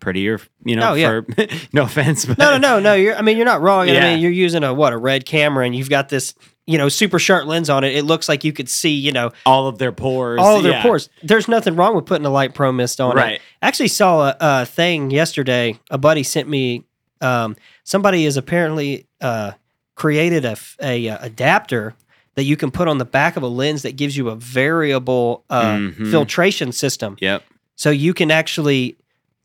prettier, 0.01 0.39
you 0.65 0.75
know. 0.75 0.91
Oh, 0.91 0.93
yeah. 0.93 1.21
For 1.21 1.47
no 1.73 1.83
offense, 1.83 2.25
but 2.25 2.37
No, 2.37 2.51
no, 2.51 2.57
no, 2.57 2.79
no. 2.81 2.93
You're. 2.95 3.15
I 3.15 3.21
mean, 3.21 3.37
you're 3.37 3.45
not 3.45 3.61
wrong. 3.61 3.89
I 3.89 3.99
mean, 3.99 4.19
you're 4.19 4.29
using 4.31 4.63
a 4.63 4.73
what 4.73 4.91
a 4.93 4.97
red 4.97 5.25
camera, 5.25 5.65
and 5.65 5.73
you've 5.75 5.89
got 5.89 6.09
this, 6.09 6.35
you 6.67 6.77
know, 6.77 6.89
super 6.89 7.17
sharp 7.17 7.47
lens 7.47 7.69
on 7.69 7.83
it. 7.83 7.95
It 7.95 8.03
looks 8.03 8.27
like 8.29 8.43
you 8.43 8.53
could 8.53 8.69
see, 8.69 8.91
you 8.91 9.11
know, 9.11 9.31
all 9.45 9.67
of 9.67 9.77
their 9.79 9.91
pores, 9.93 10.39
all 10.39 10.57
of 10.57 10.63
their 10.63 10.73
yeah. 10.73 10.81
pores. 10.83 11.09
There's 11.23 11.47
nothing 11.47 11.75
wrong 11.75 11.95
with 11.95 12.05
putting 12.05 12.25
a 12.25 12.29
light 12.29 12.53
pro 12.53 12.71
mist 12.71 12.99
on 13.01 13.15
Right. 13.15 13.35
it. 13.35 13.41
Actually, 13.61 13.87
saw 13.87 14.27
a, 14.29 14.35
a 14.39 14.65
thing 14.65 15.09
yesterday. 15.09 15.79
A 15.89 15.97
buddy 15.97 16.23
sent 16.23 16.47
me. 16.49 16.83
Um, 17.21 17.55
somebody 17.83 18.25
has 18.25 18.37
apparently 18.37 19.07
uh, 19.21 19.53
created 19.95 20.45
a 20.45 21.09
uh, 21.09 21.17
adapter 21.21 21.95
that 22.35 22.43
you 22.43 22.55
can 22.55 22.69
put 22.69 22.87
on 22.87 22.99
the 22.99 23.05
back 23.05 23.35
of 23.37 23.41
a 23.43 23.47
lens 23.47 23.81
that 23.81 23.95
gives 23.95 24.15
you 24.15 24.29
a 24.29 24.35
variable 24.35 25.43
uh, 25.49 25.73
Mhm. 25.77 26.11
filtration 26.11 26.71
system. 26.71 27.17
Yep. 27.19 27.43
So 27.75 27.89
you 27.89 28.13
can 28.13 28.29
actually 28.29 28.95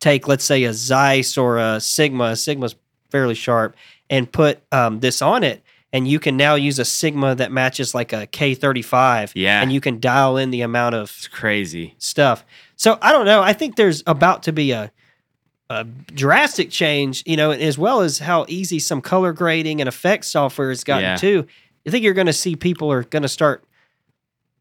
take, 0.00 0.26
let's 0.28 0.44
say, 0.44 0.64
a 0.64 0.72
Zeiss 0.74 1.38
or 1.38 1.58
a 1.58 1.80
Sigma. 1.80 2.24
A 2.24 2.36
Sigma's 2.36 2.74
fairly 3.10 3.34
sharp, 3.34 3.76
and 4.10 4.30
put 4.30 4.60
um, 4.72 5.00
this 5.00 5.22
on 5.22 5.42
it, 5.44 5.62
and 5.92 6.08
you 6.08 6.18
can 6.18 6.36
now 6.36 6.54
use 6.54 6.78
a 6.78 6.84
Sigma 6.84 7.34
that 7.34 7.52
matches 7.52 7.94
like 7.94 8.12
a 8.12 8.26
K35. 8.26 9.32
Yeah. 9.34 9.60
and 9.62 9.72
you 9.72 9.80
can 9.80 10.00
dial 10.00 10.36
in 10.36 10.50
the 10.50 10.62
amount 10.62 10.94
of 10.94 11.10
It's 11.18 11.28
crazy. 11.28 11.94
stuff. 11.98 12.44
So 12.76 12.98
I 13.02 13.12
don't 13.12 13.26
know. 13.26 13.42
I 13.42 13.52
think 13.52 13.76
there's 13.76 14.02
about 14.06 14.42
to 14.44 14.52
be 14.52 14.70
a 14.72 14.90
a 15.70 15.84
drastic 15.84 16.70
change, 16.70 17.22
you 17.24 17.36
know, 17.36 17.50
as 17.50 17.78
well 17.78 18.02
as 18.02 18.18
how 18.18 18.44
easy 18.46 18.78
some 18.78 19.00
color 19.00 19.32
grading 19.32 19.80
and 19.80 19.88
effects 19.88 20.28
software 20.28 20.68
has 20.68 20.84
gotten 20.84 21.04
Yeah. 21.04 21.16
too. 21.16 21.46
I 21.86 21.90
think 21.90 22.04
you're 22.04 22.12
going 22.14 22.26
to 22.26 22.32
see 22.34 22.56
people 22.56 22.92
are 22.92 23.04
going 23.04 23.22
to 23.22 23.28
start, 23.28 23.64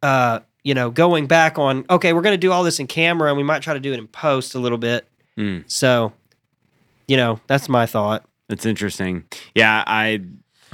uh, 0.02 0.40
you 0.64 0.74
know, 0.74 0.90
going 0.90 1.28
back 1.28 1.60
on. 1.60 1.86
Okay, 1.90 2.14
we're 2.14 2.22
going 2.22 2.34
to 2.34 2.38
do 2.38 2.52
all 2.52 2.64
this 2.64 2.80
in 2.80 2.88
camera, 2.88 3.28
and 3.30 3.38
we 3.38 3.44
might 3.44 3.62
try 3.62 3.74
to 3.74 3.80
do 3.80 3.92
it 3.92 4.00
in 4.00 4.08
post 4.08 4.56
a 4.56 4.60
little 4.60 4.78
bit. 4.78 5.06
Mm. 5.38 5.64
So, 5.70 6.14
you 7.08 7.18
know, 7.18 7.40
that's 7.48 7.68
my 7.68 7.86
thought. 7.86 8.24
That's 8.48 8.66
interesting. 8.66 9.26
Yeah, 9.54 9.84
I 9.86 10.22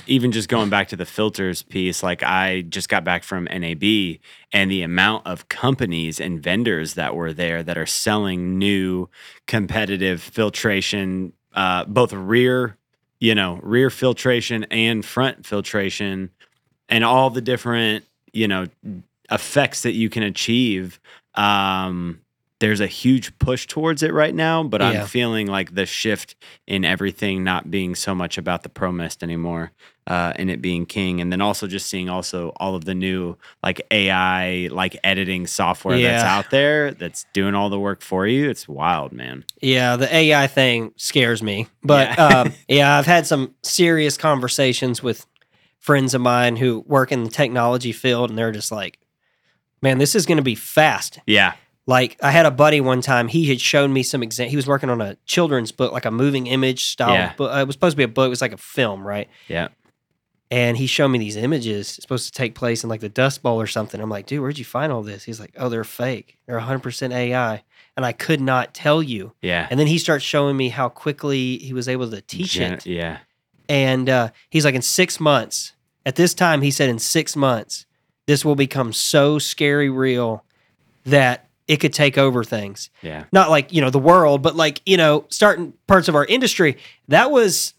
even 0.07 0.31
just 0.31 0.49
going 0.49 0.69
back 0.69 0.87
to 0.89 0.95
the 0.95 1.05
filters 1.05 1.63
piece, 1.63 2.03
like 2.03 2.23
I 2.23 2.61
just 2.61 2.89
got 2.89 3.03
back 3.03 3.23
from 3.23 3.45
NAB 3.45 4.19
and 4.51 4.71
the 4.71 4.81
amount 4.81 5.27
of 5.27 5.49
companies 5.49 6.19
and 6.19 6.41
vendors 6.41 6.93
that 6.95 7.15
were 7.15 7.33
there 7.33 7.63
that 7.63 7.77
are 7.77 7.85
selling 7.85 8.57
new 8.57 9.09
competitive 9.45 10.21
filtration, 10.21 11.33
uh, 11.53 11.85
both 11.85 12.13
rear, 12.13 12.77
you 13.19 13.35
know, 13.35 13.59
rear 13.63 13.89
filtration 13.89 14.63
and 14.65 15.03
front 15.05 15.45
filtration, 15.45 16.29
and 16.89 17.03
all 17.03 17.29
the 17.29 17.41
different, 17.41 18.05
you 18.33 18.47
know, 18.47 18.67
effects 19.31 19.81
that 19.81 19.93
you 19.93 20.09
can 20.09 20.23
achieve. 20.23 20.99
Um, 21.35 22.21
there's 22.59 22.79
a 22.79 22.87
huge 22.87 23.37
push 23.37 23.67
towards 23.67 24.01
it 24.01 24.13
right 24.13 24.33
now, 24.33 24.63
but 24.63 24.81
Yeah. 24.81 25.01
I'm 25.01 25.07
feeling 25.07 25.47
like 25.47 25.75
the 25.75 25.85
shift 25.85 26.35
in 26.65 26.85
everything 26.85 27.43
not 27.43 27.69
being 27.69 27.93
so 27.93 28.15
much 28.15 28.37
about 28.37 28.63
the 28.63 28.69
promist 28.69 29.21
anymore, 29.21 29.71
uh, 30.07 30.31
and 30.37 30.49
it 30.49 30.61
being 30.61 30.85
king, 30.85 31.19
and 31.21 31.31
then 31.31 31.41
also 31.41 31.67
just 31.67 31.87
seeing 31.89 32.09
also 32.09 32.53
all 32.57 32.73
of 32.75 32.85
the 32.85 32.95
new 32.95 33.35
like 33.61 33.85
AI 33.91 34.69
like 34.71 34.97
editing 35.03 35.45
software 35.45 35.99
that's 36.01 36.23
out 36.23 36.49
there 36.49 36.91
that's 36.91 37.25
doing 37.33 37.53
all 37.53 37.69
the 37.69 37.79
work 37.79 38.01
for 38.01 38.25
you. 38.25 38.49
It's 38.49 38.67
wild, 38.67 39.11
man. 39.11 39.43
Yeah, 39.61 39.97
the 39.97 40.13
AI 40.15 40.47
thing 40.47 40.93
scares 40.95 41.43
me. 41.43 41.67
But 41.83 42.17
Yeah. 42.17 42.25
um, 42.27 42.53
yeah, 42.67 42.97
I've 42.97 43.05
had 43.05 43.27
some 43.27 43.53
serious 43.63 44.17
conversations 44.17 45.03
with 45.03 45.25
friends 45.79 46.13
of 46.13 46.21
mine 46.21 46.55
who 46.55 46.85
work 46.87 47.11
in 47.11 47.23
the 47.25 47.29
technology 47.29 47.91
field, 47.91 48.29
and 48.29 48.37
they're 48.39 48.51
just 48.51 48.71
like, 48.71 48.99
"Man, 49.81 49.97
this 49.97 50.15
is 50.15 50.25
going 50.25 50.37
to 50.37 50.41
be 50.43 50.55
fast." 50.55 51.19
Yeah. 51.27 51.53
Like 51.89 52.17
I 52.21 52.31
had 52.31 52.45
a 52.45 52.51
buddy 52.51 52.81
one 52.81 52.99
time. 52.99 53.29
He 53.29 53.47
had 53.47 53.61
shown 53.61 53.93
me 53.93 54.03
some 54.03 54.21
exam. 54.21 54.49
He 54.49 54.57
was 54.57 54.67
working 54.67 54.89
on 54.89 54.99
a 54.99 55.15
children's 55.25 55.71
book, 55.71 55.93
like 55.93 56.03
a 56.03 56.11
moving 56.11 56.45
image 56.47 56.83
style. 56.83 57.13
Yeah. 57.13 57.33
book. 57.35 57.55
It 57.55 57.65
was 57.65 57.75
supposed 57.75 57.93
to 57.93 57.97
be 57.97 58.03
a 58.03 58.09
book. 58.09 58.25
It 58.25 58.29
was 58.29 58.41
like 58.41 58.51
a 58.51 58.57
film, 58.57 59.07
right? 59.07 59.29
Yeah. 59.47 59.69
And 60.49 60.77
he 60.77 60.87
showed 60.87 61.09
me 61.09 61.19
these 61.19 61.35
images. 61.35 61.89
It's 61.89 62.03
supposed 62.03 62.27
to 62.27 62.31
take 62.31 62.55
place 62.55 62.83
in 62.83 62.89
like 62.89 63.01
the 63.01 63.09
Dust 63.09 63.43
Bowl 63.43 63.59
or 63.59 63.67
something. 63.67 63.99
I'm 63.99 64.09
like, 64.09 64.27
dude, 64.27 64.41
where'd 64.41 64.57
you 64.57 64.65
find 64.65 64.93
all 64.93 65.03
this? 65.03 65.23
He's 65.23 65.39
like, 65.39 65.53
oh, 65.57 65.67
they're 65.67 65.83
fake. 65.83 66.37
They're 66.45 66.59
100% 66.59 67.13
AI. 67.13 67.63
And 67.97 68.05
I 68.05 68.13
could 68.13 68.39
not 68.39 68.73
tell 68.73 69.03
you. 69.03 69.33
Yeah. 69.41 69.67
And 69.69 69.79
then 69.79 69.87
he 69.87 69.97
starts 69.97 70.23
showing 70.23 70.55
me 70.55 70.69
how 70.69 70.87
quickly 70.87 71.57
he 71.57 71.73
was 71.73 71.89
able 71.89 72.09
to 72.11 72.21
teach 72.21 72.53
Gen- 72.53 72.73
it. 72.73 72.85
Yeah. 72.85 73.17
And 73.67 74.09
uh, 74.09 74.29
he's 74.49 74.63
like, 74.63 74.75
in 74.75 74.81
six 74.81 75.19
months, 75.19 75.73
at 76.05 76.15
this 76.15 76.33
time, 76.33 76.61
he 76.61 76.71
said, 76.71 76.89
in 76.89 76.99
six 76.99 77.35
months, 77.35 77.85
this 78.25 78.45
will 78.45 78.55
become 78.55 78.93
so 78.93 79.39
scary 79.39 79.89
real 79.89 80.45
that 81.05 81.49
it 81.67 81.77
could 81.77 81.91
take 81.93 82.17
over 82.17 82.45
things. 82.45 82.89
Yeah. 83.01 83.25
Not 83.33 83.49
like, 83.49 83.73
you 83.73 83.81
know, 83.81 83.89
the 83.89 83.99
world, 83.99 84.41
but 84.41 84.55
like, 84.55 84.81
you 84.85 84.95
know, 84.95 85.25
certain 85.29 85.73
parts 85.87 86.07
of 86.07 86.15
our 86.15 86.23
industry. 86.23 86.77
That 87.09 87.31
was 87.31 87.73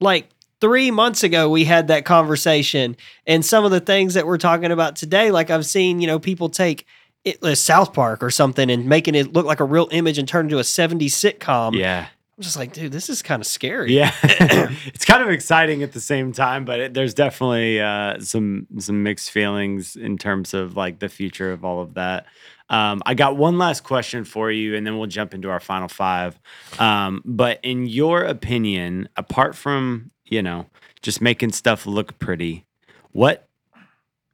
like 0.00 0.30
three 0.60 0.90
months 0.90 1.22
ago, 1.22 1.48
we 1.48 1.64
had 1.64 1.88
that 1.88 2.04
conversation. 2.04 2.96
And 3.26 3.44
some 3.44 3.64
of 3.64 3.70
the 3.70 3.80
things 3.80 4.14
that 4.14 4.26
we're 4.26 4.38
talking 4.38 4.70
about 4.70 4.96
today, 4.96 5.30
like 5.30 5.50
I've 5.50 5.66
seen, 5.66 6.00
you 6.00 6.06
know, 6.06 6.18
people 6.18 6.48
take 6.48 6.86
it, 7.24 7.42
uh, 7.42 7.54
South 7.54 7.92
Park 7.92 8.22
or 8.22 8.30
something 8.30 8.70
and 8.70 8.86
making 8.86 9.14
it 9.14 9.32
look 9.32 9.46
like 9.46 9.60
a 9.60 9.64
real 9.64 9.88
image 9.90 10.18
and 10.18 10.28
turn 10.28 10.46
it 10.46 10.48
into 10.48 10.58
a 10.58 10.62
70s 10.62 11.06
sitcom. 11.06 11.74
Yeah. 11.74 12.06
I'm 12.40 12.44
just 12.44 12.56
like, 12.56 12.72
dude, 12.72 12.90
this 12.90 13.10
is 13.10 13.20
kind 13.20 13.42
of 13.42 13.46
scary. 13.46 13.94
Yeah, 13.94 14.14
it's 14.22 15.04
kind 15.04 15.22
of 15.22 15.28
exciting 15.28 15.82
at 15.82 15.92
the 15.92 16.00
same 16.00 16.32
time, 16.32 16.64
but 16.64 16.80
it, 16.80 16.94
there's 16.94 17.12
definitely 17.12 17.78
uh, 17.82 18.18
some 18.20 18.66
some 18.78 19.02
mixed 19.02 19.30
feelings 19.30 19.94
in 19.94 20.16
terms 20.16 20.54
of 20.54 20.74
like 20.74 21.00
the 21.00 21.10
future 21.10 21.52
of 21.52 21.66
all 21.66 21.82
of 21.82 21.92
that. 21.94 22.24
Um, 22.70 23.02
I 23.04 23.12
got 23.12 23.36
one 23.36 23.58
last 23.58 23.82
question 23.82 24.24
for 24.24 24.50
you, 24.50 24.74
and 24.74 24.86
then 24.86 24.96
we'll 24.96 25.06
jump 25.06 25.34
into 25.34 25.50
our 25.50 25.60
final 25.60 25.88
five. 25.88 26.40
Um, 26.78 27.20
but 27.26 27.60
in 27.62 27.84
your 27.84 28.22
opinion, 28.22 29.10
apart 29.18 29.54
from 29.54 30.10
you 30.30 30.42
know 30.42 30.66
just 31.02 31.20
making 31.20 31.52
stuff 31.52 31.86
look 31.86 32.18
pretty, 32.18 32.64
what 33.12 33.48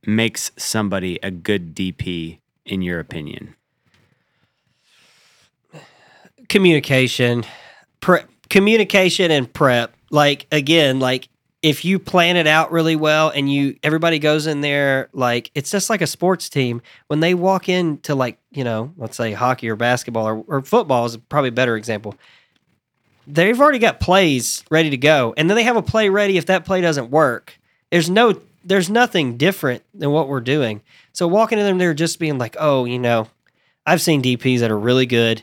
makes 0.06 0.52
somebody 0.56 1.18
a 1.22 1.30
good 1.30 1.74
DP 1.74 2.38
in 2.64 2.82
your 2.82 3.00
opinion? 3.00 3.56
communication, 6.48 7.44
prep, 8.00 8.28
communication 8.48 9.30
and 9.30 9.52
prep. 9.52 9.94
Like 10.10 10.46
again, 10.52 11.00
like 11.00 11.28
if 11.62 11.84
you 11.84 11.98
plan 11.98 12.36
it 12.36 12.46
out 12.46 12.70
really 12.70 12.96
well 12.96 13.30
and 13.30 13.52
you 13.52 13.76
everybody 13.82 14.18
goes 14.18 14.46
in 14.46 14.60
there 14.60 15.08
like 15.12 15.50
it's 15.54 15.70
just 15.70 15.90
like 15.90 16.00
a 16.00 16.06
sports 16.06 16.48
team 16.48 16.80
when 17.08 17.20
they 17.20 17.34
walk 17.34 17.68
into 17.68 18.14
like 18.14 18.38
you 18.52 18.62
know 18.62 18.92
let's 18.96 19.16
say 19.16 19.32
hockey 19.32 19.68
or 19.68 19.74
basketball 19.74 20.28
or, 20.28 20.44
or 20.46 20.62
football 20.62 21.06
is 21.06 21.16
probably 21.16 21.48
a 21.48 21.52
better 21.52 21.76
example 21.76 22.14
they've 23.26 23.60
already 23.60 23.78
got 23.78 24.00
plays 24.00 24.64
ready 24.70 24.90
to 24.90 24.96
go 24.96 25.34
and 25.36 25.48
then 25.48 25.56
they 25.56 25.64
have 25.64 25.76
a 25.76 25.82
play 25.82 26.08
ready 26.08 26.38
if 26.38 26.46
that 26.46 26.64
play 26.64 26.80
doesn't 26.80 27.10
work. 27.10 27.58
There's 27.90 28.10
no 28.10 28.40
there's 28.64 28.90
nothing 28.90 29.36
different 29.36 29.84
than 29.94 30.10
what 30.10 30.28
we're 30.28 30.40
doing. 30.40 30.82
So 31.12 31.26
walking 31.26 31.58
in 31.58 31.64
there 31.64 31.78
they're 31.78 31.94
just 31.94 32.18
being 32.18 32.38
like 32.38 32.56
oh 32.58 32.84
you 32.84 32.98
know 32.98 33.28
i've 33.84 34.02
seen 34.02 34.22
dps 34.22 34.60
that 34.60 34.70
are 34.70 34.78
really 34.78 35.06
good. 35.06 35.42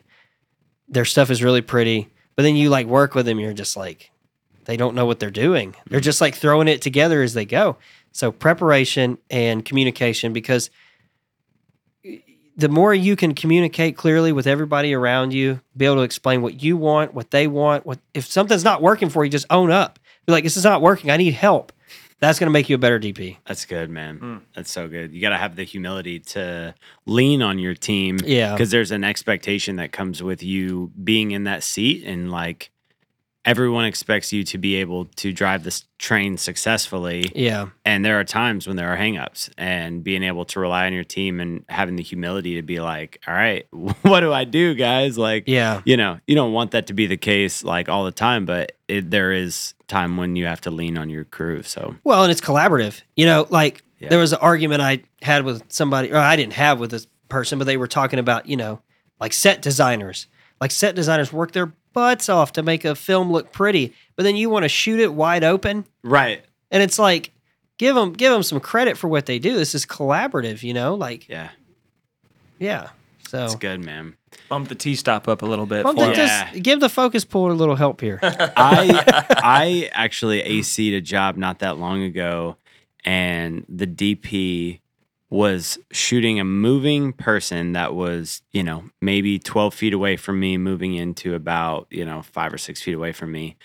Their 0.87 1.05
stuff 1.05 1.29
is 1.29 1.43
really 1.43 1.61
pretty. 1.61 2.09
But 2.35 2.43
then 2.43 2.55
you 2.55 2.69
like 2.69 2.87
work 2.87 3.15
with 3.15 3.25
them 3.25 3.39
you're 3.39 3.53
just 3.53 3.77
like 3.77 4.11
they 4.65 4.77
don't 4.77 4.95
know 4.95 5.05
what 5.05 5.19
they're 5.19 5.29
doing. 5.29 5.75
They're 5.87 5.99
mm-hmm. 5.99 6.03
just 6.03 6.21
like 6.21 6.35
throwing 6.35 6.67
it 6.67 6.81
together 6.81 7.21
as 7.21 7.33
they 7.33 7.45
go. 7.45 7.77
So 8.11 8.31
preparation 8.31 9.17
and 9.29 9.65
communication 9.65 10.33
because 10.33 10.69
the 12.55 12.69
more 12.69 12.93
you 12.93 13.15
can 13.15 13.33
communicate 13.33 13.97
clearly 13.97 14.31
with 14.31 14.47
everybody 14.47 14.93
around 14.93 15.33
you 15.33 15.59
be 15.75 15.85
able 15.85 15.95
to 15.95 16.01
explain 16.01 16.41
what 16.41 16.61
you 16.61 16.77
want 16.77 17.13
what 17.13 17.31
they 17.31 17.47
want 17.47 17.85
what 17.85 17.99
if 18.13 18.25
something's 18.25 18.63
not 18.63 18.81
working 18.81 19.09
for 19.09 19.23
you 19.25 19.31
just 19.31 19.45
own 19.49 19.71
up 19.71 19.99
be 20.25 20.33
like 20.33 20.43
this 20.43 20.57
is 20.57 20.63
not 20.63 20.81
working 20.81 21.09
i 21.11 21.17
need 21.17 21.33
help 21.33 21.71
that's 22.19 22.39
going 22.39 22.47
to 22.47 22.51
make 22.51 22.69
you 22.69 22.75
a 22.75 22.79
better 22.79 22.99
dp 23.01 23.35
That's 23.45 23.65
good, 23.65 23.89
man. 23.89 24.17
Hmm. 24.17 24.37
That's 24.55 24.71
so 24.71 24.87
good. 24.87 25.11
You 25.13 25.19
got 25.19 25.31
to 25.31 25.37
have 25.37 25.57
the 25.57 25.63
humility 25.63 26.19
to 26.19 26.73
lean 27.05 27.41
on 27.41 27.59
your 27.59 27.73
team. 27.73 28.17
Yeah. 28.23 28.53
Because 28.53 28.71
there's 28.71 28.91
an 28.91 29.03
expectation 29.03 29.75
that 29.75 29.91
comes 29.91 30.23
with 30.23 30.41
you 30.41 30.93
being 31.03 31.31
in 31.31 31.43
that 31.43 31.63
seat. 31.63 32.05
And 32.05 32.31
like 32.31 32.71
everyone 33.45 33.83
expects 33.85 34.31
you 34.31 34.43
to 34.45 34.57
be 34.57 34.75
able 34.75 35.05
to 35.05 35.33
drive 35.33 35.63
this 35.63 35.83
train 35.99 36.37
successfully. 36.37 37.29
yeah 37.35 37.67
And 37.85 38.05
there 38.05 38.19
are 38.19 38.23
times 38.23 38.67
when 38.67 38.77
there 38.77 38.87
are 38.87 38.97
hangups 38.97 39.49
and 39.57 40.03
being 40.03 40.23
able 40.23 40.45
to 40.45 40.59
rely 40.59 40.85
on 40.85 40.93
your 40.93 41.03
team 41.03 41.39
and 41.39 41.65
having 41.69 41.95
the 41.97 42.03
humility 42.03 42.55
to 42.55 42.61
be 42.61 42.79
like, 42.79 43.19
all 43.27 43.33
right, 43.33 43.67
what 44.03 44.21
do 44.21 44.31
I 44.31 44.45
do, 44.45 44.73
guys? 44.75 45.17
Like, 45.17 45.43
yeah 45.47 45.81
you 45.85 45.97
know, 45.97 46.19
you 46.27 46.35
don't 46.35 46.53
want 46.53 46.71
that 46.71 46.87
to 46.87 46.93
be 46.93 47.05
the 47.07 47.17
case 47.17 47.63
like 47.63 47.89
all 47.89 48.05
the 48.05 48.11
time, 48.11 48.45
but 48.45 48.73
it, 48.87 49.11
there 49.11 49.31
is 49.31 49.73
time 49.87 50.15
when 50.17 50.35
you 50.35 50.45
have 50.45 50.61
to 50.61 50.71
lean 50.71 50.97
on 50.97 51.09
your 51.09 51.25
crew. 51.25 51.63
So, 51.63 51.95
Well, 52.03 52.23
and 52.23 52.31
it's 52.31 52.41
collaborative. 52.41 53.01
You 53.15 53.25
know, 53.25 53.45
like 53.49 53.83
Yeah. 53.99 54.09
there 54.09 54.19
was 54.19 54.31
an 54.33 54.39
argument 54.41 54.81
I 54.81 55.03
had 55.21 55.43
with 55.43 55.63
somebody, 55.71 56.11
or 56.11 56.17
I 56.17 56.35
didn't 56.35 56.53
have 56.53 56.79
with 56.79 56.91
this 56.91 57.07
person, 57.29 57.59
but 57.59 57.65
they 57.65 57.77
were 57.77 57.87
talking 57.87 58.19
about, 58.19 58.47
you 58.47 58.55
know, 58.57 58.81
like 59.19 59.33
set 59.33 59.61
designers. 59.61 60.27
Like 60.61 60.71
set 60.71 60.95
designers 60.95 61.33
work 61.33 61.51
their 61.51 61.73
butts 61.93 62.29
off 62.29 62.53
to 62.53 62.63
make 62.63 62.85
a 62.85 62.95
film 62.95 63.31
look 63.31 63.51
pretty, 63.51 63.93
but 64.15 64.23
then 64.23 64.35
you 64.35 64.49
want 64.49 64.63
to 64.63 64.69
shoot 64.69 64.99
it 64.99 65.13
wide 65.13 65.43
open, 65.43 65.85
right. 66.03 66.43
and 66.71 66.83
it's 66.83 66.99
like 66.99 67.31
give 67.77 67.95
them 67.95 68.13
give 68.13 68.31
them 68.31 68.43
some 68.43 68.59
credit 68.59 68.97
for 68.97 69.07
what 69.07 69.25
they 69.25 69.39
do. 69.39 69.55
This 69.55 69.73
is 69.75 69.85
collaborative, 69.85 70.63
you 70.63 70.73
know, 70.73 70.95
like 70.95 71.29
Yeah. 71.29 71.49
yeah. 72.59 72.89
So 73.27 73.37
That's 73.39 73.55
good, 73.55 73.83
man. 73.83 74.15
Bump 74.49 74.67
the 74.69 74.75
T 74.75 74.95
stop 74.95 75.27
up 75.27 75.41
a 75.41 75.45
little 75.45 75.65
bit. 75.65 75.83
Well, 75.83 75.93
for 75.93 76.01
then. 76.01 76.15
Yeah. 76.15 76.51
just 76.51 76.63
give 76.63 76.79
the 76.79 76.89
focus 76.89 77.25
puller 77.25 77.51
a 77.51 77.55
little 77.55 77.75
help 77.75 77.99
here. 78.01 78.19
I 78.23 79.27
I 79.37 79.89
actually 79.91 80.41
AC'd 80.41 80.79
a 80.93 81.01
job 81.01 81.37
not 81.37 81.59
that 81.59 81.77
long 81.77 82.03
ago, 82.03 82.57
and 83.03 83.65
the 83.67 83.87
DP 83.87 84.81
was 85.33 85.79
shooting 85.91 86.39
a 86.39 86.43
moving 86.43 87.11
person 87.11 87.71
that 87.73 87.95
was, 87.95 88.43
you 88.51 88.61
know, 88.61 88.83
maybe 89.01 89.39
12 89.39 89.73
feet 89.73 89.91
away 89.91 90.15
from 90.15 90.39
me, 90.39 90.57
moving 90.57 90.93
into 90.93 91.33
about, 91.33 91.87
you 91.89 92.05
know, 92.05 92.21
five 92.21 92.53
or 92.53 92.57
six 92.59 92.83
feet 92.83 92.93
away 92.93 93.11
from 93.11 93.31
me. 93.31 93.55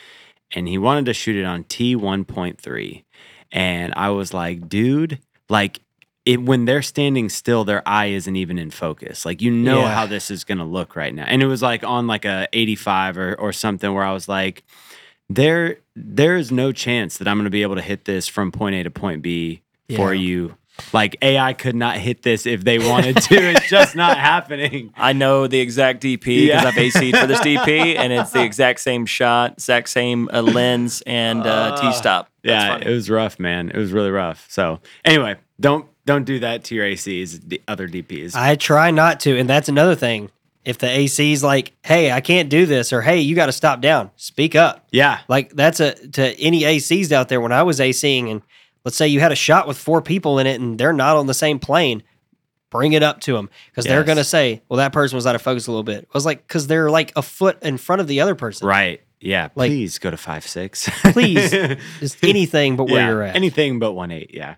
And 0.52 0.66
he 0.66 0.78
wanted 0.78 1.04
to 1.04 1.12
shoot 1.12 1.36
it 1.36 1.44
on 1.44 1.64
T1.3. 1.64 3.04
And 3.52 3.92
I 3.96 4.08
was 4.08 4.32
like, 4.32 4.66
dude, 4.70 5.18
like, 5.50 5.80
it, 6.24 6.40
when 6.42 6.64
they're 6.64 6.80
standing 6.80 7.28
still, 7.28 7.64
their 7.64 7.86
eye 7.86 8.06
isn't 8.06 8.34
even 8.36 8.58
in 8.58 8.70
focus. 8.70 9.26
Like 9.26 9.42
you 9.42 9.50
know 9.50 9.82
Yeah. 9.82 9.94
how 9.94 10.06
this 10.06 10.30
is 10.30 10.44
gonna 10.44 10.66
look 10.66 10.96
right 10.96 11.14
now. 11.14 11.24
And 11.26 11.42
it 11.42 11.46
was 11.46 11.60
like 11.60 11.84
on 11.84 12.06
like 12.06 12.24
a 12.24 12.48
85 12.54 13.18
or 13.18 13.34
or 13.34 13.52
something 13.52 13.92
where 13.92 14.04
I 14.04 14.12
was 14.14 14.26
like, 14.26 14.62
there 15.28 15.78
there 15.94 16.36
is 16.36 16.50
no 16.50 16.72
chance 16.72 17.18
that 17.18 17.28
I'm 17.28 17.42
to 17.44 17.50
be 17.50 17.62
able 17.62 17.76
to 17.76 17.82
hit 17.82 18.06
this 18.06 18.26
from 18.26 18.52
point 18.52 18.74
A 18.74 18.82
to 18.84 18.90
point 18.90 19.20
B 19.22 19.62
for 19.96 20.12
you. 20.14 20.56
Like 20.92 21.16
AI 21.22 21.52
could 21.54 21.74
not 21.76 21.96
hit 21.96 22.22
this 22.22 22.46
if 22.46 22.64
they 22.64 22.78
wanted 22.78 23.16
to. 23.16 23.34
it's 23.50 23.68
just 23.68 23.96
not 23.96 24.16
happening. 24.16 24.92
I 24.96 25.12
know 25.12 25.46
the 25.46 25.60
exact 25.60 26.02
DP 26.02 26.20
because 26.46 26.62
Yeah. 26.62 26.64
I've 26.68 26.76
AC'd 26.78 27.16
for 27.16 27.26
this 27.26 27.40
DP, 27.40 27.96
and 27.98 28.12
it's 28.12 28.30
the 28.30 28.42
exact 28.42 28.80
same 28.80 29.04
shot, 29.06 29.52
exact 29.54 29.88
same 29.88 30.28
uh, 30.32 30.42
lens 30.42 31.02
and 31.06 31.46
uh, 31.46 31.76
T 31.80 31.92
stop. 31.92 32.30
Yeah, 32.42 32.76
it 32.76 32.88
was 32.90 33.10
rough, 33.10 33.38
man. 33.38 33.70
It 33.70 33.76
was 33.76 33.92
really 33.92 34.10
rough. 34.10 34.46
So 34.48 34.80
anyway, 35.04 35.36
don't 35.60 35.86
don't 36.06 36.24
do 36.24 36.38
that 36.40 36.64
to 36.64 36.74
your 36.74 36.86
ACs, 36.86 37.40
the 37.46 37.60
other 37.68 37.86
DPs. 37.86 38.34
I 38.34 38.54
try 38.54 38.90
not 38.90 39.20
to, 39.20 39.38
and 39.38 39.48
that's 39.48 39.68
another 39.68 39.94
thing. 39.94 40.30
If 40.64 40.78
the 40.78 40.86
AC's 40.88 41.42
like, 41.42 41.72
"Hey, 41.82 42.10
I 42.12 42.20
can't 42.20 42.48
do 42.48 42.66
this," 42.66 42.92
or 42.92 43.02
"Hey, 43.02 43.20
you 43.20 43.34
got 43.34 43.46
to 43.46 43.52
stop 43.52 43.80
down," 43.80 44.10
speak 44.16 44.54
up. 44.54 44.86
yeah, 44.90 45.20
Like 45.28 45.50
that's 45.54 45.80
a 45.80 45.92
to 46.10 46.38
any 46.40 46.62
ACs 46.62 47.10
out 47.12 47.28
there. 47.28 47.40
When 47.40 47.52
I 47.52 47.62
was 47.62 47.80
ACing, 47.80 48.30
and 48.30 48.42
let's 48.88 48.96
say 48.96 49.06
you 49.06 49.20
had 49.20 49.32
a 49.32 49.36
shot 49.36 49.68
with 49.68 49.76
four 49.76 50.00
people 50.00 50.38
in 50.38 50.46
it, 50.46 50.58
and 50.58 50.78
they're 50.78 50.94
not 50.94 51.16
on 51.18 51.26
the 51.26 51.34
same 51.34 51.58
plane, 51.58 52.02
bring 52.70 52.94
it 52.94 53.02
up 53.02 53.20
to 53.20 53.34
them 53.34 53.50
because 53.66 53.84
they're 53.84 54.02
gonna 54.02 54.24
say, 54.24 54.62
"Well, 54.68 54.78
that 54.78 54.94
person 54.94 55.16
was 55.16 55.26
out 55.26 55.34
of 55.34 55.42
focus 55.42 55.66
a 55.66 55.70
little 55.70 55.82
bit." 55.84 56.04
I 56.04 56.10
was 56.14 56.24
like, 56.24 56.46
because 56.48 56.66
they're 56.68 56.90
like 56.90 57.12
a 57.16 57.20
foot 57.22 57.62
in 57.62 57.76
front 57.76 58.00
of 58.00 58.06
the 58.08 58.20
other 58.22 58.34
person. 58.34 58.66
right. 58.66 59.02
Yeah, 59.20 59.48
Like- 59.56 59.70
please 59.70 59.98
go 59.98 60.10
to 60.12 60.16
five 60.16 60.46
six. 60.46 60.88
Please, 61.12 61.50
Just 62.00 62.22
anything 62.22 62.76
but 62.76 62.84
where 62.84 63.00
yeah, 63.00 63.08
you're 63.08 63.22
at. 63.24 63.36
anything 63.36 63.78
but 63.80 63.92
one 63.92 64.10
eight. 64.12 64.30
Yeah. 64.32 64.54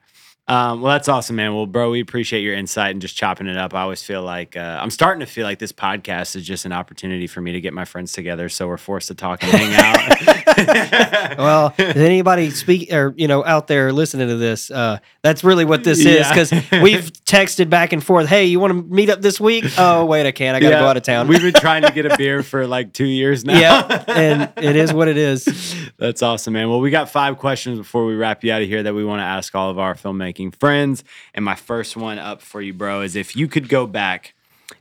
Um, 0.51 0.80
well, 0.80 0.90
that's 0.90 1.07
awesome, 1.07 1.36
man. 1.36 1.55
Well, 1.55 1.66
bro, 1.66 1.92
we 1.92 2.01
appreciate 2.01 2.40
your 2.40 2.55
insight 2.55 2.90
and 2.90 3.01
just 3.01 3.16
chopping 3.16 3.46
it 3.46 3.57
up. 3.57 3.72
I 3.72 3.82
always 3.82 4.03
feel 4.03 4.24
like 4.24 4.57
uh, 4.57 4.80
I'm 4.82 4.90
starting 4.90 5.20
to 5.20 5.26
feel 5.26 5.44
like 5.44 5.61
this 5.61 5.70
podcast 5.70 6.34
is 6.34 6.44
just 6.44 6.64
an 6.64 6.72
opportunity 6.72 7.28
for 7.28 7.40
me 7.40 7.53
to 7.53 7.61
get 7.61 7.72
my 7.72 7.84
friends 7.84 8.12
together, 8.12 8.48
so 8.48 8.66
we're 8.66 8.76
forced 8.76 9.07
to 9.09 9.14
talk 9.14 9.44
and 9.44 9.53
hang 9.53 9.74
out. 9.76 10.38
well, 11.38 11.72
if 11.78 11.96
anybody 11.96 12.51
speak 12.51 12.92
or 12.92 13.14
you 13.16 13.28
know 13.28 13.44
out 13.44 13.68
there 13.68 13.92
listening 13.92 14.26
to 14.26 14.36
this, 14.36 14.72
uh, 14.72 14.98
that's 15.22 15.44
really 15.44 15.64
what 15.64 15.84
this 15.84 16.05
is 16.05 16.28
because 16.28 16.51
we've 16.82 17.12
texted 17.24 17.70
back 17.70 17.92
and 17.92 18.03
forth. 18.03 18.26
Hey, 18.26 18.46
you 18.46 18.59
want 18.59 18.72
to 18.72 18.82
meet 18.94 19.09
up 19.09 19.22
this 19.22 19.40
week? 19.40 19.66
Oh, 19.78 20.05
wait, 20.05 20.26
I 20.26 20.32
can't. 20.32 20.57
I 20.57 20.61
got 20.61 20.70
to 20.70 20.74
Yeah, 20.74 20.80
go 20.80 20.86
out 20.88 20.96
of 20.96 21.05
town. 21.05 21.28
We've 21.28 21.40
been 21.40 21.55
trying 21.55 21.82
to 21.82 21.92
get 21.92 22.07
a 22.07 22.16
beer 22.16 22.42
for 22.42 22.66
like 22.66 22.92
two 22.92 23.07
years 23.07 23.44
now. 23.44 23.59
yeah, 23.59 24.05
and 24.09 24.53
it 24.57 24.74
is 24.74 24.92
what 24.92 25.07
it 25.07 25.16
is. 25.16 25.86
That's 25.96 26.22
awesome, 26.22 26.55
man. 26.55 26.68
Well, 26.68 26.80
we 26.80 26.90
got 26.90 27.09
five 27.09 27.38
questions 27.38 27.78
before 27.78 28.05
we 28.05 28.16
wrap 28.16 28.42
you 28.42 28.53
out 28.53 28.62
of 28.62 28.68
here 28.68 28.82
that 28.82 28.94
we 28.94 29.05
want 29.05 29.20
to 29.20 29.24
ask 29.24 29.55
all 29.55 29.70
of 29.70 29.78
our 29.78 29.94
filmmaking 30.41 30.55
friends. 30.57 31.05
And 31.34 31.45
my 31.45 31.55
first 31.55 31.97
one 31.97 32.18
up 32.18 32.41
for 32.43 32.61
you, 32.61 32.72
bro, 32.72 33.03
is 33.03 33.16
if 33.16 33.36
you 33.36 33.49
could 33.49 33.68
go 33.68 33.86
back 33.86 34.34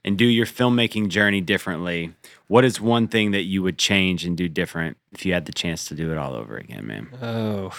and 0.06 0.18
do 0.18 0.26
your 0.26 0.46
filmmaking 0.46 1.10
journey 1.10 1.42
differently, 1.42 2.14
what 2.48 2.64
is 2.66 2.80
one 2.80 3.08
thing 3.08 3.32
that 3.32 3.44
you 3.44 3.64
would 3.64 3.78
change 3.78 4.26
and 4.26 4.38
do 4.38 4.48
different 4.48 4.98
if 5.12 5.26
you 5.26 5.34
had 5.34 5.46
the 5.46 5.52
chance 5.54 5.86
to 5.86 5.96
do 5.96 6.12
it 6.12 6.18
all 6.18 6.34
over 6.34 6.58
again, 6.58 6.86
man? 6.88 7.10
Oh, 7.22 7.72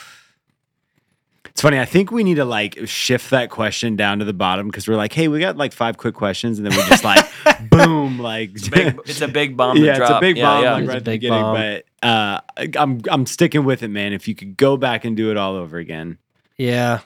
It's 1.47 1.62
funny. 1.62 1.78
I 1.78 1.85
think 1.85 2.11
we 2.12 2.22
need 2.24 2.37
to 2.37 2.45
like 2.45 2.78
shift 2.87 3.31
that 3.31 3.51
question 3.51 3.97
down 3.97 4.18
to 4.20 4.24
the 4.24 4.33
bottom 4.33 4.68
because 4.68 4.87
we're 4.87 4.97
like, 4.97 5.12
hey, 5.12 5.28
we 5.28 5.41
got 5.41 5.57
like 5.57 5.72
five 5.72 5.97
quick 5.99 6.14
questions, 6.14 6.59
and 6.59 6.66
then 6.66 6.76
we 6.76 6.83
just 6.89 7.05
like, 7.05 7.24
boom, 7.70 8.18
like 8.18 8.53
Big, 8.70 8.99
it's 9.05 9.20
a 9.20 9.28
big 9.28 9.57
bomb 9.57 9.76
to 9.76 9.83
yeah, 9.83 9.97
drop. 9.97 10.11
it's 10.11 10.18
a 10.18 10.20
big 10.20 10.37
yeah, 10.37 10.45
bomb 10.45 10.62
yeah. 10.62 10.72
like 10.74 10.87
right 10.89 10.97
at 10.99 11.05
the 11.05 11.11
beginning. 11.12 11.41
bomb. 11.41 11.55
But 11.57 11.85
uh, 12.07 12.41
I'm 12.76 13.01
I'm 13.11 13.26
sticking 13.26 13.64
with 13.64 13.83
it, 13.83 13.89
man. 13.89 14.12
If 14.12 14.28
you 14.28 14.35
could 14.35 14.57
go 14.57 14.76
back 14.76 15.05
and 15.05 15.16
do 15.16 15.31
it 15.31 15.37
all 15.37 15.55
over 15.57 15.76
again, 15.78 16.18
yeah. 16.57 17.01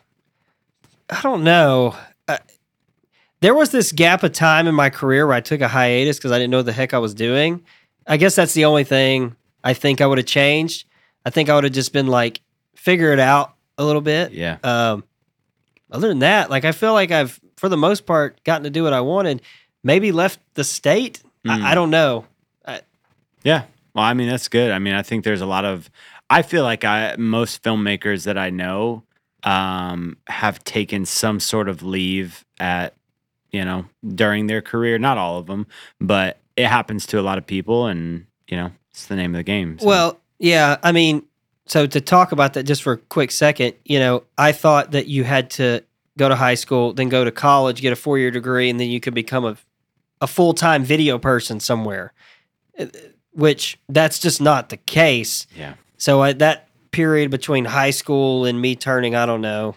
I 1.11 1.21
don't 1.23 1.45
know. 1.45 1.95
Uh, 2.27 2.39
there 3.41 3.55
was 3.55 3.71
this 3.71 3.93
gap 3.93 4.23
of 4.23 4.33
time 4.33 4.67
in 4.67 4.75
my 4.75 4.91
career 4.91 5.27
where 5.27 5.37
I 5.37 5.41
took 5.41 5.61
a 5.61 5.69
hiatus 5.69 6.19
because 6.19 6.33
I 6.33 6.39
didn't 6.39 6.51
know 6.51 6.59
what 6.59 6.67
the 6.67 6.73
heck 6.73 6.95
I 6.95 6.99
was 6.99 7.15
doing. 7.15 7.63
I 8.07 8.17
guess 8.17 8.35
that's 8.35 8.55
the 8.55 8.65
only 8.65 8.85
thing 8.85 9.37
I 9.63 9.75
think 9.75 10.01
I 10.01 10.07
would 10.07 10.19
have 10.19 10.27
changed. 10.27 10.87
I 11.25 11.31
think 11.31 11.49
I 11.49 11.55
would 11.55 11.65
have 11.65 11.73
just 11.73 11.93
been 11.93 12.07
like, 12.07 12.41
figure 12.75 13.13
it 13.13 13.21
out 13.21 13.55
a 13.79 13.85
little 13.85 14.03
bit. 14.03 14.33
yeah, 14.33 14.59
Um, 14.63 15.05
other 15.91 16.09
than 16.09 16.19
that, 16.21 16.51
like 16.51 16.65
I 16.65 16.73
feel 16.73 16.93
like 16.93 17.11
I've, 17.11 17.41
for 17.57 17.69
the 17.69 17.77
most 17.77 18.05
part, 18.07 18.43
gotten 18.45 18.65
to 18.65 18.71
do 18.71 18.83
what 18.83 18.93
I 18.93 19.01
wanted. 19.01 19.43
Maybe 19.83 20.13
left 20.13 20.41
the 20.55 20.65
state. 20.65 21.23
Mm. 21.47 21.63
I, 21.63 21.73
I 21.73 21.75
don't 21.75 21.91
know. 21.91 22.27
yeah. 23.43 23.65
Well, 23.95 24.05
I 24.05 24.15
mean, 24.15 24.29
that's 24.29 24.49
good. 24.49 24.71
I 24.71 24.79
mean, 24.79 24.95
I 24.95 25.03
think 25.03 25.25
there's 25.25 25.41
a 25.41 25.47
lot 25.47 25.65
of. 25.65 25.89
I 26.29 26.43
feel 26.43 26.63
like 26.65 26.85
I 26.85 27.15
most 27.17 27.63
filmmakers 27.63 28.25
that 28.25 28.37
I 28.37 28.51
know 28.51 29.05
um, 29.45 30.17
have 30.29 30.63
taken 30.65 31.05
some 31.07 31.39
sort 31.41 31.69
of 31.69 31.83
leave 31.83 32.45
at 32.59 32.95
you 33.51 33.65
know 33.65 33.87
during 34.15 34.47
their 34.47 34.63
career. 34.63 34.99
Not 34.99 35.19
all 35.19 35.39
of 35.39 35.47
them, 35.47 35.67
but 36.01 36.39
it 36.57 36.67
happens 36.67 37.07
to 37.07 37.21
a 37.21 37.23
lot 37.23 37.39
of 37.39 37.47
people, 37.47 37.87
and 37.87 38.27
you 38.49 38.57
know 38.57 38.71
it's 38.91 39.07
the 39.07 39.17
name 39.17 39.35
of 39.35 39.39
the 39.39 39.43
game. 39.45 39.79
so. 39.79 39.87
Well, 39.87 40.21
yeah. 40.39 40.77
I 40.83 40.93
mean, 40.93 41.25
so 41.67 41.87
to 41.87 42.01
talk 42.01 42.33
about 42.33 42.55
that 42.55 42.63
just 42.65 42.83
for 42.83 42.93
a 42.95 42.99
quick 42.99 43.31
second, 43.31 43.75
you 43.85 43.99
know, 43.99 44.23
I 44.39 44.53
thought 44.53 44.93
that 44.93 45.07
you 45.07 45.25
had 45.25 45.51
to 45.51 45.83
go 46.17 46.29
to 46.29 46.37
high 46.37 46.55
school, 46.55 46.93
then 46.93 47.09
go 47.09 47.25
to 47.25 47.33
college, 47.33 47.81
get 47.81 47.93
a 47.93 47.97
four 47.97 48.19
year 48.19 48.31
degree, 48.31 48.71
and 48.71 48.79
then 48.79 48.89
you 48.89 49.01
could 49.01 49.15
become 49.15 49.45
a, 49.45 49.57
a 50.21 50.27
full 50.27 50.55
time 50.55 50.85
video 50.85 51.19
person 51.19 51.59
somewhere, 51.61 52.13
Uh, 52.79 52.87
which 53.33 53.79
that's 53.89 54.21
just 54.21 54.41
not 54.41 54.69
the 54.69 54.77
case. 54.77 55.47
yeah, 55.57 55.75
So 55.97 56.23
I, 56.23 56.33
that 56.35 56.64
period 56.95 57.29
between 57.29 57.65
high 57.65 57.91
school 57.91 58.45
and 58.45 58.61
me 58.61 58.77
turning, 58.77 59.17
I 59.17 59.27
don't 59.27 59.41
know, 59.41 59.75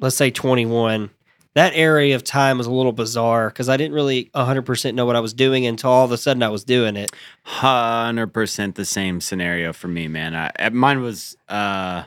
let's 0.00 0.16
say 0.16 0.32
21, 0.32 1.08
that 1.54 1.72
area 1.76 2.16
of 2.16 2.24
time 2.24 2.58
was 2.58 2.66
a 2.66 2.72
little 2.72 2.90
bizarre 2.90 3.48
because 3.48 3.68
I 3.68 3.76
didn't 3.76 3.94
really 3.94 4.24
100% 4.34 4.94
know 4.94 5.06
what 5.06 5.14
I 5.14 5.20
was 5.20 5.32
doing 5.32 5.66
until 5.66 5.90
all 5.90 6.04
of 6.04 6.10
a 6.10 6.18
sudden 6.18 6.42
I 6.42 6.48
was 6.48 6.64
doing 6.64 6.96
it. 6.96 7.12
hundred 7.44 8.28
percent 8.28 8.74
the 8.74 8.84
same 8.84 9.20
scenario 9.20 9.72
for 9.72 9.86
me, 9.86 10.08
man. 10.08 10.34
I, 10.34 10.50
uh, 10.58 10.70
mine 10.70 11.00
was 11.00 11.36
uh, 11.48 12.02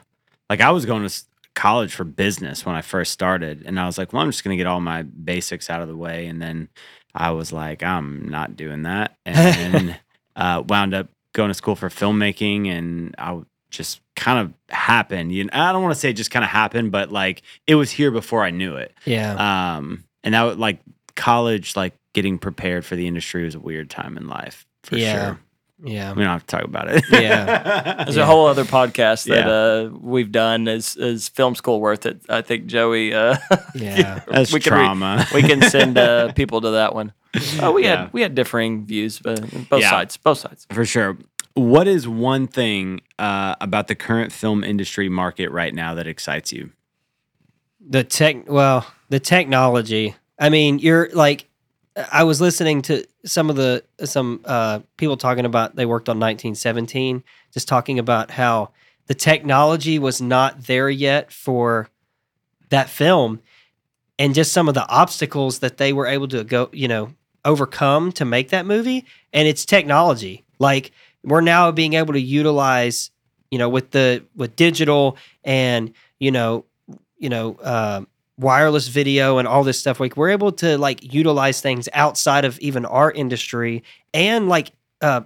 like 0.50 0.60
I 0.60 0.72
was 0.72 0.86
going 0.86 1.08
to 1.08 1.24
college 1.56 1.96
for 1.96 2.04
business 2.04 2.66
when 2.66 2.76
I 2.76 2.82
first 2.82 3.14
started, 3.14 3.64
and 3.66 3.80
I 3.80 3.86
was 3.86 3.98
like, 3.98 4.12
well, 4.12 4.22
I'm 4.22 4.32
just 4.32 4.44
gonna 4.44 4.58
get 4.58 4.68
all 4.68 4.82
my 4.82 5.04
basics 5.04 5.70
out 5.70 5.82
of 5.82 5.88
the 5.88 5.96
way, 5.96 6.28
and 6.28 6.42
then 6.42 6.68
I 7.16 7.32
was 7.32 7.54
like, 7.54 7.84
I'm 7.84 8.28
not 8.28 8.58
doing 8.58 8.82
that, 8.84 9.16
and 9.26 9.74
then 9.74 10.00
uh, 10.36 10.64
wound 10.68 10.94
up 10.94 11.08
going 11.34 11.50
to 11.50 11.54
school 11.54 11.76
for 11.76 11.90
filmmaking, 11.90 12.68
and 12.68 13.16
I 13.18 13.40
just 13.74 14.00
kind 14.16 14.40
of 14.40 14.54
happened. 14.74 15.32
You 15.34 15.44
know, 15.46 15.50
I 15.54 15.72
don't 15.74 15.82
want 15.84 15.94
to 15.94 16.00
say 16.00 16.10
it 16.12 16.14
just 16.14 16.32
kind 16.32 16.44
of 16.46 16.50
happened, 16.50 16.92
but 16.92 17.12
like 17.12 17.42
it 17.68 17.76
was 17.76 17.92
here 17.92 18.12
before 18.12 18.44
I 18.44 18.52
knew 18.52 18.76
it. 18.78 18.94
Yeah. 19.06 19.76
Um, 19.78 20.06
and 20.24 20.34
that 20.34 20.44
was 20.44 20.58
like 20.58 20.80
college, 21.16 21.76
like 21.76 21.94
getting 22.14 22.38
prepared 22.38 22.86
for 22.86 22.96
the 22.96 23.08
industry 23.08 23.44
was 23.44 23.56
a 23.56 23.60
weird 23.60 23.90
time 23.90 24.18
in 24.18 24.28
life 24.28 24.66
for 24.84 24.98
Yeah. 24.98 25.26
sure. 25.26 25.40
yeah. 25.84 26.14
We 26.14 26.24
don't 26.24 26.32
have 26.32 26.46
to 26.46 26.56
talk 26.58 26.64
about 26.66 26.90
it. 26.90 27.04
Yeah. 27.12 28.04
There's 28.06 28.16
Yeah. 28.18 28.24
a 28.24 28.26
whole 28.26 28.46
other 28.48 28.64
podcast 28.66 29.26
that 29.26 29.46
Yeah. 29.46 29.52
uh, 29.52 29.90
we've 30.00 30.32
done. 30.32 30.68
Is 30.68 30.96
is 30.96 31.28
film 31.28 31.56
school 31.56 31.82
worth 31.82 32.06
it? 32.06 32.22
I 32.30 32.42
think 32.42 32.68
Joey. 32.68 33.14
Uh, 33.14 33.38
Yeah. 33.76 34.22
That's 34.28 34.54
we 34.54 34.60
can 34.60 34.74
re- 34.74 34.80
trauma. 34.80 35.28
we 35.34 35.42
can 35.42 35.62
send 35.70 35.98
uh, 35.98 36.32
people 36.34 36.62
to 36.62 36.70
that 36.72 36.94
one. 36.96 37.12
Oh, 37.60 37.72
we 37.72 37.84
Yeah. 37.84 38.02
had 38.04 38.14
we 38.14 38.22
had 38.22 38.36
differing 38.36 38.86
views, 38.86 39.20
but 39.20 39.42
both 39.70 39.82
Yeah. 39.82 39.90
sides, 39.90 40.18
both 40.18 40.38
sides. 40.38 40.68
for 40.72 40.86
sure. 40.86 41.18
What 41.56 41.88
is 41.88 42.08
one 42.08 42.48
thing 42.48 43.02
uh, 43.20 43.56
about 43.62 43.88
the 43.88 43.96
current 43.96 44.32
film 44.32 44.64
industry 44.64 45.08
market 45.08 45.50
right 45.50 45.74
now 45.74 45.94
that 45.94 46.08
excites 46.08 46.52
you? 46.52 46.72
the 47.86 48.04
tech 48.04 48.50
well 48.50 48.86
the 49.10 49.20
technology. 49.20 50.16
I 50.40 50.50
mean 50.50 50.80
you're 50.80 51.10
like 51.14 51.50
i 52.12 52.24
was 52.24 52.42
listening 52.42 52.82
to 52.82 53.06
some 53.24 53.50
of 53.52 53.56
the 53.56 53.84
some 54.04 54.42
uh 54.46 54.80
people 54.98 55.16
talking 55.16 55.46
about 55.46 55.76
they 55.76 55.86
worked 55.86 56.10
on 56.10 56.18
1917 56.18 57.24
just 57.54 57.68
talking 57.68 58.00
about 58.00 58.32
how 58.32 58.72
the 59.06 59.14
technology 59.14 60.00
was 60.00 60.20
not 60.20 60.64
there 60.64 60.90
yet 60.90 61.32
for 61.32 61.88
that 62.70 62.90
film 62.90 63.42
and 64.18 64.34
just 64.34 64.52
some 64.52 64.68
of 64.68 64.74
the 64.74 64.88
obstacles 64.90 65.60
that 65.60 65.78
they 65.78 65.94
were 65.94 66.08
able 66.08 66.28
to 66.28 66.44
go 66.44 66.70
you 66.72 66.88
know 66.88 67.14
overcome 67.46 68.12
to 68.14 68.26
make 68.26 68.50
that 68.50 68.66
movie. 68.66 69.06
And 69.32 69.48
it's 69.48 69.66
technology. 69.66 70.44
Like 70.60 70.92
we're 71.24 71.42
now 71.42 71.72
being 71.72 71.94
able 71.94 72.14
to 72.14 72.22
utilize 72.22 73.12
you 73.52 73.58
know 73.58 73.70
with 73.70 73.92
the 73.92 74.24
with 74.36 74.56
digital 74.56 75.18
and 75.44 75.94
you 76.20 76.32
know 76.32 76.66
you 77.18 77.30
know 77.30 77.56
uh, 77.64 78.02
wireless 78.38 78.88
video 78.88 79.38
and 79.38 79.48
all 79.48 79.64
this 79.64 79.80
stuff 79.80 80.00
like 80.00 80.18
we're 80.18 80.30
able 80.32 80.52
to 80.52 80.78
like 80.78 81.14
utilize 81.14 81.62
things 81.62 81.88
outside 81.94 82.46
of 82.46 82.60
even 82.60 82.86
our 82.86 83.12
industry 83.12 83.84
and 84.14 84.50
like 84.50 84.72
uh, 85.02 85.22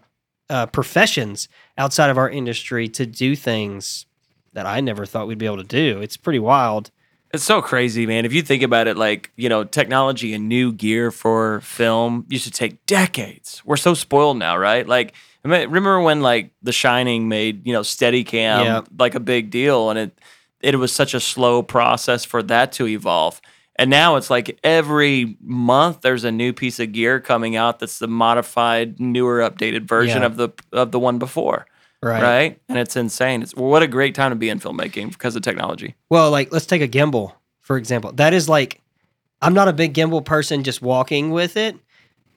uh, 0.50 0.66
professions 0.68 1.48
outside 1.78 2.10
of 2.10 2.18
our 2.18 2.30
industry 2.30 2.88
to 2.88 3.06
do 3.06 3.36
things 3.36 4.06
that 4.54 4.66
i 4.66 4.82
never 4.82 5.06
thought 5.06 5.28
we'd 5.28 5.38
be 5.38 5.45
able 5.45 5.58
to 5.58 5.64
do 5.64 6.02
it's 6.02 6.18
pretty 6.18 6.39
wild 6.39 6.91
It's 7.34 7.43
so 7.43 7.62
crazy, 7.62 8.06
man. 8.08 8.24
If 8.26 8.32
you 8.34 8.41
think 8.41 8.64
about 8.64 8.88
it, 8.88 8.95
like, 8.95 9.32
you 9.36 9.50
know, 9.50 9.66
technology 9.66 10.34
and 10.34 10.48
new 10.48 10.72
gear 10.72 11.12
for 11.12 11.60
film 11.60 12.26
used 12.30 12.45
to 12.45 12.52
take 12.52 12.86
decades. 12.86 13.62
We're 13.66 13.76
so 13.78 13.93
spoiled 13.93 14.38
now, 14.38 14.58
right? 14.58 14.88
Like, 14.88 15.14
I 15.46 15.48
mean, 15.48 15.62
remember 15.68 16.02
when 16.02 16.22
like 16.22 16.52
The 16.62 16.72
Shining 16.74 17.28
made, 17.30 17.66
you 17.66 17.74
know, 17.74 17.82
Steadicam 17.82 18.64
Yeah. 18.66 18.82
like 18.98 19.16
a 19.16 19.20
big 19.20 19.50
deal 19.50 19.90
and 19.90 19.98
it 20.00 20.20
it 20.60 20.76
was 20.80 20.92
such 20.92 21.14
a 21.14 21.20
slow 21.20 21.62
process 21.62 22.26
for 22.26 22.42
that 22.44 22.72
to 22.74 22.88
evolve. 22.88 23.40
And 23.80 23.92
now 23.92 24.16
it's 24.16 24.32
like 24.32 24.60
every 24.64 25.38
month 25.40 26.02
there's 26.02 26.24
a 26.24 26.32
new 26.32 26.52
piece 26.52 26.80
of 26.80 26.92
gear 26.94 27.20
coming 27.20 27.56
out 27.56 27.78
that's 27.80 28.00
the 28.00 28.08
modified, 28.08 29.00
newer, 29.00 29.40
updated 29.48 29.84
version 29.84 30.22
Yeah. 30.22 30.26
of 30.26 30.38
the 30.38 30.50
of 30.74 30.92
the 30.92 31.00
one 31.00 31.20
before. 31.20 31.68
right, 32.02 32.22
Right. 32.24 32.62
And 32.68 32.78
it's 32.80 32.96
insane. 32.96 33.42
It's 33.44 33.54
what 33.56 33.84
a 33.84 33.88
great 33.88 34.16
time 34.16 34.32
to 34.32 34.36
be 34.36 34.50
in 34.50 34.60
filmmaking 34.60 35.12
because 35.12 35.36
of 35.36 35.44
technology. 35.44 35.96
well 36.10 36.32
like 36.32 36.52
let's 36.52 36.66
take 36.66 36.82
a 36.82 36.88
gimbal 36.88 37.34
for 37.62 37.78
example 37.78 38.12
that 38.14 38.34
is 38.34 38.48
like 38.50 38.82
i'm 39.42 39.54
not 39.54 39.68
a 39.68 39.74
big 39.74 39.94
gimbal 39.94 40.24
person 40.24 40.64
just 40.64 40.82
walking 40.82 41.32
with 41.32 41.58
it 41.58 41.76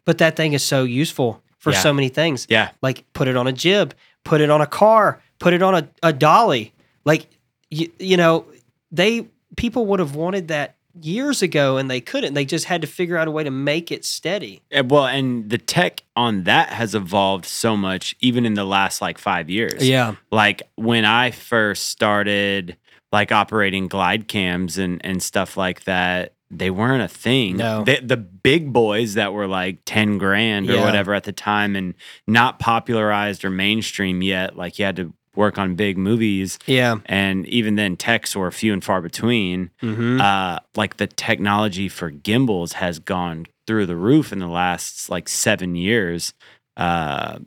but 0.05 0.19
that 0.19 0.35
thing 0.37 0.53
is 0.55 0.63
so 0.65 0.83
useful 0.85 1.43
for 1.61 1.71
Yeah. 1.73 1.79
so 1.81 1.93
many 1.93 2.09
things 2.09 2.47
Yeah. 2.51 2.71
like 2.83 3.05
put 3.13 3.29
it 3.29 3.37
on 3.37 3.47
a 3.47 3.53
jib, 3.53 3.95
put 4.25 4.41
it 4.41 4.51
on 4.51 4.61
a 4.61 4.67
car, 4.67 5.23
put 5.39 5.53
it 5.55 5.63
on 5.63 5.75
a, 5.75 5.89
a 6.03 6.13
dolly. 6.13 6.73
Like 7.05 7.29
you, 7.71 7.91
you 8.01 8.17
know, 8.17 8.45
they 8.91 9.29
people 9.57 9.87
would 9.87 10.01
have 10.01 10.15
wanted 10.17 10.49
that 10.49 10.75
years 11.01 11.41
ago 11.41 11.77
and 11.77 11.89
they 11.89 12.01
couldn't. 12.01 12.35
They 12.35 12.45
just 12.45 12.65
had 12.65 12.81
to 12.81 12.87
figure 12.89 13.17
out 13.17 13.29
a 13.29 13.31
way 13.31 13.45
to 13.45 13.51
make 13.51 13.93
it 13.93 14.05
steady. 14.05 14.61
Uh, 14.77 14.83
Well, 14.85 15.07
and 15.07 15.49
the 15.49 15.57
tech 15.59 16.03
on 16.17 16.43
that 16.45 16.71
has 16.71 16.97
evolved 16.97 17.45
so 17.47 17.77
much, 17.77 18.17
even 18.21 18.45
in 18.45 18.55
the 18.55 18.65
last 18.65 19.01
like 19.01 19.17
five 19.19 19.49
years. 19.49 19.87
Yeah. 19.89 20.17
like 20.33 20.63
when 20.75 21.05
I 21.05 21.31
first 21.31 21.87
started 21.87 22.77
like 23.13 23.31
operating 23.33 23.87
glide 23.89 24.27
cams 24.29 24.79
and 24.79 25.01
and 25.05 25.23
stuff 25.23 25.57
like 25.57 25.85
that, 25.85 26.33
they 26.51 26.71
weren't 26.71 27.03
a 27.03 27.09
thing. 27.09 27.57
No. 27.59 27.85
the, 27.85 28.01
the 28.03 28.17
big 28.17 28.73
boys 28.73 29.15
that 29.15 29.33
were 29.33 29.47
like 29.47 29.79
ten 29.85 30.19
grand 30.19 30.69
or 30.69 30.75
Yeah. 30.75 30.85
whatever 30.85 31.15
at 31.15 31.25
the 31.25 31.33
time, 31.33 31.77
and 31.77 31.95
not 32.27 32.59
popularized 32.59 33.45
or 33.45 33.51
mainstream 33.51 34.23
yet. 34.23 34.57
Like 34.57 34.79
you 34.79 34.85
had 34.85 34.97
to 34.97 35.13
work 35.37 35.59
on 35.59 35.77
big 35.77 35.97
movies. 35.97 36.59
Yeah. 36.67 36.97
And 37.07 37.47
even 37.47 37.77
then, 37.77 37.97
techs 37.97 38.35
were 38.35 38.51
few 38.51 38.73
and 38.73 38.83
far 38.83 39.01
between. 39.01 39.71
Mm-hmm. 39.81 40.21
Uh, 40.21 40.59
like 40.75 40.97
the 40.97 41.07
technology 41.07 41.89
for 41.89 42.11
gimbals 42.11 42.73
has 42.75 42.99
gone 42.99 43.47
through 43.67 43.87
the 43.87 43.97
roof 43.97 44.33
in 44.33 44.41
the 44.41 44.49
last 44.49 45.09
like 45.09 45.29
seven 45.29 45.77
years, 45.77 46.35
uh, 46.77 47.39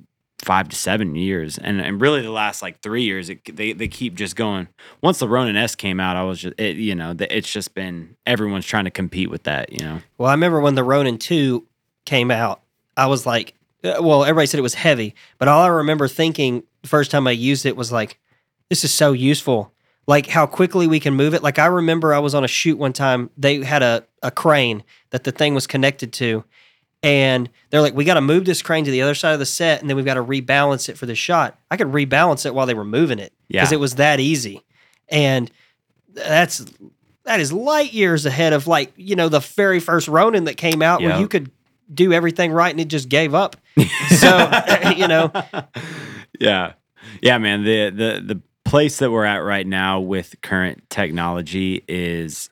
five 0.43 0.69
to 0.69 0.75
seven 0.75 1.15
years, 1.15 1.57
and 1.57 1.81
and 1.81 2.01
really 2.01 2.21
the 2.21 2.31
last 2.31 2.61
like 2.61 2.81
three 2.81 3.03
years, 3.03 3.29
it, 3.29 3.55
they 3.55 3.73
they 3.73 3.87
keep 3.87 4.15
just 4.15 4.35
going. 4.35 4.67
Once 5.01 5.19
the 5.19 5.27
Ronin 5.27 5.55
S 5.55 5.75
came 5.75 5.99
out, 5.99 6.15
I 6.15 6.23
was 6.23 6.41
just 6.41 6.59
it, 6.59 6.75
you 6.75 6.95
know 6.95 7.13
the, 7.13 7.35
it's 7.35 7.51
just 7.51 7.73
been 7.73 8.15
everyone's 8.25 8.65
trying 8.65 8.85
to 8.85 8.91
compete 8.91 9.29
with 9.29 9.43
that. 9.43 9.71
You 9.71 9.85
know. 9.85 9.99
Well, 10.17 10.29
I 10.29 10.33
remember 10.33 10.59
when 10.59 10.75
the 10.75 10.83
Ronin 10.83 11.17
2 11.17 11.65
came 12.05 12.31
out, 12.31 12.61
I 12.97 13.07
was 13.07 13.25
like, 13.25 13.55
uh, 13.83 13.95
well, 14.01 14.23
everybody 14.23 14.47
said 14.47 14.59
it 14.59 14.63
was 14.63 14.75
heavy, 14.75 15.15
but 15.37 15.47
all 15.47 15.61
I 15.61 15.67
remember 15.67 16.07
thinking 16.07 16.63
the 16.81 16.89
first 16.89 17.11
time 17.11 17.27
I 17.27 17.31
used 17.31 17.65
it 17.65 17.75
was 17.75 17.91
like, 17.91 18.19
this 18.69 18.83
is 18.83 18.93
so 18.93 19.11
useful. 19.11 19.71
Like 20.05 20.27
how 20.27 20.45
quickly 20.45 20.85
we 20.85 20.99
can 20.99 21.13
move 21.13 21.33
it. 21.33 21.43
Like 21.43 21.59
I 21.59 21.65
remember 21.67 22.13
I 22.13 22.19
was 22.19 22.35
on 22.35 22.43
a 22.43 22.47
shoot 22.47 22.77
one 22.77 22.93
time, 22.93 23.29
they 23.37 23.63
had 23.63 23.81
a, 23.81 24.05
a 24.21 24.31
crane 24.31 24.83
that 25.11 25.23
the 25.23 25.31
thing 25.31 25.53
was 25.53 25.65
connected 25.65 26.11
to. 26.13 26.43
And 27.04 27.49
they're 27.70 27.82
like, 27.82 27.93
we 27.93 28.06
got 28.06 28.14
to 28.14 28.22
move 28.22 28.45
this 28.45 28.62
crane 28.62 28.86
to 28.86 28.91
the 28.91 29.01
other 29.01 29.14
side 29.14 29.34
of 29.34 29.39
the 29.39 29.45
set, 29.45 29.82
and 29.82 29.89
then 29.89 29.97
we've 29.97 30.06
got 30.06 30.14
to 30.14 30.24
rebalance 30.24 30.88
it 30.88 30.97
for 30.97 31.06
the 31.06 31.16
shot. 31.16 31.60
I 31.70 31.76
could 31.78 31.88
rebalance 31.91 32.45
it 32.45 32.56
while 32.56 32.66
they 32.66 32.74
were 32.74 32.86
moving 32.86 33.20
it 33.20 33.34
because 33.49 33.72
Yeah. 33.72 33.76
it 33.78 33.80
was 33.80 33.95
that 33.95 34.20
easy. 34.22 34.62
And 35.10 35.51
that's 36.14 36.66
that 37.26 37.39
is 37.41 37.51
light 37.51 37.91
years 37.93 38.26
ahead 38.26 38.54
of 38.54 38.68
like 38.68 38.93
you 38.95 39.16
know 39.16 39.28
the 39.30 39.39
very 39.41 39.80
first 39.80 40.08
Ronin 40.08 40.45
that 40.45 40.56
came 40.58 40.82
out 40.82 41.01
where 41.01 41.20
you 41.20 41.28
could 41.28 41.51
do 41.93 42.14
everything 42.14 42.51
right 42.51 42.72
and 42.72 42.80
it 42.80 42.88
just 42.88 43.10
gave 43.10 43.34
up. 43.36 43.58
so 44.20 44.51
you 44.95 45.08
know, 45.08 45.32
Yeah. 46.39 46.74
Yeah, 47.22 47.38
man. 47.38 47.64
The 47.64 47.89
the 47.89 48.34
the 48.36 48.41
place 48.66 48.97
that 48.99 49.12
we're 49.12 49.26
at 49.26 49.39
right 49.39 49.68
now 49.68 49.99
with 49.99 50.36
current 50.41 50.89
technology 50.89 51.84
is 51.88 52.49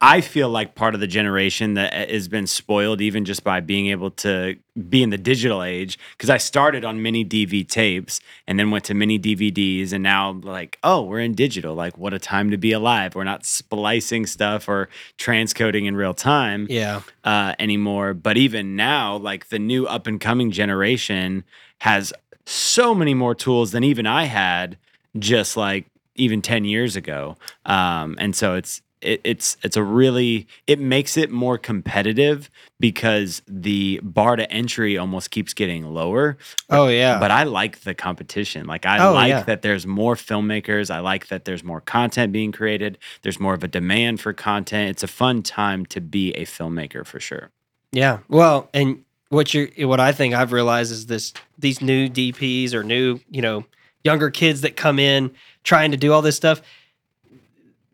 I 0.00 0.20
feel 0.20 0.48
like 0.48 0.74
part 0.74 0.94
of 0.94 1.00
the 1.00 1.06
generation 1.06 1.74
that 1.74 2.10
has 2.10 2.28
been 2.28 2.46
spoiled 2.46 3.00
even 3.00 3.24
just 3.24 3.42
by 3.42 3.60
being 3.60 3.86
able 3.86 4.10
to 4.12 4.56
be 4.88 5.02
in 5.02 5.10
the 5.10 5.18
digital 5.18 5.62
age 5.62 5.98
because 6.12 6.28
I 6.28 6.36
started 6.36 6.84
on 6.84 7.00
mini 7.00 7.24
DV 7.24 7.66
tapes 7.68 8.20
and 8.46 8.58
then 8.58 8.70
went 8.70 8.84
to 8.84 8.94
mini 8.94 9.18
DVDs 9.18 9.92
and 9.92 10.02
now 10.02 10.32
like 10.42 10.78
oh 10.82 11.00
we're 11.02 11.20
in 11.20 11.34
digital 11.34 11.74
like 11.74 11.96
what 11.96 12.12
a 12.12 12.18
time 12.18 12.50
to 12.50 12.58
be 12.58 12.72
alive 12.72 13.14
we're 13.14 13.24
not 13.24 13.46
splicing 13.46 14.26
stuff 14.26 14.68
or 14.68 14.90
transcoding 15.16 15.86
in 15.86 15.96
real 15.96 16.12
time 16.12 16.66
yeah, 16.68 17.00
uh, 17.24 17.54
anymore. 17.58 18.14
But 18.14 18.36
even 18.36 18.76
now, 18.76 19.16
like 19.16 19.48
the 19.48 19.58
new 19.58 19.86
up 19.86 20.06
and 20.06 20.20
coming 20.20 20.50
generation 20.50 21.44
has 21.80 22.12
so 22.44 22.94
many 22.94 23.14
more 23.14 23.34
tools 23.34 23.72
than 23.72 23.84
even 23.84 24.06
I 24.06 24.24
had 24.24 24.78
just 25.18 25.56
like 25.56 25.86
even 26.14 26.42
10 26.42 26.64
years 26.64 26.96
ago. 26.96 27.36
Um, 27.64 28.16
and 28.18 28.34
so 28.34 28.54
it's, 28.54 28.82
it, 29.02 29.20
it's 29.24 29.56
it's 29.62 29.76
a 29.76 29.82
really 29.82 30.46
it 30.66 30.78
makes 30.78 31.16
it 31.16 31.30
more 31.30 31.58
competitive 31.58 32.50
because 32.80 33.42
the 33.46 34.00
bar 34.02 34.36
to 34.36 34.50
entry 34.50 34.96
almost 34.98 35.30
keeps 35.30 35.54
getting 35.54 35.84
lower 35.92 36.36
oh 36.70 36.88
yeah, 36.88 37.18
but 37.18 37.30
I 37.30 37.44
like 37.44 37.80
the 37.80 37.94
competition. 37.94 38.66
Like 38.66 38.86
I 38.86 38.98
Oh, 39.06 39.12
like 39.12 39.28
yeah. 39.28 39.42
that 39.44 39.62
there's 39.62 39.86
more 39.86 40.14
filmmakers. 40.14 40.90
I 40.90 41.00
like 41.00 41.28
that 41.28 41.44
there's 41.44 41.62
more 41.64 41.80
content 41.80 42.32
being 42.32 42.52
created. 42.52 42.98
There's 43.22 43.38
more 43.38 43.54
of 43.54 43.62
a 43.64 43.68
demand 43.68 44.20
for 44.20 44.32
content. 44.32 44.90
It's 44.90 45.02
a 45.02 45.08
fun 45.08 45.42
time 45.42 45.86
to 45.86 46.00
be 46.00 46.32
a 46.32 46.44
filmmaker 46.44 47.04
for 47.06 47.20
sure. 47.20 47.50
yeah. 47.92 48.18
Well, 48.28 48.68
and 48.74 49.04
what 49.28 49.52
you 49.54 49.70
what 49.88 50.00
I 50.00 50.12
think 50.12 50.34
I've 50.34 50.52
realized 50.52 50.92
is 50.92 51.06
this: 51.06 51.32
these 51.58 51.80
new 51.80 52.08
DPs 52.08 52.72
or 52.74 52.82
new 52.82 53.20
you 53.30 53.42
know 53.42 53.64
younger 54.04 54.30
kids 54.30 54.60
that 54.60 54.76
come 54.76 54.98
in 55.00 55.32
trying 55.64 55.90
to 55.90 55.96
do 55.96 56.12
all 56.12 56.22
this 56.22 56.36
stuff. 56.36 56.62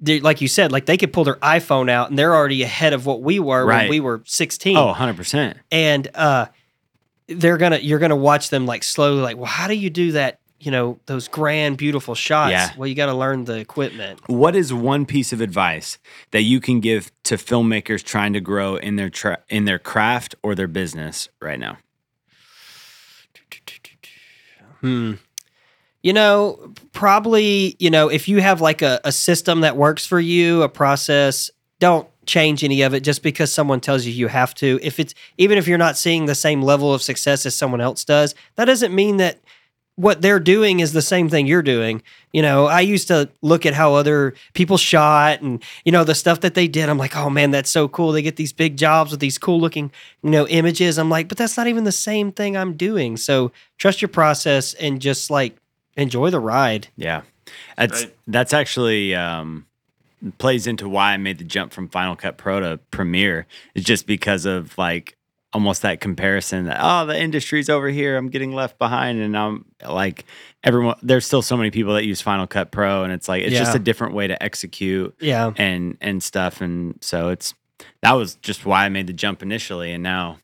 Like 0.05 0.41
you 0.41 0.49
said, 0.49 0.73
like 0.73 0.87
they 0.87 0.97
could 0.97 1.13
pull 1.13 1.25
their 1.25 1.37
iPhone 1.37 1.89
out 1.89 2.11
and 2.11 2.19
they're 2.19 2.35
already 2.35 2.63
ahead 2.63 2.93
of 2.93 3.07
what 3.07 3.23
we 3.23 3.39
were 3.39 3.65
when 3.65 3.77
Right. 3.77 3.91
we 3.91 4.01
were 4.01 4.23
16. 4.27 4.77
Oh, 4.77 4.93
100%. 4.93 5.55
and 5.71 6.09
uh 6.15 6.47
they're 7.29 7.57
gonna 7.57 7.79
you're 7.79 8.01
gonna 8.01 8.17
watch 8.17 8.51
them 8.51 8.67
like 8.67 8.83
slowly 8.83 9.23
like 9.23 9.37
well 9.37 9.47
how 9.47 9.69
do 9.69 9.75
you 9.75 9.89
do 9.91 10.13
that 10.13 10.41
you 10.61 10.71
know 10.73 10.99
those 11.07 11.29
grand 11.29 11.77
beautiful 11.77 12.15
shots 12.17 12.51
Yeah. 12.51 12.71
well 12.77 12.87
you 12.89 12.95
got 12.97 13.07
to 13.07 13.15
learn 13.15 13.45
the 13.45 13.57
equipment 13.59 14.21
What 14.29 14.55
is 14.57 14.73
one 14.75 15.07
piece 15.07 15.33
of 15.33 15.41
advice 15.41 15.99
that 16.33 16.43
you 16.43 16.61
can 16.61 16.81
give 16.81 17.11
to 17.25 17.37
filmmakers 17.37 18.03
trying 18.03 18.33
to 18.35 18.41
grow 18.41 18.75
in 18.77 18.97
their 18.97 19.09
tra- 19.09 19.39
in 19.49 19.65
their 19.67 19.79
craft 19.79 20.35
or 20.43 20.55
their 20.57 20.69
business 20.69 21.29
right 21.41 21.59
now? 21.61 21.79
hmm 24.81 25.13
you 26.03 26.13
know 26.13 26.73
probably 26.93 27.77
you 27.79 27.91
know 27.91 28.09
if 28.09 28.29
you 28.29 28.41
have 28.41 28.61
like 28.61 28.83
a, 28.83 29.01
a 29.05 29.13
system 29.13 29.61
that 29.61 29.77
works 29.77 30.05
for 30.07 30.21
you 30.21 30.63
a 30.63 30.69
process 30.69 31.51
don't 31.79 32.09
change 32.25 32.63
any 32.63 32.83
of 32.83 32.95
it 32.95 33.01
just 33.01 33.23
because 33.23 33.53
someone 33.53 33.81
tells 33.81 34.05
you 34.05 34.13
you 34.13 34.29
have 34.29 34.55
to 34.55 34.79
if 34.83 35.01
it's 35.01 35.15
even 35.39 35.59
if 35.59 35.67
you're 35.67 35.79
not 35.79 35.97
seeing 35.97 36.27
the 36.27 36.35
same 36.35 36.63
level 36.63 36.95
of 36.95 37.03
success 37.03 37.45
as 37.45 37.55
someone 37.55 37.81
else 37.81 38.05
does 38.05 38.35
that 38.57 38.67
doesn't 38.67 38.95
mean 38.95 39.17
that 39.17 39.39
what 39.97 40.23
they're 40.23 40.41
doing 40.41 40.81
is 40.81 40.93
the 40.93 41.03
same 41.03 41.29
thing 41.29 41.47
you're 41.47 41.63
doing. 41.63 42.03
You 42.33 42.41
know, 42.41 42.67
I 42.67 42.81
used 42.81 43.09
to 43.09 43.29
look 43.43 43.67
at 43.67 43.75
how 43.75 43.95
other 43.95 44.33
people 44.55 44.79
shot 44.79 45.43
and, 45.43 45.63
you 45.85 45.93
know, 45.93 46.03
the 46.03 46.15
stuff 46.15 46.41
that 46.41 46.55
they 46.55 46.67
did. 46.67 46.89
I'm 46.89 46.97
like, 46.97 47.15
oh 47.15 47.29
man, 47.29 47.51
that's 47.51 47.71
so 47.71 47.89
cool. 47.89 48.13
They 48.13 48.23
get 48.23 48.37
these 48.37 48.55
big 48.55 48.79
jobs 48.79 49.11
with 49.11 49.21
these 49.21 49.37
cool 49.37 49.61
looking, 49.61 49.93
you 50.23 50.31
know, 50.31 50.47
images. 50.49 50.99
I'm 50.99 51.11
like, 51.11 51.29
but 51.29 51.37
that's 51.37 51.59
not 51.59 51.67
even 51.67 51.85
the 51.85 51.93
same 51.93 52.33
thing 52.33 52.57
I'm 52.57 52.73
doing. 52.75 53.19
So 53.19 53.53
trust 53.77 54.01
your 54.01 54.09
process 54.09 54.73
and 54.75 55.01
just 55.01 55.31
like 55.31 55.57
enjoy 55.97 56.31
the 56.31 56.41
ride. 56.41 56.89
Yeah. 56.97 57.23
That's 57.77 58.05
Right. 58.05 58.17
that's 58.27 58.53
actually 58.55 59.15
um 59.15 59.67
plays 60.39 60.67
into 60.69 60.89
why 60.89 61.13
I 61.13 61.17
made 61.17 61.39
the 61.39 61.45
jump 61.45 61.73
from 61.73 61.89
Final 61.89 62.15
Cut 62.17 62.37
Pro 62.39 62.61
to 62.61 62.79
Premiere. 62.91 63.47
It's 63.75 63.85
just 63.85 64.07
because 64.07 64.45
of 64.47 64.77
like 64.79 65.17
almost 65.53 65.83
that 65.83 66.01
comparison 66.01 66.65
that 66.67 66.79
oh 66.81 67.05
the 67.07 67.21
industry's 67.21 67.69
over 67.69 67.89
here, 67.89 68.17
I'm 68.17 68.29
getting 68.29 68.53
left 68.55 68.79
behind 68.79 69.21
and 69.21 69.37
I'm 69.37 69.65
like 69.87 70.25
everyone 70.65 70.95
there's 71.03 71.27
still 71.27 71.43
so 71.43 71.57
many 71.57 71.71
people 71.71 71.95
that 71.95 72.05
use 72.07 72.21
Final 72.23 72.47
Cut 72.47 72.71
Pro 72.71 73.03
and 73.05 73.13
it's 73.13 73.29
like 73.29 73.43
it's 73.43 73.57
just 73.57 73.75
a 73.75 73.79
different 73.81 74.15
way 74.15 74.29
to 74.29 74.41
execute 74.43 75.15
Yeah. 75.21 75.53
and 75.57 75.99
and 76.01 76.23
stuff 76.23 76.61
and 76.61 76.97
so 77.03 77.29
it's 77.31 77.53
that 78.03 78.13
was 78.13 78.37
just 78.37 78.65
why 78.65 78.85
I 78.85 78.89
made 78.89 79.09
the 79.09 79.13
jump 79.13 79.43
initially 79.43 79.93
and 79.93 80.03
now 80.03 80.39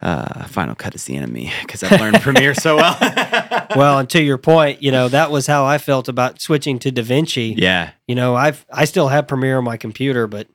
uh 0.00 0.44
Final 0.46 0.74
Cut 0.74 0.94
is 0.94 1.04
the 1.04 1.16
enemy 1.16 1.52
because 1.62 1.82
I've 1.82 2.00
learned 2.00 2.20
Premiere 2.20 2.54
so 2.54 2.76
well. 2.76 2.96
well, 3.76 3.98
and 3.98 4.08
to 4.10 4.22
your 4.22 4.38
point, 4.38 4.82
you 4.82 4.92
know, 4.92 5.08
that 5.08 5.30
was 5.30 5.46
how 5.46 5.64
I 5.64 5.78
felt 5.78 6.08
about 6.08 6.40
switching 6.40 6.78
to 6.80 6.92
DaVinci. 6.92 7.54
yeah. 7.56 7.90
You 8.06 8.14
know, 8.14 8.34
I've 8.36 8.64
I 8.72 8.84
still 8.84 9.08
have 9.08 9.26
Premiere 9.26 9.58
on 9.58 9.64
my 9.64 9.76
computer, 9.76 10.26
but 10.26 10.46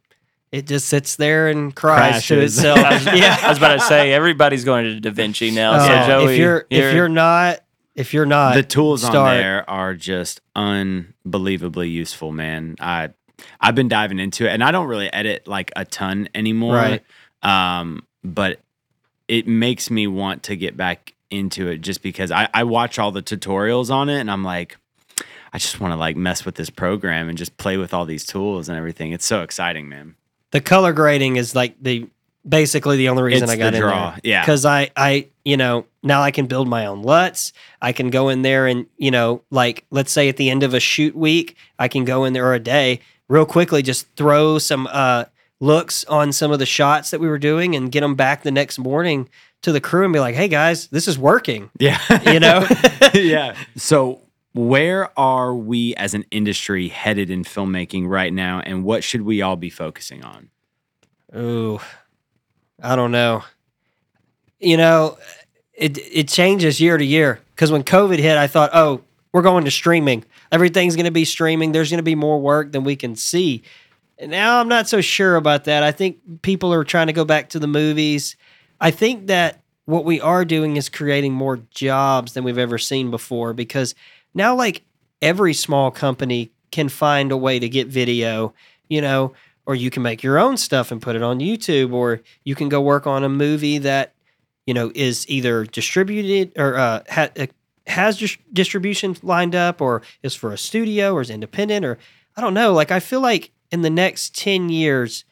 it 0.51 0.67
just 0.67 0.87
sits 0.87 1.15
there 1.17 1.47
and 1.49 1.75
cries 1.75 2.25
to 2.27 2.35
Crashes. 2.35 2.57
itself. 2.57 2.77
yeah. 3.15 3.37
I 3.41 3.49
was 3.49 3.57
about 3.57 3.73
to 3.73 3.81
say 3.81 4.13
everybody's 4.13 4.63
going 4.63 5.01
to 5.01 5.11
DaVinci 5.11 5.51
now. 5.53 5.73
Oh, 5.75 5.87
so 5.87 6.07
Joey, 6.07 6.33
if 6.33 6.39
you're 6.39 6.65
you're- 6.69 6.87
if 6.89 6.93
you're 6.95 7.09
not 7.09 7.59
if 7.95 8.13
you're 8.13 8.25
not 8.25 8.55
the 8.55 8.63
tools 8.63 9.03
on 9.03 9.11
there 9.11 9.69
are 9.69 9.93
just 9.93 10.41
unbelievably 10.55 11.89
useful, 11.89 12.31
man. 12.31 12.75
I 12.79 13.09
I've 13.59 13.75
been 13.75 13.87
diving 13.89 14.19
into 14.19 14.45
it, 14.45 14.49
and 14.51 14.63
I 14.63 14.71
don't 14.71 14.87
really 14.87 15.11
edit 15.11 15.47
like 15.47 15.71
a 15.75 15.85
ton 15.85 16.29
anymore. 16.33 16.75
Right. 16.75 17.03
Um, 17.41 18.07
but 18.23 18.61
it 19.27 19.47
makes 19.47 19.89
me 19.89 20.07
want 20.07 20.43
to 20.43 20.55
get 20.55 20.75
back 20.77 21.13
into 21.29 21.67
it 21.67 21.79
just 21.79 22.01
because 22.03 22.31
I, 22.31 22.47
I 22.53 22.63
watch 22.63 22.99
all 22.99 23.11
the 23.11 23.21
tutorials 23.23 23.89
on 23.89 24.09
it, 24.09 24.19
and 24.19 24.29
I'm 24.29 24.43
like, 24.43 24.77
I 25.53 25.57
just 25.57 25.79
want 25.79 25.93
to 25.93 25.97
like 25.97 26.15
mess 26.15 26.45
with 26.45 26.55
this 26.55 26.69
program 26.69 27.29
and 27.29 27.37
just 27.37 27.57
play 27.57 27.77
with 27.77 27.93
all 27.93 28.05
these 28.05 28.25
tools 28.25 28.69
and 28.69 28.77
everything. 28.77 29.11
It's 29.11 29.25
so 29.25 29.41
exciting, 29.43 29.87
man. 29.89 30.15
the 30.51 30.61
color 30.61 30.93
grading 30.93 31.35
is 31.37 31.55
like 31.55 31.75
the 31.81 32.07
basically 32.47 32.97
the 32.97 33.07
only 33.09 33.23
reason 33.23 33.43
It's 33.43 33.51
I 33.53 33.55
got 33.55 33.71
the 33.71 33.77
in 33.77 33.83
there. 33.83 34.19
yeah. 34.23 34.41
because 34.41 34.65
I 34.65 34.91
I 34.97 35.27
you 35.45 35.55
know 35.55 35.85
now 36.01 36.21
I 36.21 36.31
can 36.31 36.45
build 36.47 36.67
my 36.67 36.85
own 36.87 37.01
LUTs. 37.03 37.53
I 37.81 37.93
can 37.93 38.09
go 38.09 38.29
in 38.29 38.41
there 38.41 38.67
and 38.67 38.85
you 38.97 39.11
know 39.11 39.41
like 39.49 39.85
let's 39.91 40.11
say 40.11 40.27
at 40.27 40.37
the 40.37 40.49
end 40.49 40.61
of 40.63 40.73
a 40.73 40.79
shoot 40.79 41.15
week, 41.15 41.55
I 41.79 41.87
can 41.87 42.03
go 42.03 42.25
in 42.25 42.33
there 42.33 42.45
or 42.45 42.53
a 42.53 42.59
day 42.59 42.99
real 43.29 43.45
quickly, 43.45 43.81
just 43.81 44.07
throw 44.15 44.57
some 44.57 44.87
uh 44.91 45.25
looks 45.63 46.03
on 46.05 46.33
some 46.33 46.51
of 46.51 46.59
the 46.59 46.65
shots 46.65 47.11
that 47.11 47.21
we 47.21 47.27
were 47.27 47.39
doing 47.39 47.75
and 47.75 47.91
get 47.91 48.01
them 48.01 48.15
back 48.15 48.43
the 48.43 48.51
next 48.51 48.77
morning 48.77 49.29
to 49.61 49.71
the 49.71 49.79
crew 49.79 50.03
and 50.03 50.11
be 50.11 50.19
like, 50.19 50.35
hey 50.35 50.49
guys, 50.49 50.87
this 50.87 51.07
is 51.07 51.17
working. 51.17 51.69
Yeah. 51.79 51.99
You 52.31 52.39
know. 52.39 52.67
yeah. 53.13 53.55
So, 53.75 54.21
where 54.53 55.17
are 55.17 55.55
we 55.55 55.95
as 55.95 56.13
an 56.13 56.25
industry 56.29 56.89
headed 56.89 57.29
in 57.29 57.43
filmmaking 57.43 58.07
right 58.07 58.31
now, 58.31 58.59
and 58.59 58.83
what 58.83 59.03
should 59.03 59.23
we 59.23 59.41
all 59.41 59.55
be 59.55 59.69
focusing 59.69 60.23
on? 60.23 60.49
Ooh, 61.35 61.79
I 62.81 62.95
don't 62.95 63.11
know. 63.11 63.43
You 64.59 64.77
know, 64.77 65.17
it 65.73 65.97
it 65.97 66.27
changes 66.27 66.79
year 66.79 66.97
to 66.97 67.05
year. 67.05 67.39
Because 67.55 67.71
when 67.71 67.83
COVID 67.83 68.19
hit, 68.19 68.37
I 68.37 68.47
thought, 68.47 68.71
oh, 68.73 69.01
we're 69.31 69.41
going 69.41 69.65
to 69.65 69.71
streaming. 69.71 70.23
Everything's 70.51 70.95
going 70.95 71.05
to 71.05 71.11
be 71.11 71.25
streaming. 71.25 71.71
There's 71.71 71.89
going 71.89 71.97
to 71.97 72.03
be 72.03 72.15
more 72.15 72.39
work 72.39 72.71
than 72.71 72.83
we 72.83 72.95
can 72.95 73.15
see. 73.15 73.63
Now 74.21 74.59
I'm 74.59 74.67
not 74.67 74.87
so 74.87 75.01
sure 75.01 75.35
about 75.35 75.65
that. 75.65 75.83
I 75.83 75.91
think 75.91 76.41
people 76.41 76.73
are 76.73 76.83
trying 76.83 77.07
to 77.07 77.13
go 77.13 77.25
back 77.25 77.49
to 77.49 77.59
the 77.59 77.67
movies. 77.67 78.35
I 78.79 78.91
think 78.91 79.27
that 79.27 79.61
what 79.85 80.05
we 80.05 80.21
are 80.21 80.45
doing 80.45 80.77
is 80.77 80.89
creating 80.89 81.33
more 81.33 81.57
jobs 81.71 82.33
than 82.33 82.43
we've 82.43 82.57
ever 82.57 82.77
seen 82.77 83.11
before 83.11 83.53
because 83.53 83.95
now 84.33 84.55
like 84.55 84.83
every 85.21 85.53
small 85.53 85.91
company 85.91 86.51
can 86.71 86.89
find 86.89 87.31
a 87.31 87.37
way 87.37 87.59
to 87.59 87.69
get 87.69 87.87
video, 87.87 88.53
you 88.87 89.01
know, 89.01 89.33
or 89.65 89.75
you 89.75 89.89
can 89.89 90.03
make 90.03 90.23
your 90.23 90.37
own 90.37 90.57
stuff 90.57 90.91
and 90.91 91.01
put 91.01 91.15
it 91.15 91.23
on 91.23 91.39
YouTube 91.39 91.93
or 91.93 92.21
you 92.43 92.55
can 92.55 92.69
go 92.69 92.81
work 92.81 93.07
on 93.07 93.23
a 93.23 93.29
movie 93.29 93.77
that 93.77 94.13
you 94.65 94.73
know 94.73 94.91
is 94.95 95.27
either 95.29 95.65
distributed 95.65 96.51
or 96.57 96.77
uh, 96.77 97.03
uh, 97.15 97.47
has 97.87 98.17
dis- 98.17 98.37
distribution 98.51 99.15
lined 99.23 99.55
up 99.55 99.81
or 99.81 100.01
is 100.21 100.35
for 100.35 100.51
a 100.51 100.57
studio 100.57 101.13
or 101.13 101.21
is 101.21 101.29
independent 101.29 101.85
or 101.85 101.97
I 102.35 102.41
don't 102.41 102.53
know. 102.53 102.73
Like 102.73 102.91
I 102.91 102.99
feel 102.99 103.21
like 103.21 103.51
in 103.73 103.81
the 103.81 103.89
next 103.89 104.33
10 104.37 104.69
years 104.69 105.25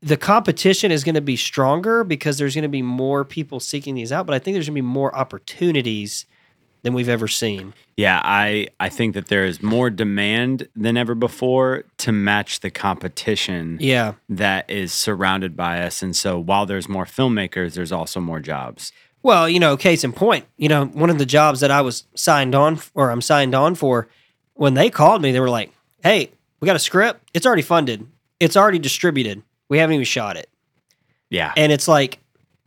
the 0.00 0.16
competition 0.18 0.90
is 0.92 1.02
going 1.02 1.14
to 1.14 1.20
be 1.22 1.34
stronger 1.36 2.04
because 2.04 2.36
there's 2.36 2.54
going 2.54 2.62
to 2.62 2.68
be 2.68 2.82
more 2.82 3.24
people 3.24 3.58
seeking 3.58 3.94
these 3.94 4.12
out, 4.12 4.26
but 4.26 4.34
I 4.34 4.38
think 4.38 4.54
there's 4.54 4.66
going 4.66 4.74
to 4.76 4.82
be 4.82 4.86
more 4.86 5.14
opportunities 5.16 6.26
than 6.82 6.92
we've 6.92 7.08
ever 7.08 7.26
seen. 7.26 7.72
Yeah, 7.96 8.20
I 8.22 8.68
I 8.78 8.90
think 8.90 9.14
that 9.14 9.28
there 9.28 9.46
is 9.46 9.62
more 9.62 9.88
demand 9.88 10.68
than 10.76 10.98
ever 10.98 11.14
before 11.14 11.84
to 11.98 12.12
match 12.12 12.60
the 12.60 12.70
competition 12.70 13.78
Yeah. 13.80 14.12
that 14.28 14.68
is 14.68 14.92
surrounded 14.92 15.56
by 15.56 15.80
us. 15.80 16.02
And 16.02 16.14
so 16.14 16.38
while 16.38 16.66
there's 16.66 16.86
more 16.86 17.06
filmmakers, 17.06 17.72
there's 17.72 17.92
also 17.92 18.20
more 18.20 18.40
jobs. 18.40 18.92
Well, 19.22 19.48
you 19.48 19.58
know, 19.58 19.74
case 19.78 20.04
in 20.04 20.12
point, 20.12 20.44
you 20.58 20.68
know, 20.68 20.84
one 20.84 21.08
of 21.08 21.16
the 21.16 21.24
jobs 21.24 21.60
that 21.60 21.70
I 21.70 21.80
was 21.80 22.04
signed 22.14 22.54
on 22.54 22.78
or 22.92 23.08
I'm 23.10 23.22
signed 23.22 23.54
on 23.54 23.74
for, 23.74 24.06
when 24.52 24.74
they 24.74 24.90
called 24.90 25.22
me, 25.22 25.32
they 25.32 25.40
were 25.40 25.48
like, 25.48 25.72
"Hey, 26.02 26.30
we 26.60 26.66
got 26.66 26.76
a 26.76 26.80
script. 26.80 27.30
It's 27.34 27.46
already 27.46 27.62
funded. 27.62 28.06
It's 28.40 28.56
already 28.56 28.78
distributed. 28.78 29.42
We 29.68 29.78
haven't 29.78 29.94
even 29.94 30.04
shot 30.04 30.36
it." 30.36 30.48
Yeah. 31.30 31.52
And 31.56 31.72
it's 31.72 31.88
like, 31.88 32.18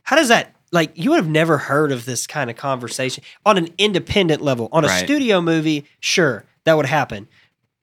how 0.02 0.16
does 0.16 0.28
that 0.28 0.54
like 0.72 0.92
you 0.94 1.10
would 1.10 1.16
have 1.16 1.28
never 1.28 1.56
heard 1.56 1.92
of 1.92 2.04
this 2.04 2.26
kind 2.26 2.50
of 2.50 2.56
conversation 2.56 3.24
on 3.46 3.56
an 3.56 3.68
independent 3.78 4.42
level. 4.42 4.68
On 4.72 4.84
a 4.84 4.88
Right. 4.88 5.02
studio 5.04 5.40
movie, 5.40 5.86
sure, 6.00 6.44
that 6.64 6.76
would 6.76 6.84
happen. 6.86 7.26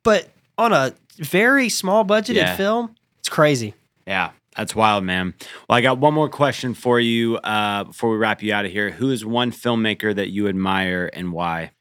But 0.03 0.29
on 0.57 0.71
a 0.71 0.93
very 1.17 1.69
small 1.69 2.05
budgeted 2.05 2.35
Yeah. 2.35 2.55
film, 2.55 2.93
it's 3.19 3.29
crazy. 3.29 3.73
Yeah, 4.05 4.31
that's 4.55 4.75
wild, 4.75 5.03
man. 5.03 5.33
Well, 5.67 5.77
I 5.77 5.81
got 5.81 5.97
one 5.97 6.13
more 6.13 6.29
question 6.29 6.75
for 6.75 6.99
you 6.99 7.37
uh, 7.37 7.85
before 7.85 8.11
we 8.11 8.17
wrap 8.17 8.43
you 8.43 8.53
out 8.53 8.65
of 8.65 8.71
here. 8.71 8.91
Who 8.91 9.09
is 9.09 9.25
one 9.25 9.51
filmmaker 9.51 10.13
that 10.13 10.29
you 10.29 10.47
admire 10.47 11.09
and 11.11 11.31
why? 11.33 11.71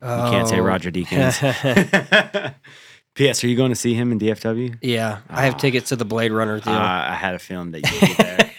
You 0.00 0.08
can't 0.08 0.48
say 0.48 0.60
Oh. 0.60 0.62
Roger 0.62 0.90
Deakins. 0.90 1.34
P.S. 3.18 3.42
Are 3.42 3.48
you 3.48 3.56
going 3.56 3.72
to 3.72 3.76
see 3.76 3.94
him 3.94 4.12
in 4.12 4.20
DFW? 4.20 4.78
yeah, 4.80 5.18
I 5.28 5.44
have 5.44 5.56
tickets 5.56 5.88
to 5.88 5.96
the 5.96 6.04
Blade 6.04 6.30
Runner 6.30 6.60
deal. 6.60 6.72
Uh, 6.72 6.78
I 6.78 7.14
had 7.14 7.34
a 7.34 7.40
feeling 7.40 7.72
that 7.72 7.90
you'd 7.90 8.00
be 8.00 8.14
there. 8.14 8.50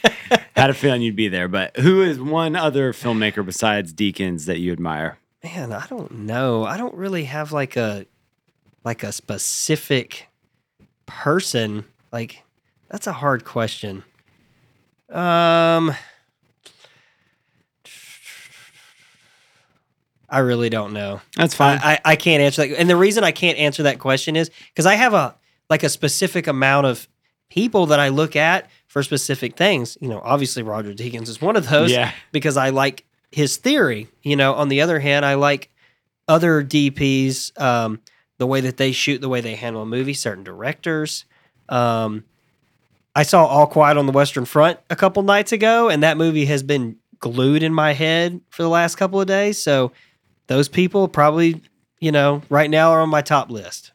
had 0.53 0.69
a 0.69 0.73
feeling 0.73 1.01
you'd 1.01 1.15
be 1.15 1.29
there. 1.29 1.47
But 1.47 1.77
who 1.77 2.01
is 2.01 2.19
one 2.19 2.57
other 2.57 2.91
filmmaker 2.91 3.45
besides 3.45 3.93
Deakins 3.93 4.47
that 4.47 4.59
you 4.59 4.73
admire? 4.73 5.17
Man, 5.45 5.71
I 5.71 5.87
don't 5.87 6.11
know. 6.11 6.65
I 6.65 6.75
don't 6.75 6.93
really 6.93 7.23
have 7.23 7.53
like 7.53 7.77
a 7.77 8.05
like 8.83 9.01
a 9.01 9.13
specific 9.13 10.27
person. 11.05 11.85
Like 12.11 12.43
that's 12.89 13.07
a 13.07 13.13
hard 13.13 13.45
question. 13.45 14.03
Um 15.09 15.95
I 20.31 20.39
really 20.39 20.69
don't 20.69 20.93
know. 20.93 21.21
That's 21.35 21.53
fine. 21.53 21.79
I, 21.81 21.93
I, 21.93 21.99
I 22.05 22.15
can't 22.15 22.41
answer 22.41 22.67
that. 22.67 22.79
And 22.79 22.89
the 22.89 22.95
reason 22.95 23.23
I 23.23 23.31
can't 23.31 23.57
answer 23.57 23.83
that 23.83 23.99
question 23.99 24.35
is 24.35 24.49
because 24.73 24.85
I 24.85 24.95
have 24.95 25.13
a 25.13 25.35
like 25.69 25.83
a 25.83 25.89
specific 25.89 26.47
amount 26.47 26.87
of 26.87 27.07
people 27.49 27.87
that 27.87 27.99
I 27.99 28.09
look 28.09 28.35
at 28.35 28.69
for 28.87 29.03
specific 29.03 29.55
things. 29.55 29.97
You 30.01 30.09
know, 30.09 30.21
obviously 30.23 30.63
Roger 30.63 30.93
Deakins 30.93 31.29
is 31.29 31.41
one 31.41 31.55
of 31.55 31.69
those 31.69 31.91
yeah. 31.91 32.11
because 32.31 32.57
I 32.57 32.69
like 32.69 33.05
his 33.31 33.57
theory. 33.57 34.07
You 34.23 34.35
know, 34.35 34.53
on 34.53 34.69
the 34.69 34.81
other 34.81 34.99
hand, 34.99 35.25
I 35.25 35.35
like 35.35 35.69
other 36.27 36.63
DPs, 36.63 37.59
um, 37.59 38.01
the 38.37 38.47
way 38.47 38.61
that 38.61 38.77
they 38.77 38.91
shoot, 38.91 39.19
the 39.19 39.29
way 39.29 39.41
they 39.41 39.55
handle 39.55 39.81
a 39.81 39.85
movie, 39.85 40.13
certain 40.13 40.43
directors. 40.43 41.25
Um, 41.67 42.23
I 43.15 43.23
saw 43.23 43.45
All 43.45 43.67
Quiet 43.67 43.97
on 43.97 44.05
the 44.05 44.11
Western 44.11 44.45
Front 44.45 44.79
a 44.89 44.95
couple 44.95 45.23
nights 45.23 45.51
ago, 45.51 45.89
and 45.89 46.03
that 46.03 46.17
movie 46.17 46.45
has 46.45 46.63
been 46.63 46.97
glued 47.19 47.63
in 47.63 47.73
my 47.73 47.93
head 47.93 48.39
for 48.49 48.63
the 48.63 48.69
last 48.69 48.95
couple 48.95 49.19
of 49.19 49.27
days. 49.27 49.61
So 49.61 49.91
those 50.49 50.67
people 50.67 51.07
probably, 51.07 51.61
you 51.99 52.11
know, 52.11 52.41
right 52.49 52.69
now 52.69 52.91
are 52.91 53.01
on 53.01 53.09
my 53.09 53.21
top 53.21 53.49
list. 53.49 53.91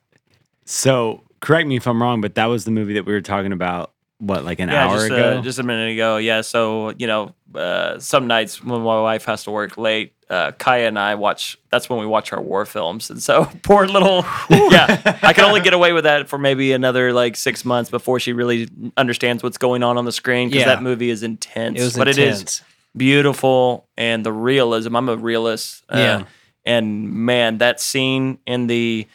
So 0.64 1.22
correct 1.40 1.68
me 1.68 1.76
if 1.76 1.86
I'm 1.86 2.00
wrong, 2.02 2.20
but 2.20 2.36
that 2.36 2.46
was 2.46 2.64
the 2.64 2.70
movie 2.70 2.94
that 2.94 3.04
we 3.04 3.12
were 3.12 3.20
talking 3.20 3.52
about. 3.52 3.90
What, 4.18 4.44
like 4.44 4.60
an 4.60 4.70
hour 4.70 4.96
just, 4.96 5.06
ago? 5.06 5.38
Uh, 5.38 5.42
just 5.42 5.58
a 5.58 5.62
minute 5.64 5.92
ago. 5.92 6.16
Yeah. 6.16 6.40
So 6.40 6.94
you 6.96 7.06
know, 7.06 7.34
uh, 7.54 7.98
some 7.98 8.26
nights 8.26 8.62
when 8.62 8.80
my 8.80 9.00
wife 9.02 9.24
has 9.24 9.42
to 9.44 9.50
work 9.50 9.76
late, 9.76 10.14
uh, 10.30 10.52
Kaya 10.52 10.86
and 10.86 10.98
I 10.98 11.16
watch. 11.16 11.58
That's 11.70 11.90
when 11.90 11.98
we 11.98 12.06
watch 12.06 12.32
our 12.32 12.40
war 12.40 12.64
films, 12.64 13.10
and 13.10 13.20
so 13.22 13.44
poor 13.64 13.86
little. 13.86 14.24
yeah, 14.48 15.18
I 15.22 15.32
can 15.34 15.44
only 15.44 15.60
get 15.60 15.74
away 15.74 15.92
with 15.92 16.04
that 16.04 16.28
for 16.28 16.38
maybe 16.38 16.72
another 16.72 17.12
like 17.12 17.36
six 17.36 17.64
months 17.64 17.90
before 17.90 18.18
she 18.20 18.32
really 18.32 18.68
understands 18.96 19.42
what's 19.42 19.58
going 19.58 19.82
on 19.82 19.98
on 19.98 20.04
the 20.06 20.12
screen 20.12 20.48
because 20.48 20.60
Yeah. 20.60 20.74
that 20.76 20.82
movie 20.82 21.10
is 21.10 21.22
intense. 21.24 21.78
It 21.78 21.84
was 21.84 21.96
but 21.96 22.08
it 22.08 22.16
is 22.16 22.40
intense. 22.40 22.62
beautiful 22.96 23.86
and 23.98 24.24
the 24.24 24.32
realism. 24.32 24.96
I'm 24.96 25.08
a 25.08 25.16
realist. 25.16 25.82
Uh, 25.88 25.98
Yeah. 25.98 26.24
And 26.64 27.12
man, 27.12 27.58
that 27.58 27.80
scene 27.80 28.38
in 28.46 28.66
the 28.66 29.06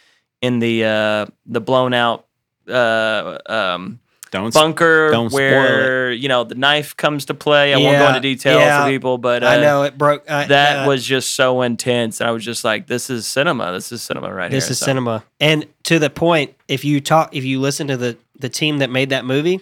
in 0.42 0.60
the 0.60 0.86
uh, 0.86 1.26
the 1.46 1.62
blown 1.62 1.94
out 1.94 2.26
uh, 2.70 3.38
um, 3.48 4.00
Don't 4.32 4.54
bunker 4.54 5.10
don't 5.12 5.32
where 5.32 6.12
you 6.12 6.28
know 6.30 6.44
the 6.44 6.56
knife 6.56 6.96
comes 6.96 7.26
to 7.26 7.34
play. 7.34 7.74
I 7.74 7.78
won't 7.78 7.98
go 7.98 8.08
into 8.08 8.20
detail 8.20 8.60
yeah. 8.60 8.84
for 8.84 8.90
people, 8.90 9.18
but 9.18 9.44
uh, 9.44 9.48
I 9.48 9.62
know 9.62 9.84
it 9.84 9.98
broke. 9.98 10.30
I, 10.30 10.46
that 10.46 10.86
uh, 10.86 10.88
was 10.88 11.06
just 11.06 11.34
so 11.34 11.62
intense. 11.62 12.22
And 12.22 12.30
I 12.30 12.32
was 12.32 12.46
just 12.46 12.64
like, 12.64 12.88
"This 12.88 13.10
is 13.10 13.26
cinema. 13.26 13.72
This 13.72 13.92
is 13.92 14.02
cinema 14.02 14.34
right 14.34 14.52
this 14.52 14.66
here." 14.66 14.72
is 14.72 14.80
So, 14.80 14.86
cinema. 14.86 15.24
And 15.40 15.66
to 15.84 16.00
the 16.00 16.10
point, 16.10 16.56
if 16.68 16.86
you 16.86 17.02
talk, 17.02 17.36
if 17.36 17.44
you 17.44 17.60
listen 17.60 17.88
to 17.88 17.98
the 17.98 18.18
the 18.38 18.50
team 18.50 18.78
that 18.78 18.90
made 18.90 19.10
that 19.10 19.26
movie, 19.26 19.62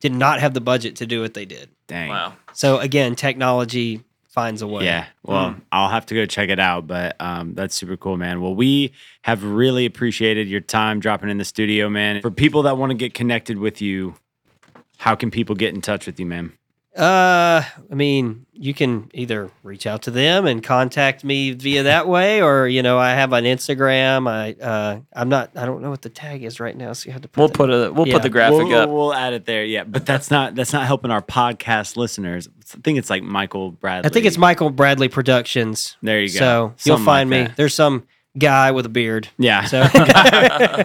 did 0.00 0.14
not 0.14 0.40
have 0.40 0.54
the 0.54 0.60
budget 0.60 0.96
to 0.96 1.06
do 1.06 1.20
what 1.20 1.34
they 1.34 1.44
did. 1.44 1.68
Dang. 1.86 2.08
Wow. 2.08 2.34
So 2.52 2.78
again, 2.78 3.14
technology 3.14 4.02
finds 4.38 4.62
a 4.62 4.68
way. 4.68 4.84
Yeah. 4.84 5.06
Well, 5.24 5.56
I'll 5.72 5.88
have 5.88 6.06
to 6.06 6.14
go 6.14 6.24
check 6.24 6.48
it 6.48 6.60
out, 6.60 6.86
but 6.86 7.16
um, 7.18 7.54
that's 7.54 7.74
super 7.74 7.96
cool, 7.96 8.16
man. 8.16 8.40
Well, 8.40 8.54
we 8.54 8.92
have 9.22 9.42
really 9.42 9.84
appreciated 9.84 10.46
your 10.46 10.60
time 10.60 11.00
dropping 11.00 11.28
in 11.28 11.38
the 11.38 11.44
studio, 11.44 11.88
man. 11.88 12.22
For 12.22 12.30
people 12.30 12.62
that 12.62 12.78
want 12.78 12.90
to 12.90 12.94
get 12.94 13.14
connected 13.14 13.58
with 13.58 13.82
you, 13.82 14.14
how 14.98 15.16
can 15.16 15.32
people 15.32 15.56
get 15.56 15.74
in 15.74 15.80
touch 15.80 16.06
with 16.06 16.20
you, 16.20 16.26
man? 16.26 16.52
Uh, 16.98 17.62
I 17.90 17.94
mean, 17.94 18.44
you 18.52 18.74
can 18.74 19.08
either 19.14 19.50
reach 19.62 19.86
out 19.86 20.02
to 20.02 20.10
them 20.10 20.46
and 20.46 20.62
contact 20.62 21.22
me 21.22 21.52
via 21.52 21.84
that 21.84 22.08
way, 22.08 22.42
or 22.42 22.66
you 22.66 22.82
know, 22.82 22.98
I 22.98 23.10
have 23.10 23.32
an 23.32 23.44
Instagram. 23.44 24.28
I 24.28 24.52
uh, 24.60 25.00
I'm 25.12 25.28
not. 25.28 25.50
I 25.54 25.64
don't 25.64 25.80
know 25.80 25.90
what 25.90 26.02
the 26.02 26.08
tag 26.08 26.42
is 26.42 26.58
right 26.58 26.76
now, 26.76 26.92
so 26.92 27.06
you 27.06 27.12
have 27.12 27.22
to. 27.22 27.28
Put 27.28 27.38
We'll 27.40 27.48
the- 27.48 27.54
put 27.54 27.70
a 27.70 27.92
we'll 27.92 28.08
Yeah. 28.08 28.14
put 28.14 28.22
the 28.22 28.30
graphic 28.30 28.66
we'll, 28.66 28.74
up. 28.74 28.90
we'll 28.90 29.14
add 29.14 29.32
it 29.32 29.44
there. 29.44 29.64
Yeah, 29.64 29.84
but 29.84 30.04
that's 30.04 30.30
not 30.32 30.54
that's 30.56 30.72
not 30.72 30.86
helping 30.86 31.10
our 31.12 31.22
podcast 31.22 31.96
listeners. 31.96 32.48
I 32.74 32.78
think 32.82 32.98
it's 32.98 33.10
like 33.10 33.22
Michael 33.22 33.70
Bradley. 33.70 34.10
I 34.10 34.12
think 34.12 34.26
it's 34.26 34.36
Michael 34.38 34.70
Bradley 34.70 35.08
Productions. 35.08 35.96
There 36.02 36.20
you 36.20 36.28
go. 36.38 36.74
So 36.76 36.90
you'll 36.90 37.04
find 37.04 37.30
like 37.30 37.40
me. 37.40 37.46
that. 37.46 37.56
There's 37.56 37.74
some 37.74 38.04
guy 38.36 38.72
with 38.72 38.86
a 38.86 38.90
beard. 38.90 39.28
Yeah. 39.38 39.64
So 39.64 39.86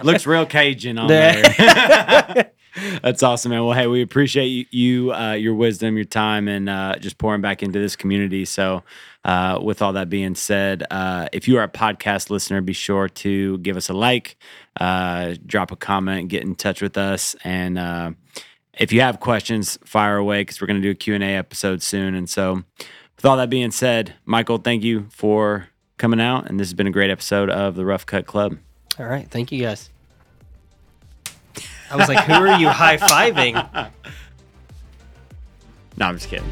Looks 0.04 0.26
real 0.26 0.46
Cajun 0.46 0.98
on 0.98 1.08
there. 1.08 2.52
That's 3.02 3.22
awesome, 3.22 3.50
man. 3.50 3.64
Well, 3.64 3.74
hey, 3.74 3.86
we 3.86 4.02
appreciate 4.02 4.46
you, 4.46 4.66
you 4.70 5.12
uh, 5.12 5.32
your 5.32 5.54
wisdom, 5.54 5.96
your 5.96 6.04
time, 6.04 6.48
and 6.48 6.68
uh, 6.68 6.96
just 6.96 7.18
pouring 7.18 7.40
back 7.40 7.62
into 7.62 7.78
this 7.78 7.94
community. 7.96 8.44
So, 8.44 8.82
uh, 9.24 9.58
with 9.62 9.80
all 9.80 9.92
that 9.92 10.10
being 10.10 10.34
said, 10.34 10.84
uh, 10.90 11.28
if 11.32 11.46
you 11.46 11.56
are 11.58 11.62
a 11.62 11.68
podcast 11.68 12.30
listener, 12.30 12.60
be 12.60 12.72
sure 12.72 13.08
to 13.08 13.58
give 13.58 13.76
us 13.76 13.88
a 13.88 13.92
like, 13.92 14.36
uh, 14.80 15.34
drop 15.46 15.70
a 15.70 15.76
comment, 15.76 16.28
get 16.28 16.42
in 16.42 16.54
touch 16.56 16.82
with 16.82 16.98
us, 16.98 17.36
and 17.44 17.78
uh, 17.78 18.10
if 18.74 18.92
you 18.92 19.00
have 19.02 19.20
questions, 19.20 19.78
fire 19.84 20.16
away 20.16 20.40
because 20.40 20.60
we're 20.60 20.66
going 20.66 20.80
to 20.80 20.86
do 20.86 20.90
a 20.90 20.94
Q 20.94 21.14
and 21.14 21.22
A 21.22 21.28
episode 21.28 21.80
soon. 21.82 22.14
And 22.14 22.28
so, 22.28 22.64
with 23.16 23.24
all 23.24 23.36
that 23.36 23.50
being 23.50 23.70
said, 23.70 24.14
Michael, 24.24 24.58
thank 24.58 24.82
you 24.82 25.06
for 25.10 25.68
coming 25.96 26.20
out, 26.20 26.48
and 26.50 26.58
this 26.58 26.66
has 26.68 26.74
been 26.74 26.88
a 26.88 26.92
great 26.92 27.10
episode 27.10 27.50
of 27.50 27.76
the 27.76 27.84
Rough 27.84 28.04
Cut 28.04 28.26
Club. 28.26 28.58
all 28.98 29.06
right, 29.06 29.30
thank 29.30 29.52
you 29.52 29.62
guys. 29.62 29.90
I 31.94 31.96
was 31.96 32.08
like, 32.08 32.24
who 32.24 32.32
are 32.32 32.58
you 32.58 32.68
high 32.68 32.96
fiving? 32.96 33.90
No, 35.96 36.06
I'm 36.06 36.18
just 36.18 36.28
kidding. 36.28 36.50